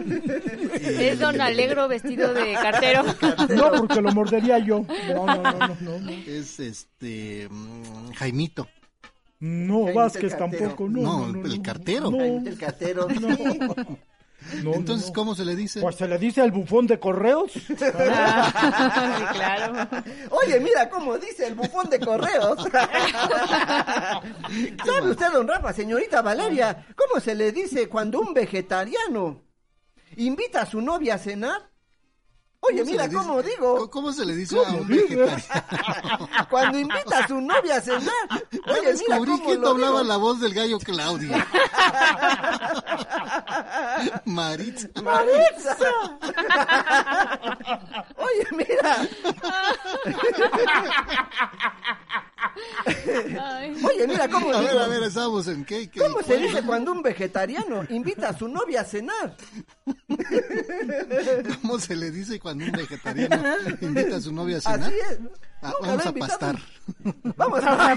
Es 0.82 1.18
don 1.18 1.40
Alegro 1.40 1.88
vestido 1.88 2.34
de 2.34 2.52
cartero. 2.60 3.02
No, 3.56 3.72
porque 3.78 4.02
lo 4.02 4.12
mordería 4.12 4.58
yo. 4.58 4.84
No, 5.14 5.26
no, 5.26 5.42
no, 5.42 5.76
no, 5.80 5.98
no. 6.00 6.10
Es 6.26 6.60
este. 6.60 7.48
mm, 7.50 8.12
Jaimito. 8.16 8.68
No, 9.40 9.74
Jaimito 9.84 9.94
Vázquez 9.98 10.36
tampoco, 10.36 10.88
no. 10.88 11.00
No, 11.02 11.26
no, 11.28 11.32
no, 11.38 11.46
el 11.46 11.62
cartero. 11.62 12.10
No, 12.10 12.18
Jaimito 12.18 12.50
el 12.50 12.58
cartero. 12.58 13.08
no, 13.20 13.28
Entonces, 14.52 15.08
no. 15.08 15.12
¿cómo 15.12 15.34
se 15.34 15.44
le 15.44 15.56
dice? 15.56 15.80
Pues 15.80 15.96
se 15.96 16.06
le 16.08 16.18
dice 16.18 16.40
al 16.40 16.50
bufón 16.52 16.86
de 16.86 16.98
correos. 16.98 17.52
Ah, 18.08 19.18
sí, 19.18 19.24
claro. 19.34 19.88
Oye, 20.30 20.60
mira 20.60 20.88
cómo 20.88 21.18
dice 21.18 21.46
el 21.46 21.54
bufón 21.54 21.88
de 21.90 22.00
correos. 22.00 22.62
¿Sabe 24.84 25.10
usted, 25.10 25.32
don 25.32 25.46
Rafa, 25.48 25.72
señorita 25.72 26.22
Valeria, 26.22 26.86
cómo 26.96 27.20
se 27.20 27.34
le 27.34 27.52
dice 27.52 27.88
cuando 27.88 28.20
un 28.20 28.34
vegetariano 28.34 29.42
invita 30.16 30.62
a 30.62 30.66
su 30.66 30.80
novia 30.80 31.14
a 31.14 31.18
cenar? 31.18 31.70
Oye, 32.60 32.78
¿Cómo 32.80 32.84
se 32.86 32.90
mira 32.92 33.04
dice? 33.08 33.16
cómo 33.16 33.42
digo. 33.42 33.90
¿Cómo 33.90 34.12
se 34.12 34.24
le 34.24 34.34
dice 34.34 34.56
a 34.58 34.62
un 34.72 34.88
vegetariano? 34.88 35.36
Cuando 36.50 36.78
invita 36.78 37.18
a 37.18 37.28
su 37.28 37.40
novia 37.40 37.76
a 37.76 37.80
cenar. 37.80 38.02
Oye, 38.66 38.94
mira 38.94 39.18
cómo 39.18 39.44
quién 39.44 39.60
lo 39.60 39.74
digo. 39.74 40.02
la 40.02 40.16
voz 40.16 40.40
del 40.40 40.52
gallo 40.54 40.78
Claudio. 40.80 41.32
Maritza. 44.24 44.88
Maritza. 45.02 45.76
Oye, 48.16 48.46
mira. 48.52 49.06
Oye, 53.84 54.06
mira 54.06 54.28
cómo 54.28 54.52
A 54.52 54.60
ver, 54.60 54.78
a 54.78 54.86
ver, 54.88 55.02
estamos 55.04 55.48
en 55.48 55.64
qué. 55.64 55.88
qué- 55.90 56.00
¿Cómo 56.00 56.18
se 56.18 56.24
cuál? 56.24 56.42
dice 56.42 56.62
cuando 56.62 56.92
un 56.92 57.02
vegetariano 57.02 57.84
invita 57.88 58.28
a 58.30 58.38
su 58.38 58.48
novia 58.48 58.82
a 58.82 58.84
cenar? 58.84 59.36
¿Cómo 61.62 61.78
se 61.78 61.96
le 61.96 62.10
dice 62.10 62.38
cuando 62.38 62.64
un 62.64 62.72
vegetariano 62.72 63.36
invita 63.80 64.16
a 64.16 64.20
su 64.20 64.32
novia 64.32 64.58
a 64.58 64.60
cenar? 64.60 64.82
Así 64.82 64.94
es. 65.10 65.18
Ah, 65.62 65.72
vamos 65.80 66.06
a 66.06 66.12
pastar. 66.12 66.56
Vamos 67.36 67.64
a 67.64 67.96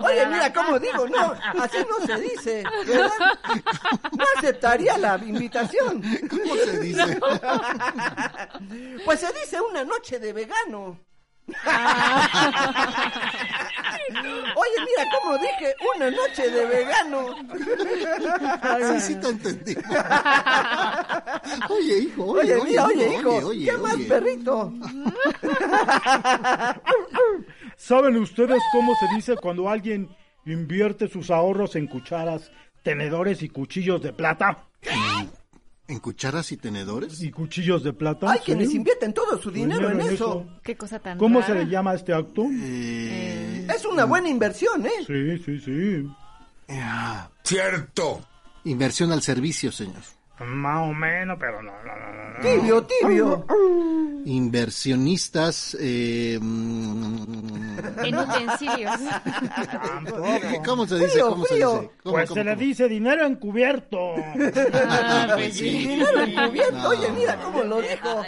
Oye, 0.00 0.26
mira 0.26 0.52
cómo 0.52 0.78
digo, 0.78 1.08
no, 1.08 1.34
así 1.60 1.78
no 1.88 2.06
se 2.06 2.20
dice, 2.20 2.64
¿verdad? 2.86 3.10
No 4.16 4.24
aceptaría 4.38 4.96
la 4.96 5.16
invitación. 5.18 6.02
¿Cómo 6.28 6.54
se 6.56 6.78
dice? 6.80 7.20
Pues 9.04 9.20
se 9.20 9.26
dice 9.32 9.60
una 9.60 9.84
noche 9.84 10.18
de 10.18 10.32
vegano. 10.32 10.98
Oye, 14.56 14.76
mira 14.84 15.04
cómo 15.20 15.38
dije, 15.38 15.74
una 15.96 16.10
noche 16.10 16.50
de 16.50 16.66
vegano. 16.66 17.26
Sí, 18.94 19.00
sí 19.00 19.14
te 19.20 19.28
entendí. 19.28 19.74
Oye, 21.68 21.98
hijo, 21.98 22.24
Oye, 22.24 22.54
oye, 22.56 22.64
mira, 22.64 22.84
oye, 22.86 23.06
oye, 23.06 23.14
hijo, 23.18 23.46
oye, 23.46 23.64
¿qué 23.66 23.78
más, 23.78 23.94
oye. 23.94 24.04
perrito? 24.06 24.72
¿Saben 27.76 28.16
ustedes 28.16 28.60
cómo 28.72 28.94
se 28.96 29.06
dice 29.14 29.36
cuando 29.36 29.68
alguien 29.68 30.08
invierte 30.44 31.08
sus 31.08 31.30
ahorros 31.30 31.76
en 31.76 31.86
cucharas, 31.86 32.50
tenedores 32.82 33.42
y 33.42 33.48
cuchillos 33.48 34.02
de 34.02 34.12
plata? 34.12 34.66
¿En 35.90 35.98
cucharas 35.98 36.52
y 36.52 36.56
tenedores? 36.56 37.20
¿Y 37.20 37.32
cuchillos 37.32 37.82
de 37.82 37.92
plata? 37.92 38.30
Hay 38.30 38.38
sí. 38.38 38.44
quienes 38.46 38.72
invierten 38.72 39.12
todo 39.12 39.42
su 39.42 39.50
dinero 39.50 39.90
en 39.90 40.00
eso. 40.00 40.46
Qué 40.62 40.76
cosa 40.76 41.00
tan 41.00 41.18
¿Cómo 41.18 41.40
rara. 41.40 41.52
se 41.54 41.64
le 41.64 41.70
llama 41.70 41.90
a 41.90 41.94
este 41.96 42.12
acto? 42.14 42.44
Eh, 42.48 43.66
Es 43.74 43.84
una 43.84 44.04
buena 44.04 44.28
inversión, 44.28 44.86
¿eh? 44.86 44.90
Sí, 45.04 45.38
sí, 45.44 45.58
sí. 45.58 46.06
Cierto. 47.42 48.20
Inversión 48.64 49.10
al 49.10 49.22
servicio, 49.22 49.72
señor. 49.72 50.02
Más 50.40 50.88
o 50.88 50.92
menos, 50.94 51.36
pero 51.38 51.62
no, 51.62 51.72
no, 51.84 51.94
no, 51.96 52.30
no. 52.32 52.40
Tibio, 52.40 52.86
tibio. 52.86 53.44
Inversionistas. 54.24 55.76
Eh, 55.78 56.38
mm, 56.40 57.78
En 58.04 58.16
utensilios. 58.18 59.00
¿Cómo 60.64 60.86
se 60.86 60.94
dice? 60.98 61.08
Frío, 61.10 61.28
¿Cómo 61.30 61.44
se 61.44 61.54
frío. 61.54 61.72
dice? 61.80 61.90
¿Cómo, 62.02 62.14
Pues 62.14 62.28
cómo, 62.28 62.40
se 62.40 62.44
le 62.44 62.54
cómo? 62.54 62.66
dice 62.66 62.88
dinero 62.88 63.26
encubierto. 63.26 63.98
Ah, 64.92 65.28
pues 65.34 65.56
sí. 65.56 65.70
Dinero 65.70 66.20
encubierto. 66.22 66.76
No. 66.78 66.88
Oye, 66.88 67.10
mira 67.12 67.36
cómo 67.36 67.62
lo 67.62 67.80
dijo. 67.82 68.22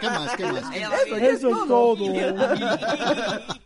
¿Qué 0.00 0.06
más? 0.08 0.36
¿Qué 0.36 0.46
más? 0.46 0.74
Eso, 0.74 1.16
ya 1.18 1.26
es 1.26 1.34
Eso 1.38 1.48
es 1.50 1.68
todo. 1.68 1.96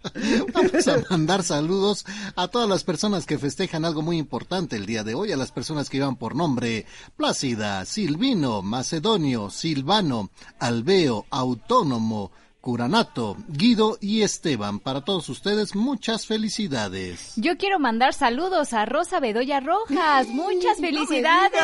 Vamos 0.53 0.89
a 0.89 1.03
mandar 1.11 1.43
saludos 1.43 2.05
a 2.37 2.49
todas 2.49 2.69
las 2.69 2.85
personas 2.85 3.27
que 3.27 3.39
festejan 3.39 3.85
algo 3.85 4.03
muy 4.03 4.19
importante 4.19 4.77
el 4.77 4.87
día 4.87 5.05
de 5.05 5.15
hoy, 5.15 5.33
a 5.33 5.37
las 5.37 5.53
personas 5.53 5.89
que 5.89 5.97
iban 5.99 6.16
por 6.16 6.35
nombre 6.37 6.87
Plácida, 7.16 7.85
Silvino, 7.93 8.62
Macedonio, 8.62 9.51
Silvano, 9.51 10.31
Alveo, 10.59 11.27
Autónomo, 11.28 12.31
Curanato, 12.62 13.36
Guido 13.48 13.98
y 14.01 14.23
Esteban. 14.23 14.78
Para 14.78 15.02
todos 15.02 15.28
ustedes, 15.28 15.74
muchas 15.74 16.27
felicidades. 16.27 17.35
Yo 17.36 17.59
quiero 17.59 17.78
mandar 17.78 18.14
saludos 18.14 18.73
a 18.73 18.86
Rosa 18.86 19.20
Bedoya 19.20 19.60
Rojas. 19.60 20.27
Muchas 20.32 20.78
Felicidades, 20.78 21.60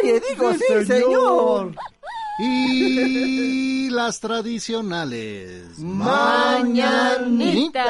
Oye, 0.02 0.20
digo, 0.28 0.52
sí, 0.54 0.58
Sí, 0.58 0.64
señor. 0.86 0.88
señor. 0.88 1.74
Y 2.40 3.88
las 3.90 4.18
tradicionales. 4.20 5.78
Mañanitas. 5.78 7.84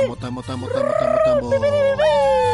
Tamo, 0.00 0.16
tamo, 0.16 0.42
tamo, 0.42 0.66
tamo, 0.68 0.90
tamo, 0.98 1.18
tamo. 1.24 1.50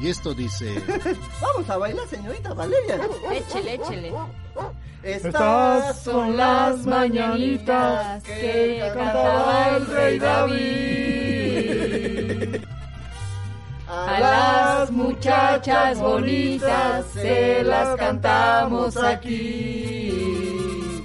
Y 0.00 0.08
esto 0.08 0.34
dice... 0.34 0.82
Vamos 1.40 1.68
a 1.68 1.76
bailar, 1.76 2.06
señorita 2.08 2.54
Valeria. 2.54 3.00
Échele, 3.32 3.74
échele. 3.74 4.12
Estas 5.02 6.02
son 6.02 6.36
las 6.36 6.86
mañanitas 6.86 8.22
que 8.22 8.80
cantaba 8.94 9.76
el 9.76 9.86
rey 9.86 10.18
David. 10.18 11.78
A 13.88 14.20
las 14.20 14.90
muchachas 14.90 15.98
bonitas 15.98 17.06
se 17.14 17.62
las 17.62 17.96
cantamos 17.96 18.96
aquí. 18.96 21.04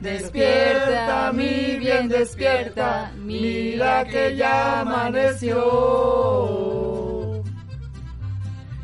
Despierta, 0.00 1.32
mi 1.32 1.76
bien, 1.78 2.08
despierta, 2.08 3.12
mira 3.16 4.04
que 4.04 4.36
ya 4.36 4.80
amaneció. 4.80 6.85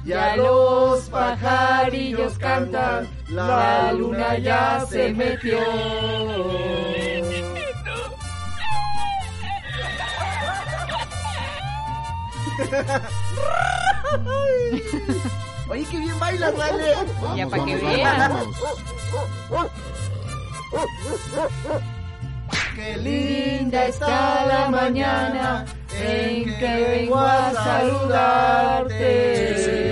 Ya 0.04 0.36
los 0.36 1.08
pajarillos 1.08 2.36
cantan, 2.38 3.08
la 3.28 3.92
luna 3.92 4.36
ya 4.38 4.84
se 4.88 5.12
metió. 5.12 5.58
Oye, 15.68 15.84
qué 15.90 15.98
bien 15.98 16.18
bailas, 16.18 16.56
vale. 16.56 16.94
Ya 17.36 17.46
para 17.48 17.64
que 17.64 17.76
vean. 17.76 18.32
Qué 22.74 22.96
Linda 22.96 23.84
está 23.86 24.46
la 24.46 24.68
mañana 24.68 25.64
en 25.94 26.44
que 26.58 26.86
vengo 26.88 27.18
a 27.18 27.52
saludarte. 27.52 29.91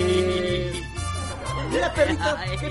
Perrito, 2.01 2.35
qué 2.49 2.57
qué. 2.57 2.69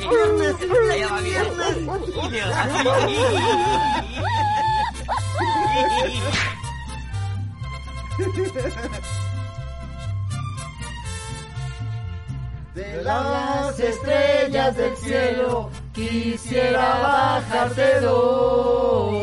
De 12.74 13.02
las 13.02 13.78
estrellas 13.78 14.77
del 14.77 14.97
cielo 14.97 15.70
quisiera 15.93 17.01
bajarte 17.01 18.01
dos. 18.01 19.15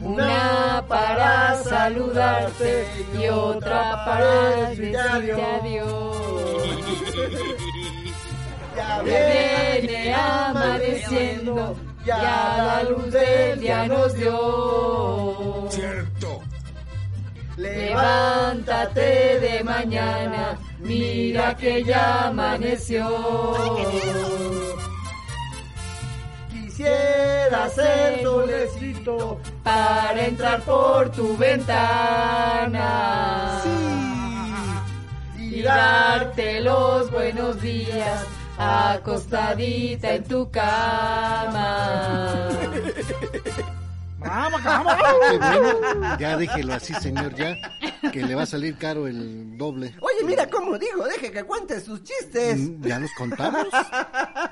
Una 0.00 0.84
para 0.88 1.62
saludarte 1.62 2.88
y 3.20 3.28
otra 3.28 4.04
para 4.04 4.68
decirte 4.68 4.98
adiós. 4.98 6.21
Ya 8.76 9.02
viene 9.02 10.14
amaneciendo, 10.14 11.76
ya 12.06 12.16
la 12.16 12.82
luz 12.88 13.12
del 13.12 13.60
día 13.60 13.86
nos 13.86 14.14
dio. 14.14 15.68
Levántate 17.56 19.40
de 19.40 19.62
mañana, 19.62 20.58
mira 20.78 21.54
que 21.56 21.84
ya 21.84 22.28
amaneció. 22.28 23.06
Quisiera 26.50 27.68
ser 27.68 28.22
solecito 28.22 29.38
para 29.62 30.26
entrar 30.26 30.62
por 30.62 31.10
tu 31.12 31.36
ventana. 31.36 32.80
Y 35.54 35.60
darte 35.60 36.62
los 36.62 37.10
buenos 37.10 37.60
días 37.60 38.24
acostadita 38.56 40.14
en 40.14 40.24
tu 40.24 40.50
cama. 40.50 42.48
Vamos, 44.24 44.62
vamos. 44.64 44.92
Bueno. 45.38 46.16
Ya 46.18 46.36
déjelo 46.36 46.74
así, 46.74 46.92
señor, 46.94 47.34
ya. 47.34 47.56
Que 48.12 48.22
le 48.22 48.34
va 48.34 48.42
a 48.42 48.46
salir 48.46 48.76
caro 48.76 49.06
el 49.06 49.56
doble. 49.56 49.94
Oye, 50.00 50.24
mira 50.24 50.48
cómo 50.48 50.78
digo, 50.78 51.04
deje 51.04 51.30
que 51.30 51.44
cuente 51.44 51.80
sus 51.80 52.02
chistes. 52.02 52.58
Mm, 52.58 52.82
Ya 52.86 52.98
los 52.98 53.10
contamos. 53.16 53.66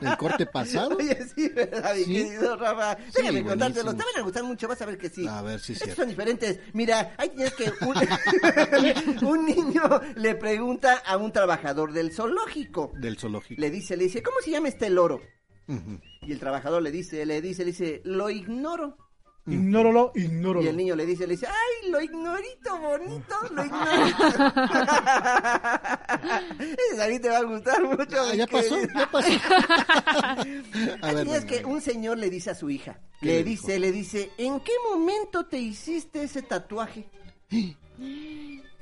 El 0.00 0.16
corte 0.16 0.46
pasado. 0.46 0.96
Oye, 0.96 1.18
sí, 1.34 1.48
¿verdad, 1.48 1.94
mi 1.94 2.04
Sí. 2.04 2.14
querido 2.24 2.56
Rafa? 2.56 2.96
Sí, 2.96 3.12
Déjame 3.22 3.44
contártelo. 3.44 3.84
buenísimo. 3.84 3.96
Te 3.96 4.12
van 4.12 4.20
a 4.20 4.24
gustar 4.24 4.44
mucho, 4.44 4.68
vas 4.68 4.82
a 4.82 4.86
ver 4.86 4.98
que 4.98 5.08
sí. 5.10 5.26
A 5.26 5.42
ver 5.42 5.56
Estos 5.56 5.78
cierto. 5.78 5.96
son 5.96 6.08
diferentes. 6.08 6.60
Mira, 6.72 7.14
ahí 7.18 7.28
tienes 7.30 7.54
que 7.54 7.72
un, 7.84 7.94
un 9.28 9.44
niño 9.46 9.82
le 10.16 10.34
pregunta 10.34 11.02
a 11.06 11.16
un 11.16 11.32
trabajador 11.32 11.92
del 11.92 12.12
zoológico. 12.12 12.92
Del 12.96 13.18
zoológico. 13.18 13.60
Le 13.60 13.70
dice, 13.70 13.96
le 13.96 14.04
dice, 14.04 14.22
¿cómo 14.22 14.36
se 14.42 14.50
llama 14.50 14.68
este 14.68 14.90
loro? 14.90 15.20
Ujú. 15.68 16.00
Y 16.22 16.32
el 16.32 16.38
trabajador 16.40 16.82
le 16.82 16.90
dice, 16.90 17.24
le 17.26 17.40
dice, 17.40 17.64
le 17.64 17.70
dice, 17.72 18.00
lo 18.04 18.30
ignoro. 18.30 18.96
Ignóralo, 19.46 20.12
ignóralo. 20.14 20.64
Y 20.64 20.68
el 20.68 20.76
niño 20.76 20.94
le 20.94 21.06
dice, 21.06 21.26
le 21.26 21.32
dice, 21.34 21.46
ay, 21.46 21.90
lo 21.90 22.00
ignorito 22.00 22.78
bonito, 22.78 23.34
lo 23.50 23.64
ignorito. 23.64 24.24
Ese 26.92 27.02
a 27.02 27.08
mí 27.08 27.18
te 27.18 27.28
va 27.30 27.38
a 27.38 27.42
gustar 27.42 27.82
mucho. 27.82 28.20
Ah, 28.20 28.34
ya 28.34 28.46
pasó, 28.46 28.76
querido. 28.76 28.98
ya 28.98 29.10
pasó. 29.10 29.28
A 31.02 31.12
ver, 31.12 31.26
venga, 31.26 31.46
que 31.46 31.64
un 31.64 31.80
señor 31.80 32.18
le 32.18 32.30
dice 32.30 32.50
a 32.50 32.54
su 32.54 32.70
hija, 32.70 33.00
¿Qué 33.20 33.26
le 33.26 33.32
le 33.38 33.44
dice, 33.44 33.78
le 33.78 33.92
dice, 33.92 34.30
¿en 34.38 34.60
qué 34.60 34.72
momento 34.90 35.46
te 35.46 35.58
hiciste 35.58 36.22
ese 36.22 36.42
tatuaje? 36.42 37.06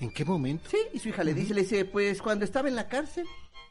¿En 0.00 0.10
qué 0.12 0.24
momento? 0.24 0.68
Sí, 0.70 0.78
y 0.92 0.98
su 0.98 1.08
hija 1.08 1.24
le 1.24 1.34
dice, 1.34 1.54
le 1.54 1.62
dice, 1.62 1.84
pues 1.84 2.22
cuando 2.22 2.44
estaba 2.44 2.68
en 2.68 2.76
la 2.76 2.88
cárcel. 2.88 3.26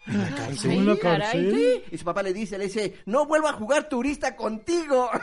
¿En 0.07 0.21
la 0.21 0.29
cárcel? 0.29 0.71
¿En 0.71 0.85
la 0.85 0.91
Ay, 0.93 0.99
caray. 0.99 1.19
cárcel? 1.21 1.51
Sí, 1.55 1.83
y 1.91 1.97
su 1.97 2.05
papá 2.05 2.23
le 2.23 2.33
dice, 2.33 2.57
le 2.57 2.65
dice, 2.65 2.97
no 3.05 3.25
vuelvo 3.25 3.47
a 3.49 3.53
jugar 3.53 3.89
turista 3.89 4.35
contigo. 4.35 5.09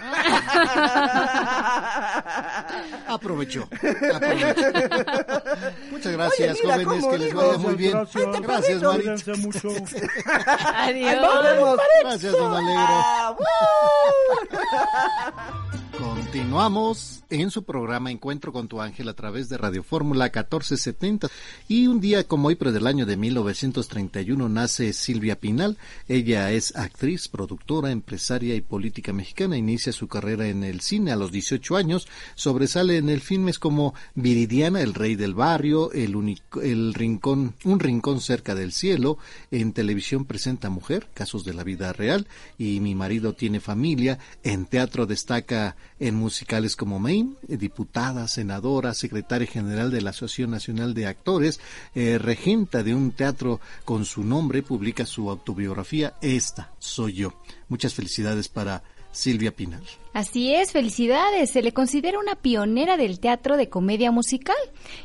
Aprovechó. 3.08 3.66
aprovechó. 4.14 4.54
Muchas 5.90 6.12
gracias, 6.12 6.58
Oye, 6.60 6.62
mira 6.62 6.84
jóvenes, 6.84 7.06
que 7.06 7.18
les 7.18 7.34
vaya 7.34 7.58
muy 7.58 7.74
bien. 7.74 7.92
Gracias. 7.92 8.40
Gracias, 8.40 8.82
Mari. 8.82 8.96
Cuídense 9.02 9.34
mucho. 9.34 9.68
Adiós. 10.74 11.42
Vemos. 11.44 11.78
Gracias, 12.02 12.32
don 12.32 12.52
Alegro. 12.54 13.38
Continuamos 15.98 17.22
en 17.30 17.50
su 17.50 17.62
programa 17.64 18.10
Encuentro 18.10 18.52
con 18.52 18.66
tu 18.66 18.80
ángel 18.80 19.08
a 19.08 19.14
través 19.14 19.48
de 19.48 19.56
Radio 19.56 19.82
Fórmula 19.84 20.24
1470 20.24 21.28
y 21.68 21.86
un 21.86 22.00
día 22.00 22.24
como 22.24 22.48
hoy, 22.48 22.56
pero 22.56 22.72
del 22.72 22.86
año 22.88 23.06
de 23.06 23.16
1931 23.16 24.48
nace 24.48 24.92
Silvia 24.92 25.38
Pinal. 25.38 25.78
Ella 26.08 26.50
es 26.50 26.74
actriz, 26.76 27.28
productora, 27.28 27.90
empresaria 27.92 28.54
y 28.56 28.60
política 28.60 29.12
mexicana. 29.12 29.56
Inicia 29.56 29.92
su 29.92 30.08
carrera 30.08 30.48
en 30.48 30.64
el 30.64 30.80
cine 30.80 31.12
a 31.12 31.16
los 31.16 31.30
18 31.30 31.76
años. 31.76 32.08
Sobresale 32.34 32.96
en 32.96 33.08
el 33.08 33.20
filmes 33.20 33.58
como 33.60 33.94
Viridiana, 34.16 34.80
El 34.80 34.94
Rey 34.94 35.14
del 35.14 35.34
Barrio, 35.34 35.92
El, 35.92 36.16
Unico- 36.16 36.62
el 36.62 36.94
Rincón, 36.94 37.54
Un 37.64 37.78
Rincón 37.78 38.20
cerca 38.20 38.54
del 38.56 38.72
cielo. 38.72 39.18
En 39.52 39.72
televisión 39.72 40.24
presenta 40.24 40.70
Mujer, 40.70 41.06
casos 41.14 41.44
de 41.44 41.54
la 41.54 41.62
vida 41.64 41.92
real 41.92 42.26
y 42.58 42.80
Mi 42.80 42.94
marido 42.96 43.34
tiene 43.34 43.60
familia. 43.60 44.18
En 44.42 44.66
teatro 44.66 45.06
destaca 45.06 45.76
en 46.00 46.14
musicales 46.14 46.76
como 46.76 46.98
Maine, 46.98 47.34
eh, 47.48 47.56
diputada, 47.56 48.28
senadora, 48.28 48.94
secretaria 48.94 49.46
general 49.46 49.90
de 49.90 50.02
la 50.02 50.10
Asociación 50.10 50.50
Nacional 50.50 50.94
de 50.94 51.06
Actores, 51.06 51.60
eh, 51.94 52.18
regenta 52.18 52.82
de 52.82 52.94
un 52.94 53.12
teatro 53.12 53.60
con 53.84 54.04
su 54.04 54.24
nombre, 54.24 54.62
publica 54.62 55.06
su 55.06 55.30
autobiografía 55.30 56.14
Esta 56.20 56.72
soy 56.78 57.14
yo. 57.14 57.34
Muchas 57.68 57.94
felicidades 57.94 58.48
para 58.48 58.82
Silvia 59.14 59.52
Pinal. 59.52 59.82
Así 60.12 60.54
es, 60.54 60.72
felicidades. 60.72 61.50
Se 61.50 61.62
le 61.62 61.72
considera 61.72 62.18
una 62.18 62.34
pionera 62.34 62.96
del 62.96 63.20
teatro 63.20 63.56
de 63.56 63.68
comedia 63.68 64.10
musical. 64.10 64.56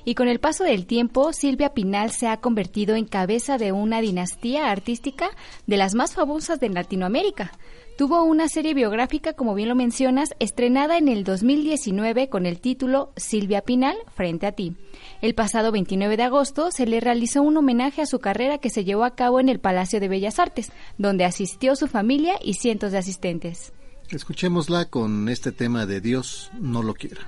Y 0.04 0.16
con 0.16 0.28
el 0.28 0.40
paso 0.40 0.64
del 0.64 0.86
tiempo, 0.86 1.32
Silvia 1.32 1.74
Pinal 1.74 2.12
se 2.12 2.28
ha 2.28 2.38
convertido 2.38 2.96
en 2.96 3.06
cabeza 3.06 3.58
de 3.58 3.72
una 3.72 4.02
dinastía 4.02 4.70
artística 4.70 5.30
de 5.68 5.78
las 5.78 5.96
más 5.96 6.14
famosas 6.14 6.60
de 6.60 6.70
Latinoamérica. 6.70 7.52
Tuvo 8.00 8.24
una 8.24 8.48
serie 8.48 8.74
biográfica, 8.74 9.34
como 9.34 9.56
bien 9.56 9.68
lo 9.68 9.76
mencionas, 9.76 10.30
estrenada 10.40 10.98
en 10.98 11.10
el 11.10 11.26
2019 11.26 12.30
con 12.30 12.46
el 12.46 12.62
título 12.62 13.12
Silvia 13.18 13.60
Pinal, 13.60 13.98
Frente 14.16 14.48
a 14.48 14.54
ti. 14.54 14.78
El 15.22 15.36
pasado 15.36 15.74
29 15.74 16.16
de 16.16 16.24
agosto 16.24 16.72
se 16.72 16.86
le 16.86 17.02
realizó 17.02 17.42
un 17.42 17.58
homenaje 17.58 18.02
a 18.02 18.06
su 18.06 18.20
carrera 18.20 18.60
que 18.60 18.70
se 18.70 18.86
llevó 18.86 19.04
a 19.04 19.16
cabo 19.16 19.42
en 19.42 19.50
el 19.50 19.60
Palacio 19.60 20.00
de 20.00 20.08
Bellas 20.08 20.40
Artes, 20.40 20.72
donde 20.98 21.26
asistió 21.26 21.76
su 21.76 21.88
familia 21.88 22.36
y 22.42 22.54
cientos 22.54 22.94
de 22.94 23.00
asistentes. 23.00 23.74
Escuchémosla 24.10 24.86
con 24.86 25.28
este 25.28 25.52
tema 25.52 25.86
de 25.86 26.00
Dios 26.00 26.52
no 26.58 26.82
lo 26.82 26.94
quiera. 26.94 27.28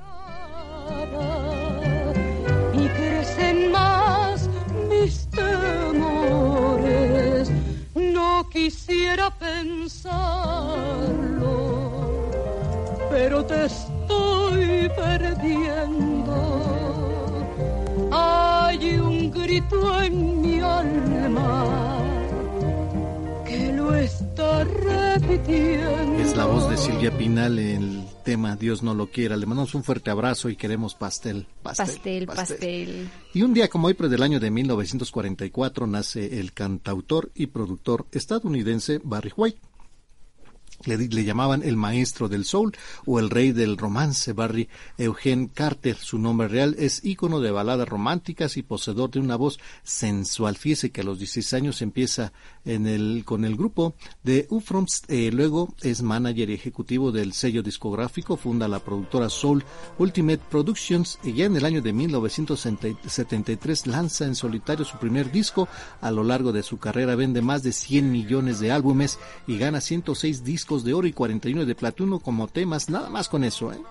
y 2.74 2.88
crecen 2.88 3.72
más 3.74 4.50
mis 4.90 5.28
temores. 5.32 6.21
Quisiera 8.52 9.32
pensarlo, 9.32 10.12
pero 13.10 13.46
te 13.46 13.66
estoy 13.66 14.90
perdiendo. 14.94 16.34
Hay 18.12 19.00
un 19.00 19.32
grito 19.32 20.02
en 20.02 20.42
mi 20.42 20.60
alma 20.60 21.98
que 23.46 23.72
lo 23.72 23.96
está 23.96 24.66
repitiendo. 24.66 26.22
Es 26.22 26.36
la 26.36 26.46
voz 26.46 26.70
de 26.70 26.76
Silvia 26.76 27.18
Pinal 27.18 27.58
en 27.58 28.06
tema 28.24 28.56
Dios 28.56 28.84
no 28.84 28.94
lo 28.94 29.08
quiera. 29.12 29.38
Le 29.38 29.46
mandamos 29.46 29.76
un 29.76 29.84
fuerte 29.84 30.10
abrazo 30.10 30.50
y 30.50 30.56
queremos 30.56 30.96
pastel, 30.96 31.48
pastel, 31.62 31.88
pastel. 31.88 32.26
pastel. 32.26 32.58
pastel. 32.58 33.10
Y 33.34 33.42
un 33.44 33.54
día 33.54 33.68
como 33.68 33.88
hoy, 33.88 33.94
pero 33.94 34.10
del 34.10 34.24
año 34.24 34.40
de 34.40 34.52
1944, 34.52 35.88
nace 35.88 36.40
el 36.40 36.54
cantautor 36.54 37.32
y 37.36 37.48
productor 37.48 38.06
estadounidense 38.12 39.00
Barry 39.04 39.32
White. 39.36 39.71
Le, 40.86 41.24
llamaban 41.24 41.64
el 41.64 41.78
maestro 41.78 42.30
del 42.30 42.46
soul 42.46 42.72
o 43.06 43.20
el 43.20 43.30
rey 43.30 43.52
del 43.52 43.78
romance. 43.78 44.34
Barry 44.34 44.70
Eugene 44.98 45.50
Carter, 45.54 45.98
su 45.98 46.18
nombre 46.18 46.48
real, 46.48 46.76
es 46.80 47.04
ícono 47.04 47.40
de 47.40 47.52
baladas 47.52 47.88
románticas 47.88 48.58
y 48.58 48.64
poseedor 48.64 49.12
de 49.12 49.20
una 49.20 49.36
voz 49.36 49.60
sensual. 49.84 50.58
Fíjese 50.58 50.92
que 50.92 51.02
a 51.02 51.04
los 51.04 51.20
16 51.20 51.54
años 51.54 51.82
empieza 51.82 52.34
en 52.66 52.88
el, 52.88 53.24
con 53.26 53.46
el 53.46 53.56
grupo 53.56 53.96
de 54.24 54.48
Ufroms, 54.50 55.04
eh, 55.08 55.32
luego 55.32 55.74
es 55.82 56.02
manager 56.02 56.50
y 56.50 56.54
ejecutivo 56.54 57.12
del 57.12 57.34
sello 57.34 57.64
discográfico, 57.64 58.38
funda 58.38 58.68
la 58.68 58.80
productora 58.80 59.30
Soul 59.30 59.64
Ultimate 59.98 60.42
Productions 60.50 61.20
y 61.24 61.34
ya 61.34 61.46
en 61.46 61.56
el 61.56 61.66
año 61.66 61.82
de 61.82 61.94
1973 61.94 63.88
lanza 63.88 64.26
en 64.26 64.36
solitario 64.36 64.86
su 64.86 64.98
primer 64.98 65.32
disco. 65.32 65.68
A 66.02 66.12
lo 66.12 66.24
largo 66.24 66.52
de 66.52 66.64
su 66.64 66.78
carrera 66.78 67.16
vende 67.16 67.42
más 67.42 67.64
de 67.64 67.72
100 67.72 68.12
millones 68.12 68.60
de 68.60 68.72
álbumes 68.72 69.20
y 69.48 69.58
gana 69.58 69.82
106 69.82 70.44
discos 70.44 70.71
de 70.80 70.94
oro 70.94 71.08
y 71.08 71.14
41 71.14 71.66
de 71.66 71.76
platino 71.76 72.20
como 72.20 72.48
temas, 72.48 72.90
nada 72.90 73.10
más 73.10 73.28
con 73.30 73.44
eso, 73.44 73.72
¿eh? 73.74 73.82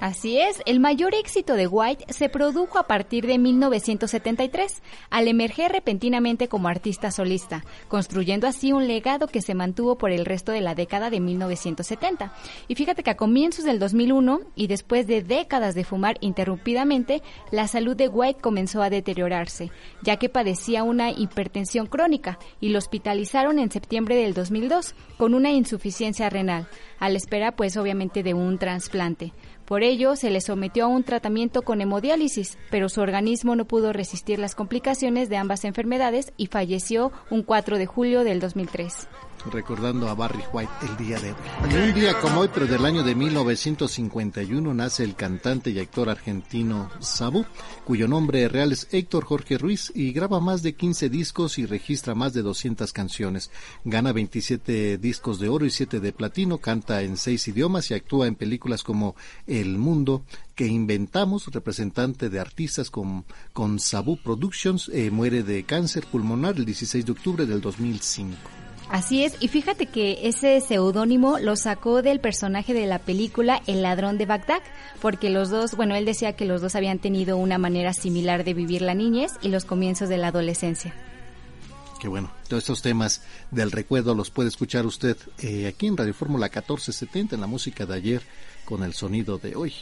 Así 0.00 0.38
es, 0.38 0.62
el 0.64 0.80
mayor 0.80 1.14
éxito 1.14 1.56
de 1.56 1.66
White 1.66 2.06
se 2.08 2.30
produjo 2.30 2.78
a 2.78 2.86
partir 2.86 3.26
de 3.26 3.36
1973, 3.36 4.80
al 5.10 5.28
emerger 5.28 5.72
repentinamente 5.72 6.48
como 6.48 6.68
artista 6.68 7.10
solista, 7.10 7.64
construyendo 7.86 8.46
así 8.46 8.72
un 8.72 8.88
legado 8.88 9.26
que 9.26 9.42
se 9.42 9.54
mantuvo 9.54 9.98
por 9.98 10.10
el 10.10 10.24
resto 10.24 10.52
de 10.52 10.62
la 10.62 10.74
década 10.74 11.10
de 11.10 11.20
1970. 11.20 12.32
Y 12.66 12.76
fíjate 12.76 13.02
que 13.02 13.10
a 13.10 13.18
comienzos 13.18 13.66
del 13.66 13.78
2001 13.78 14.40
y 14.54 14.68
después 14.68 15.06
de 15.06 15.22
décadas 15.22 15.74
de 15.74 15.84
fumar 15.84 16.16
interrumpidamente, 16.22 17.22
la 17.50 17.68
salud 17.68 17.94
de 17.94 18.08
White 18.08 18.40
comenzó 18.40 18.80
a 18.80 18.88
deteriorarse, 18.88 19.70
ya 20.02 20.16
que 20.16 20.30
padecía 20.30 20.82
una 20.82 21.10
hipertensión 21.10 21.86
crónica 21.86 22.38
y 22.58 22.70
lo 22.70 22.78
hospitalizaron 22.78 23.58
en 23.58 23.70
septiembre 23.70 24.16
del 24.16 24.32
2002 24.32 24.94
con 25.18 25.34
una 25.34 25.50
insuficiencia 25.50 26.30
renal, 26.30 26.68
a 26.98 27.10
la 27.10 27.18
espera 27.18 27.52
pues 27.52 27.76
obviamente 27.76 28.22
de 28.22 28.32
un 28.32 28.56
trasplante. 28.56 29.34
Por 29.70 29.84
ello, 29.84 30.16
se 30.16 30.30
le 30.30 30.40
sometió 30.40 30.86
a 30.86 30.88
un 30.88 31.04
tratamiento 31.04 31.62
con 31.62 31.80
hemodiálisis, 31.80 32.58
pero 32.72 32.88
su 32.88 33.00
organismo 33.02 33.54
no 33.54 33.66
pudo 33.66 33.92
resistir 33.92 34.40
las 34.40 34.56
complicaciones 34.56 35.28
de 35.28 35.36
ambas 35.36 35.64
enfermedades 35.64 36.32
y 36.36 36.48
falleció 36.48 37.12
un 37.30 37.44
4 37.44 37.78
de 37.78 37.86
julio 37.86 38.24
del 38.24 38.40
2003 38.40 39.06
recordando 39.46 40.08
a 40.08 40.14
Barry 40.14 40.42
White 40.52 40.72
el 40.82 40.96
día 40.96 41.18
de 41.18 41.32
hoy. 41.32 41.88
Un 41.88 41.94
día 41.94 42.18
como 42.20 42.40
hoy, 42.40 42.50
pero 42.52 42.66
del 42.66 42.84
año 42.84 43.02
de 43.02 43.14
1951, 43.14 44.74
nace 44.74 45.04
el 45.04 45.14
cantante 45.14 45.70
y 45.70 45.78
actor 45.78 46.08
argentino 46.08 46.90
Sabu, 47.00 47.44
cuyo 47.84 48.08
nombre 48.08 48.48
real 48.48 48.72
es 48.72 48.88
Héctor 48.90 49.24
Jorge 49.24 49.56
Ruiz 49.58 49.92
y 49.94 50.12
graba 50.12 50.40
más 50.40 50.62
de 50.62 50.74
15 50.74 51.08
discos 51.08 51.58
y 51.58 51.66
registra 51.66 52.14
más 52.14 52.32
de 52.32 52.42
200 52.42 52.92
canciones. 52.92 53.50
Gana 53.84 54.12
27 54.12 54.98
discos 54.98 55.40
de 55.40 55.48
oro 55.48 55.64
y 55.64 55.70
7 55.70 56.00
de 56.00 56.12
platino, 56.12 56.58
canta 56.58 57.02
en 57.02 57.16
6 57.16 57.48
idiomas 57.48 57.90
y 57.90 57.94
actúa 57.94 58.26
en 58.26 58.34
películas 58.34 58.82
como 58.82 59.14
El 59.46 59.78
Mundo, 59.78 60.24
que 60.54 60.66
inventamos, 60.66 61.46
representante 61.46 62.28
de 62.28 62.40
artistas 62.40 62.90
con, 62.90 63.24
con 63.52 63.78
Sabu 63.78 64.18
Productions, 64.18 64.90
eh, 64.92 65.10
muere 65.10 65.42
de 65.42 65.64
cáncer 65.64 66.06
pulmonar 66.06 66.56
el 66.56 66.64
16 66.64 67.06
de 67.06 67.12
octubre 67.12 67.46
del 67.46 67.60
2005. 67.60 68.59
Así 68.90 69.22
es, 69.22 69.36
y 69.38 69.46
fíjate 69.46 69.86
que 69.86 70.28
ese 70.28 70.60
seudónimo 70.60 71.38
lo 71.38 71.54
sacó 71.54 72.02
del 72.02 72.18
personaje 72.18 72.74
de 72.74 72.86
la 72.86 72.98
película 72.98 73.62
El 73.68 73.82
ladrón 73.82 74.18
de 74.18 74.26
Bagdad, 74.26 74.62
porque 75.00 75.30
los 75.30 75.48
dos, 75.48 75.76
bueno, 75.76 75.94
él 75.94 76.04
decía 76.04 76.34
que 76.34 76.44
los 76.44 76.60
dos 76.60 76.74
habían 76.74 76.98
tenido 76.98 77.36
una 77.36 77.56
manera 77.56 77.92
similar 77.92 78.42
de 78.42 78.52
vivir 78.52 78.82
la 78.82 78.94
niñez 78.94 79.30
y 79.42 79.48
los 79.48 79.64
comienzos 79.64 80.08
de 80.08 80.18
la 80.18 80.28
adolescencia. 80.28 80.92
Qué 82.00 82.08
bueno, 82.08 82.32
todos 82.48 82.64
estos 82.64 82.82
temas 82.82 83.22
del 83.52 83.70
recuerdo 83.70 84.12
los 84.16 84.30
puede 84.30 84.48
escuchar 84.48 84.84
usted 84.86 85.16
eh, 85.38 85.68
aquí 85.68 85.86
en 85.86 85.96
Radio 85.96 86.12
Fórmula 86.14 86.46
1470 86.46 87.36
en 87.36 87.40
la 87.42 87.46
música 87.46 87.86
de 87.86 87.94
ayer 87.94 88.22
con 88.64 88.82
el 88.82 88.94
sonido 88.94 89.38
de 89.38 89.54
hoy. 89.54 89.72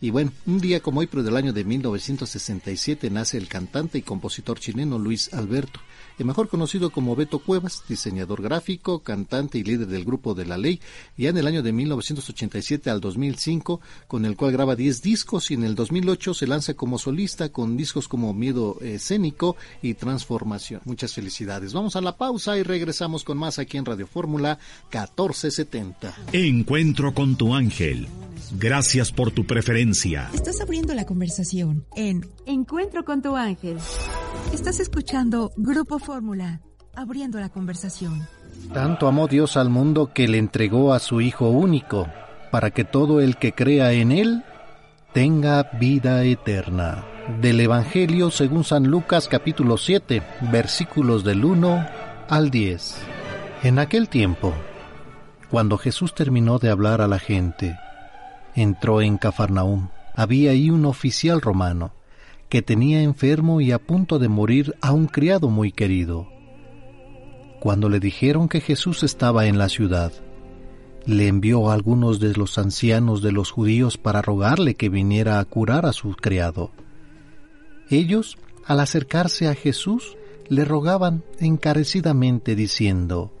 Y 0.00 0.10
bueno, 0.10 0.30
un 0.44 0.60
día 0.60 0.80
como 0.80 1.00
hoy, 1.00 1.06
pero 1.06 1.22
del 1.22 1.36
año 1.36 1.54
de 1.54 1.64
1967, 1.64 3.08
nace 3.10 3.38
el 3.38 3.48
cantante 3.48 3.96
y 3.96 4.02
compositor 4.02 4.60
chileno 4.60 4.98
Luis 4.98 5.32
Alberto 5.32 5.80
mejor 6.24 6.48
conocido 6.48 6.90
como 6.90 7.16
Beto 7.16 7.38
Cuevas, 7.38 7.82
diseñador 7.88 8.42
gráfico, 8.42 9.00
cantante 9.00 9.58
y 9.58 9.64
líder 9.64 9.86
del 9.86 10.04
grupo 10.04 10.34
de 10.34 10.46
La 10.46 10.58
Ley, 10.58 10.80
ya 11.16 11.30
en 11.30 11.38
el 11.38 11.46
año 11.46 11.62
de 11.62 11.72
1987 11.72 12.90
al 12.90 13.00
2005, 13.00 13.80
con 14.06 14.24
el 14.24 14.36
cual 14.36 14.52
graba 14.52 14.76
10 14.76 15.02
discos 15.02 15.50
y 15.50 15.54
en 15.54 15.64
el 15.64 15.74
2008 15.74 16.34
se 16.34 16.46
lanza 16.46 16.74
como 16.74 16.98
solista 16.98 17.50
con 17.50 17.76
discos 17.76 18.08
como 18.08 18.34
Miedo 18.34 18.78
Escénico 18.80 19.56
y 19.82 19.94
Transformación. 19.94 20.80
Muchas 20.84 21.14
felicidades. 21.14 21.72
Vamos 21.72 21.96
a 21.96 22.00
la 22.00 22.16
pausa 22.16 22.58
y 22.58 22.62
regresamos 22.62 23.24
con 23.24 23.38
más 23.38 23.58
aquí 23.58 23.76
en 23.76 23.84
Radio 23.84 24.06
Fórmula 24.06 24.58
1470. 24.92 26.14
Encuentro 26.32 27.14
con 27.14 27.36
tu 27.36 27.54
ángel. 27.54 28.08
Gracias 28.52 29.12
por 29.12 29.30
tu 29.30 29.44
preferencia. 29.44 30.30
Estás 30.32 30.60
abriendo 30.60 30.94
la 30.94 31.04
conversación 31.04 31.84
en 31.94 32.26
Encuentro 32.46 33.04
con 33.04 33.20
tu 33.22 33.36
ángel. 33.36 33.78
Estás 34.52 34.80
escuchando 34.80 35.52
Grupo 35.56 35.98
Fórmula, 36.08 36.62
abriendo 36.96 37.38
la 37.38 37.50
conversación. 37.50 38.26
Tanto 38.72 39.08
amó 39.08 39.28
Dios 39.28 39.58
al 39.58 39.68
mundo 39.68 40.14
que 40.14 40.26
le 40.26 40.38
entregó 40.38 40.94
a 40.94 41.00
su 41.00 41.20
Hijo 41.20 41.50
único, 41.50 42.08
para 42.50 42.70
que 42.70 42.84
todo 42.84 43.20
el 43.20 43.36
que 43.36 43.52
crea 43.52 43.92
en 43.92 44.10
Él 44.12 44.42
tenga 45.12 45.64
vida 45.78 46.24
eterna. 46.24 47.04
Del 47.42 47.60
Evangelio 47.60 48.30
según 48.30 48.64
San 48.64 48.84
Lucas 48.84 49.28
capítulo 49.28 49.76
7, 49.76 50.22
versículos 50.50 51.24
del 51.24 51.44
1 51.44 51.86
al 52.30 52.50
10. 52.50 53.02
En 53.64 53.78
aquel 53.78 54.08
tiempo, 54.08 54.54
cuando 55.50 55.76
Jesús 55.76 56.14
terminó 56.14 56.58
de 56.58 56.70
hablar 56.70 57.02
a 57.02 57.06
la 57.06 57.18
gente, 57.18 57.78
entró 58.54 59.02
en 59.02 59.18
Cafarnaúm. 59.18 59.90
Había 60.14 60.52
ahí 60.52 60.70
un 60.70 60.86
oficial 60.86 61.42
romano 61.42 61.97
que 62.48 62.62
tenía 62.62 63.02
enfermo 63.02 63.60
y 63.60 63.72
a 63.72 63.78
punto 63.78 64.18
de 64.18 64.28
morir 64.28 64.74
a 64.80 64.92
un 64.92 65.06
criado 65.06 65.48
muy 65.48 65.72
querido. 65.72 66.28
Cuando 67.60 67.88
le 67.88 68.00
dijeron 68.00 68.48
que 68.48 68.60
Jesús 68.60 69.02
estaba 69.02 69.46
en 69.46 69.58
la 69.58 69.68
ciudad, 69.68 70.12
le 71.04 71.26
envió 71.26 71.70
a 71.70 71.74
algunos 71.74 72.20
de 72.20 72.34
los 72.34 72.58
ancianos 72.58 73.22
de 73.22 73.32
los 73.32 73.50
judíos 73.50 73.98
para 73.98 74.22
rogarle 74.22 74.74
que 74.74 74.88
viniera 74.88 75.40
a 75.40 75.44
curar 75.44 75.86
a 75.86 75.92
su 75.92 76.12
criado. 76.12 76.70
Ellos, 77.90 78.38
al 78.66 78.80
acercarse 78.80 79.48
a 79.48 79.54
Jesús, 79.54 80.16
le 80.48 80.64
rogaban 80.64 81.24
encarecidamente 81.40 82.54
diciendo, 82.54 83.32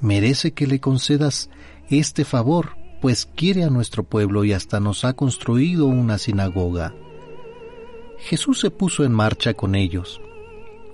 Merece 0.00 0.52
que 0.52 0.66
le 0.66 0.80
concedas 0.80 1.48
este 1.88 2.24
favor, 2.24 2.76
pues 3.00 3.26
quiere 3.26 3.64
a 3.64 3.70
nuestro 3.70 4.04
pueblo 4.04 4.44
y 4.44 4.52
hasta 4.52 4.78
nos 4.78 5.04
ha 5.04 5.14
construido 5.14 5.86
una 5.86 6.18
sinagoga. 6.18 6.94
Jesús 8.22 8.60
se 8.60 8.70
puso 8.70 9.04
en 9.04 9.12
marcha 9.12 9.54
con 9.54 9.74
ellos. 9.74 10.20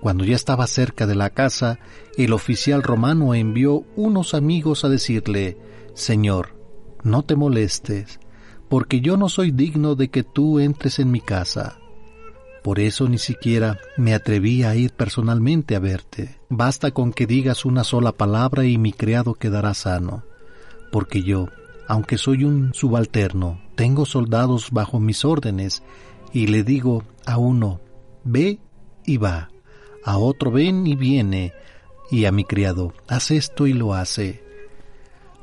Cuando 0.01 0.25
ya 0.25 0.35
estaba 0.35 0.67
cerca 0.67 1.07
de 1.07 1.15
la 1.15 1.31
casa, 1.31 1.79
el 2.17 2.33
oficial 2.33 2.83
romano 2.83 3.35
envió 3.35 3.85
unos 3.97 4.33
amigos 4.33 4.85
a 4.85 4.89
decirle, 4.89 5.59
Señor, 5.95 6.57
no 7.03 7.25
te 7.25 7.37
molestes, 7.37 8.19
porque 8.69 9.01
yo 9.01 9.17
no 9.17 9.29
soy 9.29 9.51
digno 9.51 9.95
de 9.95 10.09
que 10.09 10.23
tú 10.23 10.59
entres 10.59 10.99
en 11.01 11.11
mi 11.11 11.21
casa. 11.21 11.79
Por 12.63 12.81
eso 12.81 13.09
ni 13.09 13.19
siquiera 13.19 13.79
me 13.97 14.15
atreví 14.15 14.63
a 14.63 14.75
ir 14.75 14.93
personalmente 14.93 15.77
a 15.77 15.81
verte. 15.81 16.41
Basta 16.49 16.93
con 16.93 17.13
que 17.13 17.27
digas 17.27 17.65
una 17.65 17.85
sola 17.85 18.13
palabra 18.13 18.65
y 18.65 18.79
mi 18.79 18.93
criado 18.93 19.35
quedará 19.35 19.75
sano. 19.75 20.25
Porque 20.91 21.23
yo, 21.23 21.49
aunque 21.87 22.19
soy 22.19 22.45
un 22.45 22.73
subalterno, 22.75 23.61
tengo 23.75 24.07
soldados 24.07 24.71
bajo 24.71 24.99
mis 24.99 25.25
órdenes 25.25 25.83
y 26.33 26.47
le 26.47 26.63
digo 26.63 27.05
a 27.27 27.39
uno, 27.39 27.81
ve 28.25 28.59
y 29.05 29.17
va, 29.17 29.51
a 30.05 30.19
otro 30.19 30.51
ven 30.51 30.87
y 30.87 30.95
viene, 30.95 31.53
y 32.11 32.25
a 32.25 32.33
mi 32.33 32.45
criado, 32.45 32.95
haz 33.07 33.31
esto 33.31 33.67
y 33.67 33.73
lo 33.73 33.95
hace. 33.95 34.43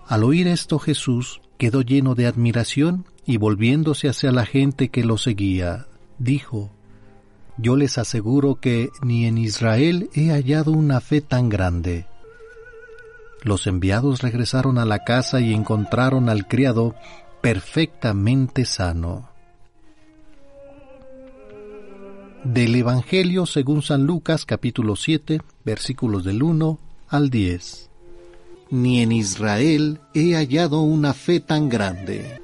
Al 0.08 0.24
oír 0.24 0.48
esto 0.48 0.80
Jesús 0.80 1.42
quedó 1.58 1.82
lleno 1.82 2.16
de 2.16 2.28
admiración 2.28 3.06
y 3.26 3.38
volviéndose 3.38 4.08
hacia 4.08 4.32
la 4.32 4.46
gente 4.46 4.90
que 4.90 5.04
lo 5.04 5.18
seguía, 5.18 5.88
dijo, 6.20 6.72
Yo 7.58 7.76
les 7.76 7.98
aseguro 7.98 8.56
que 8.56 8.90
ni 9.02 9.26
en 9.26 9.38
Israel 9.38 10.10
he 10.14 10.30
hallado 10.30 10.72
una 10.72 11.02
fe 11.02 11.22
tan 11.22 11.50
grande. 11.50 12.08
Los 13.42 13.68
enviados 13.68 14.22
regresaron 14.22 14.78
a 14.78 14.86
la 14.86 15.04
casa 15.04 15.40
y 15.40 15.54
encontraron 15.54 16.30
al 16.30 16.48
criado 16.48 16.96
perfectamente 17.42 18.66
sano. 18.66 19.35
Del 22.46 22.76
Evangelio 22.76 23.48
según 23.48 23.82
San 23.82 24.06
Lucas 24.06 24.46
capítulo 24.46 24.96
7 24.96 25.42
versículos 25.64 26.24
del 26.24 26.44
1 26.44 26.78
al 27.08 27.32
10. 27.32 27.90
ni 28.70 29.02
en 29.02 29.12
Israel 29.12 30.00
he 30.14 30.36
hallado 30.36 30.82
una 30.82 31.16
fe 31.16 31.40
tan 31.40 31.70
grande. 31.70 32.40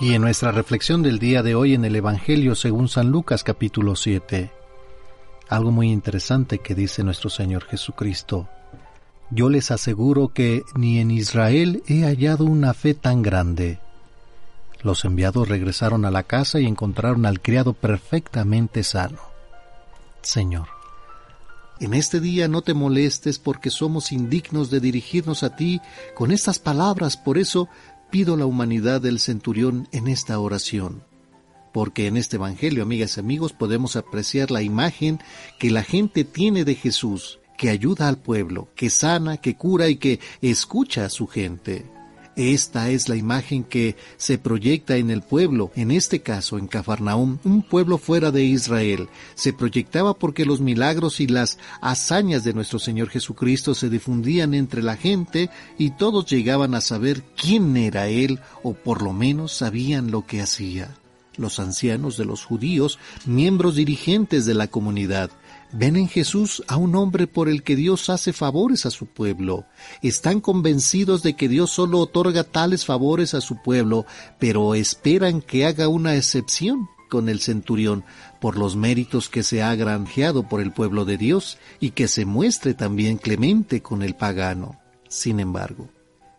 Y 0.00 0.14
en 0.14 0.22
nuestra 0.22 0.50
reflexión 0.50 1.04
del 1.04 1.20
día 1.20 1.44
de 1.44 1.54
hoy 1.54 1.74
en 1.74 1.84
el 1.84 1.94
Evangelio 1.94 2.56
según 2.56 2.88
San 2.88 3.12
Lucas 3.12 3.44
capítulo 3.44 3.94
7, 3.94 4.50
algo 5.48 5.70
muy 5.70 5.92
interesante 5.92 6.58
que 6.58 6.74
dice 6.74 7.04
nuestro 7.04 7.30
Señor 7.30 7.66
Jesucristo. 7.66 8.48
Yo 9.30 9.48
les 9.48 9.70
aseguro 9.70 10.32
que 10.34 10.64
ni 10.74 10.98
en 10.98 11.12
Israel 11.12 11.84
he 11.86 12.02
hallado 12.02 12.46
una 12.46 12.74
fe 12.74 12.94
tan 12.94 13.22
grande. 13.22 13.78
Los 14.82 15.04
enviados 15.04 15.48
regresaron 15.48 16.04
a 16.04 16.10
la 16.10 16.24
casa 16.24 16.60
y 16.60 16.66
encontraron 16.66 17.24
al 17.26 17.40
criado 17.40 17.72
perfectamente 17.72 18.82
sano. 18.82 19.18
Señor, 20.22 20.66
en 21.80 21.94
este 21.94 22.20
día 22.20 22.48
no 22.48 22.62
te 22.62 22.74
molestes 22.74 23.38
porque 23.38 23.70
somos 23.70 24.12
indignos 24.12 24.70
de 24.70 24.80
dirigirnos 24.80 25.42
a 25.42 25.56
ti 25.56 25.80
con 26.14 26.30
estas 26.30 26.58
palabras, 26.58 27.16
por 27.16 27.38
eso 27.38 27.68
pido 28.10 28.36
la 28.36 28.46
humanidad 28.46 29.00
del 29.00 29.18
centurión 29.20 29.88
en 29.90 30.06
esta 30.06 30.38
oración. 30.38 31.02
Porque 31.72 32.06
en 32.06 32.16
este 32.16 32.36
Evangelio, 32.36 32.82
amigas 32.82 33.16
y 33.16 33.20
amigos, 33.20 33.52
podemos 33.52 33.96
apreciar 33.96 34.50
la 34.50 34.62
imagen 34.62 35.18
que 35.58 35.70
la 35.70 35.82
gente 35.82 36.24
tiene 36.24 36.64
de 36.64 36.74
Jesús, 36.74 37.40
que 37.56 37.70
ayuda 37.70 38.08
al 38.08 38.18
pueblo, 38.18 38.68
que 38.76 38.90
sana, 38.90 39.38
que 39.38 39.56
cura 39.56 39.88
y 39.88 39.96
que 39.96 40.20
escucha 40.42 41.06
a 41.06 41.10
su 41.10 41.26
gente. 41.26 41.86
Esta 42.34 42.88
es 42.88 43.10
la 43.10 43.16
imagen 43.16 43.62
que 43.62 43.94
se 44.16 44.38
proyecta 44.38 44.96
en 44.96 45.10
el 45.10 45.20
pueblo, 45.20 45.70
en 45.76 45.90
este 45.90 46.22
caso 46.22 46.56
en 46.56 46.66
Cafarnaúm, 46.66 47.38
un 47.44 47.62
pueblo 47.62 47.98
fuera 47.98 48.30
de 48.30 48.42
Israel. 48.42 49.08
Se 49.34 49.52
proyectaba 49.52 50.14
porque 50.14 50.46
los 50.46 50.60
milagros 50.60 51.20
y 51.20 51.26
las 51.26 51.58
hazañas 51.82 52.42
de 52.42 52.54
nuestro 52.54 52.78
Señor 52.78 53.10
Jesucristo 53.10 53.74
se 53.74 53.90
difundían 53.90 54.54
entre 54.54 54.82
la 54.82 54.96
gente 54.96 55.50
y 55.76 55.90
todos 55.90 56.24
llegaban 56.24 56.74
a 56.74 56.80
saber 56.80 57.22
quién 57.36 57.76
era 57.76 58.08
Él 58.08 58.40
o 58.62 58.72
por 58.72 59.02
lo 59.02 59.12
menos 59.12 59.52
sabían 59.52 60.10
lo 60.10 60.24
que 60.24 60.40
hacía. 60.40 60.96
Los 61.36 61.58
ancianos 61.60 62.16
de 62.16 62.24
los 62.24 62.44
judíos, 62.44 62.98
miembros 63.26 63.74
dirigentes 63.74 64.46
de 64.46 64.54
la 64.54 64.68
comunidad, 64.68 65.30
Ven 65.72 65.96
en 65.96 66.06
Jesús 66.06 66.62
a 66.68 66.76
un 66.76 66.94
hombre 66.94 67.26
por 67.26 67.48
el 67.48 67.62
que 67.62 67.76
Dios 67.76 68.10
hace 68.10 68.34
favores 68.34 68.84
a 68.84 68.90
su 68.90 69.06
pueblo. 69.06 69.64
Están 70.02 70.40
convencidos 70.40 71.22
de 71.22 71.34
que 71.34 71.48
Dios 71.48 71.70
solo 71.70 71.98
otorga 71.98 72.44
tales 72.44 72.84
favores 72.84 73.32
a 73.32 73.40
su 73.40 73.62
pueblo, 73.62 74.04
pero 74.38 74.74
esperan 74.74 75.40
que 75.40 75.64
haga 75.64 75.88
una 75.88 76.14
excepción 76.14 76.88
con 77.08 77.30
el 77.30 77.40
centurión 77.40 78.04
por 78.38 78.58
los 78.58 78.76
méritos 78.76 79.30
que 79.30 79.42
se 79.42 79.62
ha 79.62 79.74
granjeado 79.74 80.46
por 80.46 80.60
el 80.60 80.72
pueblo 80.72 81.06
de 81.06 81.16
Dios 81.16 81.56
y 81.80 81.90
que 81.90 82.06
se 82.06 82.26
muestre 82.26 82.74
también 82.74 83.16
clemente 83.16 83.80
con 83.80 84.02
el 84.02 84.14
pagano. 84.14 84.78
Sin 85.08 85.40
embargo, 85.40 85.88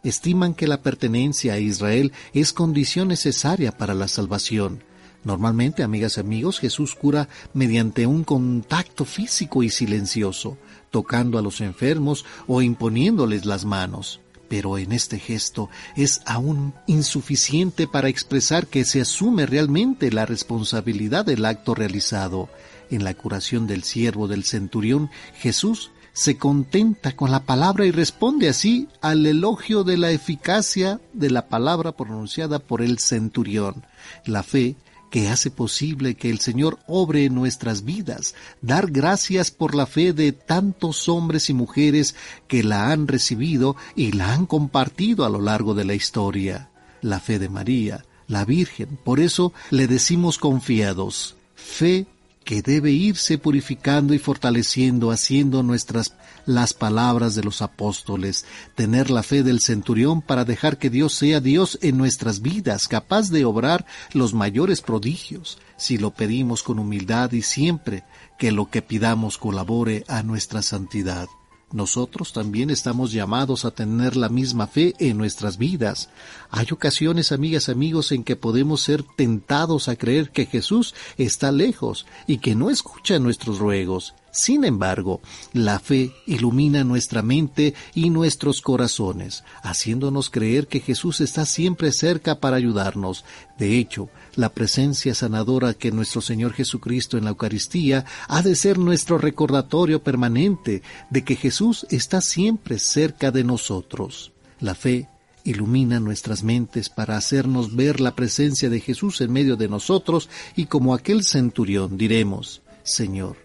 estiman 0.03 0.53
que 0.53 0.68
la 0.68 0.84
pertenencia 0.84 1.53
a 1.53 1.60
Israel 1.60 2.11
es 2.34 2.53
condición 2.53 3.07
necesaria 3.07 3.72
para 3.72 3.95
la 3.95 4.07
salvación 4.07 4.84
Normalmente, 5.23 5.83
amigas 5.83 6.17
y 6.17 6.19
amigos, 6.19 6.59
Jesús 6.59 6.95
cura 6.95 7.29
mediante 7.53 8.05
un 8.05 8.23
contacto 8.23 9.05
físico 9.05 9.63
y 9.63 9.69
silencioso, 9.69 10.57
tocando 10.91 11.37
a 11.37 11.41
los 11.41 11.61
enfermos 11.61 12.25
o 12.47 12.61
imponiéndoles 12.61 13.45
las 13.45 13.63
manos. 13.63 14.19
Pero 14.49 14.77
en 14.77 14.91
este 14.91 15.19
gesto 15.19 15.69
es 15.95 16.21
aún 16.25 16.73
insuficiente 16.85 17.87
para 17.87 18.09
expresar 18.09 18.67
que 18.67 18.83
se 18.85 19.01
asume 19.01 19.45
realmente 19.45 20.11
la 20.11 20.25
responsabilidad 20.25 21.25
del 21.25 21.45
acto 21.45 21.73
realizado. 21.73 22.49
En 22.91 23.03
la 23.03 23.13
curación 23.13 23.65
del 23.65 23.83
siervo 23.83 24.27
del 24.27 24.43
centurión, 24.43 25.09
Jesús 25.39 25.91
se 26.11 26.37
contenta 26.37 27.15
con 27.15 27.31
la 27.31 27.39
palabra 27.39 27.85
y 27.85 27.91
responde 27.91 28.47
así 28.47 28.87
al 29.01 29.25
elogio 29.25 29.83
de 29.83 29.97
la 29.97 30.11
eficacia 30.11 31.01
de 31.13 31.31
la 31.31 31.47
palabra 31.47 31.93
pronunciada 31.93 32.59
por 32.59 32.83
el 32.83 32.99
centurión. 32.99 33.83
La 34.25 34.43
fe 34.43 34.75
que 35.14 35.30
hace 35.30 35.52
posible 35.52 36.15
que 36.15 36.31
el 36.31 36.40
Señor 36.40 36.80
obre 36.88 37.26
en 37.26 37.35
nuestras 37.35 37.85
vidas, 37.85 38.34
dar 38.64 38.90
gracias 38.90 39.52
por 39.52 39.76
la 39.76 39.85
fe 39.85 40.11
de 40.11 40.31
tantos 40.31 41.07
hombres 41.07 41.52
y 41.52 41.53
mujeres 41.53 42.15
que 42.48 42.64
la 42.64 42.90
han 42.90 43.07
recibido 43.07 43.76
y 43.95 44.14
la 44.14 44.34
han 44.34 44.48
compartido 44.48 45.23
a 45.23 45.30
lo 45.30 45.40
largo 45.40 45.76
de 45.76 45.85
la 45.85 45.94
historia. 45.94 46.72
La 47.03 47.19
fe 47.19 47.38
de 47.38 47.48
María, 47.48 48.03
la 48.26 48.44
Virgen, 48.44 48.98
por 49.03 49.19
eso 49.19 49.53
le 49.69 49.85
decimos 49.85 50.40
confiados, 50.40 51.35
fe 51.53 52.07
que 52.44 52.61
debe 52.61 52.91
irse 52.91 53.38
purificando 53.38 54.14
y 54.14 54.20
fortaleciendo, 54.20 55.11
haciendo 55.11 55.64
nuestras 55.64 56.14
las 56.45 56.74
palabras 56.74 57.36
de 57.36 57.44
los 57.44 57.61
apóstoles, 57.61 58.45
tener 58.76 59.10
la 59.10 59.24
fe 59.24 59.44
del 59.44 59.61
centurión 59.61 60.22
para 60.22 60.44
dejar 60.45 60.78
que 60.78 60.90
Dios 60.90 61.14
sea 61.14 61.40
Dios 61.40 61.80
en 61.82 61.98
nuestras 61.98 62.41
vidas, 62.41 62.88
capaz 62.88 63.30
de 63.30 63.45
obrar 63.45 63.86
los 64.14 64.34
mayores 64.34 64.82
prodigios, 64.82 65.57
si 65.78 65.98
lo 65.98 66.11
pedimos 66.11 66.64
con 66.64 66.80
humildad 66.80 67.32
y 67.32 67.41
siempre 67.41 68.03
que 68.38 68.52
lo 68.52 68.70
que 68.70 68.82
pidamos 68.82 69.38
colabore 69.38 70.03
a 70.07 70.24
nuestra 70.24 70.61
santidad 70.61 71.28
nosotros 71.73 72.33
también 72.33 72.69
estamos 72.69 73.11
llamados 73.11 73.65
a 73.65 73.71
tener 73.71 74.15
la 74.15 74.29
misma 74.29 74.67
fe 74.67 74.93
en 74.99 75.17
nuestras 75.17 75.57
vidas. 75.57 76.09
Hay 76.51 76.67
ocasiones, 76.71 77.31
amigas, 77.31 77.67
amigos, 77.67 78.11
en 78.11 78.23
que 78.23 78.35
podemos 78.35 78.81
ser 78.81 79.03
tentados 79.17 79.89
a 79.89 79.95
creer 79.95 80.29
que 80.29 80.45
Jesús 80.45 80.93
está 81.17 81.51
lejos 81.51 82.05
y 82.27 82.37
que 82.37 82.53
no 82.53 82.69
escucha 82.69 83.17
nuestros 83.17 83.57
ruegos. 83.57 84.13
Sin 84.31 84.65
embargo, 84.65 85.21
la 85.51 85.79
fe 85.79 86.11
ilumina 86.25 86.83
nuestra 86.83 87.21
mente 87.21 87.75
y 87.93 88.09
nuestros 88.09 88.61
corazones, 88.61 89.43
haciéndonos 89.61 90.29
creer 90.29 90.67
que 90.67 90.79
Jesús 90.79 91.21
está 91.21 91.45
siempre 91.45 91.91
cerca 91.91 92.39
para 92.39 92.57
ayudarnos. 92.57 93.25
De 93.59 93.77
hecho, 93.77 94.09
la 94.35 94.49
presencia 94.49 95.14
sanadora 95.14 95.73
que 95.73 95.91
nuestro 95.91 96.22
Señor 96.22 96.53
Jesucristo 96.53 97.18
en 97.18 97.26
la 97.26 97.31
Eucaristía 97.31 98.05
ha 98.27 98.41
de 98.41 98.55
ser 98.55 98.77
nuestro 98.77 99.18
recordatorio 99.18 100.03
permanente 100.03 100.81
de 101.10 101.23
que 101.23 101.35
Jesús 101.35 101.85
está 101.89 102.22
siempre 102.22 102.80
cerca 102.80 103.31
de 103.31 103.43
nosotros. 103.43 104.31
La 104.60 104.76
fe 104.76 105.10
ilumina 105.43 105.99
nuestras 105.99 106.43
mentes 106.43 106.89
para 106.89 107.18
hacernos 107.18 107.76
ver 107.76 107.99
la 107.99 108.15
presencia 108.15 108.69
de 108.69 108.80
Jesús 108.80 109.19
en 109.22 109.31
medio 109.31 109.55
de 109.55 109.68
nosotros 109.68 110.30
y 110.55 110.65
como 110.65 110.93
aquel 110.93 111.23
centurión 111.23 111.97
diremos, 111.97 112.61
Señor, 112.84 113.43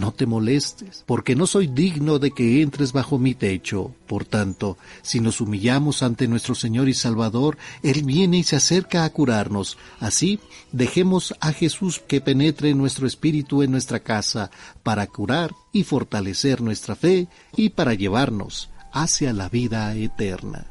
no 0.00 0.12
te 0.12 0.26
molestes, 0.26 1.04
porque 1.06 1.36
no 1.36 1.46
soy 1.46 1.66
digno 1.66 2.18
de 2.18 2.30
que 2.30 2.62
entres 2.62 2.92
bajo 2.92 3.18
mi 3.18 3.34
techo. 3.34 3.94
Por 4.06 4.24
tanto, 4.24 4.78
si 5.02 5.20
nos 5.20 5.40
humillamos 5.40 6.02
ante 6.02 6.26
nuestro 6.26 6.54
Señor 6.54 6.88
y 6.88 6.94
Salvador, 6.94 7.58
Él 7.82 8.02
viene 8.02 8.38
y 8.38 8.42
se 8.42 8.56
acerca 8.56 9.04
a 9.04 9.10
curarnos. 9.10 9.76
Así, 10.00 10.40
dejemos 10.72 11.34
a 11.40 11.52
Jesús 11.52 12.00
que 12.00 12.20
penetre 12.20 12.74
nuestro 12.74 13.06
espíritu 13.06 13.62
en 13.62 13.70
nuestra 13.70 14.00
casa, 14.00 14.50
para 14.82 15.06
curar 15.06 15.52
y 15.72 15.84
fortalecer 15.84 16.62
nuestra 16.62 16.96
fe 16.96 17.28
y 17.54 17.68
para 17.68 17.94
llevarnos 17.94 18.70
hacia 18.92 19.32
la 19.32 19.48
vida 19.48 19.94
eterna. 19.94 20.66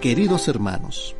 Queridos 0.00 0.48
hermanos, 0.48 1.14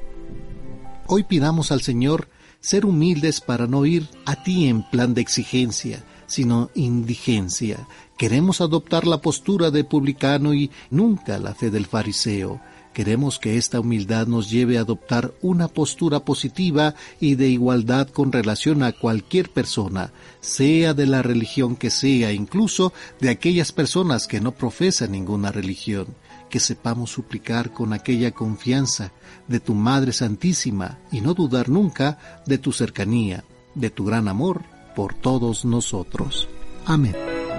hoy 1.06 1.24
pidamos 1.24 1.72
al 1.72 1.82
Señor 1.82 2.28
ser 2.60 2.86
humildes 2.86 3.40
para 3.40 3.66
no 3.66 3.84
ir 3.84 4.08
a 4.24 4.42
ti 4.42 4.68
en 4.68 4.88
plan 4.88 5.14
de 5.14 5.20
exigencia, 5.20 6.04
sino 6.32 6.70
indigencia. 6.74 7.86
Queremos 8.16 8.62
adoptar 8.62 9.06
la 9.06 9.20
postura 9.20 9.70
de 9.70 9.84
publicano 9.84 10.54
y 10.54 10.70
nunca 10.90 11.38
la 11.38 11.54
fe 11.54 11.70
del 11.70 11.84
fariseo. 11.84 12.59
Queremos 12.94 13.38
que 13.38 13.59
esta 13.59 13.80
humildad 13.80 14.26
nos 14.26 14.50
lleve 14.50 14.78
a 14.78 14.82
adoptar 14.82 15.34
una 15.42 15.68
postura 15.68 16.20
positiva 16.20 16.94
y 17.20 17.34
de 17.34 17.48
igualdad 17.48 18.09
con 18.09 18.32
relación 18.32 18.82
a 18.82 18.92
cualquier 18.92 19.50
persona, 19.50 20.12
sea 20.40 20.94
de 20.94 21.06
la 21.06 21.22
religión 21.22 21.76
que 21.76 21.90
sea, 21.90 22.32
incluso 22.32 22.94
de 23.20 23.28
aquellas 23.28 23.72
personas 23.72 24.26
que 24.26 24.40
no 24.40 24.52
profesan 24.52 25.12
ninguna 25.12 25.52
religión. 25.52 26.06
Que 26.48 26.60
sepamos 26.60 27.10
suplicar 27.10 27.72
con 27.72 27.92
aquella 27.92 28.30
confianza 28.30 29.12
de 29.48 29.60
tu 29.60 29.74
Madre 29.74 30.12
Santísima 30.12 30.98
y 31.10 31.20
no 31.20 31.34
dudar 31.34 31.68
nunca 31.68 32.42
de 32.46 32.56
tu 32.56 32.72
cercanía, 32.72 33.44
de 33.74 33.90
tu 33.90 34.04
gran 34.04 34.28
amor 34.28 34.72
por 34.94 35.14
todos 35.14 35.64
nosotros. 35.64 36.48
Amén. 36.86 37.16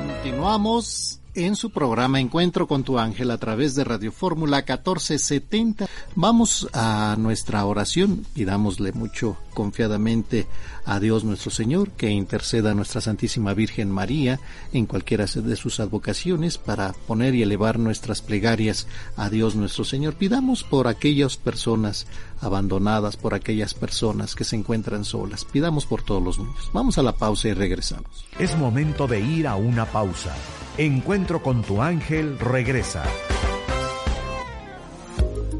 Continuamos 0.07 1.19
en 1.35 1.55
su 1.55 1.71
programa 1.71 2.19
Encuentro 2.19 2.67
con 2.67 2.83
tu 2.83 2.99
ángel 2.99 3.31
a 3.31 3.37
través 3.37 3.75
de 3.75 3.83
Radio 3.83 4.11
Fórmula 4.11 4.57
1470. 4.57 5.87
Vamos 6.15 6.67
a 6.73 7.15
nuestra 7.17 7.65
oración, 7.65 8.25
pidámosle 8.33 8.91
mucho 8.91 9.37
confiadamente 9.53 10.47
a 10.85 10.99
Dios 10.99 11.23
nuestro 11.23 11.51
Señor, 11.51 11.91
que 11.91 12.09
interceda 12.09 12.71
a 12.71 12.73
nuestra 12.73 13.01
Santísima 13.01 13.53
Virgen 13.53 13.89
María 13.89 14.39
en 14.71 14.85
cualquiera 14.85 15.25
de 15.25 15.55
sus 15.55 15.79
advocaciones 15.79 16.57
para 16.57 16.93
poner 16.93 17.35
y 17.35 17.43
elevar 17.43 17.79
nuestras 17.79 18.21
plegarias 18.21 18.87
a 19.15 19.29
Dios 19.29 19.55
nuestro 19.55 19.83
Señor. 19.83 20.15
Pidamos 20.15 20.63
por 20.63 20.87
aquellas 20.87 21.37
personas 21.37 22.07
abandonadas, 22.41 23.17
por 23.17 23.33
aquellas 23.33 23.73
personas 23.73 24.35
que 24.35 24.43
se 24.43 24.55
encuentran 24.55 25.05
solas. 25.05 25.45
Pidamos 25.45 25.85
por 25.85 26.03
todos 26.03 26.21
los 26.21 26.39
niños. 26.39 26.69
Vamos 26.73 26.97
a 26.97 27.03
la 27.03 27.15
pausa 27.15 27.47
y 27.49 27.53
regresamos. 27.53 28.25
Es 28.37 28.57
momento 28.57 29.07
de 29.07 29.21
ir 29.21 29.47
a 29.47 29.55
una 29.55 29.85
pausa. 29.85 30.35
Encuentro 30.77 31.41
con 31.41 31.61
tu 31.63 31.81
ángel 31.81 32.37
regresa. 32.39 33.03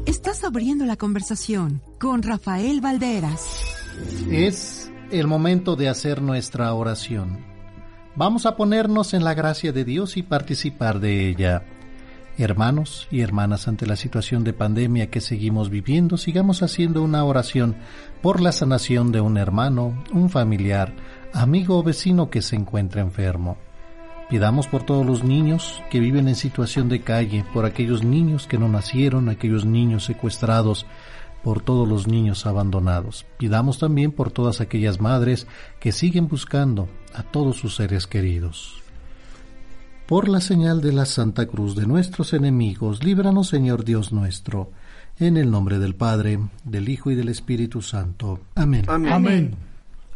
Estás 0.06 0.44
abriendo 0.44 0.84
la 0.84 0.96
conversación 0.96 1.80
con 1.98 2.22
Rafael 2.22 2.80
Valderas. 2.80 3.60
Es 4.30 4.83
el 5.20 5.26
momento 5.28 5.76
de 5.76 5.88
hacer 5.88 6.20
nuestra 6.20 6.72
oración. 6.74 7.38
Vamos 8.16 8.46
a 8.46 8.56
ponernos 8.56 9.14
en 9.14 9.22
la 9.22 9.34
gracia 9.34 9.72
de 9.72 9.84
Dios 9.84 10.16
y 10.16 10.22
participar 10.22 10.98
de 10.98 11.28
ella. 11.28 11.62
Hermanos 12.36 13.06
y 13.12 13.20
hermanas, 13.20 13.68
ante 13.68 13.86
la 13.86 13.94
situación 13.94 14.42
de 14.42 14.52
pandemia 14.52 15.10
que 15.10 15.20
seguimos 15.20 15.70
viviendo, 15.70 16.16
sigamos 16.16 16.64
haciendo 16.64 17.02
una 17.02 17.24
oración 17.24 17.76
por 18.22 18.40
la 18.40 18.50
sanación 18.50 19.12
de 19.12 19.20
un 19.20 19.36
hermano, 19.36 20.02
un 20.12 20.30
familiar, 20.30 20.92
amigo 21.32 21.78
o 21.78 21.84
vecino 21.84 22.28
que 22.28 22.42
se 22.42 22.56
encuentra 22.56 23.00
enfermo. 23.00 23.56
Pidamos 24.28 24.66
por 24.66 24.82
todos 24.82 25.06
los 25.06 25.22
niños 25.22 25.80
que 25.90 26.00
viven 26.00 26.26
en 26.26 26.34
situación 26.34 26.88
de 26.88 27.02
calle, 27.02 27.44
por 27.52 27.66
aquellos 27.66 28.02
niños 28.02 28.48
que 28.48 28.58
no 28.58 28.68
nacieron, 28.68 29.28
aquellos 29.28 29.64
niños 29.64 30.04
secuestrados, 30.04 30.86
por 31.44 31.60
todos 31.60 31.86
los 31.86 32.08
niños 32.08 32.46
abandonados. 32.46 33.26
Pidamos 33.38 33.78
también 33.78 34.10
por 34.12 34.32
todas 34.32 34.62
aquellas 34.62 34.98
madres 34.98 35.46
que 35.78 35.92
siguen 35.92 36.26
buscando 36.26 36.88
a 37.12 37.22
todos 37.22 37.56
sus 37.56 37.76
seres 37.76 38.06
queridos. 38.06 38.82
Por 40.06 40.28
la 40.28 40.40
señal 40.40 40.80
de 40.80 40.92
la 40.92 41.04
Santa 41.04 41.46
Cruz 41.46 41.76
de 41.76 41.86
nuestros 41.86 42.32
enemigos, 42.32 43.04
líbranos 43.04 43.48
Señor 43.48 43.84
Dios 43.84 44.10
nuestro, 44.10 44.70
en 45.18 45.36
el 45.36 45.50
nombre 45.50 45.78
del 45.78 45.94
Padre, 45.94 46.40
del 46.64 46.88
Hijo 46.88 47.10
y 47.10 47.14
del 47.14 47.28
Espíritu 47.28 47.82
Santo. 47.82 48.40
Amén. 48.54 48.84
Amén. 48.88 49.54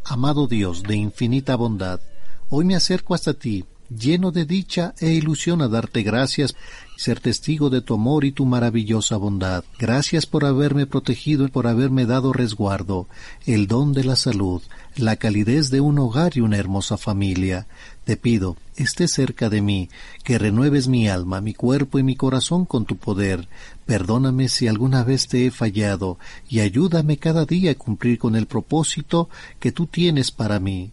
Amado 0.07 0.47
Dios 0.47 0.83
de 0.83 0.97
infinita 0.97 1.57
bondad, 1.57 2.01
hoy 2.49 2.65
me 2.65 2.75
acerco 2.75 3.15
hasta 3.15 3.35
ti 3.35 3.67
lleno 3.91 4.31
de 4.31 4.45
dicha 4.45 4.95
e 4.99 5.11
ilusión 5.13 5.63
a 5.63 5.69
darte 5.69 6.03
gracias 6.03 6.57
ser 6.99 7.21
testigo 7.21 7.71
de 7.71 7.81
tu 7.81 7.95
amor 7.95 8.25
y 8.25 8.33
tu 8.33 8.45
maravillosa 8.45 9.17
bondad. 9.17 9.63
Gracias 9.79 10.27
por 10.27 10.45
haberme 10.45 10.85
protegido 10.85 11.45
y 11.45 11.49
por 11.49 11.69
haberme 11.69 12.07
dado 12.07 12.33
resguardo, 12.33 13.07
el 13.47 13.69
don 13.69 13.93
de 13.93 14.03
la 14.03 14.17
salud, 14.17 14.61
la 14.97 15.15
calidez 15.15 15.71
de 15.71 15.81
un 15.81 16.01
hogar 16.01 16.37
y 16.37 16.41
una 16.41 16.57
hermosa 16.57 16.97
familia. 16.97 17.69
Te 18.03 18.17
pido, 18.17 18.57
esté 18.75 19.07
cerca 19.07 19.49
de 19.49 19.63
mí, 19.63 19.91
que 20.25 20.39
renueves 20.39 20.89
mi 20.89 21.09
alma, 21.09 21.41
mi 21.41 21.55
cuerpo 21.55 22.01
y 22.01 22.03
mi 22.03 22.17
corazón 22.17 22.65
con 22.65 22.85
tu 22.85 22.97
poder. 22.97 23.47
Perdóname 23.87 24.49
si 24.49 24.67
alguna 24.67 25.05
vez 25.05 25.29
te 25.29 25.47
he 25.47 25.53
fallado 25.53 26.19
y 26.49 26.61
ayúdame 26.61 27.17
cada 27.17 27.45
día 27.45 27.71
a 27.71 27.75
cumplir 27.77 28.19
con 28.19 28.35
el 28.35 28.47
propósito 28.47 29.29
que 29.61 29.71
tú 29.71 29.87
tienes 29.87 30.33
para 30.33 30.59
mí. 30.59 30.91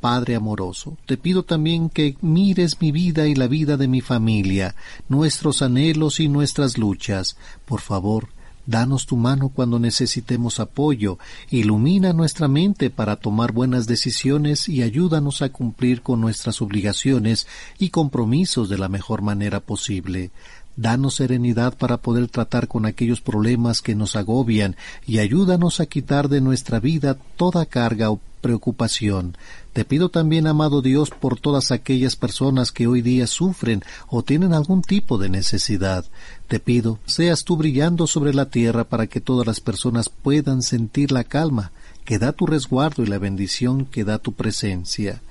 Padre 0.00 0.36
amoroso, 0.36 0.96
te 1.06 1.16
pido 1.16 1.42
también 1.42 1.90
que 1.90 2.16
mires 2.20 2.80
mi 2.80 2.92
vida 2.92 3.26
y 3.26 3.34
la 3.34 3.48
vida 3.48 3.76
de 3.76 3.88
mi 3.88 4.00
familia, 4.00 4.76
nuestros 5.08 5.60
anhelos 5.60 6.20
y 6.20 6.28
nuestras 6.28 6.78
luchas. 6.78 7.36
Por 7.64 7.80
favor, 7.80 8.28
danos 8.68 9.06
tu 9.06 9.16
mano 9.16 9.48
cuando 9.48 9.78
necesitemos 9.78 10.60
apoyo, 10.60 11.18
ilumina 11.50 12.12
nuestra 12.12 12.48
mente 12.48 12.90
para 12.90 13.16
tomar 13.16 13.52
buenas 13.52 13.86
decisiones 13.86 14.68
y 14.68 14.82
ayúdanos 14.82 15.42
a 15.42 15.48
cumplir 15.48 16.02
con 16.02 16.20
nuestras 16.20 16.60
obligaciones 16.60 17.46
y 17.78 17.88
compromisos 17.88 18.68
de 18.68 18.78
la 18.78 18.88
mejor 18.88 19.22
manera 19.22 19.60
posible. 19.60 20.30
Danos 20.78 21.16
serenidad 21.16 21.76
para 21.76 21.96
poder 21.96 22.28
tratar 22.28 22.68
con 22.68 22.86
aquellos 22.86 23.20
problemas 23.20 23.82
que 23.82 23.96
nos 23.96 24.14
agobian 24.14 24.76
y 25.08 25.18
ayúdanos 25.18 25.80
a 25.80 25.86
quitar 25.86 26.28
de 26.28 26.40
nuestra 26.40 26.78
vida 26.78 27.18
toda 27.34 27.66
carga 27.66 28.12
o 28.12 28.20
preocupación. 28.40 29.36
Te 29.72 29.84
pido 29.84 30.08
también, 30.08 30.46
amado 30.46 30.80
Dios, 30.80 31.10
por 31.10 31.40
todas 31.40 31.72
aquellas 31.72 32.14
personas 32.14 32.70
que 32.70 32.86
hoy 32.86 33.02
día 33.02 33.26
sufren 33.26 33.82
o 34.06 34.22
tienen 34.22 34.52
algún 34.52 34.82
tipo 34.82 35.18
de 35.18 35.28
necesidad. 35.28 36.04
Te 36.46 36.60
pido, 36.60 37.00
seas 37.06 37.42
tú 37.42 37.56
brillando 37.56 38.06
sobre 38.06 38.32
la 38.32 38.48
tierra 38.48 38.84
para 38.84 39.08
que 39.08 39.20
todas 39.20 39.48
las 39.48 39.58
personas 39.58 40.08
puedan 40.08 40.62
sentir 40.62 41.10
la 41.10 41.24
calma 41.24 41.72
que 42.04 42.20
da 42.20 42.30
tu 42.30 42.46
resguardo 42.46 43.02
y 43.02 43.06
la 43.06 43.18
bendición 43.18 43.84
que 43.84 44.04
da 44.04 44.18
tu 44.18 44.32
presencia. 44.32 45.22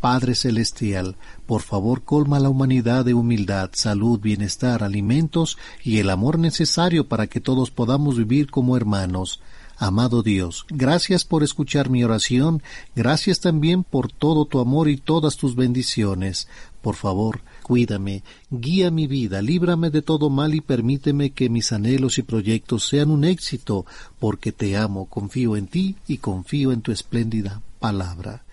Padre 0.00 0.34
Celestial, 0.34 1.16
por 1.48 1.62
favor 1.62 2.02
colma 2.02 2.38
la 2.38 2.50
humanidad 2.50 3.06
de 3.06 3.14
humildad, 3.14 3.70
salud, 3.72 4.20
bienestar, 4.20 4.84
alimentos 4.84 5.56
y 5.82 5.96
el 5.96 6.10
amor 6.10 6.38
necesario 6.38 7.08
para 7.08 7.26
que 7.26 7.40
todos 7.40 7.70
podamos 7.70 8.18
vivir 8.18 8.50
como 8.50 8.76
hermanos. 8.76 9.40
Amado 9.78 10.22
Dios, 10.22 10.66
gracias 10.68 11.24
por 11.24 11.42
escuchar 11.42 11.88
mi 11.88 12.04
oración, 12.04 12.62
gracias 12.94 13.40
también 13.40 13.82
por 13.82 14.12
todo 14.12 14.44
tu 14.44 14.60
amor 14.60 14.90
y 14.90 14.98
todas 14.98 15.38
tus 15.38 15.56
bendiciones. 15.56 16.48
Por 16.82 16.96
favor, 16.96 17.40
cuídame, 17.62 18.24
guía 18.50 18.90
mi 18.90 19.06
vida, 19.06 19.40
líbrame 19.40 19.88
de 19.88 20.02
todo 20.02 20.28
mal 20.28 20.54
y 20.54 20.60
permíteme 20.60 21.30
que 21.30 21.48
mis 21.48 21.72
anhelos 21.72 22.18
y 22.18 22.24
proyectos 22.24 22.86
sean 22.86 23.10
un 23.10 23.24
éxito, 23.24 23.86
porque 24.18 24.52
te 24.52 24.76
amo, 24.76 25.06
confío 25.06 25.56
en 25.56 25.66
ti 25.66 25.96
y 26.06 26.18
confío 26.18 26.72
en 26.72 26.82
tu 26.82 26.92
espléndida 26.92 27.62
palabra. 27.78 28.44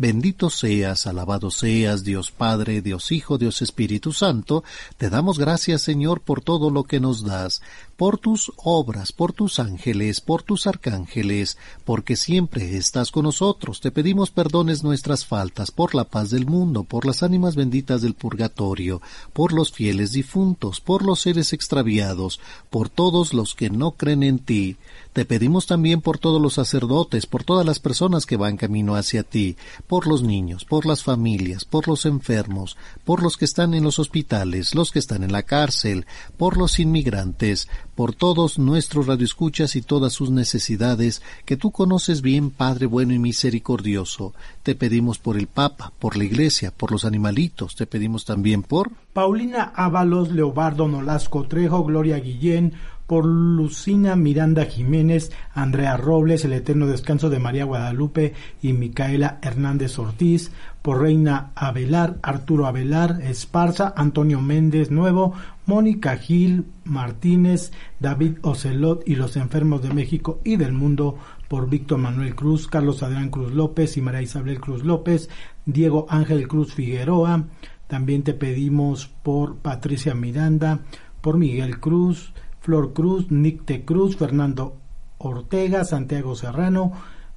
Bendito 0.00 0.48
seas, 0.48 1.06
alabado 1.06 1.50
seas, 1.50 2.04
Dios 2.04 2.30
Padre, 2.30 2.80
Dios 2.80 3.12
Hijo, 3.12 3.36
Dios 3.36 3.60
Espíritu 3.60 4.14
Santo, 4.14 4.64
te 4.96 5.10
damos 5.10 5.38
gracias, 5.38 5.82
Señor, 5.82 6.22
por 6.22 6.40
todo 6.40 6.70
lo 6.70 6.84
que 6.84 7.00
nos 7.00 7.22
das, 7.22 7.60
por 7.98 8.16
tus 8.16 8.50
obras, 8.56 9.12
por 9.12 9.34
tus 9.34 9.58
ángeles, 9.58 10.22
por 10.22 10.42
tus 10.42 10.66
arcángeles, 10.66 11.58
porque 11.84 12.16
siempre 12.16 12.78
estás 12.78 13.10
con 13.10 13.24
nosotros. 13.24 13.82
Te 13.82 13.90
pedimos 13.90 14.30
perdones 14.30 14.82
nuestras 14.82 15.26
faltas, 15.26 15.70
por 15.70 15.94
la 15.94 16.04
paz 16.04 16.30
del 16.30 16.46
mundo, 16.46 16.84
por 16.84 17.04
las 17.04 17.22
ánimas 17.22 17.54
benditas 17.54 18.00
del 18.00 18.14
purgatorio, 18.14 19.02
por 19.34 19.52
los 19.52 19.70
fieles 19.70 20.12
difuntos, 20.12 20.80
por 20.80 21.04
los 21.04 21.20
seres 21.20 21.52
extraviados, 21.52 22.40
por 22.70 22.88
todos 22.88 23.34
los 23.34 23.54
que 23.54 23.68
no 23.68 23.90
creen 23.90 24.22
en 24.22 24.38
ti. 24.38 24.78
Te 25.12 25.24
pedimos 25.24 25.66
también 25.66 26.00
por 26.00 26.18
todos 26.18 26.40
los 26.40 26.54
sacerdotes, 26.54 27.26
por 27.26 27.42
todas 27.42 27.66
las 27.66 27.80
personas 27.80 28.26
que 28.26 28.36
van 28.36 28.56
camino 28.56 28.94
hacia 28.94 29.24
ti, 29.24 29.56
por 29.88 30.06
los 30.06 30.22
niños, 30.22 30.64
por 30.64 30.86
las 30.86 31.02
familias, 31.02 31.64
por 31.64 31.88
los 31.88 32.06
enfermos, 32.06 32.76
por 33.04 33.20
los 33.20 33.36
que 33.36 33.44
están 33.44 33.74
en 33.74 33.82
los 33.82 33.98
hospitales, 33.98 34.76
los 34.76 34.92
que 34.92 35.00
están 35.00 35.24
en 35.24 35.32
la 35.32 35.42
cárcel, 35.42 36.06
por 36.36 36.56
los 36.56 36.78
inmigrantes, 36.78 37.68
por 37.96 38.14
todos 38.14 38.60
nuestros 38.60 39.08
radioescuchas 39.08 39.74
y 39.74 39.82
todas 39.82 40.12
sus 40.12 40.30
necesidades, 40.30 41.22
que 41.44 41.56
tú 41.56 41.72
conoces 41.72 42.22
bien, 42.22 42.50
Padre 42.50 42.86
bueno 42.86 43.12
y 43.12 43.18
misericordioso. 43.18 44.32
Te 44.62 44.76
pedimos 44.76 45.18
por 45.18 45.36
el 45.36 45.48
Papa, 45.48 45.92
por 45.98 46.16
la 46.16 46.24
Iglesia, 46.24 46.70
por 46.70 46.92
los 46.92 47.04
animalitos, 47.04 47.74
te 47.74 47.86
pedimos 47.86 48.24
también 48.24 48.62
por 48.62 48.92
Paulina 49.12 49.72
Ábalos, 49.74 50.30
Leobardo 50.30 50.86
Nolasco 50.86 51.48
Trejo, 51.48 51.82
Gloria 51.82 52.18
Guillén, 52.20 52.74
por 53.10 53.26
Lucina 53.26 54.14
Miranda 54.14 54.66
Jiménez, 54.66 55.32
Andrea 55.52 55.96
Robles, 55.96 56.44
el 56.44 56.52
eterno 56.52 56.86
descanso 56.86 57.28
de 57.28 57.40
María 57.40 57.64
Guadalupe 57.64 58.34
y 58.62 58.72
Micaela 58.72 59.40
Hernández 59.42 59.98
Ortiz, 59.98 60.52
por 60.80 61.02
Reina 61.02 61.50
Abelar, 61.56 62.18
Arturo 62.22 62.68
Abelar, 62.68 63.18
Esparza, 63.22 63.92
Antonio 63.96 64.40
Méndez 64.40 64.92
Nuevo, 64.92 65.34
Mónica 65.66 66.18
Gil 66.18 66.66
Martínez, 66.84 67.72
David 67.98 68.34
Ocelot 68.42 69.02
y 69.04 69.16
los 69.16 69.36
enfermos 69.36 69.82
de 69.82 69.92
México 69.92 70.40
y 70.44 70.54
del 70.54 70.72
mundo, 70.72 71.18
por 71.48 71.68
Víctor 71.68 71.98
Manuel 71.98 72.36
Cruz, 72.36 72.68
Carlos 72.68 73.02
Adrián 73.02 73.30
Cruz 73.30 73.52
López 73.52 73.96
y 73.96 74.02
María 74.02 74.22
Isabel 74.22 74.60
Cruz 74.60 74.84
López, 74.84 75.28
Diego 75.66 76.06
Ángel 76.10 76.46
Cruz 76.46 76.74
Figueroa, 76.74 77.46
también 77.88 78.22
te 78.22 78.34
pedimos 78.34 79.08
por 79.08 79.56
Patricia 79.56 80.14
Miranda, 80.14 80.82
por 81.20 81.38
Miguel 81.38 81.80
Cruz, 81.80 82.32
Flor 82.60 82.92
Cruz, 82.92 83.30
Nicte 83.30 83.84
Cruz, 83.84 84.16
Fernando 84.16 84.76
Ortega, 85.18 85.84
Santiago 85.84 86.34
Serrano, 86.36 86.92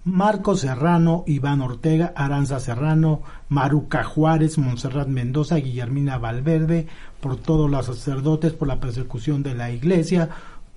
Marco 0.05 0.55
Serrano, 0.57 1.23
Iván 1.27 1.61
Ortega, 1.61 2.13
Aranza 2.15 2.59
Serrano, 2.59 3.21
Maruca 3.47 4.03
Juárez, 4.03 4.57
Montserrat 4.57 5.07
Mendoza, 5.07 5.55
Guillermina 5.55 6.17
Valverde, 6.17 6.87
por 7.21 7.37
todos 7.37 7.71
los 7.71 7.85
sacerdotes, 7.85 8.51
por 8.53 8.67
la 8.67 8.81
persecución 8.81 9.43
de 9.43 9.55
la 9.55 9.71
iglesia, 9.71 10.29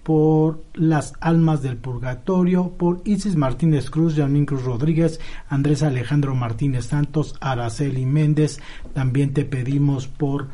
por 0.04 0.62
las 0.74 1.14
almas 1.20 1.62
del 1.62 1.76
purgatorio, 1.76 2.70
por 2.78 3.02
Isis 3.04 3.34
Martínez 3.34 3.90
Cruz, 3.90 4.14
Yamín 4.14 4.46
Cruz 4.46 4.62
Rodríguez, 4.62 5.18
Andrés 5.48 5.82
Alejandro 5.82 6.36
Martínez 6.36 6.86
Santos, 6.86 7.34
Araceli 7.40 8.06
Méndez, 8.06 8.60
también 8.94 9.34
te 9.34 9.44
pedimos 9.44 10.06
por 10.06 10.46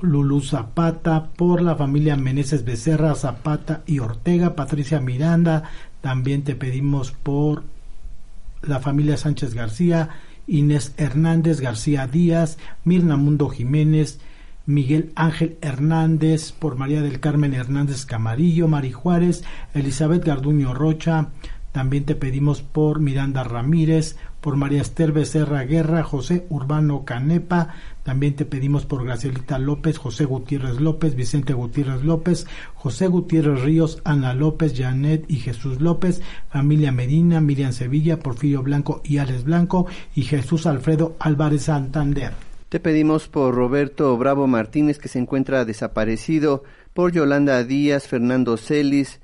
Lulú 0.00 0.40
Zapata, 0.40 1.30
por 1.36 1.60
la 1.60 1.74
familia 1.74 2.16
Meneses 2.16 2.64
Becerra, 2.64 3.14
Zapata 3.14 3.82
y 3.86 3.98
Ortega, 3.98 4.54
Patricia 4.54 5.00
Miranda, 5.00 5.64
también 6.00 6.44
te 6.44 6.54
pedimos 6.54 7.12
por 7.12 7.64
la 8.62 8.80
familia 8.80 9.16
Sánchez 9.16 9.54
García, 9.54 10.10
Inés 10.46 10.94
Hernández 10.96 11.60
García 11.60 12.06
Díaz, 12.06 12.58
Mirna 12.84 13.16
Mundo 13.16 13.48
Jiménez, 13.48 14.20
Miguel 14.66 15.12
Ángel 15.16 15.58
Hernández, 15.62 16.52
por 16.52 16.76
María 16.76 17.02
del 17.02 17.20
Carmen 17.20 17.54
Hernández 17.54 18.06
Camarillo, 18.06 18.68
Mari 18.68 18.92
Juárez, 18.92 19.42
Elizabeth 19.74 20.24
Garduño 20.24 20.74
Rocha, 20.74 21.28
también 21.72 22.04
te 22.04 22.14
pedimos 22.14 22.62
por 22.62 22.98
Miranda 22.98 23.44
Ramírez, 23.44 24.16
por 24.40 24.56
María 24.56 24.80
Esther 24.80 25.12
Becerra 25.12 25.62
Guerra, 25.64 26.02
José 26.02 26.46
Urbano 26.48 27.04
Canepa, 27.04 27.74
también 28.08 28.36
te 28.36 28.46
pedimos 28.46 28.86
por 28.86 29.04
Gracielita 29.04 29.58
López, 29.58 29.98
José 29.98 30.24
Gutiérrez 30.24 30.80
López, 30.80 31.14
Vicente 31.14 31.52
Gutiérrez 31.52 32.02
López, 32.04 32.46
José 32.74 33.06
Gutiérrez 33.06 33.60
Ríos, 33.60 34.00
Ana 34.02 34.32
López, 34.32 34.72
Janet 34.74 35.26
y 35.28 35.36
Jesús 35.40 35.82
López, 35.82 36.22
familia 36.48 36.90
Medina, 36.90 37.42
Miriam 37.42 37.74
Sevilla, 37.74 38.18
Porfirio 38.18 38.62
Blanco 38.62 39.02
y 39.04 39.18
Alex 39.18 39.44
Blanco 39.44 39.88
y 40.14 40.22
Jesús 40.22 40.64
Alfredo 40.64 41.16
Álvarez 41.20 41.64
Santander. 41.64 42.32
Te 42.70 42.80
pedimos 42.80 43.28
por 43.28 43.54
Roberto 43.54 44.16
Bravo 44.16 44.46
Martínez 44.46 44.98
que 44.98 45.08
se 45.08 45.18
encuentra 45.18 45.66
desaparecido, 45.66 46.64
por 46.94 47.12
Yolanda 47.12 47.62
Díaz, 47.62 48.08
Fernando 48.08 48.56
Celis, 48.56 49.20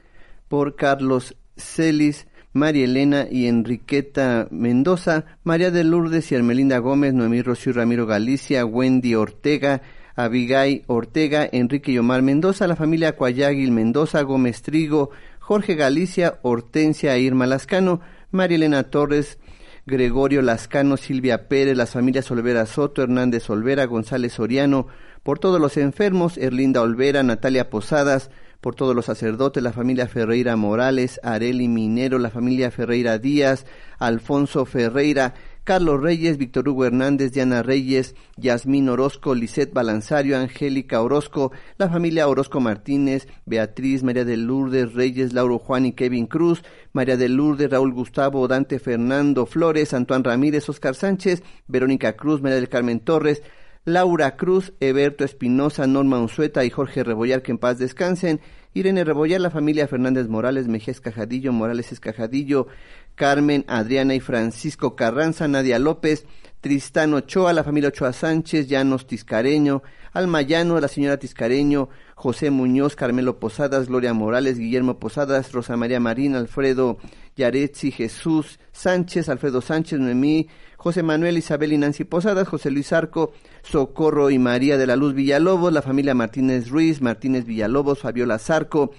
por 0.48 0.77
Carlos 0.77 1.39
Celis, 1.56 2.27
María 2.55 2.85
Elena 2.85 3.26
y 3.28 3.48
Enriqueta 3.48 4.47
Mendoza, 4.52 5.24
María 5.43 5.72
de 5.72 5.82
Lourdes 5.82 6.31
y 6.31 6.36
Armelinda 6.36 6.78
Gómez, 6.78 7.12
Noemí 7.12 7.43
Rocío 7.43 7.72
Ramiro 7.72 8.06
Galicia, 8.06 8.64
Wendy 8.64 9.16
Ortega, 9.16 9.82
Abigail 10.14 10.85
Ortega, 10.86 11.48
Enrique 11.51 11.90
y 11.90 11.98
Omar 11.98 12.22
Mendoza, 12.22 12.68
la 12.68 12.76
familia 12.76 13.16
Cuayáguil 13.16 13.72
Mendoza, 13.72 14.22
Gómez 14.22 14.62
Trigo, 14.62 15.10
Jorge 15.40 15.74
Galicia, 15.74 16.39
Hortensia 16.43 17.16
e 17.16 17.22
Irma 17.22 17.48
Lascano, 17.48 18.01
María 18.31 18.55
Elena 18.55 18.85
Torres, 18.85 19.39
Gregorio 19.85 20.40
Lascano, 20.40 20.97
Silvia 20.97 21.48
Pérez, 21.48 21.76
las 21.76 21.90
familias 21.90 22.31
Olvera 22.31 22.66
Soto, 22.66 23.02
Hernández 23.02 23.51
Olvera, 23.51 23.85
González 23.86 24.32
Soriano, 24.32 24.86
por 25.24 25.40
todos 25.40 25.60
los 25.60 25.76
enfermos, 25.76 26.38
Erlinda 26.38 26.82
Olvera, 26.82 27.24
Natalia 27.24 27.70
Posadas, 27.70 28.30
por 28.60 28.74
todos 28.74 28.94
los 28.94 29.06
sacerdotes, 29.06 29.62
la 29.62 29.72
familia 29.72 30.06
Ferreira 30.06 30.55
Morales, 30.56 31.20
Areli 31.22 31.66
Minero, 31.66 32.18
la 32.18 32.30
familia 32.30 32.70
Ferreira 32.70 33.18
Díaz, 33.18 33.66
Alfonso 33.98 34.64
Ferreira, 34.64 35.34
Carlos 35.64 36.01
Reyes, 36.02 36.36
Víctor 36.36 36.68
Hugo 36.68 36.84
Hernández, 36.84 37.32
Diana 37.32 37.62
Reyes, 37.62 38.14
Yasmín 38.36 38.88
Orozco, 38.90 39.34
Lisette 39.34 39.72
Balanzario, 39.72 40.38
Angélica 40.38 41.01
Orozco, 41.01 41.52
la 41.78 41.88
familia 41.88 42.28
Orozco 42.28 42.60
Martínez, 42.60 43.28
Beatriz, 43.46 44.02
María 44.02 44.26
de 44.26 44.36
Lourdes, 44.36 44.92
Reyes, 44.92 45.32
Lauro 45.32 45.59
Juan 45.59 45.86
y 45.86 45.92
Kevin 45.92 46.26
Cruz, 46.26 46.62
María 46.92 47.16
de 47.16 47.30
Lourdes, 47.30 47.70
Raúl 47.70 47.94
Gustavo, 47.94 48.46
Dante 48.46 48.78
Fernando 48.78 49.46
Flores, 49.46 49.94
Antoine 49.94 50.24
Ramírez, 50.24 50.68
Oscar 50.68 50.94
Sánchez, 50.94 51.42
Verónica 51.66 52.14
Cruz, 52.14 52.42
María 52.42 52.56
del 52.56 52.68
Carmen 52.68 53.01
Torres, 53.01 53.42
Laura 53.86 54.36
Cruz, 54.36 54.73
Eberto 54.81 55.24
Espinosa, 55.24 55.86
Norma 55.86 56.19
Unzueta 56.19 56.65
y 56.65 56.70
Jorge 56.70 57.05
Rebollar, 57.05 57.43
que 57.43 57.52
en 57.52 57.59
paz 57.59 57.78
descansen. 57.78 58.40
Irene 58.73 59.05
Rebollar, 59.05 59.40
la 59.40 59.51
familia 59.51 59.86
Fernández 59.86 60.27
Morales, 60.28 60.69
Mejía 60.69 60.94
Cajadillo, 60.94 61.52
Morales 61.52 61.93
Escajadillo, 61.93 62.66
Carmen, 63.15 63.65
Adriana 63.69 64.15
y 64.15 64.20
Francisco 64.20 64.97
Carranza, 64.97 65.47
Nadia 65.47 65.78
López, 65.78 66.27
Tristán 66.61 67.12
Ochoa, 67.12 67.52
la 67.52 67.62
familia 67.62 67.90
Ochoa 67.90 68.15
Sánchez, 68.15 68.69
Llanos 68.69 69.06
Tiscareño, 69.06 69.82
Almayano, 70.15 70.81
la 70.81 70.89
señora 70.89 71.19
Tiscareño, 71.19 71.90
José 72.15 72.51
Muñoz, 72.51 72.97
Carmelo 72.97 73.39
Posadas, 73.39 73.89
Gloria 73.89 74.15
Morales, 74.15 74.59
Guillermo 74.59 74.98
Posadas, 74.98 75.52
Rosa 75.52 75.77
María 75.77 76.01
Marín, 76.01 76.35
Alfredo 76.35 76.97
Yaretzi, 77.36 77.90
Jesús 77.90 78.59
Sánchez, 78.73 79.28
Alfredo 79.28 79.61
Sánchez, 79.61 80.01
Noemí, 80.01 80.48
José 80.85 81.02
Manuel, 81.02 81.39
Isabel 81.39 81.73
y 81.73 81.78
Nancy 81.78 82.05
Posadas, 82.05 82.47
José 82.47 82.70
Luis 82.70 82.93
Arco, 82.93 83.32
Socorro 83.62 84.28
y 84.28 84.39
María 84.39 84.77
de 84.77 84.86
la 84.86 84.97
Luz 84.97 85.15
Villalobos, 85.15 85.73
la 85.73 85.81
familia 85.81 86.12
Martínez 86.12 86.69
Ruiz, 86.69 87.01
Martínez 87.01 87.47
Villalobos, 87.47 88.01
Fabiola 88.01 88.39
Zarco, 88.39 88.90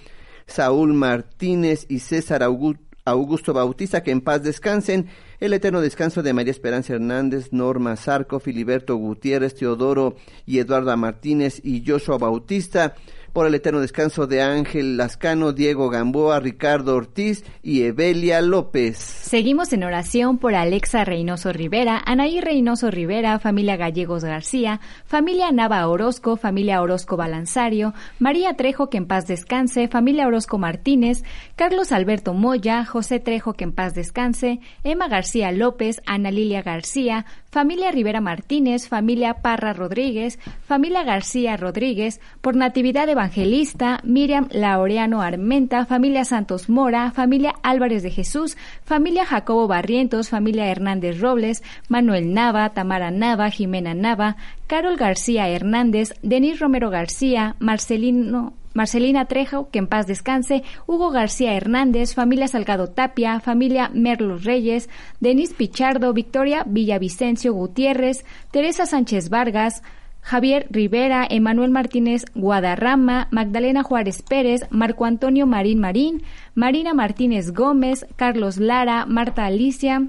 Saúl 0.48 0.94
Martínez 0.94 1.86
y 1.88 2.00
César 2.00 2.42
Augusto 2.42 3.52
Bautista, 3.52 4.02
que 4.02 4.10
en 4.10 4.20
paz 4.20 4.42
descansen, 4.42 5.06
el 5.38 5.52
eterno 5.52 5.80
descanso 5.80 6.24
de 6.24 6.32
María 6.32 6.50
Esperanza 6.50 6.92
Hernández, 6.92 7.52
Norma 7.52 7.94
Zarco, 7.94 8.40
Filiberto 8.40 8.96
Gutiérrez, 8.96 9.54
Teodoro 9.54 10.16
y 10.44 10.58
Eduarda 10.58 10.96
Martínez 10.96 11.60
y 11.62 11.84
Joshua 11.86 12.18
Bautista, 12.18 12.96
por 13.36 13.46
el 13.46 13.54
eterno 13.54 13.80
descanso 13.80 14.26
de 14.26 14.40
Ángel 14.40 14.96
Lascano, 14.96 15.52
Diego 15.52 15.90
Gamboa, 15.90 16.40
Ricardo 16.40 16.96
Ortiz 16.96 17.44
y 17.62 17.82
Evelia 17.82 18.40
López. 18.40 18.96
Seguimos 18.96 19.74
en 19.74 19.84
oración 19.84 20.38
por 20.38 20.54
Alexa 20.54 21.04
Reynoso 21.04 21.52
Rivera, 21.52 22.02
Anaí 22.06 22.40
Reynoso 22.40 22.90
Rivera, 22.90 23.38
familia 23.38 23.76
Gallegos 23.76 24.24
García, 24.24 24.80
familia 25.04 25.52
Nava 25.52 25.86
Orozco, 25.86 26.38
familia 26.38 26.80
Orozco 26.80 27.18
Balanzario, 27.18 27.92
María 28.18 28.54
Trejo 28.54 28.88
que 28.88 28.96
en 28.96 29.06
paz 29.06 29.26
descanse, 29.26 29.86
familia 29.86 30.26
Orozco 30.26 30.56
Martínez, 30.56 31.22
Carlos 31.56 31.92
Alberto 31.92 32.32
Moya, 32.32 32.86
José 32.86 33.20
Trejo 33.20 33.52
que 33.52 33.64
en 33.64 33.72
paz 33.72 33.94
descanse, 33.94 34.60
Emma 34.82 35.08
García 35.08 35.52
López, 35.52 36.00
Ana 36.06 36.30
Lilia 36.30 36.62
García, 36.62 37.26
familia 37.50 37.90
Rivera 37.90 38.22
Martínez, 38.22 38.88
familia 38.88 39.42
Parra 39.42 39.74
Rodríguez, 39.74 40.38
familia 40.66 41.04
García 41.04 41.58
Rodríguez, 41.58 42.20
por 42.40 42.56
Natividad 42.56 43.08
Evangelista, 43.26 43.98
Miriam 44.04 44.46
Laureano 44.52 45.20
Armenta, 45.20 45.84
familia 45.84 46.24
Santos 46.24 46.68
Mora, 46.68 47.10
familia 47.10 47.56
Álvarez 47.64 48.04
de 48.04 48.12
Jesús, 48.12 48.56
familia 48.84 49.26
Jacobo 49.26 49.66
Barrientos, 49.66 50.28
familia 50.28 50.68
Hernández 50.68 51.20
Robles, 51.20 51.64
Manuel 51.88 52.32
Nava, 52.32 52.70
Tamara 52.70 53.10
Nava, 53.10 53.50
Jimena 53.50 53.94
Nava, 53.94 54.36
Carol 54.68 54.96
García 54.96 55.48
Hernández, 55.48 56.14
Denis 56.22 56.60
Romero 56.60 56.88
García, 56.88 57.56
Marcelino 57.58 58.52
Marcelina 58.74 59.24
Trejo, 59.24 59.70
que 59.70 59.80
en 59.80 59.88
paz 59.88 60.06
descanse, 60.06 60.62
Hugo 60.86 61.10
García 61.10 61.54
Hernández, 61.54 62.14
familia 62.14 62.46
Salgado 62.46 62.86
Tapia, 62.88 63.40
familia 63.40 63.90
Merlos 63.92 64.44
Reyes, 64.44 64.88
Denis 65.18 65.52
Pichardo, 65.52 66.12
Victoria 66.12 66.62
Villavicencio 66.64 67.52
Gutiérrez, 67.54 68.24
Teresa 68.52 68.86
Sánchez 68.86 69.30
Vargas, 69.30 69.82
Javier 70.26 70.66
Rivera, 70.70 71.24
Emanuel 71.30 71.70
Martínez 71.70 72.24
Guadarrama, 72.34 73.28
Magdalena 73.30 73.84
Juárez 73.84 74.22
Pérez, 74.22 74.62
Marco 74.70 75.04
Antonio 75.04 75.46
Marín 75.46 75.78
Marín, 75.78 76.24
Marina 76.56 76.94
Martínez 76.94 77.52
Gómez, 77.52 78.04
Carlos 78.16 78.56
Lara, 78.58 79.06
Marta 79.06 79.44
Alicia, 79.44 80.08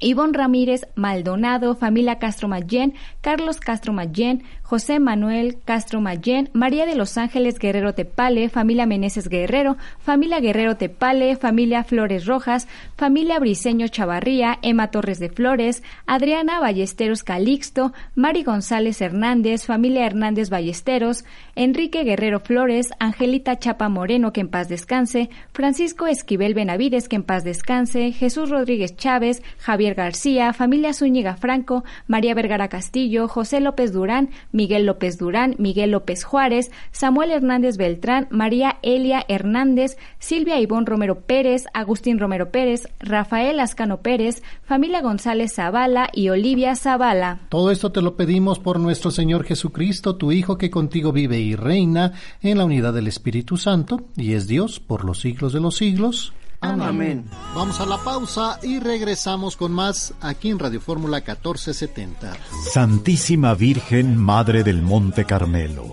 Ivonne 0.00 0.32
Ramírez 0.32 0.86
Maldonado, 0.94 1.74
familia 1.74 2.18
Castro 2.18 2.48
Mayén, 2.48 2.94
Carlos 3.20 3.60
Castro 3.60 3.92
Mayén, 3.92 4.42
José 4.62 4.98
Manuel 5.00 5.58
Castro 5.64 6.00
Mayén, 6.00 6.50
María 6.52 6.84
de 6.86 6.94
los 6.94 7.16
Ángeles 7.16 7.58
Guerrero 7.58 7.94
Tepale, 7.94 8.48
familia 8.48 8.86
Meneses 8.86 9.28
Guerrero, 9.28 9.76
familia 9.98 10.40
Guerrero 10.40 10.76
Tepale, 10.76 11.36
familia 11.36 11.84
Flores 11.84 12.26
Rojas, 12.26 12.68
familia 12.96 13.38
Briseño 13.38 13.88
Chavarría, 13.88 14.58
Emma 14.62 14.90
Torres 14.90 15.18
de 15.18 15.30
Flores, 15.30 15.82
Adriana 16.06 16.60
Ballesteros 16.60 17.22
Calixto, 17.22 17.92
Mari 18.14 18.42
González 18.42 19.00
Hernández, 19.00 19.64
familia 19.64 20.06
Hernández 20.06 20.50
Ballesteros, 20.50 21.24
Enrique 21.56 22.04
Guerrero 22.04 22.40
Flores, 22.40 22.90
Angelita 22.98 23.58
Chapa 23.58 23.88
Moreno, 23.88 24.32
que 24.32 24.42
en 24.42 24.48
paz 24.48 24.68
descanse, 24.68 25.30
Francisco 25.52 26.06
Esquivel 26.06 26.54
Benavides, 26.54 27.08
que 27.08 27.16
en 27.16 27.22
paz 27.22 27.42
descanse, 27.42 28.12
Jesús 28.12 28.50
Rodríguez 28.50 28.96
Chávez, 28.96 29.42
Javier 29.58 29.87
García, 29.94 30.52
familia 30.52 30.92
Zúñiga 30.92 31.36
Franco, 31.36 31.84
María 32.06 32.34
Vergara 32.34 32.68
Castillo, 32.68 33.28
José 33.28 33.60
López 33.60 33.92
Durán, 33.92 34.30
Miguel 34.52 34.86
López 34.86 35.18
Durán, 35.18 35.54
Miguel 35.58 35.90
López 35.90 36.24
Juárez, 36.24 36.70
Samuel 36.92 37.30
Hernández 37.30 37.76
Beltrán, 37.76 38.28
María 38.30 38.78
Elia 38.82 39.24
Hernández, 39.28 39.96
Silvia 40.18 40.60
Ivón 40.60 40.86
Romero 40.86 41.20
Pérez, 41.20 41.64
Agustín 41.74 42.18
Romero 42.18 42.50
Pérez, 42.50 42.88
Rafael 43.00 43.60
Ascano 43.60 44.00
Pérez, 44.00 44.42
familia 44.64 45.00
González 45.00 45.54
Zavala 45.54 46.08
y 46.12 46.28
Olivia 46.28 46.74
Zavala. 46.76 47.40
Todo 47.48 47.70
esto 47.70 47.92
te 47.92 48.02
lo 48.02 48.16
pedimos 48.16 48.58
por 48.58 48.80
nuestro 48.80 49.10
Señor 49.10 49.44
Jesucristo, 49.44 50.16
tu 50.16 50.32
Hijo 50.32 50.58
que 50.58 50.70
contigo 50.70 51.12
vive 51.12 51.38
y 51.38 51.54
reina 51.54 52.12
en 52.42 52.58
la 52.58 52.64
unidad 52.64 52.92
del 52.92 53.08
Espíritu 53.08 53.56
Santo 53.56 54.02
y 54.16 54.34
es 54.34 54.46
Dios 54.46 54.80
por 54.80 55.04
los 55.04 55.20
siglos 55.20 55.52
de 55.52 55.60
los 55.60 55.76
siglos. 55.76 56.32
Amén. 56.60 57.24
Vamos 57.54 57.80
a 57.80 57.86
la 57.86 57.98
pausa 57.98 58.58
y 58.62 58.80
regresamos 58.80 59.56
con 59.56 59.72
más 59.72 60.12
aquí 60.20 60.50
en 60.50 60.58
Radio 60.58 60.80
Fórmula 60.80 61.18
1470. 61.18 62.36
Santísima 62.72 63.54
Virgen, 63.54 64.16
Madre 64.16 64.64
del 64.64 64.82
Monte 64.82 65.24
Carmelo, 65.24 65.92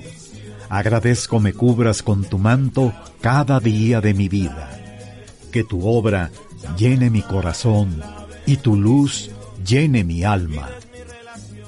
agradezco 0.69 1.39
me 1.39 1.53
cubras 1.53 2.01
con 2.01 2.23
tu 2.23 2.39
manto 2.39 2.93
cada 3.21 3.59
día 3.59 4.01
de 4.01 4.13
mi 4.13 4.27
vida. 4.27 4.71
Que 5.51 5.63
tu 5.63 5.87
obra 5.87 6.31
llene 6.77 7.09
mi 7.09 7.21
corazón 7.21 8.01
y 8.45 8.57
tu 8.57 8.75
luz 8.75 9.29
llene 9.63 10.03
mi 10.03 10.23
alma. 10.23 10.69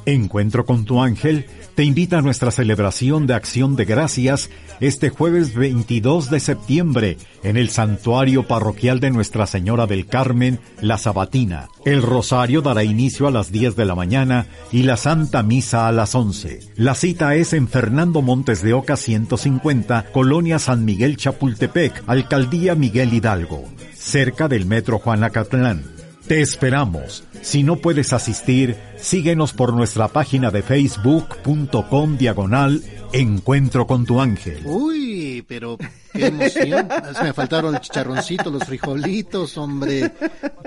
Encuentro 0.05 0.65
con 0.65 0.85
tu 0.85 1.01
ángel 1.01 1.45
te 1.77 1.83
invita 1.83 2.17
a 2.17 2.21
nuestra 2.23 2.49
celebración 2.49 3.27
de 3.27 3.35
acción 3.35 3.75
de 3.75 3.85
gracias 3.85 4.49
este 4.79 5.09
jueves 5.09 5.53
22 5.53 6.31
de 6.31 6.39
septiembre 6.39 7.17
en 7.43 7.55
el 7.55 7.69
Santuario 7.69 8.47
Parroquial 8.47 8.99
de 8.99 9.11
Nuestra 9.11 9.45
Señora 9.45 9.85
del 9.85 10.07
Carmen, 10.07 10.59
La 10.81 10.97
Sabatina. 10.97 11.67
El 11.85 12.01
rosario 12.01 12.63
dará 12.63 12.83
inicio 12.83 13.27
a 13.27 13.31
las 13.31 13.51
10 13.51 13.75
de 13.75 13.85
la 13.85 13.93
mañana 13.93 14.47
y 14.71 14.83
la 14.83 14.97
Santa 14.97 15.43
Misa 15.43 15.87
a 15.87 15.91
las 15.91 16.15
11. 16.15 16.61
La 16.77 16.95
cita 16.95 17.35
es 17.35 17.53
en 17.53 17.67
Fernando 17.67 18.23
Montes 18.23 18.63
de 18.63 18.73
Oca 18.73 18.97
150, 18.97 20.07
Colonia 20.11 20.57
San 20.57 20.83
Miguel 20.83 21.15
Chapultepec, 21.15 22.05
Alcaldía 22.07 22.73
Miguel 22.73 23.13
Hidalgo, 23.13 23.65
cerca 23.93 24.47
del 24.47 24.65
Metro 24.65 24.97
Juan 24.97 25.23
Acatlán. 25.23 25.96
Te 26.27 26.41
esperamos. 26.41 27.23
Si 27.41 27.63
no 27.63 27.77
puedes 27.77 28.11
asistir, 28.11 28.75
síguenos 28.97 29.53
por 29.53 29.71
nuestra 29.73 30.09
página 30.09 30.51
de 30.51 30.61
facebook.com 30.61 32.17
diagonal 32.17 32.81
Encuentro 33.13 33.87
con 33.87 34.05
tu 34.05 34.19
ángel. 34.19 34.61
Uy, 34.65 35.43
pero 35.47 35.77
qué 36.13 36.27
emoción. 36.27 36.87
Me 37.23 37.33
faltaron 37.33 37.75
el 37.75 37.81
chicharroncito, 37.81 38.49
los 38.49 38.63
frijolitos, 38.65 39.57
hombre. 39.57 40.11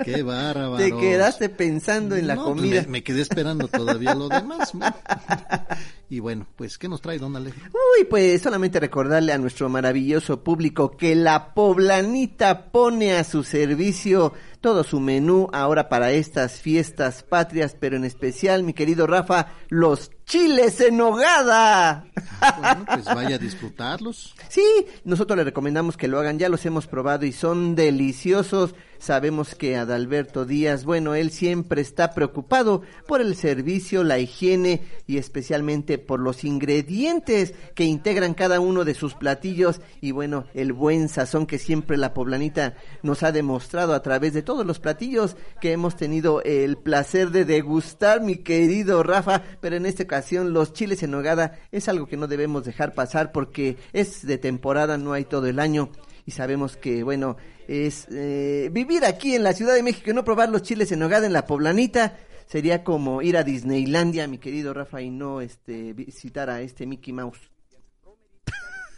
Qué 0.03 0.23
bárbaro. 0.23 0.77
Te 0.77 0.91
quedaste 0.91 1.49
pensando 1.49 2.15
en 2.15 2.27
la 2.27 2.35
No, 2.35 2.45
pues 2.45 2.55
comida. 2.55 2.81
Me, 2.83 2.87
me 2.87 3.03
quedé 3.03 3.21
esperando 3.21 3.67
todavía 3.67 4.15
lo 4.15 4.27
demás. 4.27 4.73
¿no? 4.73 4.85
y 6.09 6.19
bueno, 6.19 6.47
pues, 6.55 6.77
¿qué 6.77 6.89
nos 6.89 7.01
trae, 7.01 7.19
don 7.19 7.35
Ale? 7.35 7.49
Uy, 7.49 8.05
pues 8.09 8.41
solamente 8.41 8.79
recordarle 8.79 9.33
a 9.33 9.37
nuestro 9.37 9.69
maravilloso 9.69 10.43
público 10.43 10.97
que 10.97 11.15
la 11.15 11.53
poblanita 11.53 12.71
pone 12.71 13.13
a 13.13 13.23
su 13.23 13.43
servicio 13.43 14.33
todo 14.61 14.83
su 14.83 14.99
menú 14.99 15.47
ahora 15.51 15.89
para 15.89 16.11
estas 16.11 16.61
fiestas 16.61 17.23
patrias, 17.23 17.75
pero 17.79 17.97
en 17.97 18.05
especial, 18.05 18.61
mi 18.61 18.73
querido 18.73 19.07
Rafa, 19.07 19.47
los 19.69 20.11
chiles 20.31 20.79
en 20.79 20.95
nogada. 20.95 22.05
Bueno, 22.57 22.85
pues 22.85 23.03
vaya 23.03 23.35
a 23.35 23.37
disfrutarlos. 23.37 24.33
Sí, 24.47 24.63
nosotros 25.03 25.35
le 25.35 25.43
recomendamos 25.43 25.97
que 25.97 26.07
lo 26.07 26.19
hagan, 26.19 26.39
ya 26.39 26.47
los 26.47 26.65
hemos 26.65 26.87
probado 26.87 27.25
y 27.25 27.33
son 27.33 27.75
deliciosos. 27.75 28.73
Sabemos 29.01 29.55
que 29.55 29.77
Adalberto 29.77 30.45
Díaz, 30.45 30.85
bueno, 30.85 31.15
él 31.15 31.31
siempre 31.31 31.81
está 31.81 32.13
preocupado 32.13 32.83
por 33.07 33.19
el 33.19 33.35
servicio, 33.35 34.03
la 34.03 34.19
higiene 34.19 34.83
y 35.07 35.17
especialmente 35.17 35.97
por 35.97 36.19
los 36.19 36.43
ingredientes 36.43 37.55
que 37.73 37.83
integran 37.83 38.35
cada 38.35 38.59
uno 38.59 38.85
de 38.85 38.93
sus 38.93 39.15
platillos. 39.15 39.81
Y 40.01 40.11
bueno, 40.11 40.45
el 40.53 40.71
buen 40.71 41.09
sazón 41.09 41.47
que 41.47 41.57
siempre 41.57 41.97
la 41.97 42.13
poblanita 42.13 42.75
nos 43.01 43.23
ha 43.23 43.31
demostrado 43.31 43.95
a 43.95 44.03
través 44.03 44.33
de 44.33 44.43
todos 44.43 44.67
los 44.67 44.79
platillos 44.79 45.35
que 45.59 45.71
hemos 45.71 45.95
tenido 45.95 46.43
el 46.43 46.77
placer 46.77 47.31
de 47.31 47.43
degustar, 47.43 48.21
mi 48.21 48.35
querido 48.35 49.01
Rafa, 49.01 49.41
pero 49.61 49.77
en 49.77 49.87
esta 49.87 50.03
ocasión 50.03 50.53
los 50.53 50.73
chiles 50.73 51.01
en 51.01 51.09
nogada 51.09 51.57
es 51.71 51.89
algo 51.89 52.05
que 52.05 52.17
no 52.17 52.27
debemos 52.27 52.65
dejar 52.65 52.93
pasar 52.93 53.31
porque 53.31 53.77
es 53.93 54.27
de 54.27 54.37
temporada, 54.37 54.99
no 54.99 55.13
hay 55.13 55.25
todo 55.25 55.47
el 55.47 55.57
año. 55.57 55.89
Y 56.23 56.31
sabemos 56.31 56.77
que, 56.77 57.01
bueno, 57.01 57.37
es 57.71 58.07
eh, 58.11 58.69
vivir 58.69 59.05
aquí 59.05 59.33
en 59.33 59.43
la 59.43 59.53
Ciudad 59.53 59.73
de 59.73 59.81
México 59.81 60.11
y 60.11 60.13
no 60.13 60.25
probar 60.25 60.49
los 60.49 60.61
chiles 60.61 60.91
en 60.91 60.99
nogada 60.99 61.25
en 61.25 61.31
la 61.31 61.45
poblanita 61.45 62.17
sería 62.45 62.83
como 62.83 63.21
ir 63.21 63.37
a 63.37 63.43
Disneylandia, 63.43 64.27
mi 64.27 64.39
querido 64.39 64.73
Rafa, 64.73 65.01
y 65.01 65.09
no 65.09 65.39
este 65.39 65.93
visitar 65.93 66.49
a 66.49 66.59
este 66.59 66.85
Mickey 66.85 67.13
Mouse. 67.13 67.39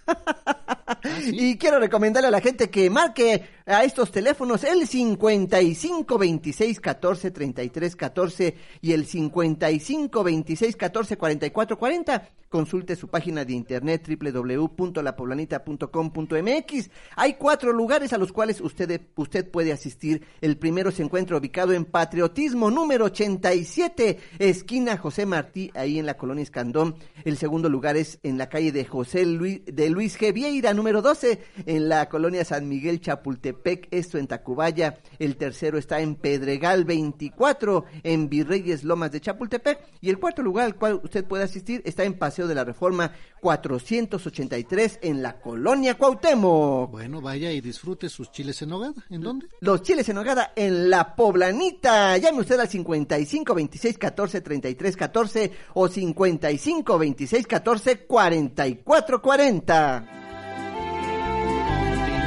Y 1.26 1.58
quiero 1.58 1.80
recomendarle 1.80 2.30
a 2.30 2.32
la 2.32 2.40
gente 2.42 2.70
que 2.70 2.90
marque 2.90 3.44
a 3.66 3.84
estos 3.84 4.12
teléfonos 4.12 4.64
el 4.64 4.88
55 4.88 6.18
26 6.18 6.80
14 6.80 7.32
33 7.32 7.96
14 7.96 8.56
y 8.82 8.92
el 8.92 9.06
55 9.06 10.24
26 10.24 10.76
14 10.76 11.18
44 11.18 11.78
40. 11.78 12.30
Consulte 12.54 12.96
su 12.96 13.08
página 13.08 13.44
de 13.46 13.54
internet 13.54 14.08
www.lapoblanita.com.mx. 14.08 16.90
Hay 17.16 17.34
cuatro 17.34 17.74
lugares 17.74 18.14
a 18.14 18.20
los 18.20 18.32
cuales 18.32 18.62
usted, 18.62 19.02
usted 19.16 19.50
puede 19.50 19.74
asistir. 19.74 20.24
El 20.40 20.58
primero 20.58 20.92
se 20.92 21.02
encuentra 21.02 21.36
ubicado 21.36 21.74
en 21.74 21.84
Patriotismo 21.84 22.70
número 22.70 23.06
87, 23.06 24.20
esquina 24.38 24.98
José 24.98 25.26
Martí, 25.26 25.72
ahí 25.74 25.98
en 25.98 26.06
la 26.06 26.16
colonia 26.16 26.44
Escandón. 26.44 26.94
El 27.26 27.38
segundo 27.38 27.70
lugar 27.70 27.98
es 27.98 28.20
en 28.22 28.38
la 28.38 28.50
calle 28.50 28.72
de 28.72 28.86
José 28.86 29.26
Luis, 29.26 29.62
de 29.66 29.90
Luis 29.90 30.20
G. 30.20 30.32
Vieira, 30.32 30.76
número 30.76 31.02
12, 31.02 31.40
en 31.66 31.90
la 31.90 32.08
colonia 32.08 32.46
San 32.46 32.70
Miguel 32.70 33.02
Chapultepec, 33.02 33.53
esto 33.92 34.18
en 34.18 34.28
Tacubaya. 34.28 34.98
El 35.20 35.36
tercero 35.38 35.78
está 35.78 36.00
en 36.00 36.16
Pedregal 36.16 36.86
24, 36.86 37.86
en 38.04 38.30
Virreyes 38.30 38.84
Lomas 38.84 39.12
de 39.12 39.22
Chapultepec. 39.22 39.80
Y 40.02 40.10
el 40.10 40.20
cuarto 40.20 40.42
lugar 40.42 40.66
al 40.66 40.76
cual 40.76 41.00
usted 41.04 41.26
puede 41.26 41.44
asistir 41.44 41.82
está 41.86 42.04
en 42.04 42.18
Paseo 42.18 42.48
de 42.48 42.56
la 42.56 42.64
Reforma 42.64 43.12
483, 43.42 45.00
en 45.02 45.22
la 45.22 45.40
colonia 45.40 45.98
Cuauhtémoc. 45.98 46.92
Bueno, 46.92 47.22
vaya 47.22 47.52
y 47.52 47.62
disfrute 47.62 48.10
sus 48.10 48.32
chiles 48.32 48.62
en 48.62 48.70
nogada. 48.70 48.94
¿En 49.10 49.22
dónde? 49.22 49.48
Los 49.60 49.82
chiles 49.82 50.08
en 50.10 50.16
nogada 50.16 50.54
en 50.56 50.90
La 50.90 51.16
Poblanita. 51.16 52.18
Llame 52.18 52.40
usted 52.40 52.60
al 52.60 52.70
55 52.70 53.54
26 53.54 53.98
14 53.98 54.42
33 54.42 54.98
14 54.98 55.52
o 55.74 55.88
55 55.88 56.98
26 56.98 57.48
14 57.48 58.06
44 58.06 59.22
40. 59.22 60.24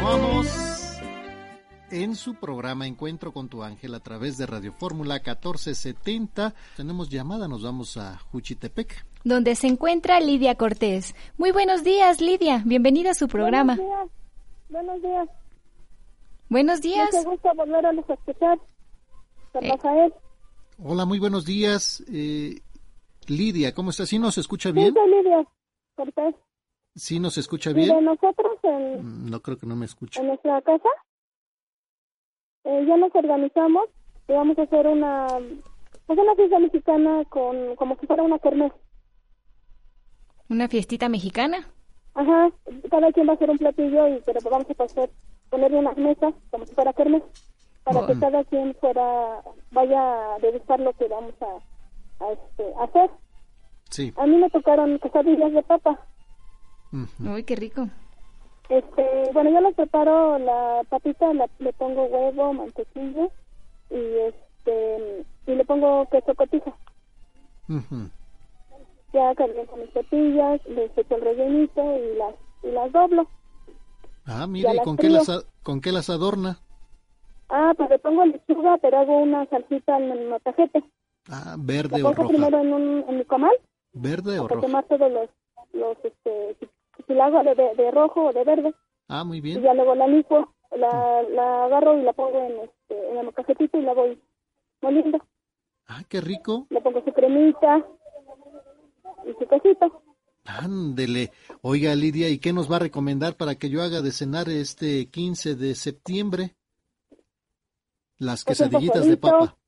Continuamos 0.06 0.65
en 1.90 2.14
su 2.14 2.34
programa 2.34 2.86
Encuentro 2.86 3.32
con 3.32 3.48
tu 3.48 3.62
ángel 3.62 3.94
a 3.94 4.00
través 4.00 4.36
de 4.36 4.46
Radio 4.46 4.72
Fórmula 4.72 5.14
1470. 5.16 6.54
Tenemos 6.76 7.08
llamada, 7.08 7.48
nos 7.48 7.62
vamos 7.62 7.96
a 7.96 8.18
Juchitepec. 8.32 9.04
donde 9.24 9.54
se 9.54 9.66
encuentra 9.66 10.20
Lidia 10.20 10.54
Cortés. 10.56 11.14
Muy 11.38 11.52
buenos 11.52 11.82
días, 11.84 12.20
Lidia. 12.20 12.62
Bienvenida 12.64 13.10
a 13.10 13.14
su 13.14 13.28
programa. 13.28 13.76
Buenos 14.68 15.00
días. 15.02 15.28
Buenos 16.48 16.80
días. 16.82 17.08
Mucho 17.12 17.30
gusto 17.30 17.48
volverlos 17.56 18.08
a 18.10 18.14
escuchar. 18.14 18.58
Eh, 19.54 19.70
Rafael. 19.70 20.12
Hola, 20.82 21.04
muy 21.06 21.18
buenos 21.18 21.44
días. 21.44 22.04
Eh, 22.12 22.60
Lidia, 23.26 23.74
¿cómo 23.74 23.90
está? 23.90 24.06
¿Sí 24.06 24.18
nos 24.18 24.38
escucha 24.38 24.68
Sí, 24.68 24.74
bien? 24.74 24.94
soy 24.94 25.10
Lidia 25.10 25.44
Cortés. 25.96 26.34
¿Sí 26.94 27.18
nos 27.20 27.36
escucha 27.38 27.70
Mire, 27.70 27.92
bien? 27.92 28.04
nosotros 28.04 28.58
en, 28.62 29.26
Mm, 29.26 29.30
No 29.30 29.40
creo 29.42 29.58
que 29.58 29.66
no 29.66 29.76
me 29.76 29.86
escuche. 29.86 30.20
en 30.20 30.28
nuestra 30.28 30.60
casa 30.62 30.88
eh, 32.66 32.84
ya 32.86 32.96
nos 32.96 33.14
organizamos 33.14 33.84
y 34.28 34.32
vamos 34.32 34.58
a 34.58 34.62
hacer 34.62 34.86
una, 34.88 35.26
pues 36.06 36.18
una 36.18 36.34
fiesta 36.34 36.58
mexicana 36.58 37.24
con 37.28 37.76
como 37.76 37.96
si 37.96 38.06
fuera 38.06 38.24
una 38.24 38.38
kermés. 38.40 38.72
¿Una 40.48 40.68
fiestita 40.68 41.08
mexicana? 41.08 41.68
Ajá, 42.14 42.50
cada 42.90 43.12
quien 43.12 43.28
va 43.28 43.32
a 43.32 43.34
hacer 43.36 43.50
un 43.50 43.58
platillo 43.58 44.08
y 44.08 44.20
pero 44.24 44.40
vamos 44.50 44.68
a 44.68 44.74
pasar, 44.74 45.10
poner 45.48 45.72
unas 45.72 45.96
mesas 45.96 46.34
como 46.50 46.66
si 46.66 46.74
fuera 46.74 46.92
kermés 46.92 47.22
para 47.84 48.04
que 48.04 48.18
cada 48.18 48.42
quien 48.44 48.74
fuera 48.80 49.42
vaya 49.70 50.34
a 50.34 50.38
degustar 50.40 50.80
lo 50.80 50.92
que 50.94 51.06
vamos 51.06 51.34
a, 51.40 52.24
a, 52.24 52.32
este, 52.32 52.64
hacer. 52.80 53.10
Sí. 53.90 54.12
A 54.16 54.26
mí 54.26 54.36
me 54.38 54.50
tocaron 54.50 54.98
quesadillas 54.98 55.52
de 55.52 55.62
papa. 55.62 56.00
Uy, 57.20 57.44
qué 57.44 57.54
rico. 57.54 57.88
Este, 58.68 59.30
bueno, 59.32 59.50
yo 59.50 59.60
lo 59.60 59.72
preparo 59.72 60.38
la 60.38 60.82
papita, 60.88 61.32
la- 61.34 61.48
le 61.60 61.72
pongo 61.74 62.04
huevo, 62.04 62.52
mantequilla 62.52 63.28
y 63.90 63.96
este 64.26 65.24
y 65.46 65.54
le 65.54 65.64
pongo 65.64 66.08
queso 66.10 66.34
cotija. 66.34 66.72
Ujú. 67.68 68.10
Ya 69.12 69.34
caliento 69.36 69.76
mis 69.76 69.92
tortillas, 69.92 70.60
les 70.66 70.90
echo 70.98 71.14
el 71.14 71.20
rellenito 71.22 71.80
y 71.98 72.16
las 72.16 72.34
y 72.64 72.70
las 72.72 72.92
doblo. 72.92 73.28
Ah, 74.26 74.46
mire, 74.48 74.74
¿y 74.74 74.78
con 74.80 74.96
qué, 74.96 75.08
las, 75.08 75.30
¿con 75.62 75.80
qué 75.80 75.92
las 75.92 76.10
adorna? 76.10 76.58
Ah, 77.48 77.72
pues 77.76 77.88
le 77.90 77.98
pongo 78.00 78.24
lechuga, 78.24 78.76
pero 78.82 78.98
hago 78.98 79.18
una 79.18 79.46
salsita 79.46 79.96
en 79.98 80.10
el 80.10 80.28
motajete. 80.28 80.82
Ah, 81.30 81.54
verde 81.56 82.02
o 82.02 82.12
roja. 82.12 82.28
primero 82.28 82.58
en 82.60 82.72
un 82.72 83.04
en 83.08 83.18
mi 83.18 83.24
comal 83.24 83.52
¿Verde 83.92 84.38
o 84.40 84.42
para 84.48 84.56
roja? 84.56 84.66
tomar 84.66 84.84
todos 84.86 85.10
los 85.12 85.28
los 85.72 85.96
este 86.04 86.56
si, 87.06 87.14
la 87.14 87.26
hago 87.26 87.42
de, 87.42 87.54
de, 87.54 87.90
rojo 87.90 88.26
o 88.26 88.32
de 88.32 88.44
verde 88.44 88.74
Ah, 89.08 89.24
muy 89.24 89.38
y 89.38 89.40
bien. 89.40 89.62
ya 89.62 89.74
luego 89.74 89.94
la 89.94 90.06
licuo, 90.06 90.52
la, 90.76 91.22
la 91.22 91.64
agarro 91.66 91.96
y 91.98 92.02
la 92.02 92.12
pongo 92.12 92.38
en 92.38 92.58
este 92.60 93.10
en 93.10 93.18
el 93.18 93.26
mocajetito 93.26 93.78
y 93.78 93.82
la 93.82 93.94
voy 93.94 94.20
moliendo. 94.82 95.18
Ah, 95.86 96.02
qué 96.08 96.20
rico. 96.20 96.66
le 96.70 96.80
pongo 96.80 97.02
su 97.04 97.12
cremita 97.12 97.84
y 99.24 99.32
su 99.32 99.46
quesito. 99.48 100.02
Ándele. 100.44 101.32
Oiga, 101.62 101.94
Lidia, 101.94 102.28
¿y 102.28 102.38
qué 102.38 102.52
nos 102.52 102.70
va 102.70 102.76
a 102.76 102.80
recomendar 102.80 103.36
para 103.36 103.56
que 103.56 103.68
yo 103.68 103.82
haga 103.82 104.00
de 104.00 104.12
cenar 104.12 104.48
este 104.48 105.08
15 105.10 105.54
de 105.56 105.74
septiembre? 105.74 106.54
Las 108.18 108.44
Pues 108.44 108.58
quesadillitas 108.58 109.06
de 109.06 109.16
pozolito. 109.16 109.58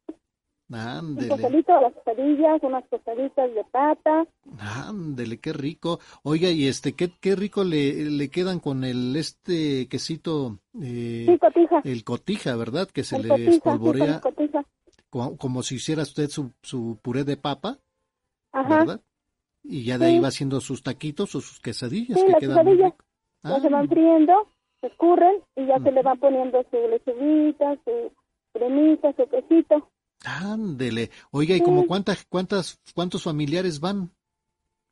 Papa. 0.69 1.01
Un 1.01 1.09
Ándele, 1.09 1.29
pozolito, 1.29 1.81
las 1.81 1.93
quesadillas, 1.95 2.63
unas 2.63 2.89
tostaditas 2.89 3.55
de 3.55 3.65
pata. 3.71 4.27
ándele, 4.59 5.39
qué 5.39 5.53
rico. 5.53 5.99
Oiga, 6.23 6.51
y 6.51 6.67
este, 6.67 6.93
qué, 6.95 7.11
qué 7.21 7.37
rico 7.37 7.65
le, 7.65 8.05
le 8.11 8.29
quedan 8.29 8.61
con 8.61 8.85
el 8.85 9.17
este 9.17 9.89
quesito, 9.89 10.59
eh, 10.83 11.25
Sí, 11.27 11.39
cotija. 11.39 11.81
el 11.85 12.05
cotija, 12.05 12.57
¿verdad? 12.57 12.89
Que 12.89 13.05
se 13.05 13.17
El 13.17 13.23
le 13.23 13.29
cotija, 13.29 13.51
sí, 13.51 13.57
espolvorea 13.57 14.21
con 14.21 14.33
cotija. 14.33 14.65
co- 15.11 15.37
como 15.37 15.63
si 15.63 15.77
hiciera 15.77 16.03
usted 16.03 16.29
su, 16.29 16.53
su 16.63 16.99
puré 17.03 17.25
de 17.25 17.37
papa, 17.37 17.79
Ajá. 18.53 18.79
¿verdad? 18.79 19.01
Y 19.63 19.85
ya 19.85 19.99
de 19.99 20.07
ahí 20.07 20.19
va 20.21 20.29
haciendo 20.29 20.61
sus 20.61 20.83
taquitos 20.83 21.35
o 21.35 21.41
sus 21.41 21.61
quesadillas 21.61 22.19
Sí, 22.19 22.25
que 22.27 22.33
las 22.33 22.41
quedan 22.41 22.59
quesadillas. 22.65 22.93
Ya 23.45 23.61
se 23.61 23.67
Ah. 23.67 23.71
van 23.71 23.89
friendo, 23.89 24.33
se 24.81 24.87
escurren 24.89 25.37
y 25.57 25.67
ya 25.67 25.79
se 25.79 25.93
le 25.93 26.03
van 26.03 26.19
poniendo 26.19 26.63
su 26.71 26.77
lechuguita, 26.89 27.77
su 27.85 28.13
cremita, 28.53 29.13
su 29.15 29.27
quesito. 29.29 29.91
Ándele. 30.25 31.11
Oiga, 31.31 31.55
¿y 31.57 31.61
como 31.63 31.87
cuántas, 31.87 32.25
cuántas, 32.29 32.79
cuántos 32.95 33.23
familiares 33.23 33.79
van? 33.81 34.11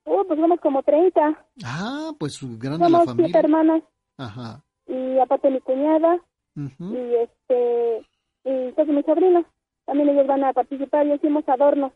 Uh, 0.05 0.25
pues 0.27 0.39
somos 0.39 0.61
como 0.61 0.83
30. 0.83 1.47
Ah, 1.65 2.13
pues 2.19 2.39
grande 2.59 2.89
la 2.89 2.99
Somos 3.01 3.05
siete 3.05 3.23
familia. 3.23 3.41
hermanas 3.41 3.83
Ajá. 4.17 4.63
y 4.87 5.19
aparte 5.19 5.51
mi 5.51 5.61
cuñada 5.61 6.21
Ujú. 6.57 6.95
y 6.95 7.15
este 7.17 8.07
y 8.45 8.73
todos 8.73 8.89
mis 8.89 9.05
sobrinos. 9.05 9.45
También 9.85 10.09
ellos 10.11 10.27
van 10.27 10.45
a 10.45 10.53
participar 10.53 11.07
y 11.07 11.13
hicimos 11.15 11.49
adornos. 11.49 11.93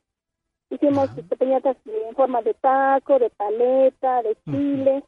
Hicimos 0.70 1.08
este, 1.16 1.36
en 2.08 2.14
forma 2.14 2.42
de 2.42 2.54
taco, 2.54 3.18
de 3.18 3.30
paleta, 3.30 4.22
de 4.22 4.36
chile. 4.44 5.04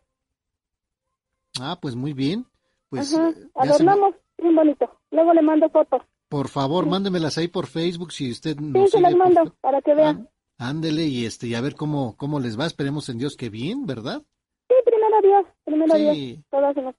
Ah, 1.61 1.77
pues 1.81 1.95
muy 1.95 2.13
bien. 2.13 2.47
Pues 2.89 3.15
Ajá, 3.15 3.29
eh, 3.31 3.35
me- 3.37 3.51
adornamos 3.71 4.15
bien 4.39 4.55
bonito. 4.57 4.91
Luego 5.11 5.33
le 5.35 5.43
mando 5.43 5.69
fotos. 5.71 6.03
Por 6.33 6.49
favor, 6.49 6.87
mándemelas 6.87 7.37
ahí 7.37 7.49
por 7.49 7.67
Facebook 7.67 8.11
si 8.11 8.31
usted 8.31 8.57
Sí, 8.57 8.65
nos 8.65 8.91
se 8.91 9.01
las 9.03 9.13
sigue 9.13 9.23
por 9.23 9.35
mando 9.35 9.55
para 9.61 9.83
que 9.83 9.95
vean. 9.95 10.31
Ándele 10.57 11.05
y 11.07 11.27
este 11.27 11.47
y 11.47 11.55
a 11.55 11.61
ver 11.61 11.75
cómo 11.75 12.17
cómo 12.17 12.41
les 12.41 12.59
va. 12.59 12.65
Esperemos 12.67 13.07
en 13.11 13.19
Dios 13.19 13.37
que 13.37 13.51
bien, 13.51 13.85
¿verdad? 13.85 14.23
Sí, 14.69 14.75
primero 14.85 15.21
Dios, 15.23 15.47
primero 15.65 15.95
Sí. 15.95 16.03
Dios. 16.33 16.45
Todas 16.51 16.77
nos 16.77 16.95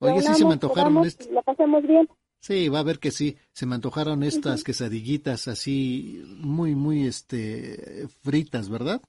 Oiga, 0.00 0.20
sí 0.20 0.34
se 0.34 0.44
me 0.44 0.52
antojaron 0.52 0.92
comamos, 0.92 1.06
est- 1.08 1.30
La 1.30 1.40
pasemos 1.40 1.82
bien. 1.86 2.06
Sí, 2.40 2.68
va 2.68 2.80
a 2.80 2.82
ver 2.82 2.98
que 2.98 3.10
sí. 3.10 3.38
Se 3.52 3.64
me 3.64 3.74
antojaron 3.74 4.22
estas 4.22 4.62
quesadillitas 4.64 5.48
así 5.48 6.22
muy 6.36 6.74
muy 6.74 7.06
este 7.06 8.06
fritas, 8.20 8.68
¿verdad? 8.68 9.00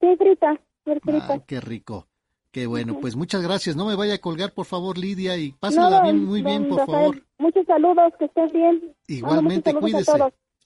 Sí, 0.00 0.06
frita, 0.16 0.60
bien 0.86 1.00
frita. 1.00 1.26
Ay, 1.32 1.40
qué 1.48 1.60
rico. 1.60 2.06
Qué 2.52 2.66
bueno, 2.66 2.98
pues 3.00 3.14
muchas 3.14 3.42
gracias. 3.42 3.76
No 3.76 3.86
me 3.86 3.94
vaya 3.94 4.14
a 4.14 4.18
colgar, 4.18 4.52
por 4.52 4.66
favor, 4.66 4.98
Lidia, 4.98 5.36
y 5.36 5.52
pásala 5.52 5.98
No, 5.98 6.02
bien, 6.02 6.24
muy 6.24 6.42
bien, 6.42 6.68
por 6.68 6.78
Rafael, 6.80 6.98
favor. 7.12 7.22
Muchos 7.38 7.64
saludos, 7.66 8.12
que 8.18 8.24
estén 8.24 8.48
bien. 8.52 8.96
Igualmente, 9.06 9.70
a 9.70 9.74
cuídese. 9.74 10.12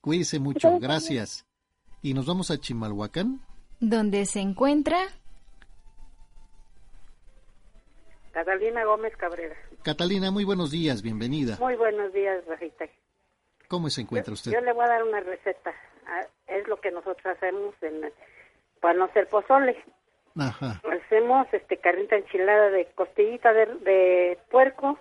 Cuídese 0.01 0.39
mucho, 0.39 0.79
gracias. 0.79 1.47
Y 2.01 2.15
nos 2.15 2.27
vamos 2.27 2.51
a 2.51 2.59
Chimalhuacán. 2.59 3.41
donde 3.81 4.25
se 4.25 4.41
encuentra 4.41 4.99
Catalina 8.33 8.85
Gómez 8.85 9.17
Cabrera. 9.17 9.55
Catalina, 9.83 10.31
muy 10.31 10.45
buenos 10.45 10.71
días, 10.71 11.03
bienvenida. 11.03 11.57
Muy 11.61 11.77
buenos 11.77 12.13
días, 12.13 12.45
Rajita. 12.47 12.87
¿Cómo 13.69 13.91
se 13.91 14.01
encuentra 14.03 14.33
usted? 14.35 14.53
Yo 14.53 14.61
le 14.61 14.73
voy 14.73 14.85
a 14.85 14.89
dar 14.89 15.03
una 15.05 15.21
receta. 15.21 15.73
Ah, 16.07 16.27
Es 16.47 16.67
lo 16.69 16.81
que 16.81 16.91
nosotros 16.91 17.25
hacemos 17.27 17.75
en, 17.83 18.11
para 18.81 18.95
no 18.95 19.05
hacer 19.05 19.29
pozole. 19.29 19.77
Ajá. 20.39 20.81
Hacemos 21.07 21.47
este 21.53 21.77
carnita 21.79 22.17
enchilada 22.17 22.71
de 22.71 22.87
costillita 22.95 23.53
de, 23.53 23.67
de 23.67 24.39
puerco, 24.51 24.99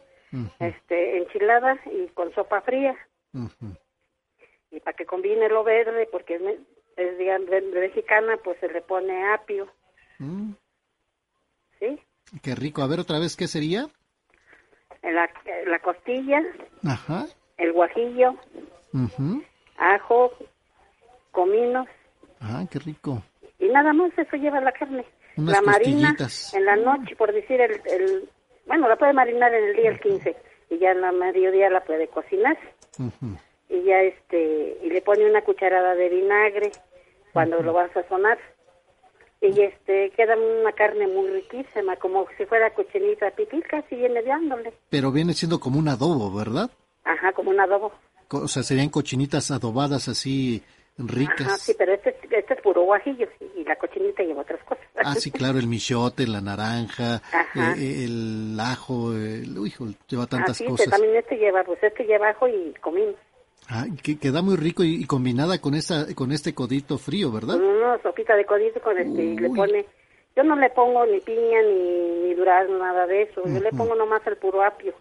este 0.60 1.18
enchilada 1.18 1.78
y 1.86 2.08
con 2.10 2.34
sopa 2.34 2.62
fría. 2.62 2.96
Y 4.72 4.80
para 4.80 4.96
que 4.96 5.06
combine 5.06 5.50
lo 5.50 5.64
verde, 5.64 6.08
porque 6.12 6.36
es, 6.36 6.42
es 6.98 7.18
digamos, 7.18 7.50
mexicana, 7.74 8.38
pues 8.44 8.60
se 8.60 8.68
le 8.70 8.82
pone 8.82 9.32
apio, 9.34 9.68
Mm, 10.20 10.54
¿sí? 11.80 12.00
qué 12.44 12.54
rico. 12.56 12.82
A 12.84 12.88
ver 12.88 13.00
otra 13.00 13.18
vez, 13.20 13.36
¿qué 13.36 13.48
sería? 13.48 13.88
La, 15.02 15.30
la 15.66 15.80
costilla, 15.80 16.42
Ajá. 16.88 17.26
el 17.58 17.74
guajillo, 17.74 18.36
ajo, 19.78 20.32
comino 21.32 21.86
Ah, 22.40 22.64
qué 22.72 22.80
rico. 22.80 23.22
y 23.60 23.68
nada 23.70 23.94
más 23.94 24.12
eso 24.18 24.36
lleva 24.38 24.62
la 24.62 24.72
carne. 24.72 25.06
Unas 25.38 25.54
la 25.56 25.62
marina 25.62 26.16
en 26.54 26.66
la 26.66 26.76
noche, 26.76 27.16
por 27.16 27.34
decir 27.34 27.60
el, 27.62 27.82
el- 27.86 28.30
bueno, 28.66 28.88
la 28.88 28.96
puede 28.96 29.14
marinar 29.14 29.54
en 29.54 29.64
el 29.70 29.76
día 29.76 29.90
el 29.90 30.00
15 30.00 30.36
y 30.70 30.78
ya 30.78 30.92
en 30.92 31.02
la 31.02 31.12
mediodía 31.12 31.70
la 31.70 31.84
puede 31.84 32.08
cocinar. 32.08 32.58
Y 33.70 33.84
ya 33.84 34.02
este 34.02 34.78
y 34.84 34.90
le 34.90 35.02
pone 35.02 35.26
una 35.30 35.42
cucharada 35.42 35.96
de 35.96 36.10
vinagre 36.10 36.72
cuando 37.34 37.62
lo 37.62 37.74
vas 37.74 37.90
a 37.92 38.02
sazonar 38.04 38.38
y 39.42 39.60
este 39.62 40.12
queda 40.12 40.36
una 40.38 40.72
carne 40.72 41.08
muy 41.08 41.28
riquísima 41.30 41.96
como 41.98 42.26
si 42.38 42.46
fuera 42.46 42.74
cochinita 42.74 43.32
pitil 43.32 43.64
casi 43.68 43.96
viene 43.96 44.22
dándole 44.22 44.72
Pero 44.90 45.12
viene 45.12 45.34
siendo 45.34 45.60
como 45.60 45.80
un 45.80 45.90
adobo, 45.90 46.34
¿verdad? 46.34 46.70
ajá 47.04 47.34
como 47.34 47.50
un 47.50 47.60
adobo. 47.60 47.92
O 48.30 48.48
sea, 48.48 48.64
serían 48.64 48.90
cochinitas 48.90 49.52
adobadas 49.52 50.08
así 50.08 50.64
ricas. 50.98 51.42
ajá 51.48 51.58
sí 51.58 51.74
pero 51.78 51.94
este, 51.94 52.16
este 52.30 52.54
es 52.54 52.62
puro 52.62 52.84
guajillo 52.84 53.28
y 53.58 53.64
la 53.64 53.76
cochinita 53.76 54.24
lleva 54.24 54.42
otras 54.42 54.64
cosas 54.64 54.84
Ah, 55.06 55.16
sí, 55.16 55.32
claro, 55.32 55.60
el 55.60 55.68
michote, 55.68 56.26
la 56.28 56.40
naranja, 56.40 57.22
eh, 57.56 58.06
el 58.06 58.58
ajo, 58.60 59.12
el, 59.12 59.58
uy, 59.58 59.74
lleva 60.08 60.28
tantas 60.28 60.52
Así, 60.52 60.64
este, 60.64 60.72
cosas. 60.72 60.90
también 60.92 61.16
este 61.18 61.36
lleva, 61.36 61.62
pues 61.66 61.82
este 61.84 62.06
lleva 62.06 62.30
ajo 62.30 62.48
y 62.48 62.74
comino. 62.80 63.12
Ah, 63.68 63.86
que 64.02 64.18
queda 64.18 64.42
muy 64.42 64.56
rico 64.56 64.82
y, 64.84 64.96
y 64.96 65.06
combinada 65.06 65.60
con 65.60 65.74
esta, 65.74 66.06
con 66.16 66.32
este 66.32 66.54
codito 66.54 66.98
frío, 66.98 67.32
¿verdad? 67.34 67.56
Con 67.56 67.66
una 67.66 68.02
sopita 68.02 68.34
de 68.36 68.46
codito 68.46 68.80
con 68.82 68.98
este, 68.98 69.24
y 69.24 69.38
le 69.38 69.50
pone, 69.50 69.86
yo 70.38 70.44
no 70.44 70.56
le 70.56 70.70
pongo 70.70 71.06
ni 71.06 71.20
piña 71.20 71.62
ni, 71.64 72.28
ni 72.28 72.34
durazno, 72.34 72.78
nada 72.78 73.06
de 73.06 73.24
eso, 73.24 73.42
yo 73.46 73.60
le 73.60 73.72
pongo 73.72 73.96
nomás 73.96 74.26
el 74.28 74.38
puro 74.38 74.64
apio, 74.64 74.94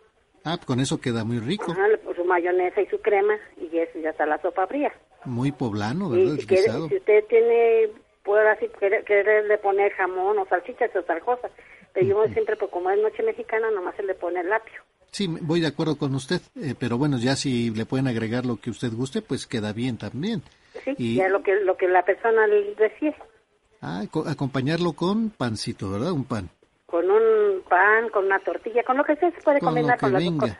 Ah, 0.44 0.58
con 0.64 0.80
eso 0.80 1.00
queda 1.00 1.24
muy 1.24 1.38
rico, 1.38 1.72
Ajá, 1.72 1.86
su 2.16 2.24
mayonesa 2.24 2.80
y 2.82 2.86
su 2.86 3.00
crema 3.00 3.34
y 3.60 3.78
eso 3.78 3.98
ya 4.00 4.10
está 4.10 4.26
la 4.26 4.40
sopa 4.42 4.66
fría. 4.66 4.92
muy 5.24 5.52
poblano, 5.52 6.14
Y 6.14 6.18
¿verdad? 6.18 6.34
si, 6.34 6.40
El 6.40 6.46
quiere- 6.46 6.72
si 6.88 6.96
usted 6.96 7.24
tiene, 7.28 7.90
puede 8.24 8.48
así 8.50 8.66
querer, 8.80 9.04
quererle 9.04 9.58
poner 9.58 9.92
jamón 9.92 10.38
o 10.38 10.46
salchichas 10.46 10.90
o 10.96 11.00
otra 11.00 11.20
cosa, 11.20 11.48
pero 11.92 12.06
yo 12.06 12.24
siempre, 12.32 12.56
pues 12.56 12.70
como 12.70 12.90
es 12.90 13.00
noche 13.00 13.22
mexicana, 13.22 13.70
nomás 13.70 13.94
se 13.96 14.02
le 14.02 14.14
pone 14.14 14.40
el 14.40 14.52
apio. 14.52 14.80
Sí, 15.12 15.28
voy 15.42 15.60
de 15.60 15.66
acuerdo 15.68 15.96
con 15.98 16.14
usted, 16.14 16.40
eh, 16.56 16.74
pero 16.78 16.96
bueno, 16.98 17.18
ya 17.18 17.36
si 17.36 17.70
le 17.70 17.84
pueden 17.86 18.08
agregar 18.08 18.44
lo 18.46 18.56
que 18.56 18.70
usted 18.70 18.90
guste, 18.92 19.20
pues 19.22 19.46
queda 19.46 19.72
bien 19.72 19.98
también. 19.98 20.42
Sí, 20.84 20.94
Y- 20.98 21.14
ya 21.16 21.28
lo 21.28 21.42
que, 21.42 21.54
lo 21.60 21.76
que 21.76 21.86
la 21.86 22.02
persona 22.04 22.46
le 22.46 22.74
decía. 22.74 23.14
Ah, 23.82 24.04
co- 24.10 24.24
acompañarlo 24.26 24.94
con 24.94 25.30
pancito, 25.30 25.90
¿verdad? 25.90 26.12
Un 26.12 26.24
pan. 26.24 26.48
con 26.86 27.10
un 27.10 27.31
pan, 27.62 28.08
con 28.10 28.26
una 28.26 28.38
tortilla, 28.40 28.82
con 28.84 28.96
lo 28.96 29.04
que 29.04 29.16
sea 29.16 29.30
se 29.30 29.40
puede 29.40 29.60
Con 29.60 29.66
lo 29.66 29.74
combinar 29.74 29.96
que 29.96 30.00
con 30.00 30.12
las 30.12 30.22
venga. 30.22 30.40
cosas. 30.40 30.58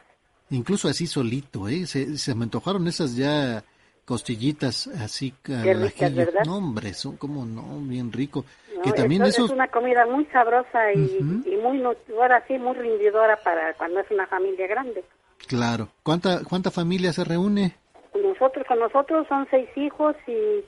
Incluso 0.51 0.89
así 0.89 1.07
solito, 1.07 1.69
¿eh? 1.69 1.87
Se, 1.87 2.17
se 2.19 2.35
me 2.35 2.45
antojaron 2.45 2.87
esas 2.87 3.17
ya 3.17 3.65
costillitas 4.05 4.89
así 4.89 5.33
ricas. 5.47 6.15
¿verdad? 6.15 6.45
No, 6.45 6.57
hombre, 6.57 6.93
son 6.93 7.17
como 7.17 7.45
no, 7.45 7.79
bien 7.81 8.13
rico. 8.13 8.45
¿no? 8.75 8.83
que 8.83 8.93
también 8.93 9.23
esos... 9.23 9.47
es 9.47 9.51
una 9.53 9.69
comida 9.69 10.07
muy 10.07 10.25
sabrosa 10.27 10.93
y, 10.93 11.21
muy 11.63 11.79
nutritora, 11.79 12.45
sí, 12.47 12.59
muy 12.59 12.75
rendidora 12.75 13.37
para 13.43 13.75
cuando 13.75 14.01
es 14.01 14.11
una 14.11 14.27
familia 14.27 14.67
grande. 14.67 15.05
Claro. 15.47 15.89
¿Cuánta, 16.03 16.43
¿Cuánta 16.49 16.71
familia 16.71 17.13
se 17.13 17.25
reúne? 17.25 17.77
Nosotros, 18.15 18.67
con 18.67 18.79
nosotros 18.79 19.27
son 19.29 19.47
seis 19.51 19.69
hijos 19.77 20.17
y, 20.27 20.65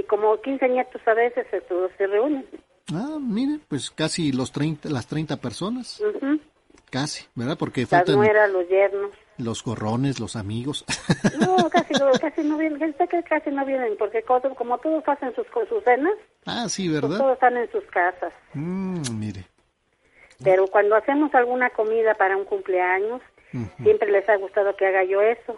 y 0.00 0.04
como 0.04 0.40
15 0.40 0.68
nietos 0.68 1.00
a 1.06 1.14
veces 1.14 1.46
se, 1.50 1.60
todos 1.62 1.90
se 1.98 2.06
reúnen. 2.06 2.46
Ah, 2.92 3.16
mire, 3.20 3.60
pues 3.68 3.90
casi 3.90 4.32
los 4.32 4.52
30, 4.52 4.88
las 4.90 5.06
30 5.06 5.36
personas. 5.38 6.00
Ujú. 6.00 6.38
Casi, 6.90 7.26
¿verdad? 7.34 7.56
Porque 7.58 7.82
Las 7.82 7.90
faltan 7.90 8.16
nueras, 8.16 8.50
los 8.50 8.68
yernos. 8.68 9.10
los 9.38 9.64
gorrones, 9.64 10.20
los 10.20 10.36
amigos. 10.36 10.84
No, 11.40 11.68
casi, 11.70 11.94
no- 11.94 12.12
casi 12.20 12.42
no 12.44 12.56
vienen, 12.58 12.94
casi 13.28 13.50
no 13.50 13.64
vienen, 13.64 13.96
porque 13.98 14.22
como, 14.22 14.78
todos 14.78 15.02
hacen 15.08 15.34
sus, 15.34 15.46
sus 15.68 15.82
cenas, 15.82 16.12
ah, 16.46 16.68
sí, 16.68 16.88
pues 16.88 17.00
¿verdad? 17.02 17.18
todos 17.18 17.32
están 17.34 17.56
en 17.56 17.70
sus 17.72 17.84
casas. 17.86 18.32
Mm, 18.52 19.18
mire. 19.18 19.44
Pero 20.42 20.66
cuando 20.68 20.94
hacemos 20.96 21.34
alguna 21.34 21.70
comida 21.70 22.14
para 22.14 22.36
un 22.36 22.44
cumpleaños, 22.44 23.22
siempre 23.82 24.10
les 24.10 24.28
ha 24.28 24.36
gustado 24.36 24.76
que 24.76 24.86
haga 24.86 25.04
yo 25.04 25.20
eso. 25.22 25.56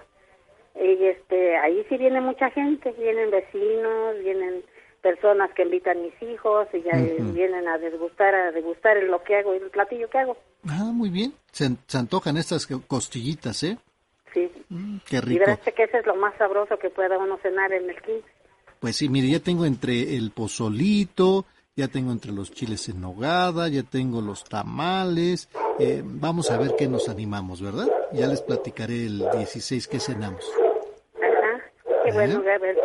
Y 0.76 1.04
este, 1.06 1.56
ahí 1.56 1.84
sí 1.88 1.96
viene 1.96 2.20
mucha 2.20 2.50
gente, 2.50 2.92
vienen 2.92 3.30
vecinos, 3.30 4.18
vienen 4.22 4.62
personas 5.06 5.52
que 5.54 5.62
invitan 5.62 6.02
mis 6.02 6.20
hijos 6.20 6.66
y 6.72 6.82
ya 6.82 6.96
Ujú. 6.96 7.32
vienen 7.32 7.68
a 7.68 7.78
degustar, 7.78 8.34
a 8.34 8.50
degustar 8.50 8.96
lo 9.04 9.22
que 9.22 9.36
hago, 9.36 9.52
el 9.54 9.70
platillo 9.70 10.10
que 10.10 10.18
hago. 10.18 10.36
Ah, 10.68 10.90
muy 10.92 11.10
bien. 11.10 11.32
Se, 11.52 11.66
an- 11.66 11.78
se 11.86 11.96
antojan 11.98 12.36
estas 12.36 12.66
co- 12.66 12.82
costillitas, 12.88 13.62
¿eh? 13.62 13.78
Sí. 14.34 14.50
Mm, 14.68 14.96
qué 15.08 15.18
Y 15.18 15.20
rico. 15.20 15.44
verás 15.44 15.60
que 15.60 15.82
ese 15.84 15.98
es 15.98 16.06
lo 16.06 16.16
más 16.16 16.34
sabroso 16.38 16.76
que 16.80 16.90
pueda 16.90 17.16
uno 17.18 17.38
cenar 17.40 17.72
en 17.72 17.88
el 17.88 18.02
15. 18.02 18.26
Pues 18.80 18.96
sí, 18.96 19.08
mire, 19.08 19.28
ya 19.28 19.38
tengo 19.38 19.64
entre 19.64 20.16
el 20.16 20.32
pozolito, 20.32 21.44
ya 21.76 21.86
tengo 21.86 22.10
entre 22.10 22.32
los 22.32 22.50
chiles 22.50 22.88
en 22.88 23.00
nogada, 23.00 23.68
ya 23.68 23.84
tengo 23.84 24.20
los 24.20 24.42
tamales. 24.42 25.48
eh, 25.78 26.02
vamos 26.04 26.50
a 26.50 26.58
ver 26.58 26.72
qué 26.76 26.88
nos 26.88 27.08
animamos, 27.08 27.62
¿verdad? 27.62 27.86
Ya 28.12 28.26
les 28.26 28.42
platicaré 28.42 29.06
el 29.06 29.18
16 29.38 29.86
qué 29.86 30.00
cenamos. 30.00 30.44
Ajá. 31.22 31.62
Qué 32.04 32.12
bueno, 32.12 32.38
a 32.40 32.58
ver. 32.58 32.76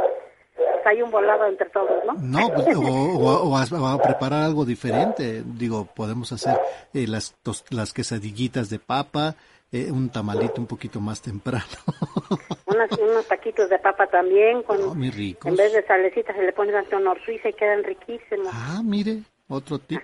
Pues 0.83 0.95
hay 0.95 1.01
un 1.01 1.11
volado 1.11 1.45
entre 1.45 1.69
todos, 1.69 2.03
¿no? 2.05 2.13
No, 2.13 2.53
pues, 2.53 2.75
o, 2.75 2.81
o- 2.81 3.49
o 3.53 4.01
preparar 4.01 4.43
algo 4.43 4.65
diferente. 4.65 5.43
Digo, 5.45 5.85
podemos 5.85 6.31
hacer 6.31 6.57
eh, 6.93 7.05
las, 7.07 7.35
tos- 7.43 7.65
las 7.69 7.93
quesadillitas 7.93 8.69
de 8.69 8.79
papa, 8.79 9.35
eh, 9.71 9.91
un 9.91 10.09
tamalito 10.09 10.59
un 10.59 10.67
poquito 10.67 10.99
más 10.99 11.21
temprano. 11.21 11.65
Unas- 12.65 12.97
unos 12.99 13.25
taquitos 13.27 13.69
de 13.69 13.79
papa 13.79 14.07
también, 14.07 14.63
con, 14.63 14.81
Oh, 14.81 14.95
muy 14.95 15.09
ricos. 15.11 15.49
en 15.49 15.55
vez 15.55 15.73
de 15.73 15.83
salecita 15.85 16.33
se 16.33 16.41
le 16.43 16.53
pone 16.53 16.71
un 16.73 16.93
honor 16.95 17.19
suiza 17.23 17.49
y 17.49 17.53
quedan 17.53 17.83
riquísimos. 17.83 18.47
Ah, 18.51 18.81
mire, 18.83 19.21
Otro 19.49 19.79
tip. 19.79 19.99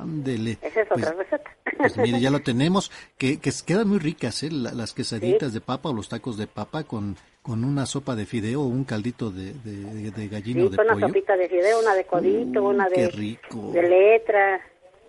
Ándele. 0.00 0.58
Esa 0.62 0.80
es 0.82 0.88
Pues- 0.88 1.04
otra 1.06 1.12
receta. 1.22 1.50
Pues 1.78 1.96
mire, 1.96 2.20
ya 2.20 2.30
lo 2.30 2.40
tenemos, 2.42 2.90
que, 3.18 3.38
que 3.40 3.50
quedan 3.66 3.88
muy 3.88 3.98
ricas, 3.98 4.42
¿eh? 4.42 4.50
La- 4.50 4.72
las 4.72 4.92
quesaditas 4.92 5.52
de 5.52 5.60
papa 5.60 5.88
o 5.88 5.94
los 5.94 6.08
tacos 6.08 6.36
de 6.36 6.46
papa 6.46 6.84
con, 6.84 7.16
con 7.42 7.64
una 7.64 7.86
sopa 7.86 8.14
de 8.14 8.26
fideo 8.26 8.62
o 8.62 8.66
un 8.66 8.84
caldito 8.84 9.30
de, 9.30 9.52
de, 9.54 10.10
de 10.10 10.28
gallina 10.28 10.62
Sí, 10.64 10.68
de 10.68 10.76
con 10.76 10.84
una 10.86 10.94
pollo. 10.94 11.06
sopita 11.08 11.36
de 11.36 11.48
fideo, 11.48 11.80
una 11.80 11.94
de 11.94 12.04
codito, 12.04 12.62
una 12.64 12.88
qué 12.88 13.02
de, 13.02 13.08
rico. 13.10 13.70
de 13.72 13.82
letra. 13.82 14.60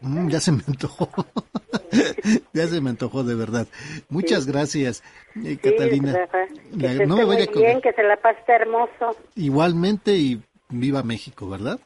Mm, 0.02 0.28
ya 0.30 0.40
se 0.40 0.52
me 0.52 0.62
antojó. 0.68 1.10
ya 2.54 2.68
se 2.68 2.82
me 2.82 2.90
antojó 2.90 3.24
de 3.24 3.36
verdad. 3.36 3.68
Muchas 4.10 4.46
gracias, 4.46 5.04
eh, 5.36 5.42
Sí, 5.44 5.58
Catalina. 5.58 6.14
Rafa. 6.14 6.46
Que 6.80 6.88
La- 6.88 6.94
se 6.98 7.06
no 7.06 7.16
me 7.18 7.26
vaya 7.26 7.46
muy 7.46 7.54
con- 7.54 7.62
bien, 7.62 7.82
que 7.82 7.94
se 7.94 8.04
la 8.04 8.18
pase 8.18 8.40
hermoso. 8.52 9.16
Igualmente 9.36 10.14
y 10.16 10.42
viva 10.70 11.04
México, 11.04 11.48
¿verdad? 11.50 11.80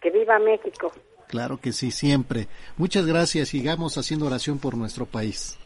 Que 0.00 0.10
viva 0.10 0.38
México. 0.38 0.92
Claro 1.34 1.58
que 1.58 1.72
sí, 1.72 1.90
siempre. 1.90 2.46
Muchas 2.76 3.06
gracias. 3.06 3.48
Sigamos 3.48 3.98
haciendo 3.98 4.26
oración 4.26 4.60
por 4.60 4.76
nuestro 4.76 5.04
país. 5.04 5.58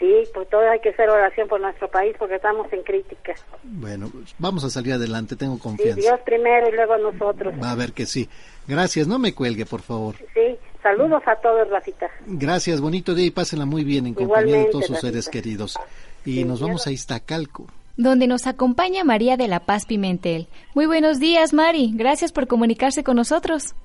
Sí, 0.00 0.12
pues 0.34 0.50
todo 0.50 0.68
hay 0.68 0.80
que 0.80 0.88
hacer 0.88 1.08
oración 1.08 1.46
por 1.46 1.60
nuestro 1.60 1.88
país 1.88 2.16
porque 2.18 2.34
estamos 2.34 2.66
en 2.72 2.82
crítica. 2.82 3.32
Bueno, 3.62 4.10
pues, 4.12 4.34
vamos 4.40 4.64
a 4.64 4.68
salir 4.70 4.94
adelante, 4.94 5.36
tengo 5.36 5.54
Sí, 5.54 5.60
confianza. 5.60 6.00
Dios 6.00 6.20
primero 6.26 6.68
y 6.68 6.72
luego 6.72 6.96
nosotros. 6.98 7.54
Va 7.62 7.70
a 7.70 7.76
ver 7.76 7.92
que 7.92 8.04
sí. 8.04 8.28
Gracias, 8.66 9.06
no 9.06 9.20
me 9.20 9.32
cuelgue, 9.32 9.64
por 9.64 9.80
favor. 9.82 10.16
Sí, 10.34 10.56
saludos 10.82 11.22
a 11.24 11.36
todos, 11.36 11.68
Rafita. 11.70 12.10
Gracias, 12.26 12.80
bonito 12.80 13.14
día 13.14 13.26
y 13.26 13.30
pásenla 13.30 13.64
muy 13.64 13.84
bien 13.84 14.08
en 14.08 14.14
compañía 14.14 14.56
de 14.56 14.64
todos 14.64 14.86
sus 14.86 14.96
Rafita. 14.96 15.08
seres 15.12 15.28
queridos. 15.28 15.78
Y 16.24 16.42
nos 16.42 16.60
vamos 16.60 16.84
a 16.88 16.90
Iztacalco. 16.90 17.68
donde 17.96 18.26
nos 18.26 18.48
acompaña 18.48 19.04
María 19.04 19.36
de 19.36 19.46
la 19.46 19.60
Paz 19.60 19.86
Pimentel. 19.86 20.48
Muy 20.74 20.86
buenos 20.86 21.20
días, 21.20 21.52
Mari. 21.54 21.92
Gracias 21.94 22.32
por 22.32 22.48
comunicarse 22.48 23.04
con 23.04 23.14
nosotros. 23.14 23.76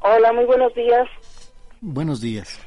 Hola, 0.00 0.32
muy 0.32 0.44
buenos 0.44 0.74
días. 0.74 1.08
Buenos 1.80 2.20
días. 2.20 2.60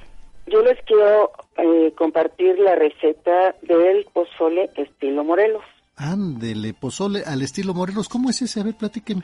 Yo 0.48 0.62
les 0.62 0.78
quiero 0.86 1.32
eh, 1.58 1.94
compartir 1.96 2.58
la 2.60 2.76
receta 2.76 3.56
del 3.62 4.06
pozole 4.14 4.70
estilo 4.76 5.24
Morelos. 5.24 5.64
Ándele, 5.96 6.74
pozole 6.74 7.24
al 7.26 7.42
estilo 7.42 7.74
Morelos. 7.74 8.10
¿Cómo 8.10 8.30
es 8.30 8.42
ese? 8.42 8.62
A 8.62 8.64
ver, 8.64 8.76
platíqueme. 8.76 9.22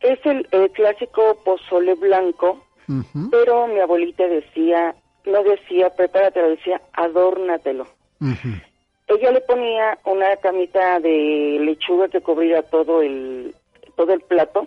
Es 0.00 0.18
el, 0.24 0.46
el 0.50 0.70
clásico 0.72 1.38
pozole 1.44 1.94
blanco, 1.94 2.64
pero 3.30 3.66
mi 3.68 3.80
abuelita 3.80 4.26
decía, 4.26 4.94
no 5.24 5.42
decía 5.42 5.90
prepáratelo, 5.90 6.50
decía 6.50 6.80
adórnatelo. 6.92 7.86
Ella 9.06 9.30
le 9.30 9.40
ponía 9.42 9.98
una 10.04 10.36
camita 10.36 10.98
de 11.00 11.58
lechuga 11.60 12.08
que 12.08 12.20
cubría 12.20 12.62
todo 12.62 13.00
el 13.02 13.54
todo 13.96 14.12
el 14.12 14.20
plato, 14.22 14.66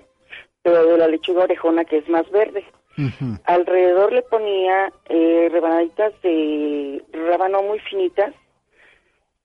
pero 0.63 0.85
de 0.85 0.97
la 0.97 1.07
lechuga 1.07 1.43
orejona 1.43 1.85
que 1.85 1.97
es 1.97 2.09
más 2.09 2.29
verde. 2.31 2.63
Alrededor 3.45 4.11
le 4.11 4.23
ponía 4.23 4.91
eh, 5.07 5.49
rebanaditas 5.51 6.13
de 6.23 7.03
rábano 7.13 7.61
muy 7.61 7.79
finitas. 7.79 8.33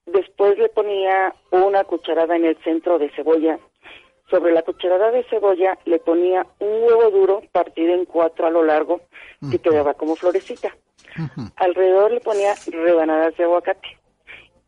Después 0.07 0.59
le 0.59 0.69
ponía 0.70 1.35
una 1.51 1.85
cucharada 1.85 2.35
en 2.37 2.47
el 2.47 2.57
centro 2.65 2.99
de 2.99 3.11
cebolla. 3.11 3.59
Sobre 4.31 4.53
la 4.53 4.62
cucharada 4.62 5.11
de 5.11 5.24
cebolla 5.24 5.79
le 5.85 5.99
ponía 5.99 6.47
un 6.61 6.83
huevo 6.85 7.11
duro 7.11 7.43
partido 7.53 7.95
en 7.95 8.07
cuatro 8.07 8.47
a 8.47 8.51
lo 8.51 8.65
largo 8.65 9.03
que 9.51 9.59
quedaba 9.59 9.93
como 9.95 10.16
florecita. 10.16 10.74
Alrededor 11.57 12.12
le 12.12 12.20
ponía 12.20 12.55
rebanadas 12.66 13.37
de 13.37 13.45
aguacate. 13.45 13.99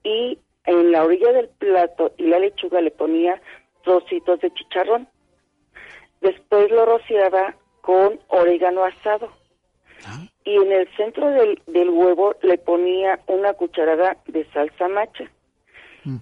Y 0.03 0.39
en 0.67 0.93
la 0.93 1.05
orilla 1.05 1.33
del 1.33 1.49
plato 1.49 2.13
y 2.19 2.25
la 2.25 2.39
lechuga 2.39 2.83
le 2.83 2.91
ponía 2.91 3.41
trocitos 3.83 4.41
de 4.41 4.53
chicharrón. 4.53 5.09
Después 6.21 6.71
lo 6.71 6.85
rociaba 6.85 7.55
con 7.85 8.19
orégano 8.29 8.85
asado. 8.85 9.31
Y 10.45 10.57
en 10.57 10.73
el 10.73 10.89
centro 10.97 11.29
del, 11.29 11.63
del 11.67 11.91
huevo 11.91 12.35
le 12.43 12.59
ponía 12.59 13.21
una 13.27 13.55
cucharada 13.55 14.17
de 14.27 14.45
salsa 14.53 14.89
macha. 14.89 15.31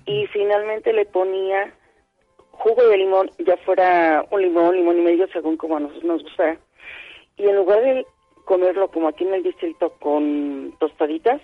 Y 0.06 0.26
finalmente 0.28 0.92
le 0.92 1.04
ponía 1.06 1.74
jugo 2.52 2.86
de 2.86 2.98
limón, 2.98 3.30
ya 3.44 3.56
fuera 3.58 4.24
un 4.30 4.42
limón, 4.42 4.76
limón 4.76 4.98
y 4.98 5.02
medio, 5.02 5.26
según 5.32 5.56
como 5.56 5.76
a 5.76 5.80
nosotros 5.80 6.04
nos 6.04 6.22
gusta. 6.22 6.56
Y 7.36 7.46
en 7.46 7.56
lugar 7.56 7.80
de 7.82 8.06
comerlo 8.44 8.88
como 8.88 9.08
aquí 9.08 9.24
en 9.24 9.34
el 9.34 9.42
distrito 9.42 9.94
con 9.98 10.74
tostaditas, 10.78 11.40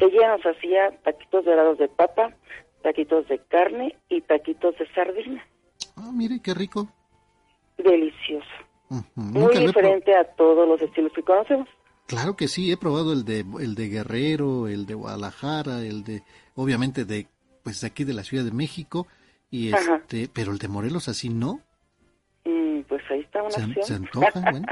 ella 0.00 0.36
nos 0.36 0.46
hacía 0.46 0.92
taquitos 1.02 1.44
dorados 1.44 1.76
de 1.76 1.88
papa, 1.88 2.34
taquitos 2.82 3.28
de 3.28 3.38
carne 3.38 3.94
y 4.08 4.22
taquitos 4.22 4.78
de 4.78 4.86
sardina. 4.94 5.46
Ah, 5.96 6.10
mire, 6.14 6.40
qué 6.42 6.54
rico. 6.54 6.88
Delicioso. 7.76 8.65
Muy 9.14 9.42
lo 9.42 9.50
he 9.50 9.52
pro- 9.54 9.66
diferente 9.66 10.14
a 10.14 10.24
todos 10.24 10.68
los 10.68 10.80
estilos 10.80 11.12
que 11.14 11.22
conocemos. 11.22 11.68
Claro 12.06 12.36
que 12.36 12.46
sí, 12.48 12.70
he 12.70 12.76
probado 12.76 13.12
el 13.12 13.24
de 13.24 13.40
el 13.60 13.74
de 13.74 13.88
Guerrero, 13.88 14.68
el 14.68 14.86
de 14.86 14.94
Guadalajara, 14.94 15.80
el 15.80 16.04
de 16.04 16.22
obviamente 16.54 17.04
de 17.04 17.26
pues 17.64 17.80
de 17.80 17.88
aquí 17.88 18.04
de 18.04 18.14
la 18.14 18.22
Ciudad 18.22 18.44
de 18.44 18.52
México 18.52 19.08
y 19.50 19.72
Ajá. 19.72 19.96
este, 19.96 20.28
pero 20.32 20.52
el 20.52 20.58
de 20.58 20.68
Morelos 20.68 21.08
así 21.08 21.28
no. 21.28 21.60
Mm, 22.44 22.82
pues 22.82 23.02
ahí 23.10 23.20
está 23.22 23.42
una 23.42 23.50
Se, 23.50 23.64
opción. 23.64 23.84
se 23.84 23.94
antoja, 23.94 24.40
bueno. 24.52 24.66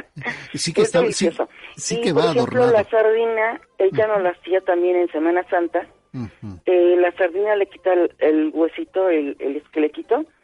Sí 0.55 0.73
que 0.73 0.82
Es 0.82 0.95
está, 0.95 1.05
sí, 1.12 1.31
sí 1.77 1.97
y, 1.97 2.01
que 2.03 2.15
por 2.15 2.23
va 2.23 2.31
ejemplo, 2.31 2.62
adornado. 2.62 2.73
la 2.73 2.89
sardina, 2.91 3.61
ella 3.78 4.07
nos 4.07 4.23
la 4.23 4.31
hacía 4.31 4.61
también 4.61 4.95
en 4.97 5.09
Semana 5.11 5.45
Santa. 5.51 5.89
Ujú, 6.12 6.61
Eh, 6.66 6.95
la 7.01 7.11
sardina 7.16 7.57
le 7.57 7.66
quita 7.66 7.93
el, 7.95 8.15
el 8.20 8.51
huesito, 8.55 9.09
el, 9.09 9.36
el 9.41 9.61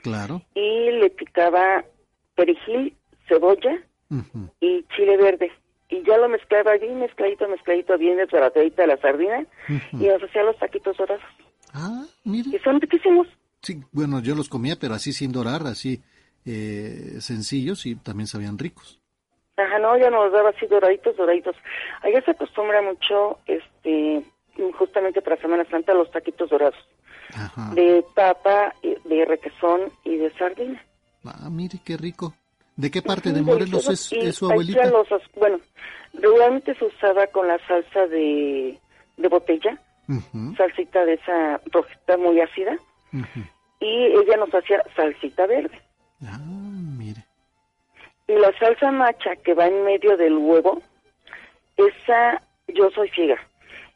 claro. 0.03 0.43
y 0.57 0.91
le 0.91 1.11
picaba 1.11 1.85
perejil, 2.35 2.97
cebolla 3.31 3.79
Ujú. 4.11 4.51
y 4.61 4.85
chile 4.97 5.17
verde. 5.17 5.51
Y 5.89 6.03
ya 6.05 6.19
lo 6.19 6.29
mezclaba 6.29 6.77
bien 6.77 6.99
mezcladito, 7.01 7.49
mezcladito, 7.49 7.97
bien 7.99 8.17
desbaratadita 8.19 8.87
la 8.87 8.97
sardina, 8.99 9.47
Ujú. 9.69 10.05
y 10.05 10.09
nos 10.09 10.23
hacía 10.23 10.43
los 10.43 10.59
taquitos 10.59 10.97
dorados. 10.97 11.25
Ah, 11.73 12.05
mire. 12.25 12.51
Y 12.55 12.59
son 12.61 12.81
riquísimos. 12.81 13.27
Sí, 13.63 13.81
bueno, 13.93 14.21
yo 14.21 14.35
los 14.35 14.49
comía, 14.49 14.77
pero 14.81 14.95
así 14.95 15.13
sin 15.13 15.33
dorar, 15.33 15.63
así 15.67 16.01
eh, 16.47 17.17
sencillos 17.21 17.87
y 17.87 17.95
también 17.97 18.27
sabían 18.27 18.59
ricos. 18.59 18.99
Ajá, 19.57 19.79
no, 19.79 19.97
ya 19.99 20.11
nos 20.11 20.33
daba 20.33 20.51
así 20.51 20.67
doraditos, 20.67 21.17
doraditos. 21.17 21.55
Allá 22.03 22.23
se 22.25 22.31
acostumbra 22.31 22.81
mucho, 22.83 23.39
este, 23.47 24.25
justamente 24.79 25.21
para 25.23 25.37
Semana 25.37 25.65
Santa, 25.71 25.93
los 25.95 26.11
taquitos 26.11 26.49
dorados. 26.51 26.77
Ajá. 27.35 27.75
De 27.75 28.05
papa, 28.15 28.75
de 28.83 29.25
requesón 29.27 29.93
y 30.05 30.17
de 30.17 30.33
sardina. 30.39 30.83
Ah, 31.25 31.49
mire 31.51 31.79
qué 31.85 31.97
rico. 31.97 32.35
¿De 32.81 32.91
qué 32.91 33.03
parte 33.03 33.31
de 33.31 33.43
Morelos 33.43 33.87
es, 33.91 34.11
es 34.11 34.37
su 34.37 34.51
abuelita? 34.51 34.89
los 34.89 35.07
bueno, 35.37 35.61
regularmente 36.15 36.75
se 36.77 36.87
usaba 36.87 37.27
con 37.27 37.47
la 37.47 37.59
salsa 37.67 38.07
de, 38.07 38.79
de 39.19 39.29
botella, 39.29 39.79
salsita 40.57 41.05
de 41.05 41.15
esa 41.15 41.61
rojita 41.71 42.17
muy 42.17 42.41
ácida, 42.41 42.79
y 43.81 43.87
ella 43.87 44.39
nos 44.39 44.49
hacía 44.55 44.83
salsita 44.97 45.47
verde. 45.47 45.79
Ah, 46.25 46.39
mire. 46.39 47.23
Y 48.27 48.33
la 48.33 48.51
salsa 48.59 48.91
macha 48.91 49.37
que 49.37 49.53
va 49.53 49.67
en 49.67 49.85
medio 49.85 50.17
del 50.17 50.39
huevo, 50.39 50.81
esa 51.77 52.43
yo 52.69 52.91
soy 52.93 53.11
ciega. 53.11 53.37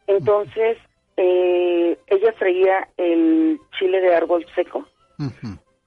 Entonces, 0.07 0.77
eh, 1.17 1.99
ella 2.09 2.33
freía 2.35 2.87
el 2.99 3.59
chile 3.79 4.03
de 4.03 4.15
árbol 4.15 4.45
seco, 4.55 4.87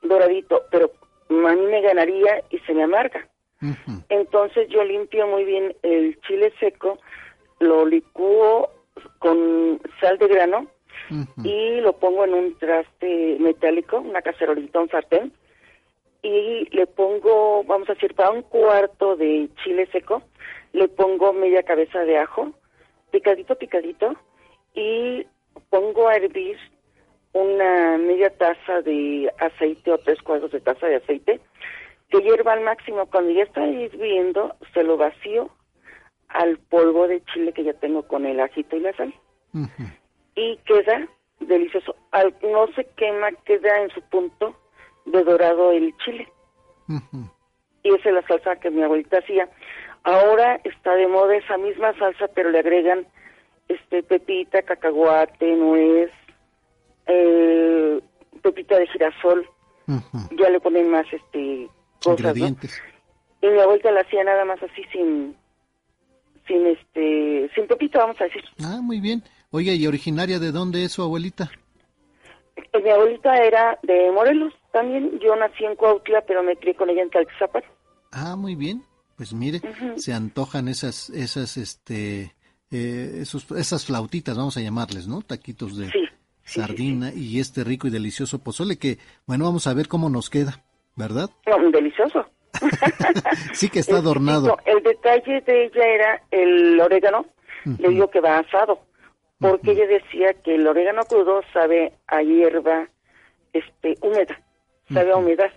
doradito, 0.02 0.64
pero 0.72 0.92
a 1.30 1.56
mí 1.56 1.66
me 1.66 1.82
ganaría 1.82 2.44
y 2.50 2.60
se 2.60 2.74
me 2.74 2.84
amarga. 2.84 3.28
Entonces 4.10 4.68
yo 4.70 4.84
limpio 4.84 5.28
muy 5.28 5.44
bien 5.44 5.76
el 5.82 6.20
chile 6.22 6.54
seco, 6.60 7.00
lo 7.60 7.86
licúo 7.86 8.70
con 9.20 9.82
sal 10.00 10.18
de 10.18 10.28
grano 10.28 10.68
y 11.44 11.80
lo 11.82 11.94
pongo 11.94 12.26
en 12.26 12.34
un 12.34 12.58
traste 12.58 13.38
metálico, 13.40 14.00
una 14.00 14.22
cacerolita, 14.22 14.80
un 14.80 14.90
sartén, 14.90 15.34
y 16.22 16.68
le 16.76 16.86
pongo, 16.88 17.64
vamos 17.64 17.90
a 17.90 17.94
decir, 17.94 18.14
para 18.14 18.32
un 18.32 18.42
cuarto 18.42 19.16
de 19.16 19.50
chile 19.64 19.88
seco, 19.92 20.22
le 20.74 20.88
pongo 20.88 21.32
media 21.34 21.64
cabeza 21.64 22.00
de 22.00 22.18
ajo, 22.18 22.52
picadito, 23.12 23.56
picadito, 23.56 24.16
y 24.74 25.26
pongo 25.70 26.10
a 26.10 26.16
hervir 26.16 26.58
una 27.38 27.98
media 27.98 28.30
taza 28.32 28.82
de 28.82 29.32
aceite 29.40 29.92
o 29.92 29.98
tres 30.00 30.22
cuartos 30.22 30.52
de 30.52 30.60
taza 30.62 30.88
de 30.88 30.96
aceite, 30.98 31.40
que 32.10 32.20
hierva 32.22 32.54
al 32.54 32.62
máximo. 32.62 33.06
Cuando 33.08 33.32
ya 33.32 33.44
está 33.44 33.66
hirviendo, 33.66 34.56
se 34.74 34.84
lo 34.84 34.98
vacío 34.98 35.50
al 36.30 36.58
polvo 36.58 37.08
de 37.08 37.22
chile 37.34 37.54
que 37.54 37.64
ya 37.64 37.74
tengo 37.74 38.04
con 38.08 38.26
el 38.26 38.40
ajito 38.40 38.76
y 38.76 38.80
la 38.82 38.94
sal. 38.94 39.14
Y 40.36 40.58
queda 40.66 41.08
delicioso. 41.40 41.96
Al- 42.12 42.36
no 42.42 42.68
se 42.76 42.86
quema, 42.96 43.32
queda 43.46 43.82
en 43.82 43.90
su 43.92 44.02
punto 44.02 44.56
de 45.06 45.24
dorado 45.24 45.72
el 45.72 45.96
chile. 45.98 46.28
Y 47.84 47.94
esa 47.94 48.10
es 48.10 48.16
la 48.16 48.28
salsa 48.28 48.56
que 48.58 48.70
mi 48.72 48.82
abuelita 48.84 49.20
hacía. 49.20 49.48
Ahora 50.04 50.60
está 50.64 50.96
de 50.96 51.08
moda 51.08 51.36
esa 51.36 51.58
misma 51.58 51.94
salsa, 51.98 52.28
pero 52.30 52.50
le 52.50 52.60
agregan 52.60 53.06
este 53.68 54.04
pepita, 54.04 54.62
cacahuate, 54.62 55.46
nuez, 55.56 56.12
eh, 57.08 58.02
pepita 58.42 58.78
de 58.78 58.88
girasol. 58.88 59.48
Ya 60.38 60.50
le 60.50 60.60
ponen 60.60 60.90
más 60.92 61.06
este 61.12 61.70
cosas, 62.04 62.22
¿no? 62.22 62.30
Ingredientes. 62.30 62.82
Y 63.42 63.48
mi 63.48 63.60
abuelita 63.60 63.92
la 63.92 64.02
hacía 64.02 64.24
nada 64.24 64.44
más 64.44 64.62
así 64.62 64.84
sin 64.92 65.36
sin 66.48 66.66
este, 66.68 67.50
sin 67.54 67.68
Pepito, 67.68 68.00
vamos 68.00 68.20
a 68.20 68.26
decir. 68.26 68.44
Ah, 68.64 68.80
muy 68.82 69.00
bien. 69.00 69.24
Oye, 69.52 69.76
¿y 69.76 69.86
originaria 69.88 70.40
de 70.40 70.52
dónde 70.52 70.84
es 70.84 70.94
su 70.94 71.02
abuelita? 71.04 71.52
Eh, 72.56 72.82
Mi 72.84 72.90
abuelita 72.90 73.36
era 73.38 73.78
de 73.84 74.12
Morelos 74.12 74.54
también. 74.72 75.20
Yo 75.20 75.36
nací 75.36 75.66
en 75.66 75.76
Cuautla, 75.76 76.22
pero 76.26 76.44
me 76.44 76.56
crié 76.56 76.76
con 76.76 76.90
ella 76.90 77.04
en 77.04 77.10
Talxizapan. 77.10 77.64
Ah, 78.12 78.36
muy 78.36 78.56
bien. 78.56 78.84
Pues 79.16 79.34
mire, 79.34 79.62
se 79.96 80.14
antojan 80.14 80.68
esas, 80.68 81.10
esas, 81.10 81.58
este, 81.58 82.36
eh, 82.72 83.20
esos, 83.22 83.50
esas 83.52 83.86
flautitas, 83.86 84.38
vamos 84.38 84.58
a 84.58 84.62
llamarles, 84.62 85.08
¿no? 85.08 85.22
Taquitos 85.22 85.76
de 85.76 85.92
sardina 86.48 87.12
y 87.14 87.40
este 87.40 87.64
rico 87.64 87.88
y 87.88 87.92
delicioso 87.92 88.40
pozole 88.40 88.78
que, 88.78 88.98
bueno, 89.26 89.46
vamos 89.46 89.68
a 89.68 89.74
ver 89.74 89.88
cómo 89.88 90.10
nos 90.10 90.30
queda, 90.30 90.64
¿verdad? 90.96 91.30
No, 91.46 91.58
delicioso. 91.70 92.26
Sí 93.54 93.70
que 93.70 93.80
está 93.80 93.98
adornado. 93.98 94.48
No, 94.48 94.58
el 94.66 94.82
detalle 94.82 95.42
de 95.42 95.66
ella 95.66 95.86
era 95.86 96.22
el 96.32 96.80
orégano. 96.80 97.26
Le 97.78 97.90
digo 97.90 98.10
que 98.10 98.22
va 98.22 98.40
asado. 98.40 98.80
Porque 99.40 99.72
ella 99.72 99.86
decía 99.88 100.34
que 100.44 100.56
el 100.56 100.66
orégano 100.66 101.04
crudo 101.04 101.42
sabe 101.54 101.94
a 102.08 102.22
hierba 102.24 102.88
este, 103.54 103.96
húmeda, 104.02 104.42
sabe 104.92 105.12
a 105.12 105.18
humedad. 105.18 105.52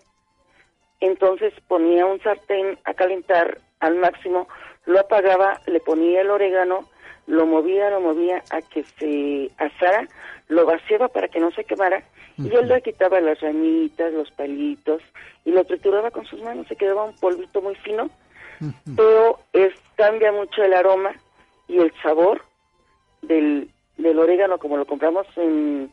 Entonces 1.01 1.55
ponía 1.67 2.05
un 2.05 2.21
sartén 2.21 2.79
a 2.85 2.93
calentar 2.93 3.59
al 3.79 3.97
máximo, 3.97 4.49
lo 4.85 5.01
apagaba, 5.01 5.61
le 5.67 5.81
ponía 5.81 6.21
el 6.21 6.31
orégano, 6.31 6.90
lo 7.31 7.47
movía, 7.47 7.91
lo 7.91 8.01
movía 8.01 8.43
a 8.51 8.61
que 8.61 8.85
se 8.99 9.51
asara, 9.57 10.07
lo 10.49 10.67
vaciaba 10.67 11.09
para 11.09 11.29
que 11.29 11.41
no 11.41 11.51
se 11.53 11.65
quemara 11.65 12.03
y 12.39 12.55
él 12.55 12.69
le 12.69 12.81
quitaba 12.83 13.21
las 13.21 13.41
ramitas, 13.41 14.13
los 14.13 14.31
palitos 14.33 15.03
y 15.45 15.51
lo 15.53 15.65
trituraba 15.65 16.11
con 16.11 16.25
sus 16.27 16.43
manos, 16.43 16.67
se 16.69 16.77
quedaba 16.77 17.05
un 17.05 17.15
polvito 17.17 17.61
muy 17.63 17.75
fino, 17.77 18.09
pero 18.97 19.39
es, 19.53 19.73
cambia 19.97 20.33
mucho 20.33 20.63
el 20.63 20.75
aroma 20.75 21.13
y 21.69 21.79
el 21.79 21.93
sabor 22.03 22.43
del, 23.23 23.69
del 23.99 24.19
orégano 24.19 24.59
como 24.59 24.77
lo 24.77 24.87
compramos 24.87 25.27
en 25.37 25.91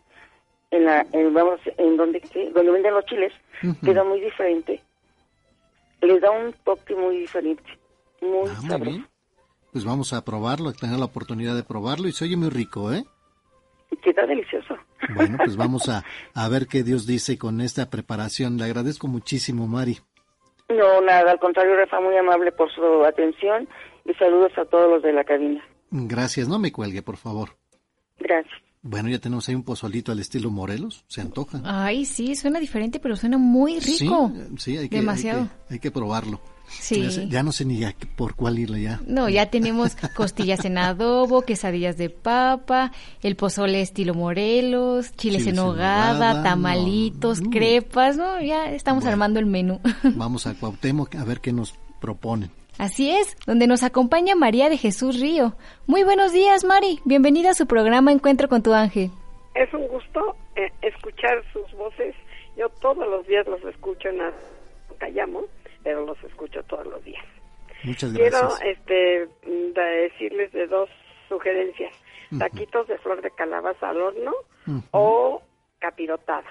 en 0.72 0.84
la 0.86 1.06
en, 1.14 1.34
vamos 1.34 1.60
en 1.78 1.96
donde 1.98 2.20
donde 2.54 2.72
venden 2.72 2.94
los 2.94 3.06
chiles 3.06 3.32
queda 3.86 4.04
muy 4.04 4.20
diferente 4.20 4.82
le 6.02 6.20
da 6.20 6.30
un 6.32 6.52
toque 6.66 6.94
muy 6.96 7.18
diferente 7.20 7.64
muy 8.22 8.50
Ah, 8.50 8.58
muy 8.62 8.70
sabroso. 8.70 8.92
bien. 8.92 9.08
Pues 9.72 9.86
vamos 9.86 10.14
a 10.14 10.24
probarlo, 10.24 10.72
tener 10.74 10.98
la 10.98 11.06
oportunidad 11.06 11.56
de 11.56 11.64
probarlo 11.64 12.08
y 12.08 12.12
se 12.12 12.26
oye 12.26 12.36
muy 12.38 12.50
rico, 12.50 12.92
¿eh? 12.94 13.06
queda 14.04 14.26
delicioso 14.26 14.76
Bueno, 15.16 15.38
pues 15.38 15.56
vamos 15.58 15.90
a, 15.90 16.04
a 16.34 16.50
ver 16.50 16.68
qué 16.68 16.84
Dios 16.84 17.06
dice 17.06 17.38
con 17.38 17.62
esta 17.62 17.90
preparación. 17.90 18.58
Le 18.58 18.66
agradezco 18.66 19.08
muchísimo, 19.08 19.68
Mari. 19.68 19.98
no 20.70 21.02
nada 21.02 21.32
al 21.32 21.40
contrario 21.40 21.76
Rafa 21.76 22.00
muy 22.00 22.16
amable 22.18 22.52
por 22.52 22.72
su 22.74 22.82
atención 23.06 23.68
y 24.06 24.14
saludos 24.14 24.52
a 24.58 24.66
todos 24.66 24.90
los 24.90 25.04
de 25.04 25.14
la 25.14 25.24
cabina 25.24 25.64
Gracias, 25.90 26.48
no 26.48 26.60
me 26.60 26.72
cuelgue, 26.72 27.02
por 27.02 27.16
favor. 27.18 27.52
gracias 28.20 28.54
Bueno, 28.82 29.10
ya 29.10 29.20
tenemos 29.20 29.48
ahí 29.48 29.56
un 29.56 29.64
pozolito 29.64 30.12
al 30.12 30.20
estilo 30.20 30.50
Morelos, 30.50 31.06
se 31.08 31.22
antoja. 31.22 31.62
Ay, 31.64 32.06
sí, 32.06 32.36
suena 32.36 32.60
diferente, 32.60 33.00
pero 33.00 33.16
suena 33.16 33.38
muy 33.38 33.80
rico. 33.80 34.32
Sí, 34.34 34.58
sí, 34.58 34.78
hay 34.78 34.90
que, 34.90 34.98
Demasiado. 34.98 35.42
Hay 35.42 35.48
que, 35.48 35.74
hay 35.76 35.80
que 35.80 35.92
probarlo. 35.92 36.42
Sí. 36.68 37.02
Ya, 37.04 37.12
sé- 37.12 37.28
ya 37.30 37.44
no 37.44 37.52
sé 37.52 37.66
ni 37.66 37.82
por 38.16 38.36
cuál 38.36 38.60
irle 38.60 38.82
ya. 38.82 39.00
No, 39.06 39.30
ya 39.30 39.50
tenemos 39.50 39.96
costillas 40.16 40.66
en 40.66 40.78
adobo, 40.78 41.42
quesadillas 41.44 41.98
de 41.98 42.10
papa, 42.10 42.92
el 43.24 43.36
pozole 43.36 43.82
estilo 43.82 44.14
Morelos, 44.14 45.12
chiles 45.16 45.44
Chiles 45.44 45.48
en 45.48 45.56
nogada, 45.56 46.44
tamalitos, 46.44 47.42
crepas, 47.52 48.18
¿no? 48.18 48.42
Ya 48.42 48.72
estamos 48.72 49.06
armando 49.06 49.40
el 49.40 49.46
menú. 49.46 49.80
Vamos 50.04 50.48
a 50.48 50.54
Cuauhtémoc 50.56 51.16
a 51.16 51.24
ver 51.24 51.40
qué 51.40 51.52
nos 51.54 51.74
proponen. 52.00 52.52
Así 52.78 53.10
es, 53.10 53.36
donde 53.48 53.66
nos 53.66 53.82
acompaña 53.82 54.36
María 54.36 54.70
de 54.70 54.78
Jesús 54.78 55.20
Río. 55.20 55.56
Muy 55.88 56.04
buenos 56.04 56.32
días, 56.32 56.64
Mari. 56.64 57.00
Bienvenida 57.06 57.52
a 57.52 57.54
su 57.56 57.66
programa 57.66 58.12
Encuentro 58.12 58.48
con 58.50 58.62
tu 58.62 58.74
ángel. 58.74 59.10
Es 59.56 59.74
un 59.74 59.88
gusto 59.88 60.36
eh, 60.56 60.72
escuchar 60.84 61.42
sus 61.52 61.72
voces. 61.76 62.14
Yo 62.56 62.70
todos 62.80 63.08
los 63.08 63.26
días 63.26 63.48
los 63.48 63.64
escucho 63.64 64.10
en 64.10 64.20
la 64.20 64.32
callamos, 65.00 65.46
pero 65.88 66.06
los 66.06 66.22
escucho 66.22 66.62
todos 66.64 66.86
los 66.86 67.02
días. 67.06 67.24
Muchas 67.86 68.12
Quiero 68.12 68.38
gracias. 68.40 68.62
este 68.78 69.26
mm, 69.46 69.72
de- 69.74 69.82
decirles 70.10 70.52
de 70.52 70.68
dos 70.68 70.90
sugerencias: 71.30 71.94
taquitos 72.38 72.88
de 72.90 72.98
flor 72.98 73.22
de 73.22 73.32
calabaza 73.32 73.88
al 73.92 74.02
horno 74.02 74.34
o 74.92 75.42
capirotada. 75.80 76.50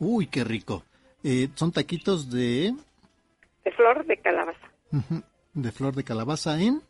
Uy, 0.00 0.26
qué 0.26 0.44
rico. 0.44 0.82
Eh, 1.24 1.48
son 1.54 1.72
taquitos 1.72 2.30
de, 2.30 2.74
De 3.64 3.72
flor 3.72 4.04
de 4.04 4.18
calabaza. 4.18 4.68
de 5.54 5.72
flor 5.72 5.94
de 5.94 6.04
calabaza 6.04 6.60
en... 6.60 6.82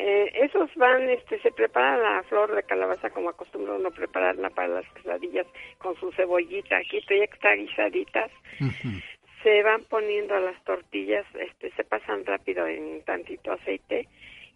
Eh, 0.00 0.44
esos 0.44 0.70
van, 0.76 1.10
este, 1.10 1.40
se 1.42 1.50
prepara 1.50 1.96
la 1.96 2.22
flor 2.28 2.54
de 2.54 2.62
calabaza 2.62 3.10
como 3.10 3.30
acostumbra 3.30 3.74
uno 3.74 3.90
prepararla 3.90 4.48
para 4.50 4.68
las 4.68 4.86
quesadillas 4.92 5.46
con 5.78 5.96
su 5.96 6.12
cebollita, 6.12 6.76
aquí 6.76 7.00
ya 7.00 7.06
que 7.08 7.24
está 7.24 7.52
guisaditas, 7.54 8.30
se 9.42 9.62
van 9.62 9.84
poniendo 9.84 10.38
las 10.40 10.62
tortillas, 10.64 11.26
este, 11.34 11.70
se 11.72 11.84
pasan 11.84 12.24
rápido 12.24 12.66
en 12.66 13.02
tantito 13.04 13.52
aceite 13.52 14.08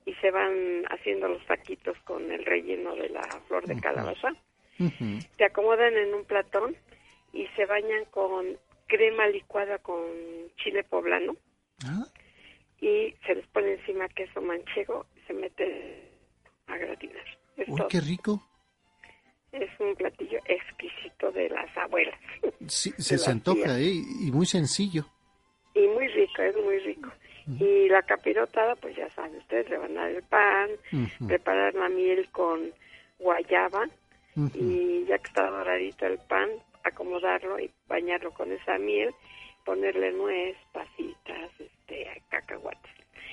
y 0.04 0.14
se 0.14 0.30
van 0.30 0.84
haciendo 0.90 1.28
los 1.28 1.44
taquitos 1.46 1.96
con 2.04 2.30
el 2.30 2.44
relleno 2.44 2.94
de 2.96 3.08
la 3.08 3.22
flor 3.46 3.66
de 3.66 3.80
calabaza. 3.80 4.32
Se 5.36 5.44
acomodan 5.44 5.96
en 5.96 6.14
un 6.14 6.24
platón 6.24 6.76
y 7.32 7.46
se 7.54 7.66
bañan 7.66 8.04
con 8.06 8.58
crema 8.88 9.26
licuada 9.28 9.78
con 9.78 10.02
chile 10.56 10.82
poblano 10.82 11.36
y 12.80 13.14
se 13.24 13.36
les 13.36 13.46
pone 13.48 13.74
encima 13.74 14.08
queso 14.08 14.40
manchego 14.40 15.06
y 15.16 15.20
se 15.26 15.32
mete 15.32 16.10
a 16.66 16.76
gratinar. 16.76 17.24
Es, 17.56 17.68
Uy, 17.68 17.76
todo. 17.76 17.88
qué 17.88 18.00
rico. 18.00 18.42
Es 19.52 19.70
un 19.78 19.94
platillo 19.94 20.38
exquisito 20.46 21.30
de 21.30 21.48
las 21.50 21.76
abuelas. 21.76 22.18
Sí, 22.66 22.90
se, 22.98 23.18
se 23.18 23.30
antoja. 23.30 23.78
¿eh? 23.78 23.92
Y 24.20 24.30
muy 24.32 24.46
sencillo. 24.46 25.04
Y 25.74 25.86
muy 25.86 26.08
rico, 26.08 26.42
es 26.42 26.56
muy 26.56 26.78
rico. 26.80 27.10
Y 27.58 27.88
la 27.88 28.02
capirotada, 28.02 28.76
pues 28.76 28.94
ya 28.96 29.10
saben 29.10 29.36
ustedes, 29.36 29.68
rebanar 29.68 30.10
el 30.10 30.22
pan, 30.22 30.70
preparar 31.26 31.74
la 31.74 31.88
miel 31.88 32.28
con 32.30 32.72
guayaba 33.18 33.88
y 34.54 35.04
ya 35.06 35.18
que 35.18 35.26
está 35.26 35.50
doradito 35.50 36.06
el 36.06 36.18
pan, 36.18 36.48
acomodarlo 36.84 37.58
y 37.58 37.70
bañarlo 37.88 38.30
con 38.32 38.52
esa 38.52 38.78
miel, 38.78 39.12
ponerle 39.64 40.12
nuez, 40.12 40.56
pasitas, 40.72 41.50
este, 41.58 42.22
cacahuates 42.28 42.92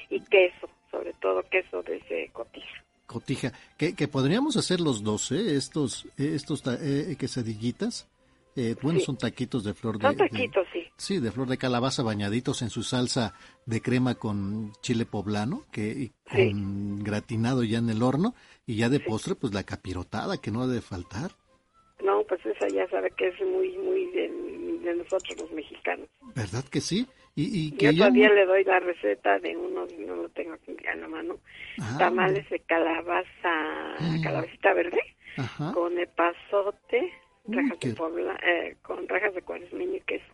y 0.09 0.21
queso, 0.21 0.69
sobre 0.89 1.13
todo 1.13 1.43
queso 1.43 1.83
de 1.83 1.97
ese 1.97 2.29
cotija. 2.33 2.83
Cotija. 3.09 3.51
Que, 3.75 3.95
que 3.95 4.07
podríamos 4.07 4.55
hacer 4.55 4.79
los 4.79 5.01
dos, 5.03 5.31
¿eh? 5.31 5.55
Estos, 5.55 6.05
eh, 6.17 6.33
estos 6.35 6.61
ta- 6.61 6.77
eh, 6.79 7.15
quesadillitas. 7.19 8.07
Eh, 8.55 8.75
bueno, 8.83 8.99
Sí. 8.99 9.05
son 9.05 9.17
taquitos 9.17 9.63
de 9.63 9.73
flor 9.73 9.97
de... 9.97 10.03
Son 10.07 10.15
de- 10.17 10.29
taquitos, 10.29 10.67
sí. 10.71 10.83
Sí, 10.97 11.19
de 11.19 11.31
flor 11.31 11.47
de 11.47 11.57
calabaza 11.57 12.03
bañaditos 12.03 12.61
en 12.61 12.69
su 12.69 12.83
salsa 12.83 13.33
de 13.65 13.81
crema 13.81 14.13
con 14.15 14.73
chile 14.81 15.05
poblano, 15.05 15.63
que 15.71 15.87
y 15.89 16.11
con 16.29 17.03
gratinado 17.03 17.63
ya 17.63 17.79
en 17.79 17.89
el 17.89 18.03
horno, 18.03 18.35
y 18.67 18.75
ya 18.75 18.89
de 18.89 18.99
postre, 18.99 19.33
pues 19.35 19.53
la 19.53 19.63
capirotada, 19.63 20.37
que 20.37 20.51
no 20.51 20.61
ha 20.61 20.67
de 20.67 20.81
faltar. 20.81 21.31
No, 22.03 22.23
pues 22.27 22.41
esa 22.45 22.67
ya 22.69 22.87
sabe 22.89 23.11
que 23.17 23.29
es 23.29 23.35
muy, 23.41 23.75
muy 23.77 24.05
de, 24.11 24.29
de 24.83 24.95
nosotros 24.95 25.35
los 25.39 25.51
mexicanos. 25.51 26.07
¿Verdad 26.35 26.63
que 26.65 26.81
sí? 26.81 27.07
Y, 27.41 27.67
y 27.67 27.71
que 27.71 27.85
Yo 27.93 27.97
todavía 27.99 28.27
no- 28.29 28.33
le 28.35 28.45
doy 28.45 28.63
la 28.65 28.79
receta 28.79 29.39
de 29.39 29.55
unos, 29.55 29.93
no 29.97 30.15
lo 30.15 30.29
tengo 30.29 30.53
aquí 30.53 30.75
a 30.91 30.95
la 30.95 31.07
mano, 31.07 31.37
Ah. 31.79 31.95
tamales 31.97 32.49
de 32.49 32.59
calabaza, 32.59 33.95
calabacita 34.23 34.73
verde, 34.73 34.99
Ajá. 35.37 35.71
con 35.73 35.97
epazote, 35.97 37.13
Uy, 37.45 37.55
rajas 37.55 37.77
qué- 37.79 37.87
de 37.89 37.93
pobla, 37.95 38.37
eh, 38.45 38.75
con 38.81 39.07
rajas 39.07 39.33
de 39.35 39.41
cuaresmeño 39.41 39.95
y 39.97 40.01
queso. 40.01 40.25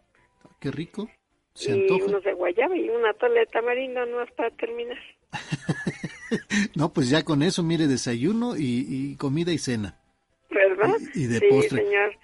Qué 0.59 0.71
rico. 0.71 1.09
Se 1.53 1.77
y 1.77 1.81
antoja. 1.81 2.05
unos 2.05 2.23
de 2.23 2.33
guayaba 2.33 2.75
y 2.75 2.89
una 2.89 3.13
tole 3.13 3.41
de 3.41 3.45
tamarindo, 3.47 4.05
no 4.07 4.25
para 4.35 4.49
terminar. 4.51 4.97
No, 6.75 6.91
pues 6.91 7.09
ya 7.09 7.23
con 7.23 7.43
eso, 7.43 7.63
mire, 7.63 7.87
desayuno 7.87 8.55
y, 8.57 8.85
y 8.89 9.15
comida 9.15 9.51
y 9.53 9.57
cena. 9.57 9.97
¿Verdad? 10.49 10.95
Y- 11.13 11.23
y 11.23 11.27
de 11.27 11.39
sí, 11.39 11.45
postre. 11.49 11.83
señor. 11.83 12.15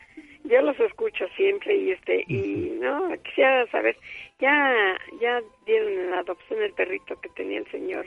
Yo 0.43 0.61
los 0.63 0.77
escucho 0.79 1.25
siempre 1.37 1.77
y 1.77 1.91
este 1.91 2.25
y 2.27 2.77
no 2.81 3.09
quisiera 3.23 3.65
saber 3.71 3.95
ya 4.41 4.97
ya 5.21 5.41
dieron 5.65 5.93
en 5.93 6.13
adopción 6.13 6.61
el 6.61 6.73
perrito 6.73 7.19
que 7.21 7.29
tenía 7.29 7.59
el 7.59 7.71
señor 7.71 8.05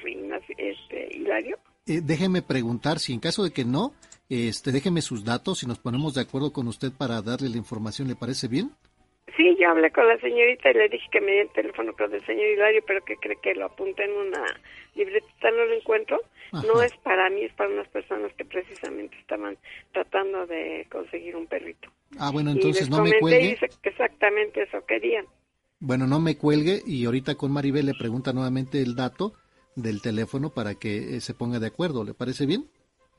este 0.59 1.16
Hilario. 1.16 1.59
Eh, 1.86 2.01
déjeme 2.02 2.43
preguntar 2.43 2.98
si 2.98 3.12
en 3.12 3.20
caso 3.20 3.44
de 3.44 3.52
que 3.52 3.65
no, 3.65 3.93
este, 4.28 4.73
déjeme 4.73 5.02
sus 5.02 5.24
datos 5.24 5.62
y 5.62 5.66
nos 5.66 5.78
ponemos 5.78 6.15
de 6.15 6.23
acuerdo 6.23 6.52
con 6.52 6.66
usted 6.69 6.93
para 6.97 7.23
darle 7.23 7.48
la 7.48 7.56
información. 7.59 8.09
¿Le 8.09 8.16
parece 8.16 8.48
bien? 8.48 8.70
Sí, 9.36 9.56
yo 9.61 9.69
hablé 9.70 9.90
con 9.90 10.06
la 10.06 10.19
señorita 10.19 10.70
y 10.70 10.74
le 10.74 10.89
dije 10.89 11.06
que 11.11 11.20
me 11.20 11.32
diera 11.32 11.43
el 11.43 11.52
teléfono 11.52 11.93
con 11.94 12.12
el 12.15 12.24
señor 12.24 12.47
Hilario, 12.47 12.82
pero 12.86 13.05
que 13.05 13.16
cree 13.16 13.36
que 13.43 13.55
lo 13.55 13.66
apunté 13.66 14.05
en 14.05 14.12
una 14.12 14.44
libretita, 14.94 15.51
no 15.51 15.65
lo 15.65 15.74
encuentro. 15.74 16.20
No 16.52 16.81
es 16.82 16.94
para 16.98 17.28
mí, 17.31 17.43
es 17.43 17.52
para 17.55 17.70
unas 17.70 17.89
personas 17.89 18.32
que 18.35 18.44
precisamente 18.44 19.16
estaban 19.19 19.59
tratando 19.93 20.47
de 20.47 20.86
conseguir 20.89 21.35
un 21.35 21.47
perrito. 21.47 21.90
Ah, 22.16 22.31
bueno, 22.32 22.51
Y 22.51 22.55
entonces 22.55 22.89
les 22.89 22.90
no 22.90 23.02
me 23.02 23.11
y 23.11 23.19
cuelgue. 23.19 23.48
dice 23.48 23.69
que 23.82 23.89
exactamente 23.89 24.62
eso 24.62 24.85
querían. 24.86 25.27
Bueno, 25.86 26.06
no 26.06 26.19
me 26.19 26.39
cuelgue 26.39 26.81
y 26.86 27.05
ahorita 27.05 27.35
con 27.35 27.52
Maribel 27.52 27.85
le 27.85 27.93
pregunta 27.93 28.32
nuevamente 28.32 28.81
el 28.81 28.94
dato 28.94 29.35
del 29.77 30.01
teléfono 30.01 30.48
para 30.48 30.77
que 30.77 31.16
eh, 31.16 31.20
se 31.20 31.35
ponga 31.35 31.59
de 31.59 31.66
acuerdo. 31.66 32.05
¿Le 32.05 32.15
parece 32.15 32.47
bien? 32.47 32.70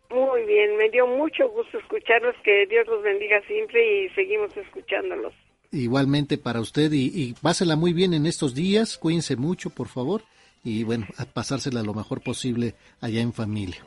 Muy 0.10 0.44
bien, 0.48 0.76
me 0.76 0.90
dio 0.90 1.06
mucho 1.06 1.48
gusto 1.50 1.78
escucharlos, 1.78 2.34
que 2.44 2.66
Dios 2.66 2.88
los 2.88 3.04
bendiga 3.04 3.40
siempre 3.46 4.06
y 4.06 4.10
seguimos 4.16 4.58
escuchándolos. 4.58 5.32
Igualmente 5.72 6.40
para 6.40 6.60
usted 6.60 6.92
y, 6.92 7.12
y 7.14 7.34
pásela 7.34 7.76
muy 7.76 7.94
bien 7.94 8.16
en 8.16 8.26
estos 8.26 8.56
días, 8.56 8.98
cuídense 8.98 9.36
mucho, 9.36 9.70
por 9.70 9.88
favor, 9.88 10.24
y 10.64 10.84
bueno, 10.84 11.06
a 11.20 11.26
pasársela 11.26 11.84
lo 11.84 11.94
mejor 11.94 12.24
posible 12.24 12.74
allá 13.00 13.22
en 13.22 13.34
familia. 13.34 13.86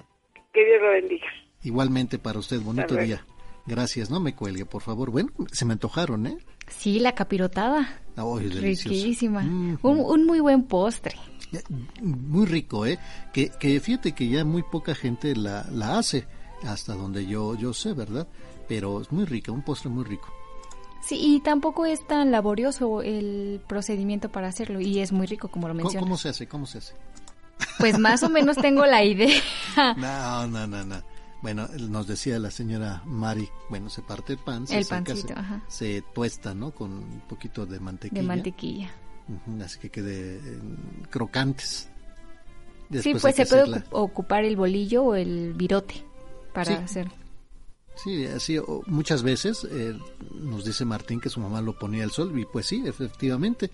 Que 0.52 0.64
Dios 0.64 0.80
lo 0.80 0.90
bendiga. 0.90 1.26
Igualmente 1.64 2.20
para 2.20 2.38
usted, 2.38 2.60
bonito 2.60 2.94
día. 2.94 3.26
Gracias, 3.66 4.09
no 4.09 4.20
me 4.20 4.36
cuelgue, 4.36 4.66
por 4.66 4.82
favor. 4.82 5.10
Bueno, 5.10 5.30
se 5.50 5.64
me 5.64 5.72
antojaron, 5.72 6.28
¿eh? 6.28 6.38
Sí, 6.70 7.01
la 7.01 7.12
capirotada. 7.15 8.01
Delicioso. 8.16 8.89
Riquísima. 8.90 9.43
Mm, 9.43 9.78
Un, 9.82 9.99
un 10.01 10.27
muy 10.27 10.40
buen 10.40 10.65
postre. 10.65 11.15
muy 12.03 12.47
rico, 12.47 12.85
¿eh? 12.85 12.99
Que, 13.32 13.51
que 13.51 13.78
fíjate 13.81 14.12
que 14.12 14.28
ya 14.28 14.45
muy 14.45 14.62
poca 14.62 14.95
gente 14.95 15.35
la, 15.36 15.65
la 15.70 15.99
hace, 15.99 16.27
hasta 16.65 16.95
donde 16.95 17.27
yo, 17.27 17.55
yo 17.55 17.73
sé, 17.73 17.93
¿verdad? 17.93 18.27
Pero 18.69 19.01
es 19.01 19.11
muy 19.12 19.24
rica, 19.24 19.53
un 19.53 19.62
postre 19.62 19.89
muy 19.90 20.05
rico. 20.05 20.28
Sí, 21.01 21.16
y 21.20 21.40
tampoco 21.40 21.86
es 21.86 22.07
tan 22.07 22.31
laborioso 22.32 23.01
el 23.03 23.62
procedimiento 23.66 24.31
para 24.31 24.49
hacerlo 24.49 24.81
y 24.81 24.99
es 24.99 25.12
muy 25.12 25.27
rico 25.27 25.49
como 25.49 25.69
lo 25.69 25.73
¿Cómo, 25.74 25.85
mencionas. 25.85 26.05
cómo 26.05 26.16
se 26.19 26.28
hace? 26.28 26.47
¿Cómo 26.49 26.66
se 26.66 26.78
hace? 26.78 26.95
Pues 27.78 27.99
más 27.99 28.23
o 28.24 28.28
menos 28.28 28.57
tengo 28.57 28.85
la 28.85 29.03
idea. 29.05 29.40
No, 29.97 30.47
no, 30.49 30.66
no, 30.66 30.85
no. 30.85 30.97
Bueno, 31.43 31.69
nos 31.89 32.06
decía 32.09 32.39
la 32.40 32.51
señora 32.51 33.02
Mari, 33.06 33.48
bueno, 33.70 33.89
se 33.90 34.02
parte 34.02 34.32
el 34.32 34.39
pan, 34.40 34.66
se 34.66 34.78
El 34.78 34.85
seca, 34.85 35.05
pancito, 35.05 35.28
se, 35.28 35.35
ajá. 35.35 35.62
se 35.69 36.02
tuesta, 36.15 36.52
¿no? 36.55 36.73
Con 36.73 36.93
un 36.93 37.23
poquito 37.28 37.65
de 37.65 37.78
mantequilla. 37.78 38.20
De 38.23 38.27
mantequilla. 38.27 38.90
Así 39.65 39.78
que 39.78 39.90
quede 39.90 40.36
eh, 40.39 40.59
crocantes. 41.10 41.89
sí, 42.90 43.12
pues 43.15 43.23
se 43.36 43.47
puede 43.47 43.62
hacerla- 43.62 43.85
ocupar 43.90 44.44
el 44.44 44.56
bolillo 44.56 45.05
o 45.05 45.15
el 45.15 45.52
virote 45.55 46.02
para 46.52 46.77
Sí. 46.77 46.82
hacer. 46.82 47.09
Sí, 47.94 48.24
así 48.27 48.59
o- 48.59 48.82
muchas 48.86 49.23
veces 49.23 49.66
eh, 49.70 49.97
nos 50.40 50.65
dice 50.65 50.85
Martín 50.85 51.20
que 51.20 51.28
su 51.28 51.40
mamá 51.40 51.60
lo 51.60 51.78
ponía 51.78 52.05
al 52.05 52.10
sol 52.10 52.36
y 52.39 52.44
pues 52.47 52.66
sí, 52.66 52.82
efectivamente, 52.86 53.70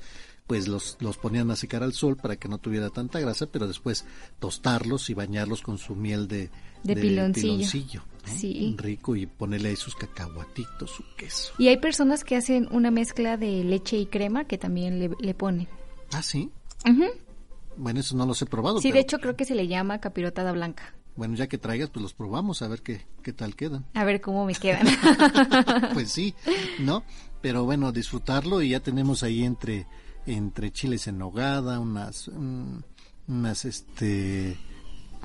pues 0.47 0.67
los, 0.69 0.97
los 1.01 1.17
ponían 1.19 1.51
a 1.51 1.57
secar 1.57 1.83
al 1.83 1.93
sol 1.93 2.17
para 2.17 2.37
que 2.37 2.49
no 2.49 2.59
tuviera 2.59 2.91
tanta 2.91 3.21
grasa, 3.21 3.47
pero 3.47 3.67
después 3.69 4.05
tostarlos 4.39 5.09
y 5.11 5.15
bañarlos 5.15 5.63
con 5.63 5.79
su 5.79 5.95
miel 5.95 6.27
de, 6.27 6.51
De 6.85 6.95
piloncillo. 6.95 7.57
piloncillo, 7.57 8.03
¿no? 8.27 8.33
Sí. 8.33 8.75
Rico 8.79 9.17
y 9.17 9.27
ponerle 9.27 9.71
ahí 9.71 9.77
sus 9.77 9.97
cacahuatitos, 9.97 10.91
su 10.91 11.03
queso. 11.17 11.53
Y 11.59 11.69
hay 11.69 11.79
personas 11.79 12.25
que 12.25 12.37
hacen 12.37 12.69
una 12.71 12.91
mezcla 12.91 13.37
de 13.37 13.65
leche 13.65 13.97
y 13.97 14.07
crema 14.07 14.45
que 14.45 14.59
también 14.59 14.99
le, 14.99 15.11
le 15.19 15.35
ponen. 15.35 15.69
Ah, 16.13 16.23
sí. 16.23 16.51
Ujú. 16.89 17.05
Bueno, 17.77 18.01
eso 18.01 18.17
no 18.17 18.27
los 18.27 18.41
he 18.43 18.47
probado. 18.47 18.81
Sí, 18.81 18.89
pero, 18.89 18.95
de 18.95 19.01
hecho 19.01 19.19
creo 19.19 19.37
que 19.37 19.45
se 19.45 19.55
le 19.55 19.67
llama 19.67 20.01
capirotada 20.01 20.53
blanca. 20.53 20.95
Bueno, 21.17 21.35
ya 21.37 21.47
que 21.47 21.59
traigas, 21.59 21.91
pues 21.91 22.03
los 22.03 22.13
probamos 22.13 22.61
a 22.63 22.69
ver 22.69 22.83
qué, 22.83 23.07
qué 23.23 23.33
tal 23.33 23.55
quedan. 23.55 23.85
A 23.95 24.05
ver 24.05 24.21
cómo 24.21 24.45
me 24.45 24.55
quedan. 24.55 24.87
pues 25.95 26.11
sí, 26.11 26.35
¿no? 26.81 27.05
Pero 27.41 27.65
bueno, 27.65 27.93
disfrutarlo 27.93 28.63
y 28.63 28.71
ya 28.71 28.81
tenemos 28.81 29.23
ahí 29.23 29.45
entre 29.45 29.87
entre 30.27 30.73
chiles 30.73 31.07
en 31.07 31.19
nogada, 31.19 31.79
unas 31.79 32.31
unas 33.29 33.65
este 33.65 34.57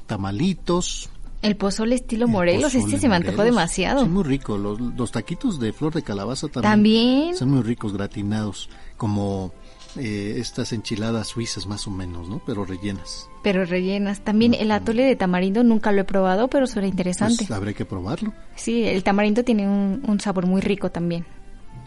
tamalitos. 0.06 1.10
El 1.42 1.56
pozole 1.56 1.96
estilo 1.96 2.28
Morelos, 2.28 2.74
pozole 2.74 2.84
este 2.86 3.00
se 3.00 3.08
me 3.10 3.16
antojó 3.16 3.38
Morelos. 3.38 3.56
demasiado. 3.56 4.04
Sí, 4.04 4.10
muy 4.10 4.24
rico. 4.24 4.58
Los, 4.58 4.80
los 4.80 5.12
taquitos 5.12 5.60
de 5.60 5.72
flor 5.74 5.94
de 5.94 6.02
calabaza 6.02 6.48
también. 6.50 6.72
También. 6.72 7.38
Son 7.38 7.50
muy 7.50 7.62
ricos, 7.64 7.94
gratinados, 7.94 8.70
como 8.98 9.54
eh, 9.96 10.36
estas 10.38 10.74
enchiladas 10.74 11.28
suizas 11.28 11.66
más 11.66 11.88
o 11.88 11.92
menos, 11.92 12.28
¿no? 12.28 12.42
Pero 12.46 12.66
rellenas. 12.66 13.30
Pero 13.42 13.64
rellenas. 13.64 14.20
También 14.20 14.54
el 14.54 14.70
atole 14.72 15.04
de 15.04 15.16
tamarindo 15.16 15.64
nunca 15.64 15.94
lo 15.94 16.02
he 16.02 16.04
probado, 16.04 16.50
pero 16.50 16.68
suena 16.68 16.90
interesante. 16.90 17.38
Pues 17.48 17.52
habrá 17.52 17.72
que 17.74 17.86
probarlo. 17.86 18.34
Sí, 18.56 18.84
el 18.84 19.04
tamarindo 19.04 19.44
tiene 19.46 19.66
un, 19.68 20.04
un 20.06 20.20
sabor 20.20 20.46
muy 20.46 20.60
rico 20.60 20.92
también. 20.92 21.26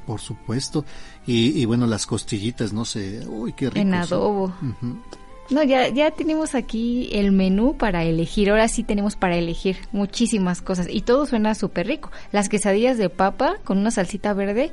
Por 0.07 0.19
supuesto. 0.21 0.85
Y, 1.27 1.61
y 1.61 1.65
bueno, 1.67 1.87
las 1.87 2.07
costillitas, 2.07 2.73
no 2.73 2.85
sé. 2.87 3.25
Uy, 3.29 3.53
qué 3.53 3.67
rico. 3.69 3.79
En 3.81 3.95
adobo. 3.95 4.45
Ujú. 4.47 4.97
No, 5.53 5.63
ya, 5.63 5.89
ya 5.89 6.11
tenemos 6.11 6.55
aquí 6.55 7.09
el 7.13 7.33
menú 7.33 7.77
para 7.77 8.05
elegir. 8.05 8.51
Ahora 8.51 8.69
sí 8.69 8.83
tenemos 8.85 9.17
para 9.17 9.37
elegir 9.37 9.77
muchísimas 9.93 10.63
cosas. 10.63 10.87
Y 10.91 11.03
todo 11.03 11.27
suena 11.27 11.55
súper 11.55 11.87
rico. 11.87 12.11
Las 12.33 12.49
quesadillas 12.49 12.99
de 12.99 13.09
papa 13.11 13.57
con 13.65 13.79
una 13.79 13.91
salsita 13.91 14.33
verde 14.33 14.73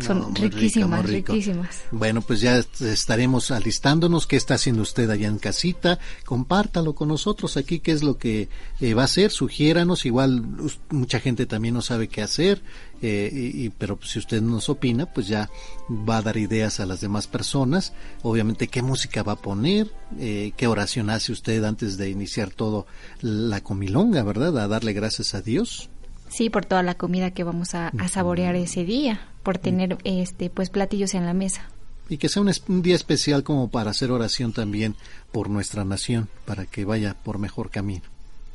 son 0.00 0.18
No, 0.20 0.30
riquísimas, 0.34 1.04
riquísimas. 1.06 1.82
Bueno, 1.92 2.20
pues 2.20 2.40
ya 2.40 2.58
est- 2.58 2.80
estaremos 2.82 3.50
alistándonos. 3.50 4.26
¿Qué 4.26 4.36
está 4.36 4.54
haciendo 4.54 4.82
usted 4.82 5.08
allá 5.10 5.28
en 5.28 5.38
casita? 5.38 5.98
Compártalo 6.24 6.94
con 6.94 7.08
nosotros 7.08 7.56
aquí, 7.56 7.78
qué 7.80 7.92
es 7.92 8.02
lo 8.02 8.18
que 8.18 8.48
eh, 8.80 8.94
va 8.94 9.02
a 9.02 9.04
hacer. 9.06 9.30
Sugiéranos. 9.30 10.04
Igual 10.06 10.42
mucha 10.90 11.20
gente 11.20 11.46
también 11.46 11.74
no 11.74 11.82
sabe 11.82 12.08
qué 12.08 12.22
hacer. 12.22 12.62
Eh, 13.06 13.30
y, 13.32 13.64
y- 13.66 13.70
pero 13.70 13.98
si 14.02 14.18
usted 14.18 14.40
nos 14.40 14.68
opina, 14.68 15.06
pues 15.06 15.28
ya 15.28 15.50
va 15.90 16.16
a 16.18 16.22
dar 16.22 16.36
ideas 16.36 16.80
a 16.80 16.86
las 16.86 17.00
demás 17.00 17.26
personas. 17.26 17.92
Obviamente, 18.22 18.68
qué 18.68 18.82
música 18.82 19.22
va 19.22 19.32
a 19.32 19.36
poner, 19.36 19.90
eh, 20.18 20.52
qué 20.56 20.66
oración 20.66 21.10
hace 21.10 21.32
usted 21.32 21.62
antes 21.64 21.96
de 21.98 22.08
iniciar 22.10 22.50
todo 22.50 22.86
la 23.20 23.60
comilonga, 23.62 24.22
¿verdad? 24.22 24.56
A 24.58 24.68
darle 24.68 24.92
gracias 24.92 25.34
a 25.34 25.42
Dios. 25.42 25.90
Sí, 26.28 26.50
por 26.50 26.64
toda 26.64 26.82
la 26.82 26.94
comida 26.94 27.30
que 27.32 27.44
vamos 27.44 27.74
a, 27.74 27.88
a 27.88 28.08
saborear 28.08 28.56
ese 28.56 28.84
día, 28.84 29.20
por 29.42 29.58
tener 29.58 29.98
este 30.04 30.50
pues 30.50 30.70
platillos 30.70 31.14
en 31.14 31.26
la 31.26 31.34
mesa. 31.34 31.68
Y 32.08 32.16
que 32.18 32.28
sea 32.28 32.42
un, 32.42 32.50
un 32.68 32.82
día 32.82 32.96
especial 32.96 33.44
como 33.44 33.70
para 33.70 33.90
hacer 33.92 34.10
oración 34.10 34.52
también 34.52 34.94
por 35.32 35.48
nuestra 35.48 35.84
nación, 35.84 36.28
para 36.44 36.66
que 36.66 36.84
vaya 36.84 37.14
por 37.22 37.38
mejor 37.38 37.70
camino. 37.70 38.02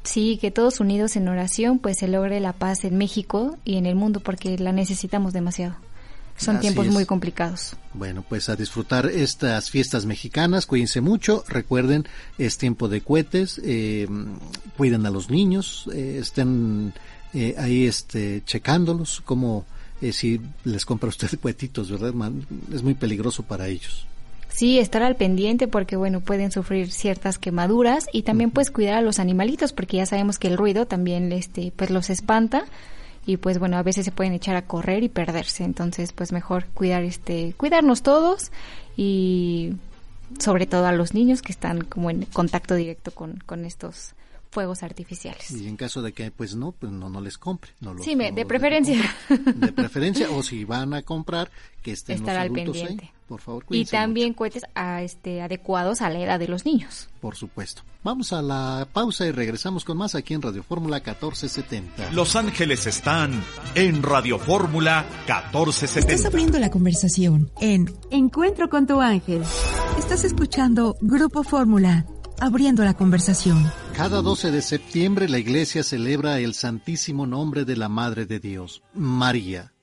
Sí, 0.04 0.38
que 0.40 0.52
todos 0.52 0.80
unidos 0.80 1.16
en 1.16 1.28
oración 1.28 1.80
pues 1.80 1.98
se 1.98 2.08
logre 2.08 2.40
la 2.40 2.54
paz 2.54 2.84
en 2.84 2.98
México 2.98 3.58
y 3.66 3.78
en 3.78 3.86
el 3.86 3.96
mundo 3.96 4.20
porque 4.20 4.58
la 4.58 4.72
necesitamos 4.72 5.34
demasiado. 5.34 5.76
Son 6.38 6.56
Así 6.56 6.62
tiempos 6.68 6.88
es. 6.88 6.94
muy 6.94 7.06
complicados. 7.06 7.76
Bueno, 7.94 8.24
pues 8.28 8.48
a 8.48 8.56
disfrutar 8.56 9.08
estas 9.08 9.70
fiestas 9.70 10.06
mexicanas, 10.06 10.66
cuídense 10.66 11.02
mucho, 11.02 11.44
recuerden, 11.50 12.08
es 12.38 12.58
tiempo 12.58 12.88
de 12.88 13.02
cohetes, 13.02 13.60
eh, 13.64 14.08
cuiden 14.78 15.06
a 15.06 15.10
los 15.10 15.30
niños, 15.30 15.90
eh, 15.94 16.18
estén 16.22 16.94
eh, 17.34 17.56
ahí 17.58 17.86
este, 17.86 18.42
checándolos, 18.46 19.22
como 19.26 19.66
eh, 20.02 20.14
si 20.14 20.40
les 20.64 20.86
compra 20.86 21.10
usted 21.10 21.30
cohetitos, 21.42 21.92
¿verdad? 21.92 22.14
Man? 22.14 22.46
Es 22.74 22.84
muy 22.84 22.94
peligroso 22.94 23.44
para 23.44 23.68
ellos. 23.68 24.08
Sí, 24.60 24.78
estar 24.78 25.04
al 25.04 25.16
pendiente 25.16 25.70
porque 25.70 25.96
bueno, 25.96 26.20
pueden 26.20 26.52
sufrir 26.52 26.92
ciertas 26.92 27.38
quemaduras 27.38 28.08
y 28.12 28.24
también 28.24 28.52
pues 28.52 28.72
cuidar 28.72 28.96
a 28.96 29.02
los 29.02 29.18
animalitos 29.18 29.72
porque 29.72 29.96
ya 29.96 30.06
sabemos 30.06 30.38
que 30.38 30.50
el 30.50 30.58
ruido 30.58 30.86
también 30.86 31.32
este 31.32 31.72
pues 31.74 31.92
los 31.92 32.10
espanta 32.10 32.66
y 33.26 33.38
pues 33.38 33.58
bueno, 33.58 33.78
a 33.78 33.84
veces 33.84 34.04
se 34.04 34.12
pueden 34.12 34.34
echar 34.34 34.58
a 34.58 34.64
correr 34.64 35.06
y 35.06 35.08
perderse, 35.08 35.64
entonces 35.64 36.12
pues 36.12 36.34
mejor 36.34 36.66
cuidar 36.74 37.04
este 37.04 37.54
cuidarnos 37.56 38.04
todos 38.04 38.52
y 38.98 39.76
sobre 40.40 40.66
todo 40.66 40.88
a 40.88 40.92
los 40.92 41.14
niños 41.14 41.42
que 41.42 41.54
están 41.54 41.80
como 41.86 42.10
en 42.10 42.26
contacto 42.26 42.76
directo 42.76 43.12
con 43.12 43.42
con 43.46 43.64
estos 43.64 44.14
fuegos 44.52 44.82
artificiales. 44.84 45.52
Y 45.52 45.68
en 45.68 45.78
caso 45.78 46.02
de 46.02 46.12
que 46.14 46.32
pues 46.32 46.56
no, 46.56 46.72
pues 46.72 46.92
no, 46.92 47.10
no 47.10 47.22
les 47.22 47.38
compre. 47.38 47.72
No 47.82 47.94
los- 47.94 48.04
Sí, 48.06 48.16
me- 48.16 48.30
no 48.32 48.36
de 48.36 48.42
los 48.42 48.48
preferencia. 48.50 49.16
De 49.30 49.72
preferencia, 49.74 50.30
o 50.32 50.42
si 50.44 50.66
van 50.66 50.94
a 50.94 51.02
comprar, 51.04 51.52
que 51.84 51.92
estén 51.92 52.18
Estar 52.18 52.36
los 52.36 52.42
al 52.42 52.48
ahí. 52.50 52.66
pendiente. 52.66 53.12
Por 53.28 53.42
favor, 53.42 53.64
Y 53.70 53.86
también 53.86 54.34
cohetes 54.34 54.64
a, 54.74 55.04
este, 55.04 55.44
adecuados 55.44 56.02
a 56.02 56.10
la 56.10 56.20
edad 56.20 56.40
de 56.40 56.48
los 56.48 56.66
niños. 56.66 57.10
Por 57.22 57.36
supuesto. 57.36 57.84
Vamos 58.04 58.34
a 58.34 58.42
la 58.42 58.88
pausa 58.92 59.28
y 59.28 59.32
regresamos 59.32 59.86
con 59.86 59.98
más 59.98 60.16
aquí 60.16 60.34
en 60.34 60.42
Radio 60.42 60.64
Fórmula 60.64 60.96
1470. 60.98 62.12
Los 62.14 62.36
Ángeles 62.36 62.88
están 62.88 63.44
en 63.76 64.02
Radio 64.02 64.40
Fórmula 64.40 65.06
Estás 65.22 65.44
1470. 65.54 66.28
abriendo 66.28 66.58
la 66.58 66.72
conversación 66.72 67.52
en 67.62 67.94
Encuentro 68.10 68.68
con 68.68 68.88
tu 68.88 69.00
ángel. 69.00 69.44
Estás 70.00 70.24
escuchando 70.24 70.98
Grupo 71.02 71.44
Fórmula, 71.44 72.06
abriendo 72.42 72.84
la 72.84 72.94
conversación. 72.94 73.72
Cada 73.96 74.22
12 74.22 74.52
de 74.52 74.62
septiembre 74.62 75.30
la 75.30 75.40
iglesia 75.40 75.84
celebra 75.84 76.40
el 76.40 76.54
santísimo 76.54 77.26
nombre 77.26 77.66
de 77.66 77.76
la 77.76 77.90
Madre 77.90 78.26
de 78.26 78.40
Dios, 78.40 78.82
María. 78.94 79.74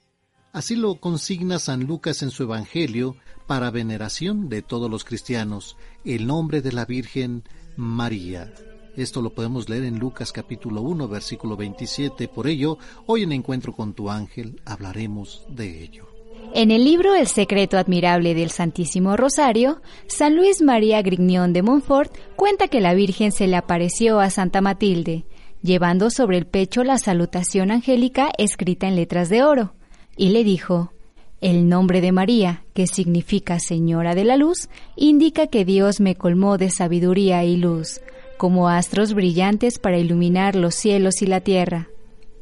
Así 0.52 0.74
lo 0.74 1.00
consigna 1.00 1.58
San 1.58 1.84
Lucas 1.84 2.22
en 2.22 2.30
su 2.30 2.44
Evangelio 2.44 3.16
para 3.46 3.70
veneración 3.70 4.48
de 4.48 4.62
todos 4.62 4.90
los 4.90 5.04
cristianos, 5.04 5.76
el 6.04 6.26
nombre 6.26 6.62
de 6.62 6.72
la 6.72 6.86
Virgen 6.86 7.44
María. 7.76 8.52
Esto 8.96 9.20
lo 9.20 9.34
podemos 9.34 9.68
leer 9.68 9.84
en 9.84 9.98
Lucas 9.98 10.32
capítulo 10.32 10.80
1 10.80 11.06
versículo 11.08 11.56
27. 11.56 12.28
Por 12.28 12.48
ello, 12.48 12.78
hoy 13.04 13.24
en 13.24 13.32
Encuentro 13.32 13.74
con 13.74 13.92
tu 13.92 14.10
ángel 14.10 14.62
hablaremos 14.64 15.44
de 15.50 15.82
ello. 15.82 16.15
En 16.58 16.70
el 16.70 16.84
libro 16.84 17.14
El 17.14 17.26
secreto 17.26 17.76
admirable 17.76 18.34
del 18.34 18.48
Santísimo 18.48 19.14
Rosario, 19.14 19.82
San 20.06 20.36
Luis 20.36 20.62
María 20.62 21.02
Grignion 21.02 21.52
de 21.52 21.60
Montfort 21.60 22.16
cuenta 22.34 22.68
que 22.68 22.80
la 22.80 22.94
Virgen 22.94 23.30
se 23.30 23.46
le 23.46 23.56
apareció 23.56 24.20
a 24.20 24.30
Santa 24.30 24.62
Matilde, 24.62 25.26
llevando 25.60 26.08
sobre 26.08 26.38
el 26.38 26.46
pecho 26.46 26.82
la 26.82 26.96
salutación 26.96 27.70
angélica 27.70 28.30
escrita 28.38 28.88
en 28.88 28.96
letras 28.96 29.28
de 29.28 29.42
oro, 29.42 29.74
y 30.16 30.30
le 30.30 30.44
dijo, 30.44 30.94
El 31.42 31.68
nombre 31.68 32.00
de 32.00 32.12
María, 32.12 32.64
que 32.72 32.86
significa 32.86 33.58
Señora 33.60 34.14
de 34.14 34.24
la 34.24 34.38
Luz, 34.38 34.70
indica 34.96 35.48
que 35.48 35.66
Dios 35.66 36.00
me 36.00 36.14
colmó 36.14 36.56
de 36.56 36.70
sabiduría 36.70 37.44
y 37.44 37.58
luz, 37.58 38.00
como 38.38 38.70
astros 38.70 39.12
brillantes 39.12 39.78
para 39.78 39.98
iluminar 39.98 40.56
los 40.56 40.74
cielos 40.74 41.20
y 41.20 41.26
la 41.26 41.42
tierra. 41.42 41.90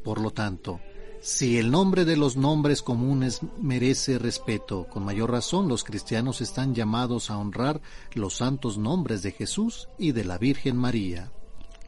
Por 0.05 0.21
lo 0.21 0.31
tanto, 0.31 0.79
si 1.25 1.57
el 1.57 1.71
nombre 1.71 2.05
de 2.05 2.17
los 2.17 2.37
nombres 2.37 2.83
comunes 2.83 3.41
merece 3.59 4.19
respeto, 4.19 4.85
con 4.87 5.03
mayor 5.03 5.31
razón 5.31 5.67
los 5.67 5.83
cristianos 5.83 6.39
están 6.39 6.75
llamados 6.75 7.31
a 7.31 7.37
honrar 7.39 7.81
los 8.13 8.35
santos 8.35 8.77
nombres 8.77 9.23
de 9.23 9.31
Jesús 9.31 9.89
y 9.97 10.11
de 10.11 10.23
la 10.23 10.37
Virgen 10.37 10.77
María. 10.77 11.31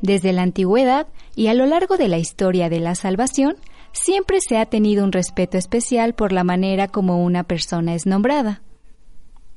Desde 0.02 0.34
la 0.34 0.42
antigüedad 0.42 1.06
y 1.36 1.50
a 1.50 1.54
lo 1.54 1.68
largo 1.68 1.98
de 1.98 2.08
la 2.08 2.18
historia 2.18 2.68
de 2.68 2.80
la 2.80 2.96
salvación, 2.96 3.58
siempre 3.92 4.40
se 4.42 4.58
ha 4.58 4.66
tenido 4.66 5.04
un 5.04 5.12
respeto 5.12 5.60
especial 5.60 6.16
por 6.16 6.32
la 6.32 6.44
manera 6.44 6.88
como 6.88 7.24
una 7.24 7.44
persona 7.44 7.94
es 7.94 8.08
nombrada. 8.08 8.64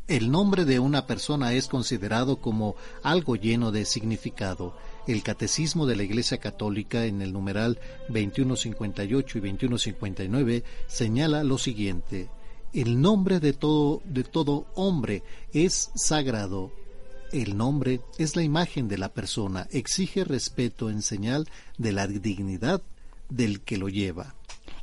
El 0.09 0.31
nombre 0.31 0.67
de 0.67 0.79
una 0.79 1.07
persona 1.07 1.55
es 1.55 1.69
considerado 1.69 2.37
como 2.37 2.75
algo 3.03 3.35
lleno 3.35 3.73
de 3.73 3.87
significado. 3.87 4.75
El 5.07 5.23
Catecismo 5.23 5.87
de 5.87 5.97
la 5.97 6.03
Iglesia 6.03 6.39
Católica 6.39 7.07
en 7.07 7.23
el 7.23 7.33
numeral 7.33 7.79
2158 8.09 9.39
y 9.39 9.41
2159 9.41 10.65
señala 10.87 11.43
lo 11.43 11.59
siguiente: 11.59 12.29
El 12.73 13.01
nombre 13.01 13.41
de 13.41 13.53
todo 13.53 14.03
de 14.05 14.25
todo 14.25 14.67
hombre 14.75 15.23
es 15.53 15.91
sagrado. 15.95 16.73
El 17.33 17.57
nombre 17.57 18.01
es 18.19 18.35
la 18.35 18.43
imagen 18.43 18.89
de 18.89 18.99
la 18.99 19.09
persona, 19.09 19.69
exige 19.71 20.25
respeto 20.25 20.91
en 20.91 21.01
señal 21.01 21.49
de 21.79 21.93
la 21.93 22.07
dignidad 22.09 22.83
del 23.29 23.61
que 23.61 23.79
lo 23.79 23.89
lleva. 23.89 24.35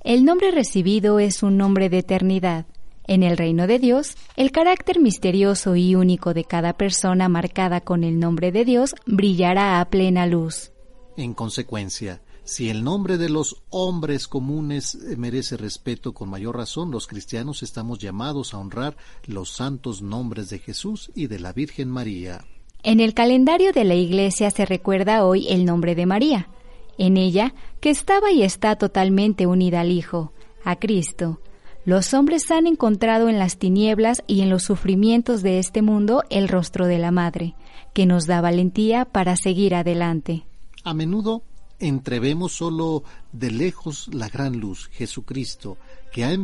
El 0.03 0.23
nombre 0.23 0.52
recibido 0.52 1.19
es 1.19 1.44
un 1.44 1.57
nombre 1.57 1.89
de 1.89 1.99
eternidad. 1.99 2.65
En 3.08 3.24
el 3.24 3.38
reino 3.38 3.68
de 3.68 3.80
Dios, 3.80 4.16
el 4.36 4.52
carácter 4.52 5.00
misterioso 5.00 5.78
y 5.78 5.96
único 5.96 6.34
de 6.34 6.44
cada 6.44 6.74
persona 6.74 7.30
marcada 7.30 7.80
con 7.80 8.04
el 8.04 8.20
nombre 8.20 8.52
de 8.52 8.66
Dios 8.66 8.96
brillará 9.06 9.80
a 9.80 9.90
plena 9.90 10.28
luz. 10.28 10.72
En 11.16 11.34
consecuencia, 11.34 12.22
si 12.44 12.70
el 12.70 12.84
nombre 12.84 13.18
de 13.18 13.30
los 13.30 13.64
hombres 13.70 14.28
comunes 14.28 14.98
merece 15.18 15.56
respeto 15.56 16.14
con 16.14 16.30
mayor 16.30 16.58
razón, 16.58 16.92
los 16.92 17.08
cristianos 17.08 17.64
estamos 17.64 18.00
llamados 18.00 18.54
a 18.54 18.58
honrar 18.58 18.98
los 19.26 19.50
santos 19.52 20.02
nombres 20.02 20.50
de 20.50 20.60
Jesús 20.60 21.10
y 21.16 21.28
de 21.28 21.40
la 21.40 21.54
Virgen 21.54 21.90
María. 21.90 22.46
En 22.84 23.00
el 23.00 23.14
calendario 23.14 23.72
de 23.72 23.86
la 23.86 23.96
Iglesia 23.96 24.52
se 24.52 24.66
recuerda 24.66 25.26
hoy 25.26 25.48
el 25.50 25.66
nombre 25.66 25.96
de 25.96 26.06
María, 26.06 26.50
en 26.98 27.18
ella, 27.18 27.54
que 27.80 27.90
estaba 27.90 28.32
y 28.32 28.44
está 28.44 28.76
totalmente 28.76 29.48
unida 29.48 29.82
al 29.82 29.92
Hijo, 29.92 30.34
a 30.64 30.78
Cristo. 30.78 31.40
Los 31.88 32.14
hombres 32.14 32.52
han 32.52 32.68
encontrado 32.68 33.30
en 33.30 33.40
las 33.40 33.58
tinieblas 33.58 34.22
y 34.28 34.42
en 34.42 34.50
los 34.50 34.64
sufrimientos 34.64 35.42
de 35.42 35.58
este 35.58 35.82
mundo 35.82 36.26
el 36.30 36.50
rostro 36.50 36.86
de 36.86 36.98
la 36.98 37.12
Madre, 37.12 37.56
que 37.94 38.06
nos 38.06 38.26
da 38.26 38.42
valentía 38.42 39.06
para 39.06 39.38
seguir 39.38 39.74
adelante. 39.74 40.46
A 40.84 40.94
menudo 40.94 41.44
entrevemos 41.80 42.52
solo 42.52 43.06
de 43.32 43.52
lejos 43.52 44.10
la 44.14 44.28
gran 44.28 44.60
luz, 44.60 44.90
Jesucristo, 44.92 45.78
que 46.12 46.26
ha, 46.26 46.38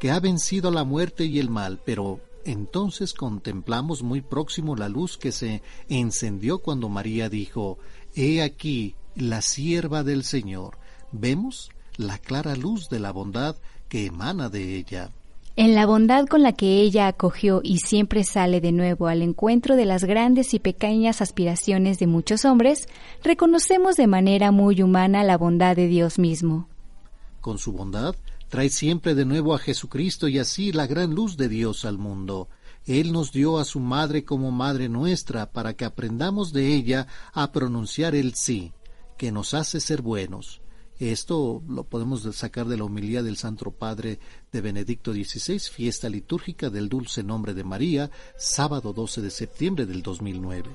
que 0.00 0.10
ha 0.10 0.18
vencido 0.18 0.70
la 0.70 0.84
muerte 0.84 1.26
y 1.26 1.40
el 1.40 1.50
mal, 1.50 1.78
pero 1.84 2.18
entonces 2.46 3.12
contemplamos 3.12 4.02
muy 4.02 4.22
próximo 4.22 4.76
la 4.76 4.88
luz 4.88 5.18
que 5.18 5.30
se 5.30 5.60
encendió 5.90 6.60
cuando 6.60 6.88
María 6.88 7.28
dijo, 7.28 7.76
He 8.14 8.40
aquí 8.40 8.94
la 9.14 9.42
sierva 9.42 10.02
del 10.04 10.24
Señor. 10.24 10.78
Vemos 11.12 11.70
la 11.98 12.16
clara 12.16 12.56
luz 12.56 12.88
de 12.88 12.98
la 12.98 13.12
bondad 13.12 13.56
que 13.88 14.06
emana 14.06 14.48
de 14.48 14.76
ella. 14.76 15.10
En 15.58 15.74
la 15.74 15.86
bondad 15.86 16.26
con 16.26 16.42
la 16.42 16.52
que 16.52 16.82
ella 16.82 17.08
acogió 17.08 17.62
y 17.64 17.78
siempre 17.78 18.24
sale 18.24 18.60
de 18.60 18.72
nuevo 18.72 19.06
al 19.06 19.22
encuentro 19.22 19.74
de 19.74 19.86
las 19.86 20.04
grandes 20.04 20.52
y 20.52 20.58
pequeñas 20.58 21.22
aspiraciones 21.22 21.98
de 21.98 22.06
muchos 22.06 22.44
hombres, 22.44 22.88
reconocemos 23.24 23.96
de 23.96 24.06
manera 24.06 24.50
muy 24.50 24.82
humana 24.82 25.24
la 25.24 25.38
bondad 25.38 25.74
de 25.74 25.88
Dios 25.88 26.18
mismo. 26.18 26.68
Con 27.40 27.56
su 27.56 27.72
bondad, 27.72 28.14
trae 28.48 28.68
siempre 28.68 29.14
de 29.14 29.24
nuevo 29.24 29.54
a 29.54 29.58
Jesucristo 29.58 30.28
y 30.28 30.38
así 30.38 30.72
la 30.72 30.86
gran 30.86 31.14
luz 31.14 31.38
de 31.38 31.48
Dios 31.48 31.86
al 31.86 31.96
mundo. 31.96 32.50
Él 32.84 33.12
nos 33.12 33.32
dio 33.32 33.58
a 33.58 33.64
su 33.64 33.80
madre 33.80 34.24
como 34.24 34.50
madre 34.50 34.90
nuestra 34.90 35.50
para 35.50 35.72
que 35.72 35.86
aprendamos 35.86 36.52
de 36.52 36.74
ella 36.74 37.06
a 37.32 37.50
pronunciar 37.50 38.14
el 38.14 38.34
sí, 38.34 38.74
que 39.16 39.32
nos 39.32 39.54
hace 39.54 39.80
ser 39.80 40.02
buenos. 40.02 40.60
Esto 40.98 41.62
lo 41.68 41.84
podemos 41.84 42.22
sacar 42.34 42.66
de 42.66 42.78
la 42.78 42.84
homilía 42.84 43.22
del 43.22 43.36
Santo 43.36 43.70
Padre 43.70 44.18
de 44.50 44.60
Benedicto 44.62 45.12
XVI, 45.12 45.58
fiesta 45.58 46.08
litúrgica 46.08 46.70
del 46.70 46.88
Dulce 46.88 47.22
Nombre 47.22 47.52
de 47.52 47.64
María, 47.64 48.10
sábado 48.38 48.94
12 48.94 49.20
de 49.20 49.30
septiembre 49.30 49.84
del 49.84 50.02
2009. 50.02 50.70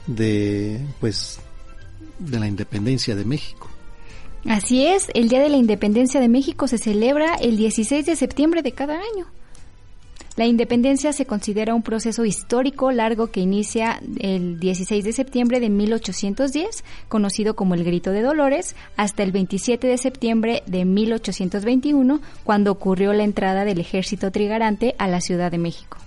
de 0.06 0.86
pues 1.00 1.40
de 2.18 2.38
la 2.38 2.46
independencia 2.46 3.16
de 3.16 3.24
México. 3.24 3.70
Así 4.46 4.86
es, 4.86 5.06
el 5.14 5.30
Día 5.30 5.40
de 5.40 5.48
la 5.48 5.56
Independencia 5.56 6.20
de 6.20 6.28
México 6.28 6.68
se 6.68 6.76
celebra 6.76 7.36
el 7.36 7.56
16 7.56 8.04
de 8.04 8.14
septiembre 8.14 8.60
de 8.60 8.72
cada 8.72 8.96
año. 8.96 9.26
La 10.36 10.46
independencia 10.46 11.12
se 11.12 11.26
considera 11.26 11.76
un 11.76 11.82
proceso 11.82 12.24
histórico 12.24 12.90
largo 12.90 13.28
que 13.28 13.38
inicia 13.38 14.00
el 14.18 14.58
16 14.58 15.04
de 15.04 15.12
septiembre 15.12 15.60
de 15.60 15.70
1810, 15.70 16.82
conocido 17.08 17.54
como 17.54 17.74
el 17.74 17.84
Grito 17.84 18.10
de 18.10 18.22
Dolores, 18.22 18.74
hasta 18.96 19.22
el 19.22 19.30
27 19.30 19.86
de 19.86 19.96
septiembre 19.96 20.64
de 20.66 20.84
1821, 20.84 22.20
cuando 22.42 22.72
ocurrió 22.72 23.12
la 23.12 23.22
entrada 23.22 23.64
del 23.64 23.78
ejército 23.78 24.32
trigarante 24.32 24.96
a 24.98 25.06
la 25.06 25.20
Ciudad 25.20 25.52
de 25.52 25.58
México. 25.58 25.98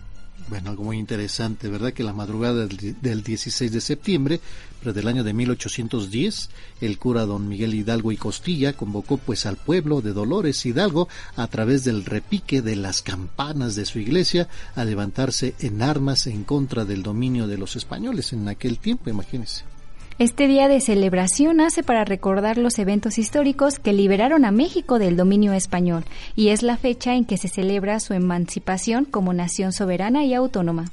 Bueno, 0.50 0.70
algo 0.70 0.86
muy 0.86 0.98
interesante, 0.98 1.68
¿verdad? 1.68 1.92
Que 1.92 2.04
la 2.04 2.14
madrugada 2.14 2.68
del 2.68 3.24
16 3.24 3.70
de 3.70 3.82
septiembre, 3.82 4.40
pero 4.80 4.94
del 4.94 5.10
año 5.10 5.26
de 5.26 5.34
1810, 5.34 6.50
el 6.80 6.98
cura 6.98 7.26
don 7.26 7.50
Miguel 7.50 7.76
Hidalgo 7.76 8.14
y 8.14 8.18
Costilla 8.18 8.72
convocó 8.72 9.18
pues 9.18 9.46
al 9.46 9.58
pueblo 9.58 10.00
de 10.02 10.14
Dolores 10.14 10.66
Hidalgo 10.66 11.10
a 11.36 11.48
través 11.48 11.84
del 11.84 12.06
repique 12.06 12.62
de 12.62 12.78
las 12.78 13.02
campanas 13.02 13.76
de 13.76 13.86
su 13.86 14.00
iglesia 14.00 14.48
a 14.76 14.86
levantarse 14.86 15.54
en 15.60 15.82
armas 15.82 16.28
en 16.28 16.46
contra 16.46 16.86
del 16.86 17.04
dominio 17.04 17.46
de 17.48 17.58
los 17.58 17.76
españoles 17.76 18.32
en 18.32 18.48
aquel 18.48 18.80
tiempo, 18.80 19.10
imagínense. 19.10 19.77
Este 20.20 20.48
día 20.48 20.68
de 20.68 20.82
celebración 20.82 21.58
nace 21.58 21.84
para 21.84 22.04
recordar 22.04 22.58
los 22.58 22.80
eventos 22.80 23.20
históricos 23.20 23.78
que 23.78 23.94
liberaron 23.94 24.46
a 24.46 24.52
México 24.52 24.98
del 24.98 25.16
dominio 25.16 25.54
español 25.54 26.06
y 26.36 26.48
es 26.48 26.64
la 26.64 26.76
fecha 26.76 27.14
en 27.14 27.24
que 27.24 27.38
se 27.38 27.48
celebra 27.48 28.00
su 28.00 28.16
emancipación 28.16 29.06
como 29.06 29.32
nación 29.32 29.74
soberana 29.74 30.26
y 30.26 30.34
autónoma. 30.34 30.90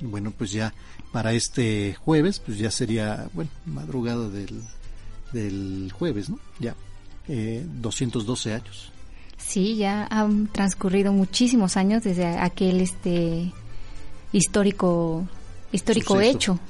Bueno, 0.00 0.32
pues 0.36 0.50
ya 0.50 0.74
para 1.12 1.34
este 1.34 1.94
jueves, 1.94 2.40
pues 2.40 2.58
ya 2.58 2.72
sería, 2.72 3.28
bueno, 3.32 3.48
madrugada 3.64 4.28
del, 4.28 4.60
del 5.32 5.92
jueves, 5.92 6.28
¿no? 6.28 6.40
Ya, 6.58 6.74
eh, 7.28 7.64
212 7.64 8.54
años. 8.54 8.90
Sí, 9.36 9.76
ya 9.76 10.08
han 10.10 10.48
transcurrido 10.48 11.12
muchísimos 11.12 11.76
años 11.76 12.02
desde 12.02 12.26
aquel 12.26 12.80
este 12.80 13.52
histórico 14.32 15.28
histórico 15.72 16.14
Suceso. 16.14 16.30
hecho. 16.36 16.60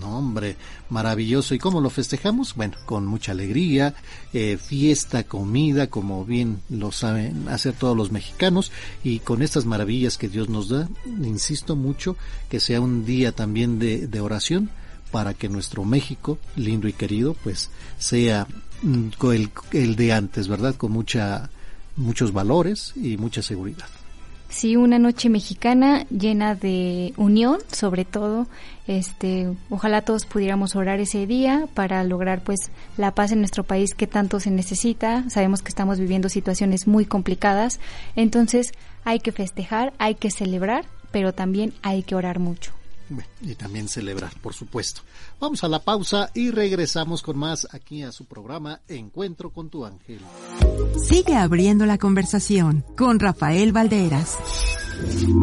No, 0.00 0.18
hombre, 0.18 0.56
maravilloso. 0.90 1.54
¿Y 1.54 1.58
cómo 1.58 1.80
lo 1.80 1.90
festejamos? 1.90 2.54
Bueno, 2.54 2.76
con 2.86 3.06
mucha 3.06 3.32
alegría, 3.32 3.94
eh, 4.32 4.58
fiesta, 4.62 5.24
comida, 5.24 5.88
como 5.88 6.24
bien 6.24 6.60
lo 6.68 6.92
saben 6.92 7.48
hacer 7.48 7.74
todos 7.74 7.96
los 7.96 8.12
mexicanos, 8.12 8.70
y 9.02 9.18
con 9.18 9.42
estas 9.42 9.66
maravillas 9.66 10.18
que 10.18 10.28
Dios 10.28 10.48
nos 10.48 10.68
da, 10.68 10.88
insisto 11.06 11.76
mucho, 11.76 12.16
que 12.48 12.60
sea 12.60 12.80
un 12.80 13.04
día 13.04 13.32
también 13.32 13.78
de, 13.78 14.06
de 14.06 14.20
oración 14.20 14.70
para 15.10 15.34
que 15.34 15.48
nuestro 15.48 15.84
México, 15.84 16.38
lindo 16.56 16.88
y 16.88 16.92
querido, 16.92 17.34
pues 17.44 17.70
sea 17.98 18.46
mm, 18.82 19.10
el, 19.32 19.50
el 19.72 19.96
de 19.96 20.12
antes, 20.12 20.48
¿verdad? 20.48 20.74
Con 20.74 20.92
mucha, 20.92 21.50
muchos 21.96 22.32
valores 22.32 22.92
y 22.96 23.16
mucha 23.16 23.42
seguridad. 23.42 23.86
Sí, 24.54 24.76
una 24.76 25.00
noche 25.00 25.30
mexicana 25.30 26.06
llena 26.10 26.54
de 26.54 27.12
unión, 27.16 27.58
sobre 27.72 28.04
todo. 28.04 28.46
Este, 28.86 29.52
ojalá 29.68 30.02
todos 30.02 30.26
pudiéramos 30.26 30.76
orar 30.76 31.00
ese 31.00 31.26
día 31.26 31.66
para 31.74 32.04
lograr 32.04 32.44
pues 32.44 32.70
la 32.96 33.10
paz 33.10 33.32
en 33.32 33.40
nuestro 33.40 33.64
país 33.64 33.96
que 33.96 34.06
tanto 34.06 34.38
se 34.38 34.52
necesita. 34.52 35.28
Sabemos 35.28 35.60
que 35.60 35.70
estamos 35.70 35.98
viviendo 35.98 36.28
situaciones 36.28 36.86
muy 36.86 37.04
complicadas, 37.04 37.80
entonces 38.14 38.70
hay 39.02 39.18
que 39.18 39.32
festejar, 39.32 39.92
hay 39.98 40.14
que 40.14 40.30
celebrar, 40.30 40.84
pero 41.10 41.32
también 41.32 41.74
hay 41.82 42.04
que 42.04 42.14
orar 42.14 42.38
mucho. 42.38 42.72
Bueno, 43.08 43.28
y 43.42 43.54
también 43.54 43.88
celebrar, 43.88 44.32
por 44.40 44.54
supuesto. 44.54 45.02
Vamos 45.38 45.62
a 45.62 45.68
la 45.68 45.80
pausa 45.80 46.30
y 46.34 46.50
regresamos 46.50 47.22
con 47.22 47.38
más 47.38 47.68
aquí 47.72 48.02
a 48.02 48.10
su 48.12 48.24
programa 48.24 48.80
Encuentro 48.88 49.50
con 49.50 49.68
tu 49.68 49.84
ángel. 49.84 50.20
Sigue 51.06 51.36
abriendo 51.36 51.84
la 51.86 51.98
conversación 51.98 52.84
con 52.96 53.20
Rafael 53.20 53.72
Valderas. 53.72 54.38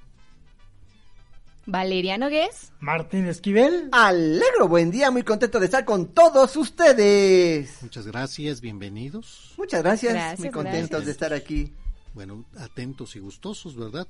Valeria 1.66 2.18
Nogués. 2.18 2.72
Martín 2.80 3.26
Esquivel. 3.26 3.88
Alegro, 3.92 4.66
buen 4.68 4.90
día, 4.90 5.10
muy 5.10 5.22
contento 5.22 5.60
de 5.60 5.66
estar 5.66 5.84
con 5.84 6.08
todos 6.08 6.56
ustedes. 6.56 7.82
Muchas 7.82 8.06
gracias, 8.06 8.60
bienvenidos. 8.60 9.54
Muchas 9.56 9.82
gracias, 9.82 10.14
Gracias, 10.14 10.40
muy 10.40 10.50
contentos 10.50 10.90
gracias. 10.90 11.06
de 11.06 11.12
estar 11.12 11.32
aquí. 11.32 11.72
Bueno, 12.14 12.44
atentos 12.58 13.14
y 13.16 13.20
gustosos, 13.20 13.76
¿verdad? 13.76 14.06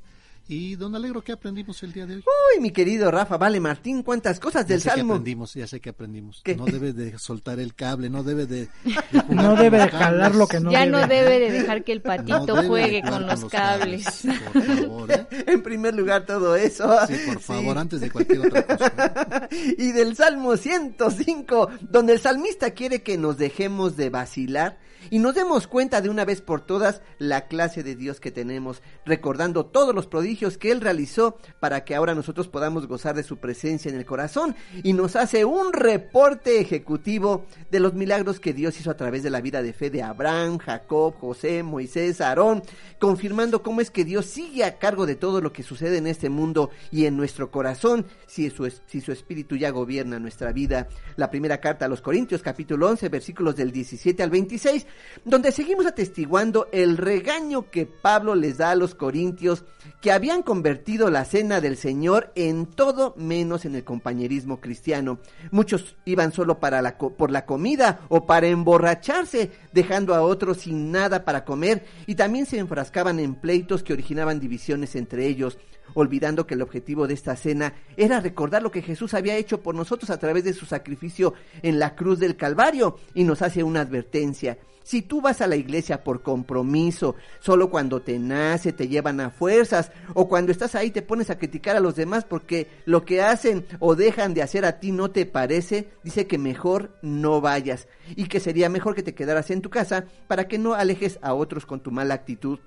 Y 0.53 0.75
don 0.75 0.97
Alegro, 0.97 1.23
¿qué 1.23 1.31
aprendimos 1.31 1.81
el 1.85 1.93
día 1.93 2.07
de 2.07 2.17
hoy? 2.17 2.25
Uy, 2.57 2.61
mi 2.61 2.73
querido 2.73 3.09
Rafa, 3.13 3.37
vale 3.37 3.61
Martín, 3.61 4.03
cuántas 4.03 4.41
cosas 4.41 4.67
del 4.67 4.79
ya 4.79 4.83
sé 4.83 4.89
que 4.89 4.97
Salmo. 4.97 5.13
aprendimos, 5.13 5.55
ya 5.55 5.69
sé 5.69 5.81
que 5.81 5.91
aprendimos. 5.91 6.41
¿Qué? 6.43 6.57
No 6.57 6.65
debe 6.65 6.93
de 6.93 7.17
soltar 7.19 7.61
el 7.61 7.73
cable, 7.73 8.11
no 8.11 8.25
debe 8.25 8.47
de... 8.47 8.69
No 9.29 9.55
debe 9.55 9.79
de 9.79 9.89
jalar 9.89 10.35
lo 10.35 10.49
que 10.49 10.59
no 10.59 10.73
ya 10.73 10.81
debe. 10.81 10.91
no 10.91 11.07
debe 11.07 11.39
de 11.39 11.53
dejar 11.53 11.85
que 11.85 11.93
el 11.93 11.99
No 11.99 12.03
patito 12.03 12.57
de 12.57 12.67
juegue 12.67 13.01
con 13.03 13.29
los 13.29 13.45
cables. 13.45 14.23
Por 14.53 14.63
favor, 14.65 15.13
¿eh? 15.13 15.27
En 15.47 15.63
primer 15.63 15.95
lugar, 15.95 16.27
todo 16.27 16.57
eso. 16.57 16.97
Sí, 17.07 17.15
por 17.27 17.39
favor, 17.39 17.79
antes 17.79 18.01
de 18.01 18.11
cualquier 18.11 18.41
otra 18.41 18.67
cosa. 18.67 19.49
y 19.79 19.93
del 19.93 20.17
Salmo 20.17 20.57
105, 20.57 21.71
donde 21.81 22.15
el 22.15 22.19
salmista 22.19 22.73
quiere 22.73 23.05
que 23.05 23.17
nos 23.17 23.39
dejemos 23.39 23.97
de 23.97 24.11
vacilar 24.11 24.79
y 25.09 25.19
nos 25.19 25.35
demos 25.35 25.67
cuenta 25.67 26.01
de 26.01 26.11
una 26.11 26.25
vez 26.25 26.43
por 26.43 26.61
todas 26.61 27.03
la 27.19 27.47
clase 27.49 27.83
de 27.83 27.97
Dios 27.97 28.21
que 28.21 28.31
tenemos, 28.31 28.83
recordando 29.07 29.67
todos 29.67 29.95
los 29.95 30.07
prodigios 30.07 30.59
que 30.59 30.71
Él 30.71 30.81
realizó 30.81 31.39
para 31.61 31.85
que 31.85 31.95
ahora 31.95 32.15
nosotros 32.15 32.49
podamos 32.49 32.87
gozar 32.87 33.15
de 33.15 33.23
su 33.23 33.39
presencia 33.39 33.91
en 33.91 33.97
el 33.97 34.05
corazón 34.05 34.55
y 34.83 34.93
nos 34.93 35.17
hace 35.17 35.45
un 35.45 35.73
reporte 35.73 36.61
ejecutivo 36.61 37.47
de 37.71 37.81
los 37.81 37.95
milagros 37.95 38.41
que 38.41 38.53
Dios 38.53 38.79
hizo 38.79 38.91
a 38.91 38.97
través 38.97 39.23
de 39.23 39.31
la 39.31 39.41
vida 39.41 39.63
de 39.63 39.73
fe 39.73 39.91
de 39.91 40.03
Abraham, 40.03 40.59
Jacob, 40.59 41.15
José, 41.19 41.63
Moisés, 41.63 42.21
Aarón, 42.21 42.63
confirmando 42.99 43.63
cómo 43.63 43.81
es 43.81 43.91
que 43.91 44.05
Dios 44.05 44.27
sigue 44.27 44.65
a 44.65 44.79
cargo 44.79 45.07
de 45.07 45.17
todo 45.17 45.41
lo 45.41 45.53
que 45.53 45.63
sucede 45.63 45.99
en 45.99 46.07
este 46.07 46.29
mundo 46.29 46.71
y 46.91 47.07
en 47.07 47.17
nuestro 47.17 47.51
corazón, 47.51 48.07
si 48.27 48.51
su, 48.51 48.71
si 48.87 49.01
su 49.01 49.13
espíritu 49.13 49.57
ya 49.57 49.71
gobierna 49.71 50.19
nuestra 50.19 50.53
vida. 50.53 50.89
La 51.17 51.31
primera 51.31 51.61
carta 51.61 51.87
a 51.87 51.89
los 51.89 52.01
Corintios, 52.01 52.43
capítulo 52.43 52.89
11, 52.89 53.09
versículos 53.09 53.57
del 53.57 53.73
17 53.73 54.23
al 54.23 54.31
26, 54.31 54.87
donde 55.25 55.53
seguimos 55.53 55.87
atestiguando 55.87 56.69
el 56.73 56.97
regaño 56.97 57.71
que 57.71 57.87
Pablo 57.87 58.35
les 58.35 58.59
da 58.59 58.71
a 58.71 58.75
los 58.75 58.95
corintios, 58.95 59.65
que 60.01 60.13
habían 60.13 60.43
convertido 60.43 61.11
la 61.11 61.25
cena 61.25 61.61
del 61.61 61.77
Señor 61.77 62.33
en 62.35 62.67
todo 62.67 63.15
menos 63.17 63.65
en 63.65 63.75
el 63.75 63.85
compañerismo 63.85 64.61
cristiano. 64.61 65.19
Muchos 65.51 65.97
iban 66.05 66.33
solo 66.33 66.59
para 66.59 66.81
la 66.83 66.97
por 66.99 67.31
la 67.31 67.47
comida 67.47 68.01
o 68.09 68.27
para 68.27 68.49
emborracharse, 68.49 69.51
dejando 69.73 70.15
a 70.15 70.23
otros 70.23 70.59
sin 70.59 70.91
nada 70.91 71.25
para 71.25 71.45
comer, 71.45 71.85
y 72.07 72.15
también 72.15 72.47
se 72.47 72.59
enfrascaban 72.59 73.19
en 73.21 73.35
pleitos 73.35 73.83
que 73.83 73.93
originaban 73.93 74.41
divisiones 74.41 74.97
entre 74.97 75.27
ellos 75.27 75.59
olvidando 75.95 76.47
que 76.47 76.55
el 76.55 76.63
objetivo 76.63 77.07
de 77.07 77.15
esta 77.15 77.37
cena 77.37 77.75
era 77.97 78.21
recordar 78.21 78.63
lo 78.63 78.71
que 78.71 78.83
Jesús 78.83 79.15
había 79.15 79.37
hecho 79.37 79.63
por 79.63 79.75
nosotros 79.75 80.11
a 80.11 80.19
través 80.19 80.45
de 80.45 80.53
su 80.53 80.67
sacrificio 80.67 81.35
en 81.63 81.79
la 81.79 81.95
cruz 81.95 82.19
del 82.19 82.37
Calvario 82.37 82.99
y 83.15 83.25
nos 83.25 83.43
hace 83.43 83.63
una 83.63 83.81
advertencia. 83.81 84.59
Si 84.83 85.03
tú 85.03 85.21
vas 85.21 85.41
a 85.41 85.47
la 85.47 85.57
iglesia 85.57 86.03
por 86.03 86.23
compromiso, 86.23 87.15
solo 87.41 87.71
cuando 87.71 88.01
te 88.01 88.19
nace 88.19 88.73
te 88.73 88.89
llevan 88.89 89.21
a 89.21 89.31
fuerzas, 89.31 89.93
o 90.15 90.29
cuando 90.29 90.53
estás 90.53 90.75
ahí 90.75 90.91
te 90.91 91.03
pones 91.03 91.31
a 91.31 91.39
criticar 91.39 91.77
a 91.77 91.81
los 91.81 91.97
demás 91.97 92.25
porque 92.25 92.69
lo 92.87 93.05
que 93.05 93.23
hacen 93.23 93.67
o 93.79 93.95
dejan 93.95 94.35
de 94.35 94.43
hacer 94.43 94.65
a 94.65 94.81
ti 94.81 94.93
no 94.93 95.11
te 95.11 95.27
parece, 95.27 95.89
dice 96.03 96.27
que 96.27 96.39
mejor 96.39 96.97
no 97.03 97.41
vayas 97.41 97.89
y 98.17 98.27
que 98.27 98.41
sería 98.41 98.69
mejor 98.69 98.95
que 98.95 99.03
te 99.03 99.15
quedaras 99.15 99.51
en 99.51 99.63
tu 99.63 99.71
casa 99.71 100.07
para 100.27 100.49
que 100.49 100.59
no 100.59 100.75
alejes 100.75 101.19
a 101.23 101.35
otros 101.35 101.67
con 101.67 101.81
tu 101.81 101.91
mala 101.91 102.15
actitud. 102.15 102.59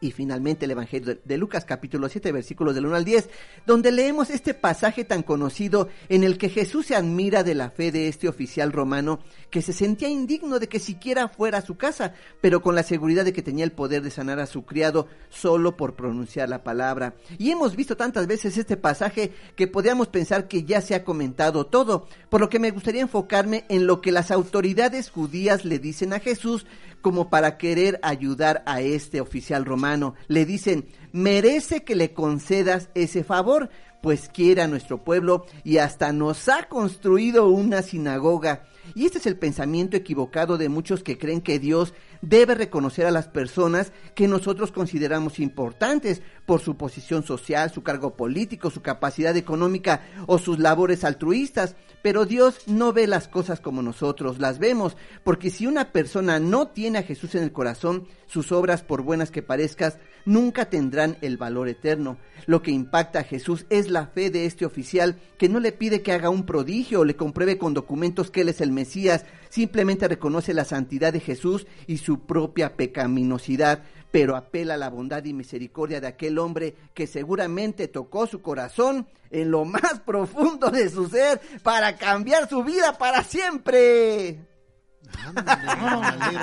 Y 0.00 0.10
finalmente 0.10 0.66
el 0.66 0.72
Evangelio 0.72 1.16
de- 1.24 1.38
Lucas 1.38 1.64
capítulo 1.64 2.08
7 2.08 2.30
versículos 2.32 2.74
del 2.74 2.86
1 2.86 2.96
al 2.96 3.04
10, 3.04 3.28
donde 3.66 3.90
leemos 3.90 4.28
este 4.30 4.52
pasaje 4.54 5.04
tan 5.04 5.22
conocido 5.22 5.88
en 6.08 6.24
el 6.24 6.36
que 6.36 6.48
Jesús 6.50 6.86
se 6.86 6.94
admira 6.96 7.42
de 7.42 7.54
la 7.54 7.70
fe 7.70 7.90
de 7.90 8.08
este 8.08 8.28
oficial 8.28 8.70
romano 8.72 9.20
que 9.50 9.62
se 9.62 9.72
sentía 9.72 10.08
indigno 10.08 10.58
de 10.58 10.68
que 10.68 10.78
siquiera 10.78 11.28
fuera 11.28 11.58
a 11.58 11.62
su 11.62 11.76
casa, 11.76 12.12
pero 12.40 12.60
con 12.60 12.74
la 12.74 12.82
seguridad 12.82 13.24
de 13.24 13.32
que 13.32 13.42
tenía 13.42 13.64
el 13.64 13.72
poder 13.72 14.02
de 14.02 14.10
sanar 14.10 14.40
a 14.40 14.46
su 14.46 14.64
criado 14.64 15.06
solo 15.30 15.76
por 15.76 15.94
pronunciar 15.94 16.48
la 16.48 16.62
palabra. 16.64 17.14
Y 17.38 17.50
hemos 17.50 17.74
visto 17.76 17.96
tantas 17.96 18.26
veces 18.26 18.58
este 18.58 18.76
pasaje 18.76 19.32
que 19.56 19.66
podríamos 19.68 20.08
pensar 20.08 20.48
que 20.48 20.64
ya 20.64 20.80
se 20.80 20.94
ha 20.94 21.04
comentado 21.04 21.66
todo, 21.66 22.08
por 22.28 22.40
lo 22.40 22.48
que 22.48 22.58
me 22.58 22.70
gustaría 22.72 23.00
enfocarme 23.02 23.64
en 23.68 23.86
lo 23.86 24.00
que 24.00 24.12
las 24.12 24.30
autoridades 24.30 25.10
judías 25.10 25.64
le 25.64 25.78
dicen 25.78 26.12
a 26.12 26.20
Jesús 26.20 26.66
como 27.04 27.28
para 27.28 27.58
querer 27.58 28.00
ayudar 28.02 28.62
a 28.64 28.80
este 28.80 29.20
oficial 29.20 29.66
romano. 29.66 30.14
Le 30.26 30.46
dicen, 30.46 30.86
merece 31.12 31.84
que 31.84 31.94
le 31.94 32.14
concedas 32.14 32.88
ese 32.94 33.24
favor, 33.24 33.68
pues 34.00 34.30
quiere 34.32 34.62
a 34.62 34.68
nuestro 34.68 35.04
pueblo 35.04 35.44
y 35.64 35.76
hasta 35.76 36.14
nos 36.14 36.48
ha 36.48 36.66
construido 36.66 37.48
una 37.48 37.82
sinagoga. 37.82 38.64
Y 38.94 39.04
este 39.04 39.18
es 39.18 39.26
el 39.26 39.36
pensamiento 39.36 39.98
equivocado 39.98 40.56
de 40.56 40.70
muchos 40.70 41.02
que 41.02 41.18
creen 41.18 41.42
que 41.42 41.58
Dios 41.58 41.92
debe 42.22 42.54
reconocer 42.54 43.06
a 43.06 43.10
las 43.10 43.28
personas 43.28 43.92
que 44.14 44.28
nosotros 44.28 44.72
consideramos 44.72 45.38
importantes 45.38 46.22
por 46.46 46.60
su 46.60 46.76
posición 46.76 47.24
social, 47.24 47.70
su 47.70 47.82
cargo 47.82 48.16
político, 48.16 48.70
su 48.70 48.82
capacidad 48.82 49.36
económica 49.36 50.02
o 50.26 50.38
sus 50.38 50.58
labores 50.58 51.04
altruistas. 51.04 51.76
Pero 52.02 52.26
Dios 52.26 52.60
no 52.66 52.92
ve 52.92 53.06
las 53.06 53.28
cosas 53.28 53.60
como 53.60 53.82
nosotros 53.82 54.38
las 54.38 54.58
vemos, 54.58 54.96
porque 55.22 55.50
si 55.50 55.66
una 55.66 55.90
persona 55.92 56.38
no 56.38 56.68
tiene 56.68 56.98
a 56.98 57.02
Jesús 57.02 57.34
en 57.34 57.42
el 57.42 57.52
corazón, 57.52 58.06
sus 58.26 58.52
obras, 58.52 58.82
por 58.82 59.02
buenas 59.02 59.30
que 59.30 59.42
parezcas, 59.42 59.98
nunca 60.24 60.66
tendrán 60.66 61.16
el 61.20 61.36
valor 61.36 61.68
eterno. 61.68 62.18
Lo 62.46 62.62
que 62.62 62.70
impacta 62.70 63.20
a 63.20 63.24
Jesús 63.24 63.64
es 63.70 63.88
la 63.88 64.06
fe 64.06 64.30
de 64.30 64.46
este 64.46 64.66
oficial 64.66 65.16
que 65.38 65.48
no 65.48 65.60
le 65.60 65.72
pide 65.72 66.02
que 66.02 66.12
haga 66.12 66.30
un 66.30 66.44
prodigio 66.44 67.00
o 67.00 67.04
le 67.04 67.16
compruebe 67.16 67.58
con 67.58 67.74
documentos 67.74 68.30
que 68.30 68.42
él 68.42 68.48
es 68.48 68.60
el 68.60 68.72
Mesías, 68.72 69.24
simplemente 69.54 70.08
reconoce 70.08 70.52
la 70.52 70.64
santidad 70.64 71.12
de 71.12 71.20
Jesús 71.20 71.68
y 71.86 71.98
su 71.98 72.26
propia 72.26 72.76
pecaminosidad, 72.76 73.84
pero 74.10 74.34
apela 74.34 74.74
a 74.74 74.78
la 74.78 74.90
bondad 74.90 75.24
y 75.24 75.32
misericordia 75.32 76.00
de 76.00 76.08
aquel 76.08 76.40
hombre 76.40 76.74
que 76.92 77.06
seguramente 77.06 77.86
tocó 77.86 78.26
su 78.26 78.42
corazón 78.42 79.06
en 79.30 79.52
lo 79.52 79.64
más 79.64 80.00
profundo 80.04 80.70
de 80.70 80.90
su 80.90 81.08
ser 81.08 81.40
para 81.62 81.96
cambiar 81.96 82.48
su 82.48 82.64
vida 82.64 82.98
para 82.98 83.22
siempre. 83.22 84.40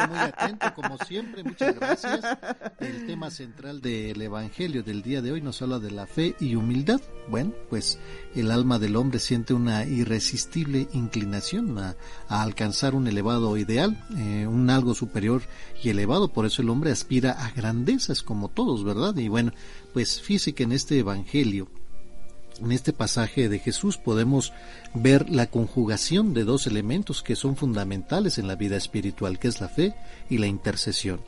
Muy 0.09 0.17
atento, 0.17 0.73
como 0.75 0.97
siempre, 0.99 1.43
muchas 1.43 1.75
gracias. 1.75 2.21
El 2.79 3.05
tema 3.05 3.29
central 3.31 3.81
del 3.81 4.21
Evangelio 4.21 4.83
del 4.83 5.01
día 5.01 5.21
de 5.21 5.31
hoy 5.31 5.41
nos 5.41 5.61
habla 5.61 5.79
de 5.79 5.91
la 5.91 6.07
fe 6.07 6.35
y 6.39 6.55
humildad. 6.55 7.01
Bueno, 7.29 7.53
pues 7.69 7.99
el 8.35 8.51
alma 8.51 8.79
del 8.79 8.95
hombre 8.95 9.19
siente 9.19 9.53
una 9.53 9.85
irresistible 9.85 10.87
inclinación 10.93 11.77
a, 11.77 11.95
alcanzar 12.27 12.95
un 12.95 13.07
elevado 13.07 13.57
ideal, 13.57 14.03
eh, 14.17 14.47
un 14.47 14.69
algo 14.69 14.93
superior 14.93 15.41
y 15.83 15.89
elevado, 15.89 16.29
por 16.29 16.45
eso 16.45 16.61
el 16.61 16.69
hombre 16.69 16.91
aspira 16.91 17.31
a 17.31 17.51
grandezas 17.51 18.21
como 18.23 18.49
todos, 18.49 18.83
¿verdad? 18.83 19.15
Y 19.17 19.27
bueno, 19.27 19.51
pues 19.93 20.21
fíjese 20.21 20.53
que 20.53 20.63
en 20.63 20.71
este 20.71 20.99
Evangelio, 20.99 21.67
en 22.59 22.71
este 22.71 22.93
pasaje 22.93 23.49
de 23.49 23.59
Jesús 23.59 23.97
podemos 23.97 24.53
ver 24.93 25.29
la 25.29 25.47
conjugación 25.47 26.33
de 26.33 26.43
dos 26.43 26.67
elementos 26.67 27.23
que 27.23 27.35
son 27.35 27.55
fundamentales 27.55 28.37
en 28.37 28.47
la 28.47 28.55
vida 28.55 28.77
espiritual, 28.77 29.39
que 29.39 29.47
es 29.47 29.61
la 29.61 29.69
fe 29.69 29.93
y 30.29 30.37
la 30.37 30.47
intercesión. 30.47 31.21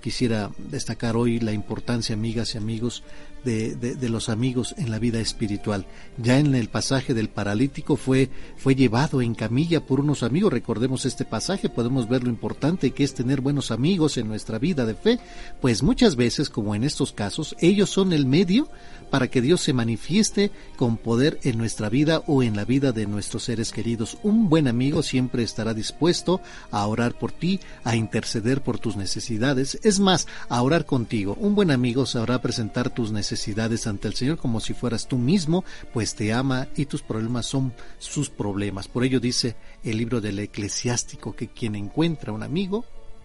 Quisiera 0.00 0.50
destacar 0.56 1.16
hoy 1.16 1.40
la 1.40 1.52
importancia, 1.52 2.14
amigas 2.14 2.54
y 2.54 2.58
amigos, 2.58 3.02
de, 3.44 3.74
de, 3.74 4.08
los 4.08 4.28
amigos 4.28 4.74
en 4.76 4.90
la 4.90 4.98
vida 4.98 5.20
espiritual. 5.20 5.86
Ya 6.18 6.38
en 6.38 6.54
el 6.54 6.68
pasaje 6.68 7.14
del 7.14 7.28
paralítico 7.28 7.96
fue, 7.96 8.28
fue 8.56 8.74
llevado 8.74 9.22
en 9.22 9.34
camilla 9.34 9.80
por 9.80 10.00
unos 10.00 10.22
amigos. 10.22 10.52
Recordemos 10.52 11.06
este 11.06 11.24
pasaje, 11.24 11.68
podemos 11.68 12.08
ver 12.08 12.22
lo 12.22 12.30
importante 12.30 12.90
que 12.90 13.04
es 13.04 13.14
tener 13.14 13.40
buenos 13.40 13.70
amigos 13.70 14.18
en 14.18 14.28
nuestra 14.28 14.58
vida 14.58 14.84
de 14.84 14.94
fe, 14.94 15.18
pues 15.60 15.82
muchas 15.82 16.16
veces, 16.16 16.50
como 16.50 16.74
en 16.74 16.84
estos 16.84 17.12
casos, 17.12 17.56
ellos 17.60 17.90
son 17.90 18.12
el 18.12 18.26
medio 18.26 18.68
para 19.10 19.28
que 19.28 19.40
Dios 19.40 19.60
se 19.60 19.72
manifieste 19.72 20.50
con 20.76 20.96
poder 20.96 21.38
en 21.42 21.58
nuestra 21.58 21.88
vida 21.88 22.22
o 22.26 22.42
en 22.42 22.56
la 22.56 22.64
vida 22.64 22.92
de 22.92 23.06
nuestros 23.06 23.44
seres 23.44 23.72
queridos. 23.72 24.18
Un 24.22 24.48
buen 24.48 24.68
amigo 24.68 25.02
siempre 25.02 25.42
estará 25.42 25.74
dispuesto 25.74 26.40
a 26.70 26.86
orar 26.86 27.18
por 27.18 27.32
ti, 27.32 27.60
a 27.84 27.96
interceder 27.96 28.62
por 28.62 28.78
tus 28.78 28.96
necesidades, 28.96 29.78
es 29.82 30.00
más, 30.00 30.26
a 30.48 30.62
orar 30.62 30.86
contigo. 30.86 31.36
Un 31.38 31.54
buen 31.54 31.70
amigo 31.70 32.06
sabrá 32.06 32.40
presentar 32.40 32.90
tus 32.90 33.12
necesidades 33.12 33.86
ante 33.86 34.08
el 34.08 34.14
Señor 34.14 34.38
como 34.38 34.60
si 34.60 34.74
fueras 34.74 35.06
tú 35.06 35.18
mismo, 35.18 35.64
pues 35.92 36.14
te 36.14 36.32
ama 36.32 36.68
y 36.76 36.86
tus 36.86 37.02
problemas 37.02 37.46
son 37.46 37.72
sus 37.98 38.30
problemas. 38.30 38.88
Por 38.88 39.04
ello 39.04 39.20
dice 39.20 39.56
el 39.82 39.96
libro 39.96 40.20
del 40.20 40.38
eclesiástico 40.38 41.34
que 41.34 41.48
quien 41.48 41.74
encuentra 41.74 42.32
un 42.32 42.42
amigo, 42.42 42.84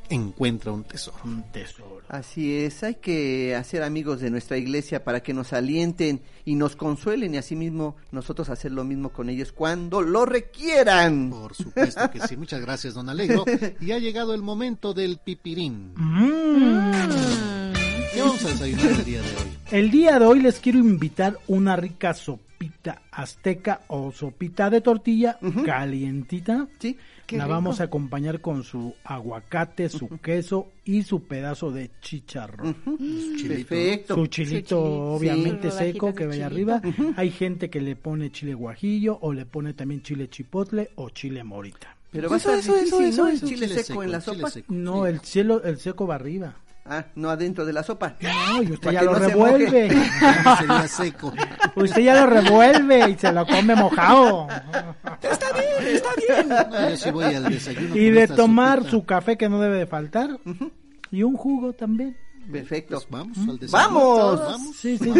encuentra 0.09 0.71
un 0.71 0.83
tesoro. 0.83 1.17
Un 1.23 1.43
tesoro. 1.51 1.94
Así 2.07 2.55
es, 2.55 2.83
hay 2.83 2.95
que 2.95 3.55
hacer 3.55 3.81
amigos 3.81 4.21
de 4.21 4.29
nuestra 4.29 4.57
iglesia 4.57 5.03
para 5.03 5.23
que 5.23 5.33
nos 5.33 5.53
alienten 5.53 6.21
y 6.45 6.55
nos 6.55 6.75
consuelen 6.75 7.33
y 7.33 7.37
asimismo 7.37 7.95
nosotros 8.11 8.49
hacer 8.49 8.71
lo 8.71 8.83
mismo 8.83 9.09
con 9.09 9.29
ellos 9.29 9.51
cuando 9.51 10.01
lo 10.01 10.25
requieran. 10.25 11.31
Por 11.31 11.55
supuesto 11.55 12.09
que 12.11 12.19
sí, 12.27 12.37
muchas 12.37 12.61
gracias 12.61 12.93
don 12.93 13.09
Alegro. 13.09 13.45
Y 13.81 13.91
ha 13.91 13.99
llegado 13.99 14.33
el 14.33 14.41
momento 14.41 14.93
del 14.93 15.17
pipirín. 15.17 15.93
Mm. 15.95 17.73
¿Qué 18.13 18.21
vamos 18.21 18.45
a 18.45 18.49
desayunar 18.49 18.85
el 18.85 19.05
día 19.05 19.21
de 19.21 19.27
hoy? 19.27 19.57
El 19.71 19.91
día 19.91 20.19
de 20.19 20.25
hoy 20.25 20.39
les 20.41 20.59
quiero 20.59 20.79
invitar 20.79 21.37
una 21.47 21.75
rica 21.75 22.13
sopita 22.13 22.45
azteca 23.11 23.81
o 23.87 24.11
sopita 24.11 24.69
de 24.69 24.81
tortilla 24.81 25.37
calientita. 25.65 26.67
Sí. 26.79 26.97
La 27.31 27.47
vamos 27.47 27.81
a 27.81 27.85
acompañar 27.85 28.41
con 28.41 28.63
su 28.63 28.93
aguacate, 29.03 29.89
su 29.89 30.09
queso 30.19 30.69
y 30.83 31.03
su 31.03 31.23
pedazo 31.23 31.71
de 31.71 31.91
chicharrón. 32.01 32.75
Perfecto. 33.47 34.15
Su 34.15 34.27
chilito, 34.27 34.81
obviamente 34.81 35.71
seco 35.71 36.13
que 36.13 36.27
vaya 36.27 36.45
arriba. 36.45 36.81
Hay 37.15 37.31
gente 37.31 37.69
que 37.69 37.81
le 37.81 37.95
pone 37.95 38.31
chile 38.31 38.53
guajillo 38.53 39.17
o 39.21 39.33
le 39.33 39.45
pone 39.45 39.73
también 39.73 40.01
chile 40.01 40.29
chipotle 40.29 40.91
o 40.95 41.09
chile 41.09 41.43
morita. 41.43 41.95
Pero 42.11 42.29
va 42.29 42.37
a 42.37 42.39
ser 42.39 42.59
eso, 42.59 42.77
eso, 42.77 43.01
eso, 43.01 43.27
¿no? 43.27 43.37
chile, 43.37 43.67
seco, 43.67 44.01
en 44.01 44.11
la 44.11 44.21
sopa. 44.21 44.49
No, 44.69 45.05
el 45.05 45.19
cielo, 45.19 45.61
el 45.63 45.77
seco 45.77 46.07
va 46.07 46.15
arriba. 46.15 46.55
Ah, 46.87 47.03
no 47.15 47.31
adentro 47.31 47.65
de 47.65 47.73
la 47.73 47.81
sopa. 47.81 48.15
No, 48.21 48.61
y 48.61 48.71
usted 48.73 48.91
ya 48.91 49.01
lo 49.01 49.15
revuelve. 49.15 49.89
Sería 50.59 50.87
seco. 50.87 51.33
Usted 51.75 52.01
ya 52.03 52.21
lo 52.21 52.27
revuelve 52.27 53.09
y 53.09 53.15
se 53.15 53.31
lo 53.31 53.43
come 53.47 53.75
mojado. 53.75 54.47
Está 55.19 55.47
bien, 55.53 55.95
está 55.95 56.09
bien. 56.15 56.89
yo 56.91 56.97
sí 56.97 57.09
voy 57.09 57.33
al 57.33 57.45
desayuno 57.45 57.95
y 57.95 58.11
de 58.11 58.27
tomar 58.27 58.83
su 58.83 59.03
café 59.03 59.35
que 59.35 59.49
no 59.49 59.59
debe 59.59 59.79
de 59.79 59.87
faltar. 59.87 60.39
Y 61.09 61.23
un 61.23 61.35
jugo 61.35 61.73
también. 61.73 62.15
Perfecto. 62.51 62.95
Pues 62.95 63.09
vamos 63.09 63.37
al 63.37 63.59
desayuno. 63.59 63.71
¡Vamos! 63.71 64.39
¿Vamos? 64.39 64.75
Sí, 64.75 64.97
sí, 64.97 65.11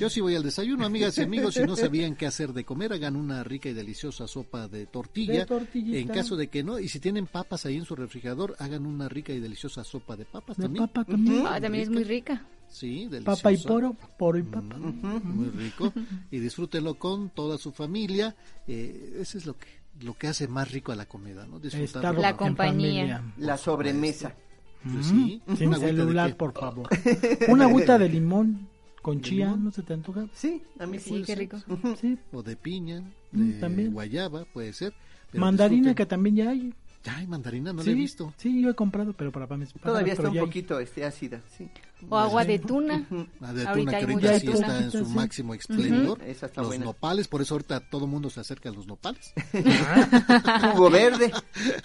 Yo 0.00 0.10
sí 0.10 0.20
voy 0.20 0.34
al 0.36 0.42
desayuno, 0.42 0.86
amigas 0.86 1.16
y 1.18 1.22
amigos. 1.22 1.54
Si 1.54 1.62
no 1.62 1.76
sabían 1.76 2.16
qué 2.16 2.26
hacer 2.26 2.52
de 2.52 2.64
comer, 2.64 2.92
hagan 2.92 3.16
una 3.16 3.44
rica 3.44 3.68
y 3.68 3.74
deliciosa 3.74 4.26
sopa 4.26 4.68
de 4.68 4.86
tortilla. 4.86 5.46
en 5.74 6.08
caso 6.08 6.36
de 6.36 6.48
que 6.48 6.62
no, 6.62 6.78
y 6.78 6.88
si 6.88 7.00
tienen 7.00 7.26
papas 7.26 7.66
ahí 7.66 7.76
en 7.76 7.84
su 7.84 7.96
refrigerador, 7.96 8.56
hagan 8.58 8.86
una 8.86 9.08
rica 9.08 9.32
y 9.32 9.40
deliciosa 9.40 9.84
sopa 9.84 10.16
de 10.16 10.24
papas 10.24 10.56
de 10.56 10.64
también. 10.64 10.86
Papa 10.86 11.04
también. 11.04 11.46
Ah, 11.46 11.60
también 11.60 11.84
es 11.84 11.90
muy 11.90 12.04
rica. 12.04 12.44
Sí, 12.68 13.08
deliciosa. 13.10 13.42
Papa 13.42 13.52
y 13.52 13.56
poro, 13.58 13.96
poro 14.18 14.38
y 14.38 14.42
papa. 14.42 14.76
Muy 14.76 15.48
rico. 15.50 15.92
Y 16.30 16.38
disfrútenlo 16.38 16.94
con 16.94 17.30
toda 17.30 17.58
su 17.58 17.72
familia. 17.72 18.34
Eh, 18.68 19.18
eso 19.20 19.38
es 19.38 19.46
lo 19.46 19.56
que 19.56 19.80
lo 20.02 20.16
que 20.16 20.28
hace 20.28 20.48
más 20.48 20.70
rico 20.70 20.92
a 20.92 20.96
la 20.96 21.06
comida, 21.06 21.46
¿no? 21.46 21.58
Disfrutar 21.58 22.14
la 22.16 22.36
compañía, 22.36 23.22
la 23.38 23.56
sobremesa. 23.56 24.34
Pues 24.82 25.06
sí, 25.06 25.42
sin 25.56 25.74
celular, 25.74 26.36
por 26.36 26.52
favor. 26.52 26.88
Una 27.48 27.64
agüita 27.66 27.98
de 27.98 28.08
limón 28.08 28.68
con 29.02 29.20
chía, 29.20 29.54
¿no 29.56 29.70
se 29.70 29.82
te 29.82 29.94
antoja? 29.94 30.26
Sí, 30.32 30.62
a 30.78 30.86
mí 30.86 30.98
sí, 30.98 31.22
qué 31.24 31.34
rico. 31.34 31.58
Sí. 32.00 32.18
O 32.32 32.42
de 32.42 32.56
piña, 32.56 33.02
mm, 33.32 33.60
de 33.60 33.88
guayaba, 33.88 34.44
puede 34.46 34.72
ser. 34.72 34.94
Mandarina 35.32 35.94
que 35.94 36.06
también 36.06 36.36
ya 36.36 36.50
hay. 36.50 36.74
Ay, 37.06 37.26
mandarina, 37.26 37.72
no 37.72 37.82
la 37.82 37.90
he 37.90 37.94
visto. 37.94 38.34
Sí, 38.36 38.60
yo 38.60 38.70
he 38.70 38.74
comprado, 38.74 39.14
pero 39.14 39.32
para, 39.32 39.46
para 39.46 39.64
Todavía 39.82 40.12
está 40.12 40.28
un 40.28 40.38
poquito 40.38 40.78
este, 40.80 41.04
ácida, 41.04 41.40
sí. 41.56 41.70
O 42.08 42.16
agua 42.16 42.44
de 42.44 42.58
tuna. 42.58 43.06
La 43.40 43.52
de 43.52 43.66
tuna 43.66 43.98
que 43.98 44.04
ahorita 44.04 44.40
sí 44.40 44.48
está 44.48 44.78
en 44.78 44.90
su 44.90 45.04
máximo 45.06 45.54
esplendor. 45.54 46.18
los 46.56 46.78
nopales, 46.78 47.28
por 47.28 47.42
eso 47.42 47.54
ahorita 47.54 47.80
todo 47.80 48.04
el 48.04 48.10
mundo 48.10 48.30
se 48.30 48.40
acerca 48.40 48.68
a 48.68 48.72
los 48.72 48.86
nopales. 48.86 49.32
Jugo 50.72 50.90
verde. 50.90 51.32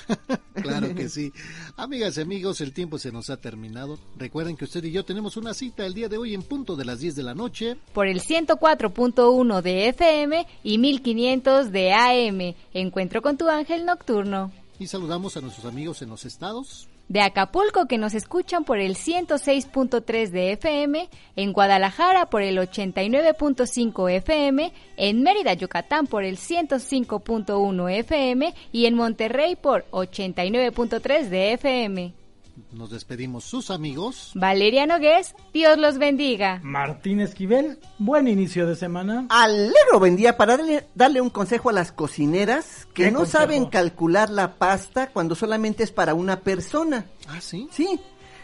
claro 0.54 0.94
que 0.96 1.10
sí. 1.10 1.32
Amigas 1.78 2.18
y 2.18 2.22
amigos, 2.22 2.62
el 2.62 2.74
tiempo 2.74 2.98
se 2.98 3.12
nos 3.12 3.30
ha 3.30 3.38
terminado. 3.38 4.00
Recuerden 4.18 4.56
que 4.56 4.66
usted 4.66 4.84
y 4.84 4.92
yo 4.92 5.04
tenemos 5.04 5.38
una 5.38 5.54
cita 5.54 5.86
el 5.86 5.94
día 5.94 6.10
de 6.10 6.18
hoy 6.18 6.34
en 6.34 6.44
punto 6.44 6.76
de 6.76 6.86
las 6.86 7.00
10 7.00 7.16
de 7.16 7.24
la 7.24 7.36
noche. 7.36 7.78
Por 7.94 8.08
el 8.08 8.22
104.1 8.22 9.62
de 9.62 9.90
FM 9.90 10.48
y 10.64 10.78
1500 10.78 11.72
de 11.72 11.94
AM. 11.94 12.56
Encuentro 12.74 13.22
con 13.22 13.38
tu 13.38 13.50
ángel 13.50 13.86
nocturno. 13.86 14.52
Y 14.80 14.88
saludamos 14.88 15.38
a 15.38 15.42
nuestros 15.42 15.66
amigos 15.66 16.02
en 16.02 16.10
los 16.10 16.26
estados. 16.26 16.88
De 17.08 17.22
Acapulco 17.22 17.86
que 17.86 18.00
nos 18.00 18.16
escuchan 18.16 18.64
por 18.64 18.80
el 18.80 18.96
106.3 18.96 20.30
de 20.30 20.54
FM, 20.54 21.08
en 21.36 21.54
Guadalajara 21.54 22.26
por 22.26 22.42
el 22.42 22.58
89.5 22.58 24.12
FM, 24.12 24.74
en 24.98 25.22
Mérida, 25.22 25.54
Yucatán 25.54 26.08
por 26.08 26.24
el 26.24 26.38
105.1 26.38 27.92
FM 28.00 28.54
y 28.72 28.86
en 28.88 28.96
Monterrey 28.96 29.56
por 29.56 29.86
89.3 29.92 31.30
de 31.30 31.54
FM. 31.54 32.25
Nos 32.72 32.90
despedimos 32.90 33.44
sus 33.44 33.70
amigos. 33.70 34.32
Valeria 34.34 34.86
Nogués, 34.86 35.36
Dios 35.54 35.78
los 35.78 35.98
bendiga. 35.98 36.62
Martín 36.64 37.20
Esquivel, 37.20 37.80
buen 37.98 38.28
inicio 38.28 38.66
de 38.66 38.76
semana. 38.76 39.26
Alegro 39.30 40.00
buen 40.00 40.16
día 40.16 40.38
para 40.38 40.58
darle, 40.94 41.22
un 41.22 41.30
consejo 41.30 41.70
a 41.70 41.74
las 41.74 41.92
cocineras 41.92 42.88
que 42.94 43.12
no 43.12 43.26
saben 43.26 43.66
calcular 43.66 44.30
la 44.30 44.56
pasta 44.56 45.10
cuando 45.12 45.36
solamente 45.36 45.84
es 45.84 45.92
para 45.92 46.14
una 46.14 46.42
persona. 46.42 47.06
Ah, 47.28 47.42
sí. 47.42 47.68
Sí, 47.72 48.00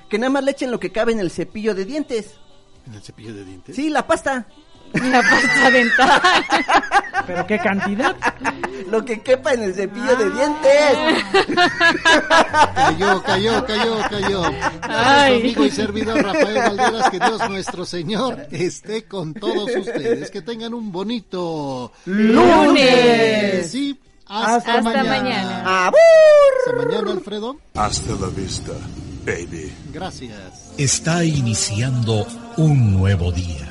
que 0.09 0.19
nada 0.19 0.29
más 0.29 0.43
le 0.43 0.51
echen 0.51 0.71
lo 0.71 0.79
que 0.79 0.91
cabe 0.91 1.13
en 1.13 1.19
el 1.19 1.31
cepillo 1.31 1.73
de 1.73 1.85
dientes. 1.85 2.35
¿En 2.87 2.95
el 2.95 3.01
cepillo 3.01 3.33
de 3.33 3.45
dientes? 3.45 3.75
Sí, 3.75 3.89
la 3.89 4.07
pasta. 4.07 4.47
La 4.93 5.21
pasta 5.21 5.71
dental. 5.71 6.21
¿Pero 7.27 7.47
qué 7.47 7.59
cantidad? 7.59 8.15
Lo 8.89 9.05
que 9.05 9.21
quepa 9.21 9.53
en 9.53 9.63
el 9.63 9.73
cepillo 9.73 10.15
de 10.15 10.29
dientes. 10.31 10.97
Cayó, 12.75 13.23
cayó, 13.23 13.65
cayó, 13.65 13.97
cayó. 14.09 14.43
Ay. 14.81 15.39
amigo 15.39 15.65
y 15.65 15.71
servidor 15.71 16.21
Rafael 16.21 16.55
Valderas, 16.55 17.09
que 17.09 17.19
Dios 17.19 17.49
nuestro 17.49 17.85
Señor 17.85 18.47
esté 18.51 19.05
con 19.05 19.33
todos 19.33 19.73
ustedes. 19.75 20.29
Que 20.29 20.41
tengan 20.41 20.73
un 20.73 20.91
bonito 20.91 21.93
lunes. 22.05 23.71
Sí, 23.71 23.97
hasta, 24.27 24.81
mañana. 24.81 25.09
mañana. 25.09 25.87
Hasta 25.87 26.85
mañana, 26.85 27.11
Alfredo. 27.11 27.57
Hasta 27.75 28.13
la 28.15 28.27
vista, 28.27 28.73
baby. 29.25 29.71
Gracias. 29.93 30.73
Está 30.77 31.23
iniciando 31.23 32.25
un 32.57 32.97
nuevo 32.97 33.31
día 33.31 33.70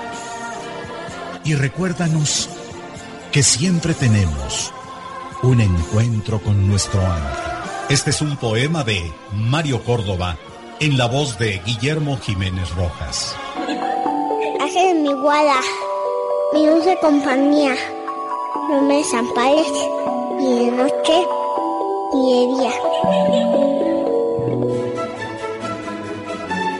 Y 1.43 1.55
recuérdanos 1.55 2.49
que 3.31 3.41
siempre 3.41 3.93
tenemos 3.93 4.73
un 5.41 5.59
encuentro 5.61 6.39
con 6.39 6.67
nuestro 6.67 7.01
ángel. 7.01 7.51
Este 7.89 8.11
es 8.11 8.21
un 8.21 8.37
poema 8.37 8.83
de 8.83 9.11
Mario 9.33 9.83
Córdoba 9.83 10.37
en 10.79 10.97
la 10.97 11.07
voz 11.07 11.37
de 11.39 11.59
Guillermo 11.65 12.17
Jiménez 12.17 12.69
Rojas. 12.75 13.35
Hace 14.61 14.93
mi 14.93 15.13
guada, 15.13 15.59
mi 16.53 16.67
dulce 16.67 16.97
compañía, 17.01 17.75
no 18.69 18.81
me 18.83 18.97
desampares 18.97 19.67
ni 20.39 20.65
de 20.65 20.71
noche 20.71 21.27
ni 22.13 22.33
de 22.33 22.47
día. 22.55 22.71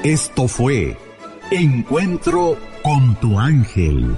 Esto 0.03 0.47
fue 0.47 0.97
Encuentro 1.51 2.57
con 2.81 3.15
tu 3.15 3.37
ángel. 3.37 4.17